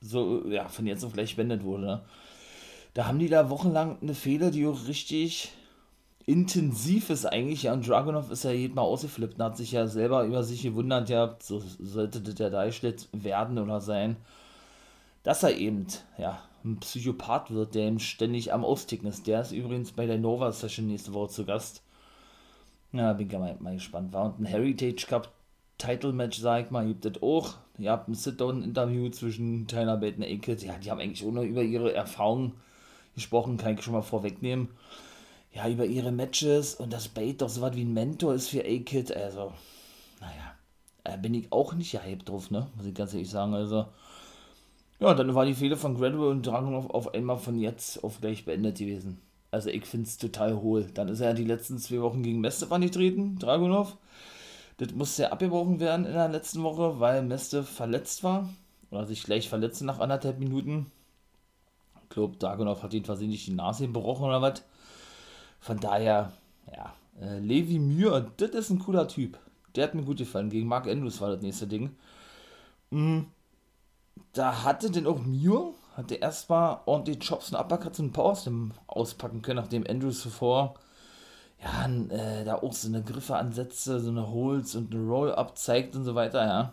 so, 0.00 0.46
ja, 0.48 0.68
von 0.68 0.86
jetzt 0.86 1.04
auf 1.04 1.12
gleich 1.12 1.36
beendet 1.36 1.64
wurde. 1.64 1.84
Ne? 1.84 2.04
Da 2.94 3.06
haben 3.06 3.18
die 3.18 3.28
da 3.28 3.50
wochenlang 3.50 3.98
eine 4.00 4.14
Fehler, 4.14 4.50
die 4.50 4.66
auch 4.66 4.86
richtig 4.86 5.52
intensiv 6.24 7.10
ist 7.10 7.26
eigentlich. 7.26 7.64
Ja, 7.64 7.74
und 7.74 7.86
Dragunov 7.86 8.30
ist 8.30 8.44
ja 8.44 8.50
jedes 8.50 8.74
Mal 8.74 8.82
ausgeflippt 8.82 9.34
und 9.34 9.44
hat 9.44 9.56
sich 9.56 9.72
ja 9.72 9.86
selber 9.86 10.24
über 10.24 10.42
sich 10.42 10.62
gewundert, 10.62 11.08
ja, 11.08 11.36
so 11.40 11.62
sollte 11.78 12.20
das 12.20 12.38
ja 12.38 12.50
dargestellt 12.50 13.08
werden 13.12 13.58
oder 13.58 13.80
sein, 13.80 14.16
dass 15.22 15.42
er 15.42 15.56
eben, 15.56 15.86
ja, 16.16 16.42
ein 16.64 16.80
Psychopath 16.80 17.50
wird, 17.50 17.74
der 17.74 17.88
ihm 17.88 17.98
ständig 17.98 18.52
am 18.52 18.64
Austicken 18.64 19.08
ist. 19.08 19.26
Der 19.26 19.42
ist 19.42 19.52
übrigens 19.52 19.92
bei 19.92 20.06
der 20.06 20.18
Nova 20.18 20.52
Session 20.52 20.86
nächste 20.86 21.12
Woche 21.12 21.30
zu 21.30 21.44
Gast. 21.44 21.82
Ja, 22.92 23.12
bin 23.12 23.26
ich 23.26 23.38
mal, 23.38 23.56
mal 23.60 23.74
gespannt. 23.74 24.12
War 24.12 24.26
und 24.26 24.40
ein 24.40 24.46
Heritage 24.46 25.06
Cup 25.06 25.32
Title 25.78 26.12
Match, 26.12 26.38
sag 26.38 26.64
ich 26.64 26.70
mal, 26.70 26.86
gibt 26.86 27.06
es 27.06 27.22
auch. 27.22 27.54
Ihr 27.78 27.92
habt 27.92 28.08
ein 28.08 28.14
Sit-Down-Interview 28.14 29.10
zwischen 29.10 29.68
Tyler 29.68 29.96
Bate 29.96 30.16
und 30.16 30.22
Eke. 30.24 30.54
Ja, 30.54 30.76
die 30.76 30.90
haben 30.90 31.00
eigentlich 31.00 31.24
auch 31.24 31.30
noch 31.30 31.44
über 31.44 31.62
ihre 31.62 31.94
Erfahrungen 31.94 32.54
gesprochen, 33.14 33.56
kann 33.56 33.74
ich 33.74 33.82
schon 33.82 33.94
mal 33.94 34.02
vorwegnehmen. 34.02 34.68
Ja, 35.52 35.68
über 35.68 35.86
ihre 35.86 36.10
Matches 36.10 36.74
und 36.74 36.92
das 36.92 37.08
Bait 37.08 37.40
doch 37.40 37.48
so 37.48 37.60
was 37.60 37.76
wie 37.76 37.84
ein 37.84 37.94
Mentor 37.94 38.34
ist 38.34 38.48
für 38.48 38.60
A-Kid. 38.60 39.16
Also, 39.16 39.52
naja, 40.20 40.54
äh, 41.04 41.16
bin 41.16 41.34
ich 41.34 41.52
auch 41.52 41.74
nicht 41.74 41.92
gehypt 41.92 42.28
drauf, 42.28 42.50
ne? 42.50 42.66
Muss 42.76 42.86
ich 42.86 42.94
ganz 42.94 43.14
ehrlich 43.14 43.30
sagen. 43.30 43.54
Also, 43.54 43.86
ja, 44.98 45.14
dann 45.14 45.34
war 45.34 45.46
die 45.46 45.54
Fehler 45.54 45.76
von 45.76 45.96
Gradual 45.96 46.30
und 46.30 46.46
Dragunov 46.46 46.90
auf 46.90 47.14
einmal 47.14 47.38
von 47.38 47.58
jetzt 47.58 48.02
auf 48.02 48.20
gleich 48.20 48.44
beendet 48.44 48.78
gewesen. 48.78 49.20
Also 49.50 49.70
ich 49.70 49.86
finde 49.86 50.06
es 50.06 50.18
total 50.18 50.60
hohl. 50.60 50.86
Dann 50.94 51.08
ist 51.08 51.20
er 51.20 51.34
die 51.34 51.44
letzten 51.44 51.78
zwei 51.78 52.00
Wochen 52.02 52.22
gegen 52.22 52.40
Mestev 52.40 52.72
angetreten, 52.72 53.38
Dragunov. 53.38 53.96
Das 54.76 54.92
musste 54.92 55.22
ja 55.22 55.32
abgebrochen 55.32 55.80
werden 55.80 56.06
in 56.06 56.12
der 56.12 56.28
letzten 56.28 56.62
Woche, 56.62 57.00
weil 57.00 57.22
Mestev 57.22 57.68
verletzt 57.68 58.22
war. 58.22 58.48
Oder 58.90 59.06
sich 59.06 59.22
gleich 59.22 59.48
verletzte 59.48 59.84
nach 59.84 59.98
anderthalb 59.98 60.38
Minuten. 60.38 60.90
Ich 62.04 62.08
glaube, 62.10 62.36
Dragunov 62.36 62.82
hat 62.82 62.94
ihn 62.94 63.04
versehentlich 63.04 63.44
die 63.44 63.52
Nase 63.52 63.86
gebrochen 63.86 64.26
oder 64.26 64.40
was. 64.40 64.62
Von 65.60 65.80
daher, 65.80 66.32
ja, 66.72 66.94
äh, 67.20 67.38
Levi 67.38 67.78
Mühr, 67.78 68.30
das 68.36 68.50
ist 68.50 68.70
ein 68.70 68.78
cooler 68.78 69.08
Typ. 69.08 69.38
Der 69.74 69.84
hat 69.84 69.94
mir 69.94 70.04
gut 70.04 70.18
gefallen. 70.18 70.50
Gegen 70.50 70.68
Mark 70.68 70.86
Andrews 70.86 71.20
war 71.20 71.30
das 71.30 71.42
nächste 71.42 71.66
Ding. 71.66 71.96
Mhm 72.90 73.26
da 74.32 74.64
hatte 74.64 74.90
denn 74.90 75.06
auch 75.06 75.20
Muir, 75.20 75.72
hatte 75.98 76.14
erstmal 76.14 76.78
ordentlich 76.86 77.18
Chops 77.18 77.50
und 77.50 77.58
Uppercuts 77.58 77.98
und 77.98 78.12
Powerslam 78.12 78.72
auspacken 78.86 79.42
können, 79.42 79.56
nachdem 79.56 79.84
Andrews 79.84 80.20
zuvor 80.20 80.74
ja, 81.60 81.86
äh, 81.88 82.44
da 82.44 82.54
auch 82.54 82.72
so 82.72 82.86
eine 82.86 83.02
Griffe 83.02 83.34
ansetzte, 83.34 83.98
so 83.98 84.10
eine 84.10 84.30
Holds 84.30 84.76
und 84.76 84.94
eine 84.94 85.04
Roll-Up 85.04 85.58
zeigt 85.58 85.96
und 85.96 86.04
so 86.04 86.14
weiter, 86.14 86.46
ja. 86.46 86.72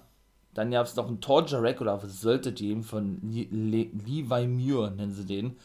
Dann 0.53 0.69
gab 0.69 0.85
es 0.85 0.95
noch 0.95 1.07
einen 1.07 1.21
Torture 1.21 1.63
Rack, 1.63 1.81
oder 1.81 2.01
was 2.01 2.21
sollte 2.21 2.53
die 2.53 2.79
von 2.83 3.19
Le 3.23 3.47
Le 3.49 3.89
Levi 4.05 4.47
Muir, 4.47 4.91
nennen 4.91 5.13
sie 5.13 5.25
den. 5.25 5.57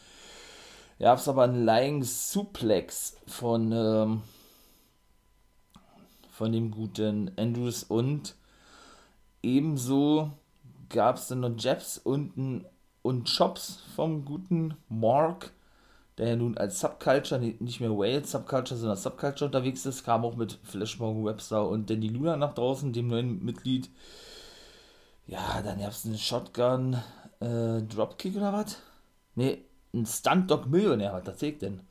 Gab 0.99 1.19
es 1.19 1.27
aber 1.27 1.43
einen 1.43 1.63
Lying 1.63 2.03
Suplex 2.03 3.15
von, 3.27 3.71
ähm, 3.71 4.21
von 6.31 6.51
dem 6.51 6.71
guten 6.71 7.31
Andrews 7.37 7.83
und 7.83 8.35
ebenso 9.43 10.31
gab 10.89 11.17
es 11.17 11.27
dann 11.27 11.41
noch 11.41 11.53
Jabs 11.57 11.99
und, 11.99 12.65
und 13.01 13.29
Chops 13.35 13.79
vom 13.95 14.25
guten 14.25 14.75
Mark, 14.89 15.51
der 16.17 16.29
ja 16.29 16.35
nun 16.35 16.57
als 16.57 16.79
Subculture, 16.79 17.39
nicht 17.39 17.79
mehr 17.79 17.97
Wales 17.97 18.31
Subculture, 18.31 18.79
sondern 18.79 18.97
Subculture 18.97 19.45
unterwegs 19.45 19.85
ist, 19.85 20.03
kam 20.03 20.25
auch 20.25 20.35
mit 20.35 20.59
Flash 20.63 20.99
Morgan 20.99 21.25
Webster 21.25 21.67
und 21.67 21.89
Danny 21.89 22.07
Luna 22.07 22.37
nach 22.37 22.53
draußen, 22.53 22.93
dem 22.93 23.07
neuen 23.07 23.43
Mitglied. 23.43 23.89
Ja, 25.25 25.61
dann 25.61 25.79
gab 25.79 25.91
es 25.91 26.05
einen 26.05 26.17
Shotgun 26.17 26.97
äh, 27.39 27.81
Dropkick 27.81 28.35
oder 28.35 28.53
was? 28.53 28.77
Ne, 29.35 29.59
ein 29.93 30.05
Stunt 30.05 30.51
Dog 30.51 30.67
Millionär, 30.67 31.13
was 31.13 31.39
sagt 31.39 31.61
denn? 31.61 31.81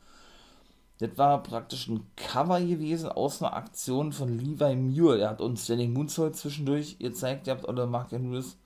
Das 1.01 1.17
war 1.17 1.43
praktisch 1.43 1.89
ein 1.89 2.07
Cover 2.15 2.61
gewesen 2.61 3.09
aus 3.11 3.43
einer 3.43 3.55
Aktion 3.55 4.13
von 4.13 4.39
Levi 4.39 4.77
Muir. 4.77 5.19
Er 5.19 5.31
hat 5.31 5.41
uns 5.41 5.65
Standing 5.65 5.95
Moonsault 5.95 6.37
zwischendurch 6.37 6.99
gezeigt. 6.99 7.47
Ihr 7.47 7.55
habt 7.55 7.67
oder 7.67 7.87
Mark 7.87 8.13
Andrews 8.13 8.59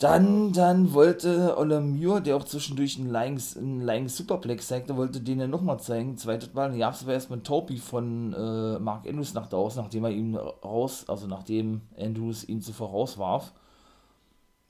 dann, 0.00 0.54
dann 0.54 0.94
wollte 0.94 1.58
Ola 1.58 1.78
Muir, 1.78 2.22
der 2.22 2.34
auch 2.34 2.44
zwischendurch 2.44 2.98
einen 2.98 3.10
Lying, 3.10 3.38
einen 3.56 3.82
Lying 3.82 4.08
Superplex 4.08 4.66
zeigte, 4.66 4.96
wollte 4.96 5.20
den 5.20 5.40
ja 5.40 5.46
nochmal 5.46 5.78
zeigen. 5.78 6.16
Zweites 6.16 6.54
Mal, 6.54 6.76
gab 6.78 6.94
es 6.94 7.02
aber 7.02 7.12
erstmal 7.12 7.40
Topi 7.40 7.76
von 7.76 8.32
äh, 8.32 8.78
Mark 8.78 9.06
Andrews 9.06 9.34
nach 9.34 9.50
draußen, 9.50 9.82
nachdem 9.82 10.04
er 10.04 10.10
ihn 10.10 10.36
raus, 10.36 11.04
also 11.06 11.26
nachdem 11.26 11.82
Andrews 11.98 12.48
ihn 12.48 12.62
zuvor 12.62 12.88
rauswarf. 12.88 13.52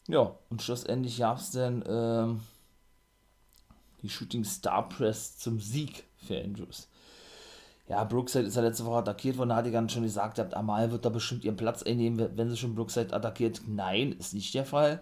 Ja, 0.09 0.35
und 0.49 0.63
schlussendlich 0.63 1.19
gab 1.19 1.39
es 1.39 1.53
dann 1.53 1.83
äh, 1.83 2.35
die 4.03 4.09
Shooting 4.09 4.43
Star 4.43 4.89
Press 4.89 5.39
zum 5.39 5.61
Sieg 5.61 6.03
für 6.17 6.43
Andrews. 6.43 6.89
Ja, 7.89 8.03
Brookside 8.03 8.47
ist 8.47 8.57
ja 8.57 8.63
letzte 8.63 8.85
Woche 8.85 8.99
attackiert 8.99 9.39
worden, 9.39 9.51
da 9.51 9.57
hatte 9.57 9.69
ich 9.69 9.75
ganz 9.75 9.93
schon 9.93 10.03
gesagt, 10.03 10.41
Amal 10.55 10.91
wird 10.91 11.05
da 11.05 11.09
bestimmt 11.09 11.45
ihren 11.45 11.57
Platz 11.57 11.85
einnehmen, 11.85 12.31
wenn 12.35 12.51
sie 12.51 12.57
schon 12.57 12.75
Brookside 12.75 13.15
attackiert. 13.15 13.63
Nein, 13.69 14.11
ist 14.11 14.35
nicht 14.35 14.53
der 14.55 14.65
Fall. 14.65 15.01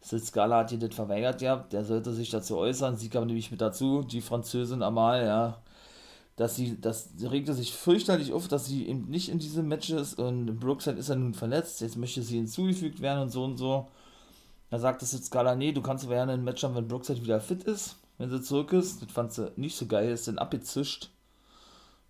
Sid 0.00 0.34
hat 0.36 0.70
hier 0.70 0.78
das 0.78 0.94
verweigert 0.94 1.42
ja, 1.42 1.56
der 1.56 1.84
sollte 1.84 2.12
sich 2.12 2.30
dazu 2.30 2.56
äußern, 2.56 2.96
sie 2.96 3.08
kam 3.08 3.26
nämlich 3.26 3.50
mit 3.50 3.60
dazu, 3.60 4.02
die 4.02 4.20
Französin 4.20 4.82
Amal, 4.82 5.24
ja, 5.24 5.62
dass 6.36 6.54
sie, 6.54 6.80
das 6.80 7.10
regte 7.20 7.52
sich 7.52 7.72
fürchterlich 7.72 8.32
auf, 8.32 8.46
dass 8.46 8.66
sie 8.66 8.86
eben 8.86 9.08
nicht 9.10 9.28
in 9.28 9.40
diesem 9.40 9.66
Match 9.66 9.90
ist 9.90 10.18
und 10.18 10.60
Brookside 10.60 10.98
ist 10.98 11.08
ja 11.08 11.16
nun 11.16 11.34
verletzt, 11.34 11.80
jetzt 11.80 11.96
möchte 11.96 12.22
sie 12.22 12.36
hinzugefügt 12.36 13.00
werden 13.00 13.22
und 13.22 13.30
so 13.30 13.44
und 13.44 13.56
so. 13.56 13.88
Da 14.70 14.78
sagte 14.78 15.04
Sid 15.06 15.28
nee, 15.56 15.72
du 15.72 15.82
kannst 15.82 16.04
aber 16.04 16.14
gerne 16.14 16.32
ein 16.32 16.44
Match 16.44 16.62
haben, 16.62 16.74
wenn 16.74 16.88
Brookside 16.88 17.22
wieder 17.22 17.40
fit 17.40 17.64
ist, 17.64 17.96
wenn 18.18 18.30
sie 18.30 18.42
zurück 18.42 18.72
ist. 18.72 19.02
Das 19.02 19.10
fand 19.10 19.32
sie 19.32 19.50
nicht 19.56 19.76
so 19.76 19.86
geil, 19.86 20.10
ist 20.10 20.28
dann 20.28 20.38
abgezischt. 20.38 21.10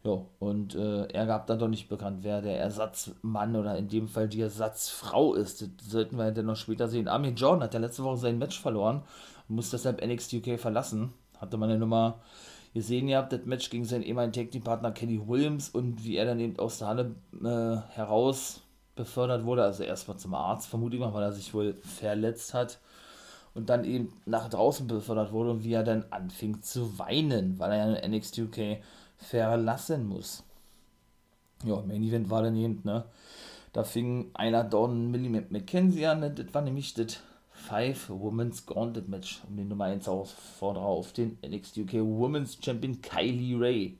Ja, 0.04 0.24
und 0.38 0.74
äh, 0.76 1.06
er 1.06 1.26
gab 1.26 1.46
dann 1.48 1.58
doch 1.58 1.68
nicht 1.68 1.88
bekannt, 1.88 2.18
wer 2.22 2.40
der 2.40 2.58
Ersatzmann 2.58 3.56
oder 3.56 3.76
in 3.76 3.88
dem 3.88 4.06
Fall 4.08 4.28
die 4.28 4.40
Ersatzfrau 4.40 5.34
ist. 5.34 5.62
Das 5.62 5.90
sollten 5.90 6.16
wir 6.16 6.30
dann 6.30 6.46
noch 6.46 6.56
später 6.56 6.88
sehen. 6.88 7.08
Armin 7.08 7.34
Jordan 7.34 7.64
hat 7.64 7.74
ja 7.74 7.80
letzte 7.80 8.04
Woche 8.04 8.18
sein 8.18 8.38
Match 8.38 8.60
verloren 8.60 9.02
und 9.48 9.56
muss 9.56 9.70
deshalb 9.70 10.04
NXT 10.04 10.34
UK 10.34 10.60
verlassen. 10.60 11.12
Hatte 11.38 11.56
man 11.56 11.70
ja 11.70 11.76
Nummer 11.76 12.20
gesehen, 12.74 13.08
ihr 13.08 13.18
habt 13.18 13.32
das 13.32 13.44
Match 13.44 13.70
gegen 13.70 13.84
seinen 13.84 14.02
ehemaligen 14.02 14.32
Tag 14.32 14.50
Team 14.52 14.62
Partner 14.62 14.92
Kenny 14.92 15.20
Williams 15.26 15.68
und 15.70 16.04
wie 16.04 16.16
er 16.16 16.26
dann 16.26 16.38
eben 16.38 16.58
aus 16.58 16.78
der 16.78 16.88
Halle 16.88 17.14
äh, 17.42 17.94
heraus 17.94 18.62
befördert 18.94 19.44
wurde, 19.44 19.64
also 19.64 19.82
erstmal 19.82 20.18
zum 20.18 20.34
Arzt, 20.34 20.68
vermute 20.68 20.96
ich 20.96 21.00
mal, 21.00 21.14
weil 21.14 21.22
er 21.22 21.32
sich 21.32 21.54
wohl 21.54 21.74
verletzt 21.82 22.54
hat 22.54 22.78
und 23.54 23.70
dann 23.70 23.84
eben 23.84 24.12
nach 24.26 24.48
draußen 24.48 24.86
befördert 24.86 25.32
wurde 25.32 25.50
und 25.50 25.64
wie 25.64 25.72
er 25.72 25.84
dann 25.84 26.04
anfing 26.10 26.62
zu 26.62 26.98
weinen, 26.98 27.58
weil 27.58 27.72
er 27.72 28.00
ja 28.00 28.08
NXT 28.08 28.38
UK 28.38 28.78
verlassen 29.18 30.06
muss. 30.06 30.44
Ja, 31.64 31.82
Main 31.82 32.02
Event 32.02 32.30
war 32.30 32.42
dann 32.42 32.56
eben, 32.56 32.80
ne? 32.84 33.04
Da 33.72 33.84
fing 33.84 34.30
einer 34.34 34.64
Don 34.64 35.10
Millie 35.10 35.44
McKenzie 35.50 36.06
an, 36.06 36.20
ne? 36.20 36.30
das 36.30 36.54
war 36.54 36.62
nämlich 36.62 36.94
das 36.94 37.20
Five 37.50 38.08
Women's 38.08 38.64
Gauntlet 38.64 39.08
Match 39.08 39.42
um 39.48 39.56
den 39.56 39.68
Nummer 39.68 39.84
1 39.84 40.06
Herausforderer 40.06 40.84
auf 40.84 41.12
den 41.12 41.38
NXT 41.46 41.78
UK 41.78 41.94
Women's 41.94 42.58
Champion 42.62 43.00
Kylie 43.02 43.60
Ray. 43.60 43.98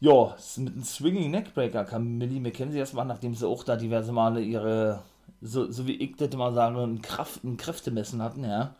Ja, 0.00 0.36
mit 0.58 0.74
einem 0.74 0.84
Swinging 0.84 1.30
Neckbreaker 1.30 1.84
kam 1.84 2.18
Millie 2.18 2.40
McKenzie 2.40 2.78
erstmal, 2.78 3.06
nachdem 3.06 3.34
sie 3.34 3.48
auch 3.48 3.64
da 3.64 3.76
diverse 3.76 4.12
Male 4.12 4.42
ihre, 4.42 5.02
so, 5.40 5.70
so 5.70 5.86
wie 5.86 5.96
ich 5.96 6.16
das 6.16 6.34
mal 6.36 6.52
sagen, 6.52 6.76
ein, 6.76 7.02
Kraft, 7.02 7.42
ein 7.42 7.56
Kräftemessen 7.56 8.22
hatten, 8.22 8.44
ja. 8.44 8.76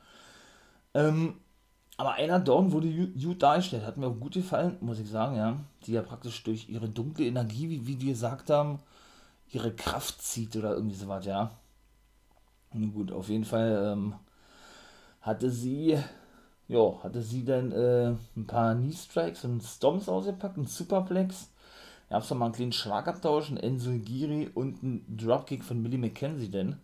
Ähm, 0.93 1.35
aber 1.97 2.15
einer 2.15 2.41
Dorn 2.41 2.73
wurde 2.73 2.89
gut 2.91 3.43
dargestellt, 3.43 3.87
hat 3.87 3.97
mir 3.97 4.09
auch 4.09 4.19
gut 4.19 4.35
gefallen, 4.35 4.77
muss 4.81 4.99
ich 4.99 5.09
sagen, 5.09 5.37
ja. 5.37 5.61
Die 5.87 5.93
ja 5.93 6.03
praktisch 6.03 6.43
durch 6.43 6.69
ihre 6.69 6.89
dunkle 6.89 7.27
Energie, 7.27 7.69
wie, 7.71 7.87
wie 7.87 7.97
die 7.97 8.09
gesagt 8.09 8.51
haben, 8.51 8.81
ihre 9.51 9.73
Kraft 9.73 10.21
zieht 10.23 10.57
oder 10.57 10.75
irgendwie 10.75 10.97
sowas, 10.97 11.25
ja. 11.25 11.53
Nun 12.73 12.93
gut, 12.93 13.13
auf 13.13 13.29
jeden 13.29 13.45
Fall 13.45 13.93
ähm, 13.93 14.15
hatte 15.21 15.51
sie, 15.51 15.97
ja, 16.67 17.03
hatte 17.03 17.23
sie 17.23 17.45
dann 17.45 17.71
äh, 17.71 18.15
ein 18.37 18.47
paar 18.47 18.75
Knee 18.75 18.93
Strikes 18.93 19.45
und 19.45 19.63
Stomps 19.63 20.09
ausgepackt, 20.09 20.57
ein 20.57 20.67
Superplex. 20.67 21.51
Gab 22.11 22.23
es 22.23 22.31
mal 22.31 22.47
einen 22.47 22.55
kleinen 22.55 22.73
Schlagabtausch, 22.73 23.51
ein 23.51 23.57
Enzo 23.57 23.93
Giri 23.93 24.51
und 24.53 24.83
ein 24.83 25.17
Dropkick 25.17 25.65
von 25.65 25.81
Millie 25.81 25.99
McKenzie 25.99 26.51
denn. 26.51 26.77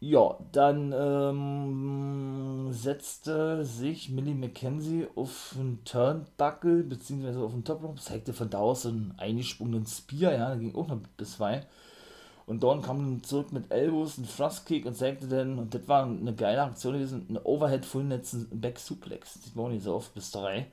Ja, 0.00 0.38
dann 0.52 0.94
ähm, 0.96 2.72
setzte 2.72 3.64
sich 3.64 4.10
Millie 4.10 4.34
McKenzie 4.34 5.08
auf 5.16 5.56
einen 5.58 5.82
Turnbuckle, 5.84 6.84
beziehungsweise 6.84 7.40
auf 7.40 7.50
den 7.52 7.64
Top 7.64 7.82
Rope, 7.82 8.00
zeigte 8.00 8.32
von 8.32 8.48
da 8.48 8.58
aus 8.58 8.86
einen 8.86 9.14
eingesprungenen 9.16 9.86
Spear, 9.86 10.32
ja, 10.32 10.50
da 10.50 10.54
ging 10.54 10.76
auch 10.76 10.86
noch 10.86 11.00
bis 11.16 11.32
zwei. 11.32 11.66
Und 12.46 12.62
Dawn 12.62 12.80
kam 12.80 12.98
dann 12.98 13.24
zurück 13.24 13.52
mit 13.52 13.72
Elbows, 13.72 14.18
ein 14.18 14.28
Thrust-Kick 14.28 14.86
und 14.86 14.96
zeigte 14.96 15.26
dann, 15.26 15.58
und 15.58 15.74
das 15.74 15.86
war 15.88 16.04
eine 16.04 16.34
geile 16.34 16.62
Aktion 16.62 16.94
gewesen, 16.94 17.26
eine 17.28 17.42
Overhead 17.42 17.84
Full 17.84 18.04
Netz 18.04 18.36
Back 18.52 18.78
Suplex. 18.78 19.34
Sieht 19.42 19.56
man 19.56 19.66
auch 19.66 19.70
nicht 19.70 19.82
so 19.82 19.94
oft, 19.94 20.14
bis 20.14 20.30
drei. 20.30 20.70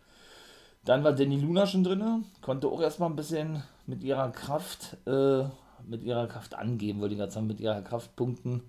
Dann 0.85 1.03
war 1.03 1.13
Danny 1.13 1.39
Luna 1.39 1.65
schon 1.65 1.83
drin, 1.83 2.25
konnte 2.41 2.67
auch 2.67 2.79
erstmal 2.79 3.09
ein 3.09 3.15
bisschen 3.15 3.63
mit 3.87 4.03
ihrer 4.03 4.29
Kraft, 4.31 4.97
äh, 5.07 5.45
mit 5.85 6.03
ihrer 6.03 6.27
Kraft 6.27 6.53
angeben, 6.53 7.01
wollte 7.01 7.15
ich 7.15 7.19
gerade 7.19 7.31
sagen, 7.31 7.47
mit 7.47 7.59
ihrer 7.59 7.81
Kraft 7.81 8.15
punkten 8.15 8.61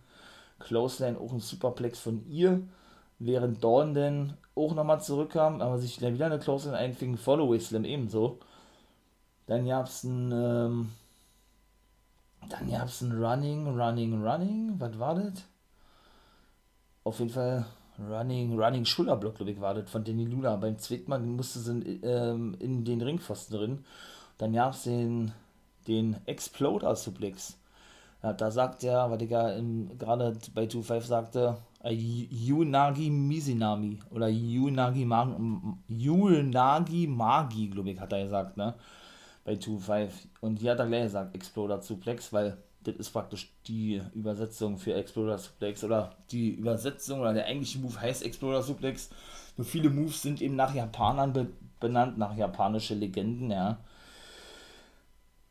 Clothesline 0.59 1.19
auch 1.19 1.33
ein 1.33 1.41
Superplex 1.41 1.99
von 2.01 2.27
ihr, 2.27 2.63
während 3.19 3.63
Dawn 3.63 3.95
dann 3.95 4.37
auch 4.55 4.75
nochmal 4.75 5.01
zurückkam, 5.01 5.61
aber 5.61 5.79
sich 5.79 5.99
dann 5.99 6.15
wieder 6.15 6.27
eine 6.27 6.39
Clothesline 6.39 6.77
einfing, 6.77 7.17
Followaway 7.17 7.61
Slam 7.61 7.85
ebenso. 7.85 8.39
Dann 9.47 9.67
gab 9.67 9.87
es 9.87 10.03
ein, 10.05 10.33
ähm, 10.33 10.93
dann 12.49 12.71
gab 12.71 12.89
es 12.89 13.01
ein 13.03 13.13
Running, 13.13 13.79
Running, 13.79 14.25
Running, 14.25 14.75
was 14.79 14.99
war 14.99 15.15
das? 15.15 15.45
Auf 17.05 17.19
jeden 17.21 17.31
Fall 17.31 17.67
Running, 17.99 18.59
Running 18.59 18.85
Schulterblock, 18.85 19.37
glaube 19.37 19.53
ich, 19.53 19.61
war 19.61 19.75
das 19.75 19.91
von 19.91 20.05
Danny 20.05 20.25
Luna. 20.25 20.57
Beim 20.57 20.79
zweiten 20.79 21.09
Mal 21.09 21.21
musste 21.21 21.61
sie 21.61 22.01
ähm, 22.03 22.57
in 22.59 22.85
den 22.85 23.01
Ringpfosten 23.01 23.57
drin. 23.57 23.85
Dann 24.39 24.53
gab 24.53 24.75
es 24.75 24.83
den, 24.83 25.33
den 25.87 26.17
Exploder 26.27 26.95
Suplex 26.95 27.57
ja, 28.23 28.33
da 28.33 28.51
sagt 28.51 28.85
er, 28.85 29.11
ich 29.21 29.31
ja 29.31 29.59
gerade 29.99 30.37
bei 30.55 30.65
2.5 30.65 31.01
sagte, 31.03 31.57
äh, 31.85 31.93
Yunagi 31.93 33.11
Misinami 33.11 33.99
oder 34.11 34.29
Yunagi, 34.29 35.05
Mag 35.05 35.29
Yunagi 35.89 37.07
Magi, 37.07 37.69
glaube 37.69 37.91
ich, 37.91 38.01
hat 38.01 38.13
er 38.13 38.25
gesagt, 38.25 38.57
ne? 38.57 38.75
Bei 39.45 39.53
2-5. 39.53 40.11
Und 40.41 40.59
hier 40.59 40.73
hat 40.73 40.81
er 40.81 40.87
gleich 40.87 41.05
gesagt, 41.05 41.35
Exploder 41.35 41.81
Suplex, 41.81 42.33
weil 42.33 42.57
das 42.83 42.97
ist 42.97 43.11
praktisch 43.11 43.53
die 43.67 44.01
Übersetzung 44.15 44.79
für 44.79 44.95
Exploder 44.95 45.39
Suplex 45.39 45.85
oder 45.85 46.17
die 46.31 46.51
Übersetzung 46.51 47.21
oder 47.21 47.33
der 47.33 47.47
eigentliche 47.47 47.79
Move 47.79 48.01
heißt 48.01 48.25
Exploder 48.25 48.63
Suplex. 48.63 49.11
Nur 49.57 49.67
viele 49.67 49.91
Moves 49.91 50.23
sind 50.23 50.41
eben 50.41 50.57
nach 50.57 50.75
Japanern 50.75 51.33
be 51.33 51.49
benannt, 51.79 52.17
nach 52.17 52.35
japanische 52.35 52.95
Legenden, 52.95 53.51
ja. 53.51 53.79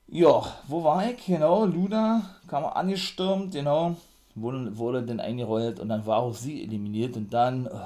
Ja, 0.07 0.43
wo 0.67 0.83
war 0.83 1.09
ich? 1.09 1.25
Genau, 1.25 1.65
Luna 1.65 2.21
kam 2.47 2.63
angestürmt, 2.65 3.53
genau, 3.53 3.95
wurde, 4.35 4.77
wurde 4.77 5.03
dann 5.03 5.19
eingerollt 5.19 5.79
und 5.79 5.89
dann 5.89 6.05
war 6.05 6.19
auch 6.19 6.33
sie 6.35 6.63
eliminiert 6.63 7.17
und 7.17 7.33
dann, 7.33 7.67
oh, 7.67 7.79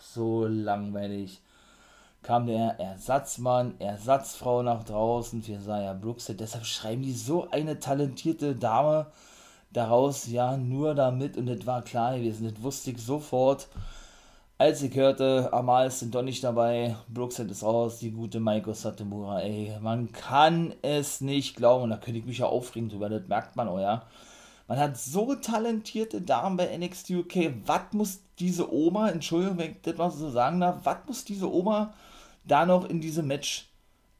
so 0.00 0.46
langweilig, 0.46 1.40
kam 2.22 2.46
der 2.46 2.80
Ersatzmann, 2.80 3.74
Ersatzfrau 3.80 4.62
nach 4.62 4.84
draußen 4.84 5.42
für 5.42 5.60
Saya 5.60 5.92
Brooks. 5.94 6.26
Deshalb 6.26 6.66
schreiben 6.66 7.02
die 7.02 7.12
so 7.12 7.48
eine 7.50 7.78
talentierte 7.78 8.54
Dame 8.56 9.06
daraus, 9.72 10.26
ja, 10.26 10.56
nur 10.56 10.94
damit 10.94 11.36
und 11.36 11.46
das 11.46 11.66
war 11.66 11.82
klar 11.82 12.16
gewesen, 12.16 12.52
das 12.52 12.62
wusste 12.62 12.90
ich 12.90 12.98
sofort. 12.98 13.68
Als 14.58 14.80
ich 14.82 14.94
hörte, 14.94 15.52
Amal 15.52 15.88
ist 15.88 16.02
doch 16.14 16.22
nicht 16.22 16.44
dabei, 16.44 16.94
Brookside 17.08 17.50
ist 17.50 17.64
raus, 17.64 17.98
die 17.98 18.12
gute 18.12 18.38
Maiko 18.38 18.72
Satomura, 18.72 19.40
ey, 19.40 19.76
man 19.80 20.12
kann 20.12 20.72
es 20.82 21.20
nicht 21.20 21.56
glauben, 21.56 21.84
und 21.84 21.90
da 21.90 21.96
könnte 21.96 22.20
ich 22.20 22.26
mich 22.26 22.38
ja 22.38 22.46
aufregen 22.46 22.88
drüber, 22.88 23.08
das 23.08 23.26
merkt 23.26 23.56
man 23.56 23.66
auch, 23.68 23.80
ja. 23.80 24.06
Man 24.68 24.78
hat 24.78 24.96
so 24.96 25.34
talentierte 25.34 26.20
Damen 26.22 26.56
bei 26.56 26.78
NXT 26.78 27.10
UK, 27.10 27.54
was 27.66 27.92
muss 27.92 28.20
diese 28.38 28.72
Oma, 28.72 29.08
Entschuldigung, 29.10 29.58
wenn 29.58 29.72
ich 29.72 29.82
das 29.82 29.96
mal 29.96 30.10
so 30.10 30.30
sagen 30.30 30.60
darf, 30.60 30.78
was 30.84 30.98
muss 31.08 31.24
diese 31.24 31.52
Oma 31.52 31.92
da 32.44 32.64
noch 32.64 32.84
in 32.88 33.00
diese 33.00 33.22
Match 33.22 33.68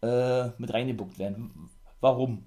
äh, 0.02 0.48
mit 0.58 0.74
reingebuckt 0.74 1.18
werden? 1.18 1.70
Warum? 2.00 2.44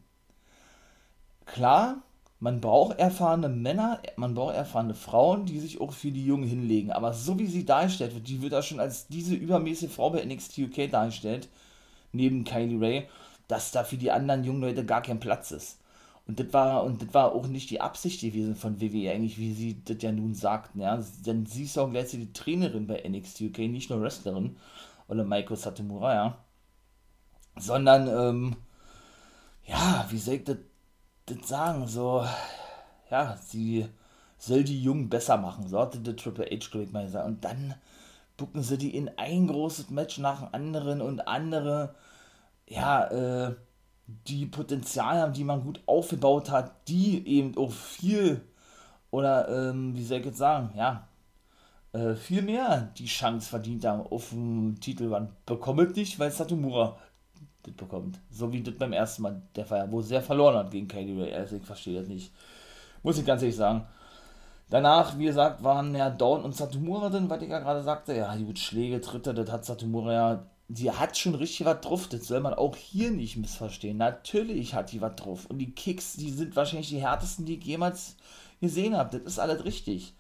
Klar, 1.45 2.01
man 2.45 2.61
braucht 2.61 2.99
erfahrene 2.99 3.49
Männer, 3.49 3.99
man 4.17 4.35
braucht 4.35 4.53
erfahrene 4.53 4.93
Frauen, 4.93 5.47
die 5.47 5.59
sich 5.59 5.81
auch 5.81 5.91
für 5.91 6.11
die 6.11 6.23
Jungen 6.23 6.47
hinlegen. 6.47 6.91
Aber 6.91 7.11
so 7.11 7.39
wie 7.39 7.47
sie 7.47 7.65
dargestellt 7.65 8.13
wird, 8.13 8.27
die 8.27 8.39
wird 8.43 8.53
da 8.53 8.61
schon 8.61 8.79
als 8.79 9.07
diese 9.07 9.33
übermäßige 9.33 9.91
Frau 9.91 10.11
bei 10.11 10.23
NXT 10.23 10.59
UK 10.59 10.91
dargestellt, 10.91 11.49
neben 12.11 12.43
Kylie 12.43 12.79
Ray, 12.79 13.07
dass 13.47 13.71
da 13.71 13.83
für 13.83 13.97
die 13.97 14.11
anderen 14.11 14.43
jungen 14.43 14.61
Leute 14.61 14.85
gar 14.85 15.01
kein 15.01 15.19
Platz 15.19 15.49
ist. 15.49 15.79
Und 16.27 16.39
das 16.39 16.53
war, 16.53 16.83
und 16.83 17.01
das 17.01 17.15
war 17.15 17.33
auch 17.33 17.47
nicht 17.47 17.71
die 17.71 17.81
Absicht 17.81 18.21
gewesen 18.21 18.55
von 18.55 18.79
WWE, 18.79 19.09
eigentlich, 19.11 19.39
wie 19.39 19.53
sie 19.53 19.83
das 19.83 19.97
ja 20.01 20.11
nun 20.11 20.35
sagten, 20.35 20.81
ja. 20.81 21.03
Denn 21.25 21.47
sie 21.47 21.63
ist 21.63 21.79
auch 21.79 21.89
gleichzeitig 21.89 22.27
die 22.27 22.33
Trainerin 22.33 22.85
bei 22.85 23.01
NXT 23.09 23.41
UK, 23.41 23.57
nicht 23.69 23.89
nur 23.89 24.01
Wrestlerin, 24.01 24.55
oder 25.07 25.23
Maiko 25.23 25.55
Satomura, 25.55 26.13
ja. 26.13 26.37
Sondern, 27.57 28.07
ähm, 28.07 28.55
ja, 29.65 30.05
wie 30.11 30.17
ich 30.17 30.43
das 30.43 30.57
das 31.25 31.47
sagen, 31.47 31.87
so, 31.87 32.25
ja, 33.09 33.37
sie 33.37 33.87
soll 34.37 34.63
die 34.63 34.81
Jungen 34.81 35.09
besser 35.09 35.37
machen, 35.37 35.67
so 35.67 35.79
hatte 35.79 35.99
der 35.99 36.15
Triple 36.15 36.45
H, 36.45 36.51
ich 36.51 36.91
mal 36.91 37.05
gesagt. 37.05 37.25
Und 37.25 37.43
dann 37.43 37.75
bucken 38.37 38.61
sie 38.61 38.77
die 38.77 38.95
in 38.95 39.09
ein 39.17 39.47
großes 39.47 39.89
Match 39.89 40.17
nach 40.17 40.41
dem 40.41 40.53
anderen 40.53 41.01
und 41.01 41.27
andere, 41.27 41.95
ja, 42.67 43.05
äh, 43.47 43.55
die 44.27 44.45
Potenzial 44.45 45.19
haben, 45.19 45.33
die 45.33 45.43
man 45.43 45.63
gut 45.63 45.81
aufgebaut 45.87 46.51
hat, 46.51 46.87
die 46.87 47.27
eben 47.27 47.57
auch 47.57 47.71
viel, 47.71 48.41
oder, 49.09 49.49
ähm, 49.49 49.95
wie 49.95 50.03
soll 50.03 50.19
ich 50.19 50.25
jetzt 50.25 50.37
sagen, 50.37 50.71
ja, 50.75 51.07
äh, 51.93 52.15
viel 52.15 52.41
mehr 52.41 52.91
die 52.97 53.05
Chance 53.05 53.49
verdient 53.49 53.85
haben 53.85 54.01
auf 54.01 54.29
den 54.29 54.79
Titel. 54.79 55.07
Man 55.07 55.29
bekommt 55.45 55.95
nicht, 55.95 56.19
weil 56.19 56.31
Satomura 56.31 56.97
das 57.65 57.73
bekommt. 57.75 58.19
So 58.29 58.51
wie 58.51 58.61
das 58.61 58.75
beim 58.75 58.93
ersten 58.93 59.23
Mal 59.23 59.41
der 59.55 59.65
Fall, 59.65 59.91
wo 59.91 60.01
sehr 60.01 60.21
verloren 60.21 60.55
hat 60.55 60.71
gegen 60.71 60.87
Katie 60.87 61.19
Ray. 61.19 61.33
Also 61.33 61.57
ich 61.57 61.63
verstehe 61.63 61.99
das 61.99 62.07
nicht. 62.07 62.31
Muss 63.03 63.17
ich 63.17 63.25
ganz 63.25 63.41
ehrlich 63.41 63.55
sagen. 63.55 63.85
Danach, 64.69 65.17
wie 65.17 65.25
gesagt, 65.25 65.63
waren 65.63 65.93
ja 65.95 66.09
Dawn 66.09 66.43
und 66.43 66.55
Satomura 66.55 67.09
drin, 67.09 67.29
was 67.29 67.41
ich 67.41 67.49
ja 67.49 67.59
gerade 67.59 67.83
sagte. 67.83 68.15
Ja, 68.15 68.35
gut, 68.35 68.57
Schläge, 68.57 68.99
Tritte, 68.99 69.33
das 69.33 69.51
hat 69.51 69.65
Satomura 69.65 70.13
ja. 70.13 70.45
Die 70.67 70.89
hat 70.89 71.15
schon 71.15 71.35
richtig 71.35 71.67
was 71.67 71.81
drauf. 71.81 72.07
Das 72.07 72.25
soll 72.25 72.39
man 72.39 72.55
auch 72.55 72.75
hier 72.75 73.11
nicht 73.11 73.37
missverstehen. 73.37 73.97
Natürlich 73.97 74.73
hat 74.73 74.91
die 74.91 75.01
was 75.01 75.15
drauf. 75.15 75.45
Und 75.45 75.59
die 75.59 75.71
Kicks, 75.71 76.13
die 76.13 76.31
sind 76.31 76.55
wahrscheinlich 76.55 76.89
die 76.89 77.01
härtesten, 77.01 77.45
die 77.45 77.59
ich 77.59 77.63
jemals 77.63 78.15
gesehen 78.61 78.97
habe. 78.97 79.19
Das 79.19 79.33
ist 79.33 79.39
alles 79.39 79.63
richtig. 79.63 80.15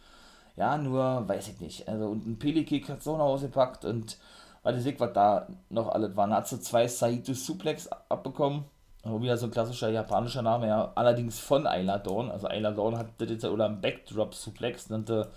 Ja, 0.55 0.77
nur 0.77 1.27
weiß 1.27 1.47
ich 1.47 1.59
nicht. 1.59 1.87
Also, 1.87 2.05
und 2.05 2.27
ein 2.27 2.37
Pelikick 2.37 2.87
hat 2.89 3.01
so 3.01 3.17
noch 3.17 3.25
ausgepackt 3.25 3.85
und 3.85 4.17
weil 4.65 4.79
ich 4.79 4.99
was 4.99 5.13
da 5.13 5.47
noch 5.69 5.89
alles 5.89 6.15
war. 6.15 6.25
Dann 6.25 6.37
hat 6.37 6.47
sie 6.47 6.59
zwei 6.59 6.87
Saito 6.87 7.33
Suplex 7.33 7.87
abbekommen. 8.09 8.65
Auch 9.03 9.21
wieder 9.21 9.37
so 9.37 9.45
ein 9.45 9.51
klassischer 9.51 9.89
japanischer 9.89 10.41
Name, 10.41 10.67
ja. 10.67 10.91
Allerdings 10.95 11.37
von 11.37 11.67
Ayla 11.67 11.99
Dawn. 11.99 12.31
Also 12.31 12.47
Ayla 12.47 12.71
Dawn 12.71 12.97
hat 12.97 13.09
das 13.19 13.29
jetzt 13.29 13.45
oder 13.45 13.67
ein 13.67 13.79
Backdrop 13.79 14.33
Suplex, 14.33 14.89
nannte 14.89 15.29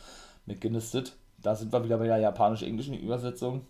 McGinnis 0.47 0.93
das. 0.93 1.13
Da 1.43 1.55
sind 1.55 1.71
wir 1.71 1.85
wieder 1.85 1.99
bei 1.99 2.07
der 2.07 2.17
japanisch-englischen 2.17 2.95
Übersetzung. 2.95 3.67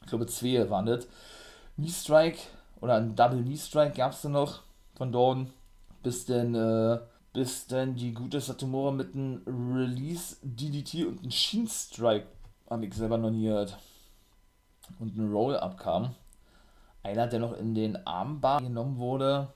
Ich 0.00 0.08
glaube, 0.08 0.26
zwei 0.26 0.70
waren 0.70 0.86
das. 0.86 1.06
Knee 1.76 1.90
Strike 1.90 2.38
oder 2.80 2.94
ein 2.94 3.14
Double 3.14 3.42
Knee 3.42 3.58
Strike 3.58 3.94
gab 3.94 4.12
es 4.12 4.22
da 4.22 4.30
noch 4.30 4.62
von 4.94 5.12
Dawn. 5.12 5.50
Bis 6.02 6.24
denn, 6.24 6.54
äh, 6.54 7.00
bis 7.34 7.66
denn 7.66 7.96
die 7.96 8.14
gute 8.14 8.40
Satomura 8.40 8.92
mit 8.92 9.14
einem 9.14 9.42
Release 9.46 10.36
DDT 10.40 11.04
und 11.04 11.18
einem 11.20 11.30
Shin 11.30 11.68
Strike 11.68 12.28
habe 12.70 12.86
ich 12.86 12.94
selber 12.94 13.18
noch 13.18 13.30
nie 13.30 13.44
gehört 13.44 13.76
und 14.98 15.16
ein 15.16 15.32
Roll-Up 15.32 15.78
kam. 15.78 16.14
Einer, 17.02 17.26
der 17.26 17.40
noch 17.40 17.56
in 17.56 17.74
den 17.74 18.06
Armbar 18.06 18.60
genommen 18.60 18.98
wurde. 18.98 19.48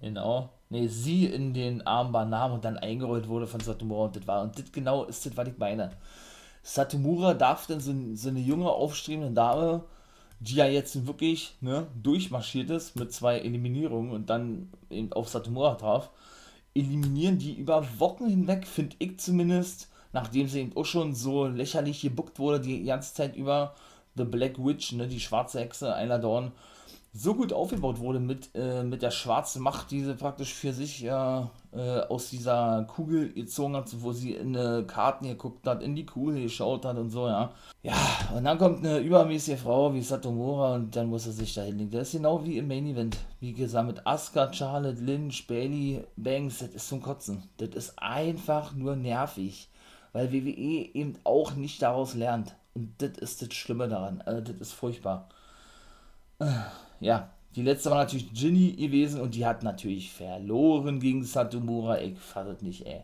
Genau. 0.00 0.50
Ne, 0.70 0.88
sie 0.88 1.26
in 1.26 1.52
den 1.52 1.86
Armbar 1.86 2.24
nahm 2.24 2.52
und 2.52 2.64
dann 2.64 2.78
eingerollt 2.78 3.28
wurde 3.28 3.46
von 3.46 3.60
Satomura 3.60 4.06
und 4.06 4.16
das 4.16 4.26
war. 4.26 4.42
Und 4.42 4.58
das 4.58 4.72
genau 4.72 5.04
ist 5.04 5.26
das, 5.26 5.36
was 5.36 5.48
ich 5.48 5.58
meine. 5.58 5.90
Satomura 6.62 7.34
darf 7.34 7.66
dann 7.66 7.80
so, 7.80 7.92
so 8.14 8.28
eine 8.30 8.40
junge, 8.40 8.70
aufstrebende 8.70 9.32
Dame, 9.32 9.84
die 10.40 10.54
ja 10.54 10.66
jetzt 10.66 11.06
wirklich 11.06 11.54
ne, 11.60 11.86
durchmarschiert 12.02 12.70
ist 12.70 12.96
mit 12.96 13.12
zwei 13.12 13.38
Eliminierungen 13.38 14.12
und 14.12 14.30
dann 14.30 14.70
eben 14.90 15.12
auf 15.12 15.28
Satomura 15.28 15.74
traf, 15.74 16.10
eliminieren 16.74 17.38
die 17.38 17.54
über 17.54 17.86
Wochen 17.98 18.26
hinweg, 18.26 18.66
finde 18.66 18.96
ich 18.98 19.20
zumindest, 19.20 19.88
nachdem 20.12 20.48
sie 20.48 20.60
eben 20.60 20.76
auch 20.76 20.86
schon 20.86 21.14
so 21.14 21.46
lächerlich 21.46 22.00
gebuckt 22.00 22.38
wurde 22.38 22.60
die 22.60 22.84
ganze 22.84 23.14
Zeit 23.14 23.36
über 23.36 23.74
The 24.16 24.24
Black 24.24 24.58
Witch, 24.58 24.92
ne, 24.92 25.08
die 25.08 25.20
schwarze 25.20 25.60
Hexe, 25.60 25.94
Ayla 25.94 26.18
Dawn, 26.18 26.52
so 27.14 27.34
gut 27.34 27.52
aufgebaut 27.52 27.98
wurde 27.98 28.20
mit, 28.20 28.50
äh, 28.54 28.82
mit 28.82 29.02
der 29.02 29.10
schwarzen 29.10 29.62
Macht, 29.62 29.90
die 29.90 30.02
sie 30.02 30.14
praktisch 30.14 30.54
für 30.54 30.72
sich 30.72 31.00
ja 31.00 31.50
äh, 31.72 32.00
aus 32.00 32.30
dieser 32.30 32.84
Kugel 32.84 33.32
gezogen 33.32 33.76
hat, 33.76 33.90
wo 34.00 34.12
sie 34.12 34.32
in 34.32 34.54
äh, 34.54 34.84
Karten 34.86 35.26
geguckt 35.28 35.66
hat, 35.66 35.82
in 35.82 35.94
die 35.94 36.06
Kugel 36.06 36.42
geschaut 36.42 36.86
hat 36.86 36.96
und 36.96 37.10
so, 37.10 37.28
ja. 37.28 37.52
Ja, 37.82 37.94
und 38.34 38.44
dann 38.44 38.56
kommt 38.56 38.78
eine 38.78 38.98
übermäßige 38.98 39.60
Frau 39.60 39.92
wie 39.92 40.00
Satomura 40.00 40.76
und 40.76 40.96
dann 40.96 41.08
muss 41.08 41.26
er 41.26 41.32
sich 41.32 41.52
da 41.52 41.62
hinlegen. 41.62 41.90
Das 41.90 42.08
ist 42.08 42.12
genau 42.12 42.44
wie 42.44 42.56
im 42.56 42.68
Main 42.68 42.86
Event. 42.86 43.18
Wie 43.40 43.52
gesagt, 43.52 43.88
mit 43.88 44.06
Asuka, 44.06 44.50
Charlotte, 44.52 45.02
Lynch, 45.02 45.46
Bailey, 45.46 46.04
Banks, 46.16 46.60
das 46.60 46.70
ist 46.70 46.88
zum 46.88 47.02
Kotzen. 47.02 47.42
Das 47.58 47.70
ist 47.70 47.98
einfach 47.98 48.74
nur 48.74 48.96
nervig, 48.96 49.68
weil 50.12 50.32
WWE 50.32 50.94
eben 50.94 51.18
auch 51.24 51.54
nicht 51.56 51.82
daraus 51.82 52.14
lernt. 52.14 52.54
Und 52.74 52.94
das 52.98 53.18
ist 53.18 53.42
das 53.42 53.54
Schlimme 53.54 53.88
daran. 53.88 54.22
Also, 54.22 54.40
das 54.40 54.68
ist 54.68 54.72
furchtbar. 54.72 55.28
Äh, 56.38 56.46
ja, 57.00 57.30
die 57.54 57.62
letzte 57.62 57.90
war 57.90 57.98
natürlich 57.98 58.32
Ginny 58.32 58.72
gewesen 58.72 59.20
und 59.20 59.34
die 59.34 59.44
hat 59.46 59.62
natürlich 59.62 60.12
verloren 60.12 61.00
gegen 61.00 61.24
Satomura. 61.24 62.00
Ich 62.00 62.18
fasse 62.18 62.56
nicht, 62.64 62.86
ey. 62.86 63.02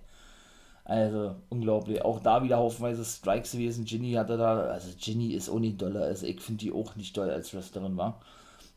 Also, 0.85 1.37
unglaublich. 1.51 2.03
Auch 2.03 2.21
da 2.21 2.43
wieder 2.43 2.57
haufenweise 2.59 3.05
Strikes 3.05 3.53
gewesen. 3.53 3.85
Ginny 3.85 4.13
hatte 4.13 4.39
da, 4.39 4.61
also 4.63 4.89
Ginny 4.99 5.35
ist 5.35 5.51
auch 5.51 5.59
nicht 5.59 5.81
dolle. 5.83 6.01
Also, 6.03 6.27
ich 6.27 6.41
finde 6.41 6.65
die 6.65 6.73
auch 6.73 6.97
nicht 6.97 7.17
doll 7.17 7.31
als 7.31 7.53
Wrestlerin 7.55 7.97
war. 7.97 8.21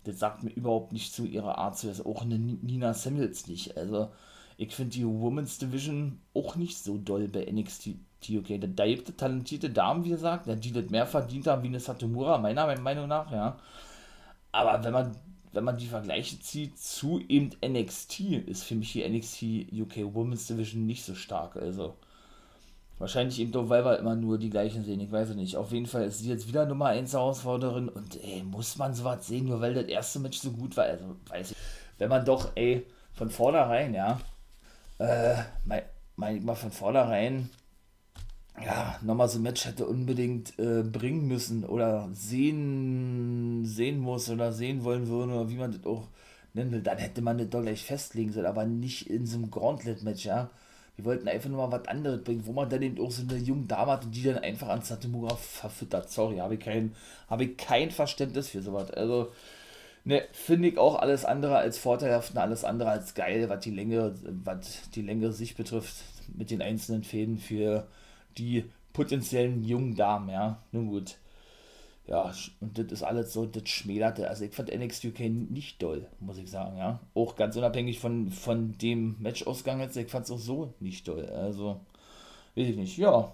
Das 0.03 0.19
sagt 0.19 0.43
mir 0.43 0.51
überhaupt 0.51 0.93
nicht 0.93 1.13
zu 1.13 1.25
ihrer 1.25 1.57
Art 1.57 1.77
zu. 1.77 1.87
Also, 1.87 2.05
auch 2.05 2.23
eine 2.23 2.37
Nina 2.37 2.93
Samuels 2.93 3.47
nicht. 3.47 3.77
Also, 3.77 4.09
ich 4.57 4.75
finde 4.75 4.91
die 4.91 5.07
Women's 5.07 5.57
Division 5.57 6.19
auch 6.33 6.55
nicht 6.55 6.77
so 6.77 6.97
doll 6.97 7.27
bei 7.29 7.45
NXT 7.49 7.91
okay. 8.29 8.59
Da 8.59 8.85
gibt 8.85 9.09
es 9.09 9.15
talentierte 9.15 9.69
Damen, 9.69 10.03
wie 10.05 10.09
gesagt, 10.09 10.47
die 10.63 10.71
das 10.71 10.89
mehr 10.89 11.05
verdient 11.05 11.47
haben 11.47 11.63
wie 11.63 11.67
eine 11.67 11.79
Satomura, 11.79 12.37
meiner 12.37 12.77
Meinung 12.79 13.07
nach, 13.07 13.31
ja. 13.31 13.57
Aber 14.51 14.83
wenn 14.83 14.93
man, 14.93 15.15
wenn 15.53 15.63
man 15.63 15.77
die 15.77 15.87
Vergleiche 15.87 16.39
zieht 16.39 16.77
zu 16.77 17.19
eben 17.27 17.51
NXT, 17.65 18.19
ist 18.47 18.63
für 18.63 18.75
mich 18.75 18.93
die 18.93 19.07
NXT 19.07 19.71
UK 19.73 20.13
Women's 20.13 20.47
Division 20.47 20.85
nicht 20.85 21.03
so 21.03 21.15
stark. 21.15 21.55
Also 21.55 21.95
wahrscheinlich 22.99 23.39
eben 23.39 23.51
doch, 23.51 23.69
weil 23.69 23.83
wir 23.83 23.97
immer 23.99 24.15
nur 24.15 24.37
die 24.37 24.49
gleichen 24.49 24.83
sehen, 24.83 24.99
ich 24.99 25.11
weiß 25.11 25.29
es 25.29 25.35
nicht. 25.35 25.55
Auf 25.55 25.71
jeden 25.71 25.87
Fall 25.87 26.03
ist 26.03 26.19
sie 26.19 26.29
jetzt 26.29 26.47
wieder 26.47 26.65
Nummer 26.65 26.87
1 26.87 27.13
Herausforderin 27.13 27.89
und 27.89 28.23
ey, 28.23 28.43
muss 28.43 28.77
man 28.77 28.93
sowas 28.93 29.27
sehen, 29.27 29.47
nur 29.47 29.61
weil 29.61 29.73
das 29.73 29.85
erste 29.85 30.19
Match 30.19 30.37
so 30.39 30.51
gut 30.51 30.77
war. 30.77 30.85
Also 30.85 31.15
weiß 31.27 31.51
ich. 31.51 31.57
Wenn 31.97 32.09
man 32.09 32.25
doch, 32.25 32.51
ey, 32.55 32.85
von 33.13 33.29
vornherein, 33.29 33.93
ja, 33.93 34.19
äh, 34.99 35.35
mein, 35.65 35.83
mein, 36.15 36.43
mal 36.43 36.55
von 36.55 36.71
vornherein 36.71 37.49
ja, 38.59 38.99
nochmal 39.01 39.29
so 39.29 39.39
ein 39.39 39.43
Match 39.43 39.65
hätte 39.65 39.85
unbedingt 39.85 40.57
äh, 40.59 40.83
bringen 40.83 41.27
müssen 41.27 41.63
oder 41.65 42.09
sehen, 42.13 43.65
sehen 43.65 43.99
muss 43.99 44.29
oder 44.29 44.51
sehen 44.51 44.83
wollen 44.83 45.07
würde 45.07 45.33
oder 45.33 45.49
wie 45.49 45.55
man 45.55 45.71
das 45.71 45.85
auch 45.85 46.07
nennen 46.53 46.71
will, 46.71 46.81
dann 46.81 46.97
hätte 46.97 47.21
man 47.21 47.37
das 47.37 47.49
doch 47.49 47.61
gleich 47.61 47.83
festlegen 47.83 48.31
sollen, 48.31 48.45
aber 48.45 48.65
nicht 48.65 49.09
in 49.09 49.25
so 49.25 49.37
einem 49.37 49.51
Gauntlet-Match, 49.51 50.25
ja. 50.25 50.49
Wir 50.97 51.05
wollten 51.05 51.27
einfach 51.29 51.49
nur 51.49 51.67
mal 51.67 51.79
was 51.79 51.87
anderes 51.87 52.23
bringen, 52.23 52.45
wo 52.45 52.51
man 52.51 52.69
dann 52.69 52.81
eben 52.81 52.99
auch 53.03 53.11
so 53.11 53.23
eine 53.23 53.37
junge 53.37 53.65
Dame 53.65 53.93
hat 53.93 54.05
und 54.05 54.11
die 54.15 54.23
dann 54.23 54.39
einfach 54.39 54.67
an 54.67 54.81
Satomura 54.81 55.35
verfüttert. 55.35 56.11
Sorry, 56.11 56.37
habe 56.37 56.55
ich, 56.55 56.59
kein, 56.59 56.93
hab 57.29 57.41
ich 57.41 57.57
kein 57.57 57.91
Verständnis 57.91 58.49
für 58.49 58.61
sowas. 58.61 58.91
Also, 58.91 59.31
ne, 60.03 60.23
finde 60.33 60.67
ich 60.67 60.77
auch 60.77 60.95
alles 60.95 61.25
andere 61.25 61.57
als 61.57 61.77
vorteilhaft 61.77 62.31
und 62.31 62.37
alles 62.37 62.63
andere 62.65 62.89
als 62.89 63.13
geil, 63.15 63.49
was 63.49 63.61
die 63.61 63.71
Länge, 63.71 64.13
was 64.43 64.89
die 64.91 65.01
Länge 65.01 65.31
sich 65.31 65.55
betrifft, 65.55 65.95
mit 66.35 66.51
den 66.51 66.61
einzelnen 66.61 67.03
Fäden 67.03 67.37
für 67.37 67.87
die 68.37 68.65
potenziellen 68.93 69.63
jungen 69.63 69.95
Damen, 69.95 70.29
ja. 70.29 70.61
Nun 70.71 70.87
gut. 70.87 71.17
Ja, 72.07 72.33
und 72.59 72.77
das 72.77 72.91
ist 72.91 73.03
alles 73.03 73.31
so, 73.31 73.45
das 73.45 73.69
schmälerte. 73.69 74.27
Also 74.29 74.43
ich 74.43 74.53
fand 74.53 74.73
NXT 74.73 75.05
UK 75.05 75.19
nicht 75.21 75.81
doll, 75.81 76.07
muss 76.19 76.37
ich 76.37 76.49
sagen, 76.49 76.77
ja. 76.77 76.99
Auch 77.13 77.35
ganz 77.35 77.55
unabhängig 77.55 77.99
von, 77.99 78.31
von 78.31 78.77
dem 78.77 79.15
Matchausgang 79.19 79.79
jetzt, 79.79 79.95
ich 79.95 80.09
fand 80.09 80.25
es 80.25 80.31
auch 80.31 80.39
so 80.39 80.73
nicht 80.79 81.07
doll. 81.07 81.25
Also, 81.27 81.79
weiß 82.55 82.67
ich 82.67 82.75
nicht, 82.75 82.97
ja. 82.97 83.33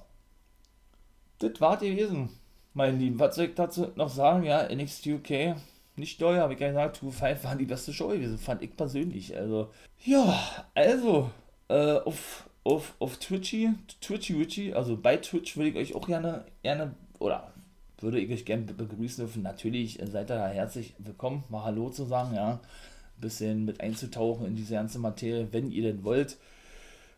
Das 1.40 1.60
war 1.62 1.78
gewesen, 1.78 2.30
mein 2.74 3.00
Lieben. 3.00 3.20
Was 3.20 3.36
soll 3.36 3.46
ich 3.46 3.56
dazu 3.56 3.88
noch 3.96 4.10
sagen? 4.10 4.44
Ja, 4.44 4.68
NXT 4.74 5.08
UK 5.08 5.56
nicht 5.98 6.22
doll, 6.22 6.38
habe 6.38 6.54
ich 6.54 6.60
gesagt, 6.60 7.02
2-5 7.02 7.44
war 7.44 7.56
die 7.56 7.66
beste 7.66 7.92
Show 7.92 8.10
gewesen, 8.10 8.38
fand 8.38 8.62
ich 8.62 8.76
persönlich. 8.76 9.36
Also, 9.36 9.72
ja, 10.06 10.40
also, 10.76 11.32
äh, 11.70 11.98
auf 12.00 12.47
auf, 12.68 12.96
auf 13.00 13.18
Twitchy, 13.18 13.70
Twitchy 14.02 14.38
Witchy, 14.38 14.74
also 14.74 14.98
bei 14.98 15.16
Twitch 15.16 15.56
würde 15.56 15.70
ich 15.70 15.76
euch 15.78 15.96
auch 15.96 16.06
gerne, 16.06 16.44
gerne, 16.64 16.94
oder 17.18 17.54
würde 18.00 18.20
ich 18.20 18.30
euch 18.30 18.44
gerne 18.44 18.64
begrüßen 18.64 19.24
dürfen. 19.24 19.42
Natürlich 19.42 20.00
seid 20.04 20.30
ihr 20.30 20.36
da 20.36 20.48
herzlich 20.50 20.94
willkommen, 21.00 21.46
mal 21.48 21.64
Hallo 21.64 21.90
zu 21.90 22.04
sagen, 22.04 22.36
ja. 22.36 22.52
Ein 22.52 23.22
bisschen 23.22 23.66
mit 23.66 23.80
einzutauchen 23.80 24.46
in 24.46 24.56
diese 24.58 24.74
ganze 24.74 25.00
Materie, 25.00 25.48
wenn 25.52 25.72
ihr 25.72 25.84
denn 25.84 26.04
wollt. 26.04 26.38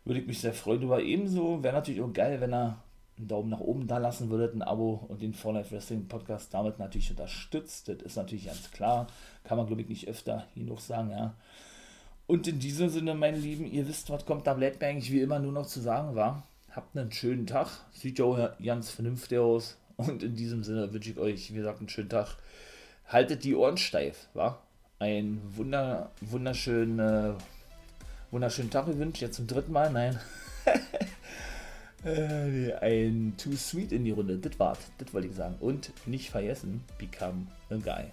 Würde 0.04 0.20
ich 0.20 0.26
mich 0.26 0.38
sehr 0.38 0.54
freuen 0.54 0.80
darüber. 0.80 1.02
Ebenso 1.02 1.62
wäre 1.64 1.74
natürlich 1.74 2.00
auch 2.00 2.12
geil, 2.12 2.40
wenn 2.40 2.54
ihr 2.54 2.76
einen 3.18 3.28
Daumen 3.28 3.50
nach 3.50 3.60
oben 3.60 3.88
da 3.88 3.98
lassen 3.98 4.30
würdet, 4.30 4.54
ein 4.54 4.62
Abo 4.62 5.04
und 5.08 5.20
den 5.20 5.34
For 5.34 5.52
Life 5.52 5.72
Wrestling 5.72 6.06
Podcast 6.06 6.54
damit 6.54 6.78
natürlich 6.78 7.10
unterstützt. 7.10 7.88
Das 7.88 7.96
ist 7.96 8.16
natürlich 8.16 8.46
ganz 8.46 8.70
klar. 8.70 9.08
Kann 9.42 9.58
man, 9.58 9.66
glaube 9.66 9.82
ich, 9.82 9.88
nicht 9.88 10.08
öfter 10.08 10.46
genug 10.54 10.80
sagen, 10.80 11.10
ja. 11.10 11.34
Und 12.30 12.46
in 12.46 12.60
diesem 12.60 12.88
Sinne, 12.90 13.16
meine 13.16 13.38
Lieben, 13.38 13.66
ihr 13.66 13.88
wisst, 13.88 14.08
was 14.08 14.24
kommt, 14.24 14.46
da 14.46 14.54
bleibt 14.54 14.80
mir 14.80 14.86
eigentlich 14.86 15.10
wie 15.10 15.20
immer 15.20 15.40
nur 15.40 15.50
noch 15.50 15.66
zu 15.66 15.80
sagen, 15.80 16.14
war. 16.14 16.46
Habt 16.70 16.96
einen 16.96 17.10
schönen 17.10 17.44
Tag. 17.44 17.66
Sieht 17.92 18.20
ja 18.20 18.24
auch 18.24 18.50
ganz 18.64 18.88
vernünftig 18.88 19.36
aus. 19.40 19.78
Und 19.96 20.22
in 20.22 20.36
diesem 20.36 20.62
Sinne 20.62 20.92
wünsche 20.92 21.10
ich 21.10 21.18
euch, 21.18 21.50
wie 21.50 21.56
gesagt, 21.56 21.80
einen 21.80 21.88
schönen 21.88 22.08
Tag. 22.08 22.36
Haltet 23.08 23.42
die 23.42 23.56
Ohren 23.56 23.76
steif, 23.78 24.28
wa? 24.34 24.62
Ein 25.00 25.40
wunder, 25.56 26.12
wunderschönen, 26.20 27.00
äh, 27.00 27.32
wunderschönen 28.30 28.70
Tag 28.70 28.86
gewünscht. 28.86 29.20
Jetzt 29.20 29.34
zum 29.34 29.48
dritten 29.48 29.72
Mal, 29.72 29.90
nein. 29.90 30.16
äh, 32.04 32.74
ein 32.74 33.34
Too 33.38 33.56
Sweet 33.56 33.90
in 33.90 34.04
die 34.04 34.12
Runde. 34.12 34.38
Das 34.38 34.56
war's. 34.56 34.78
Das 34.98 35.12
wollte 35.12 35.26
ich 35.26 35.34
sagen. 35.34 35.56
Und 35.58 35.90
nicht 36.06 36.30
vergessen, 36.30 36.84
become 36.96 37.48
a 37.70 37.74
guy. 37.74 38.12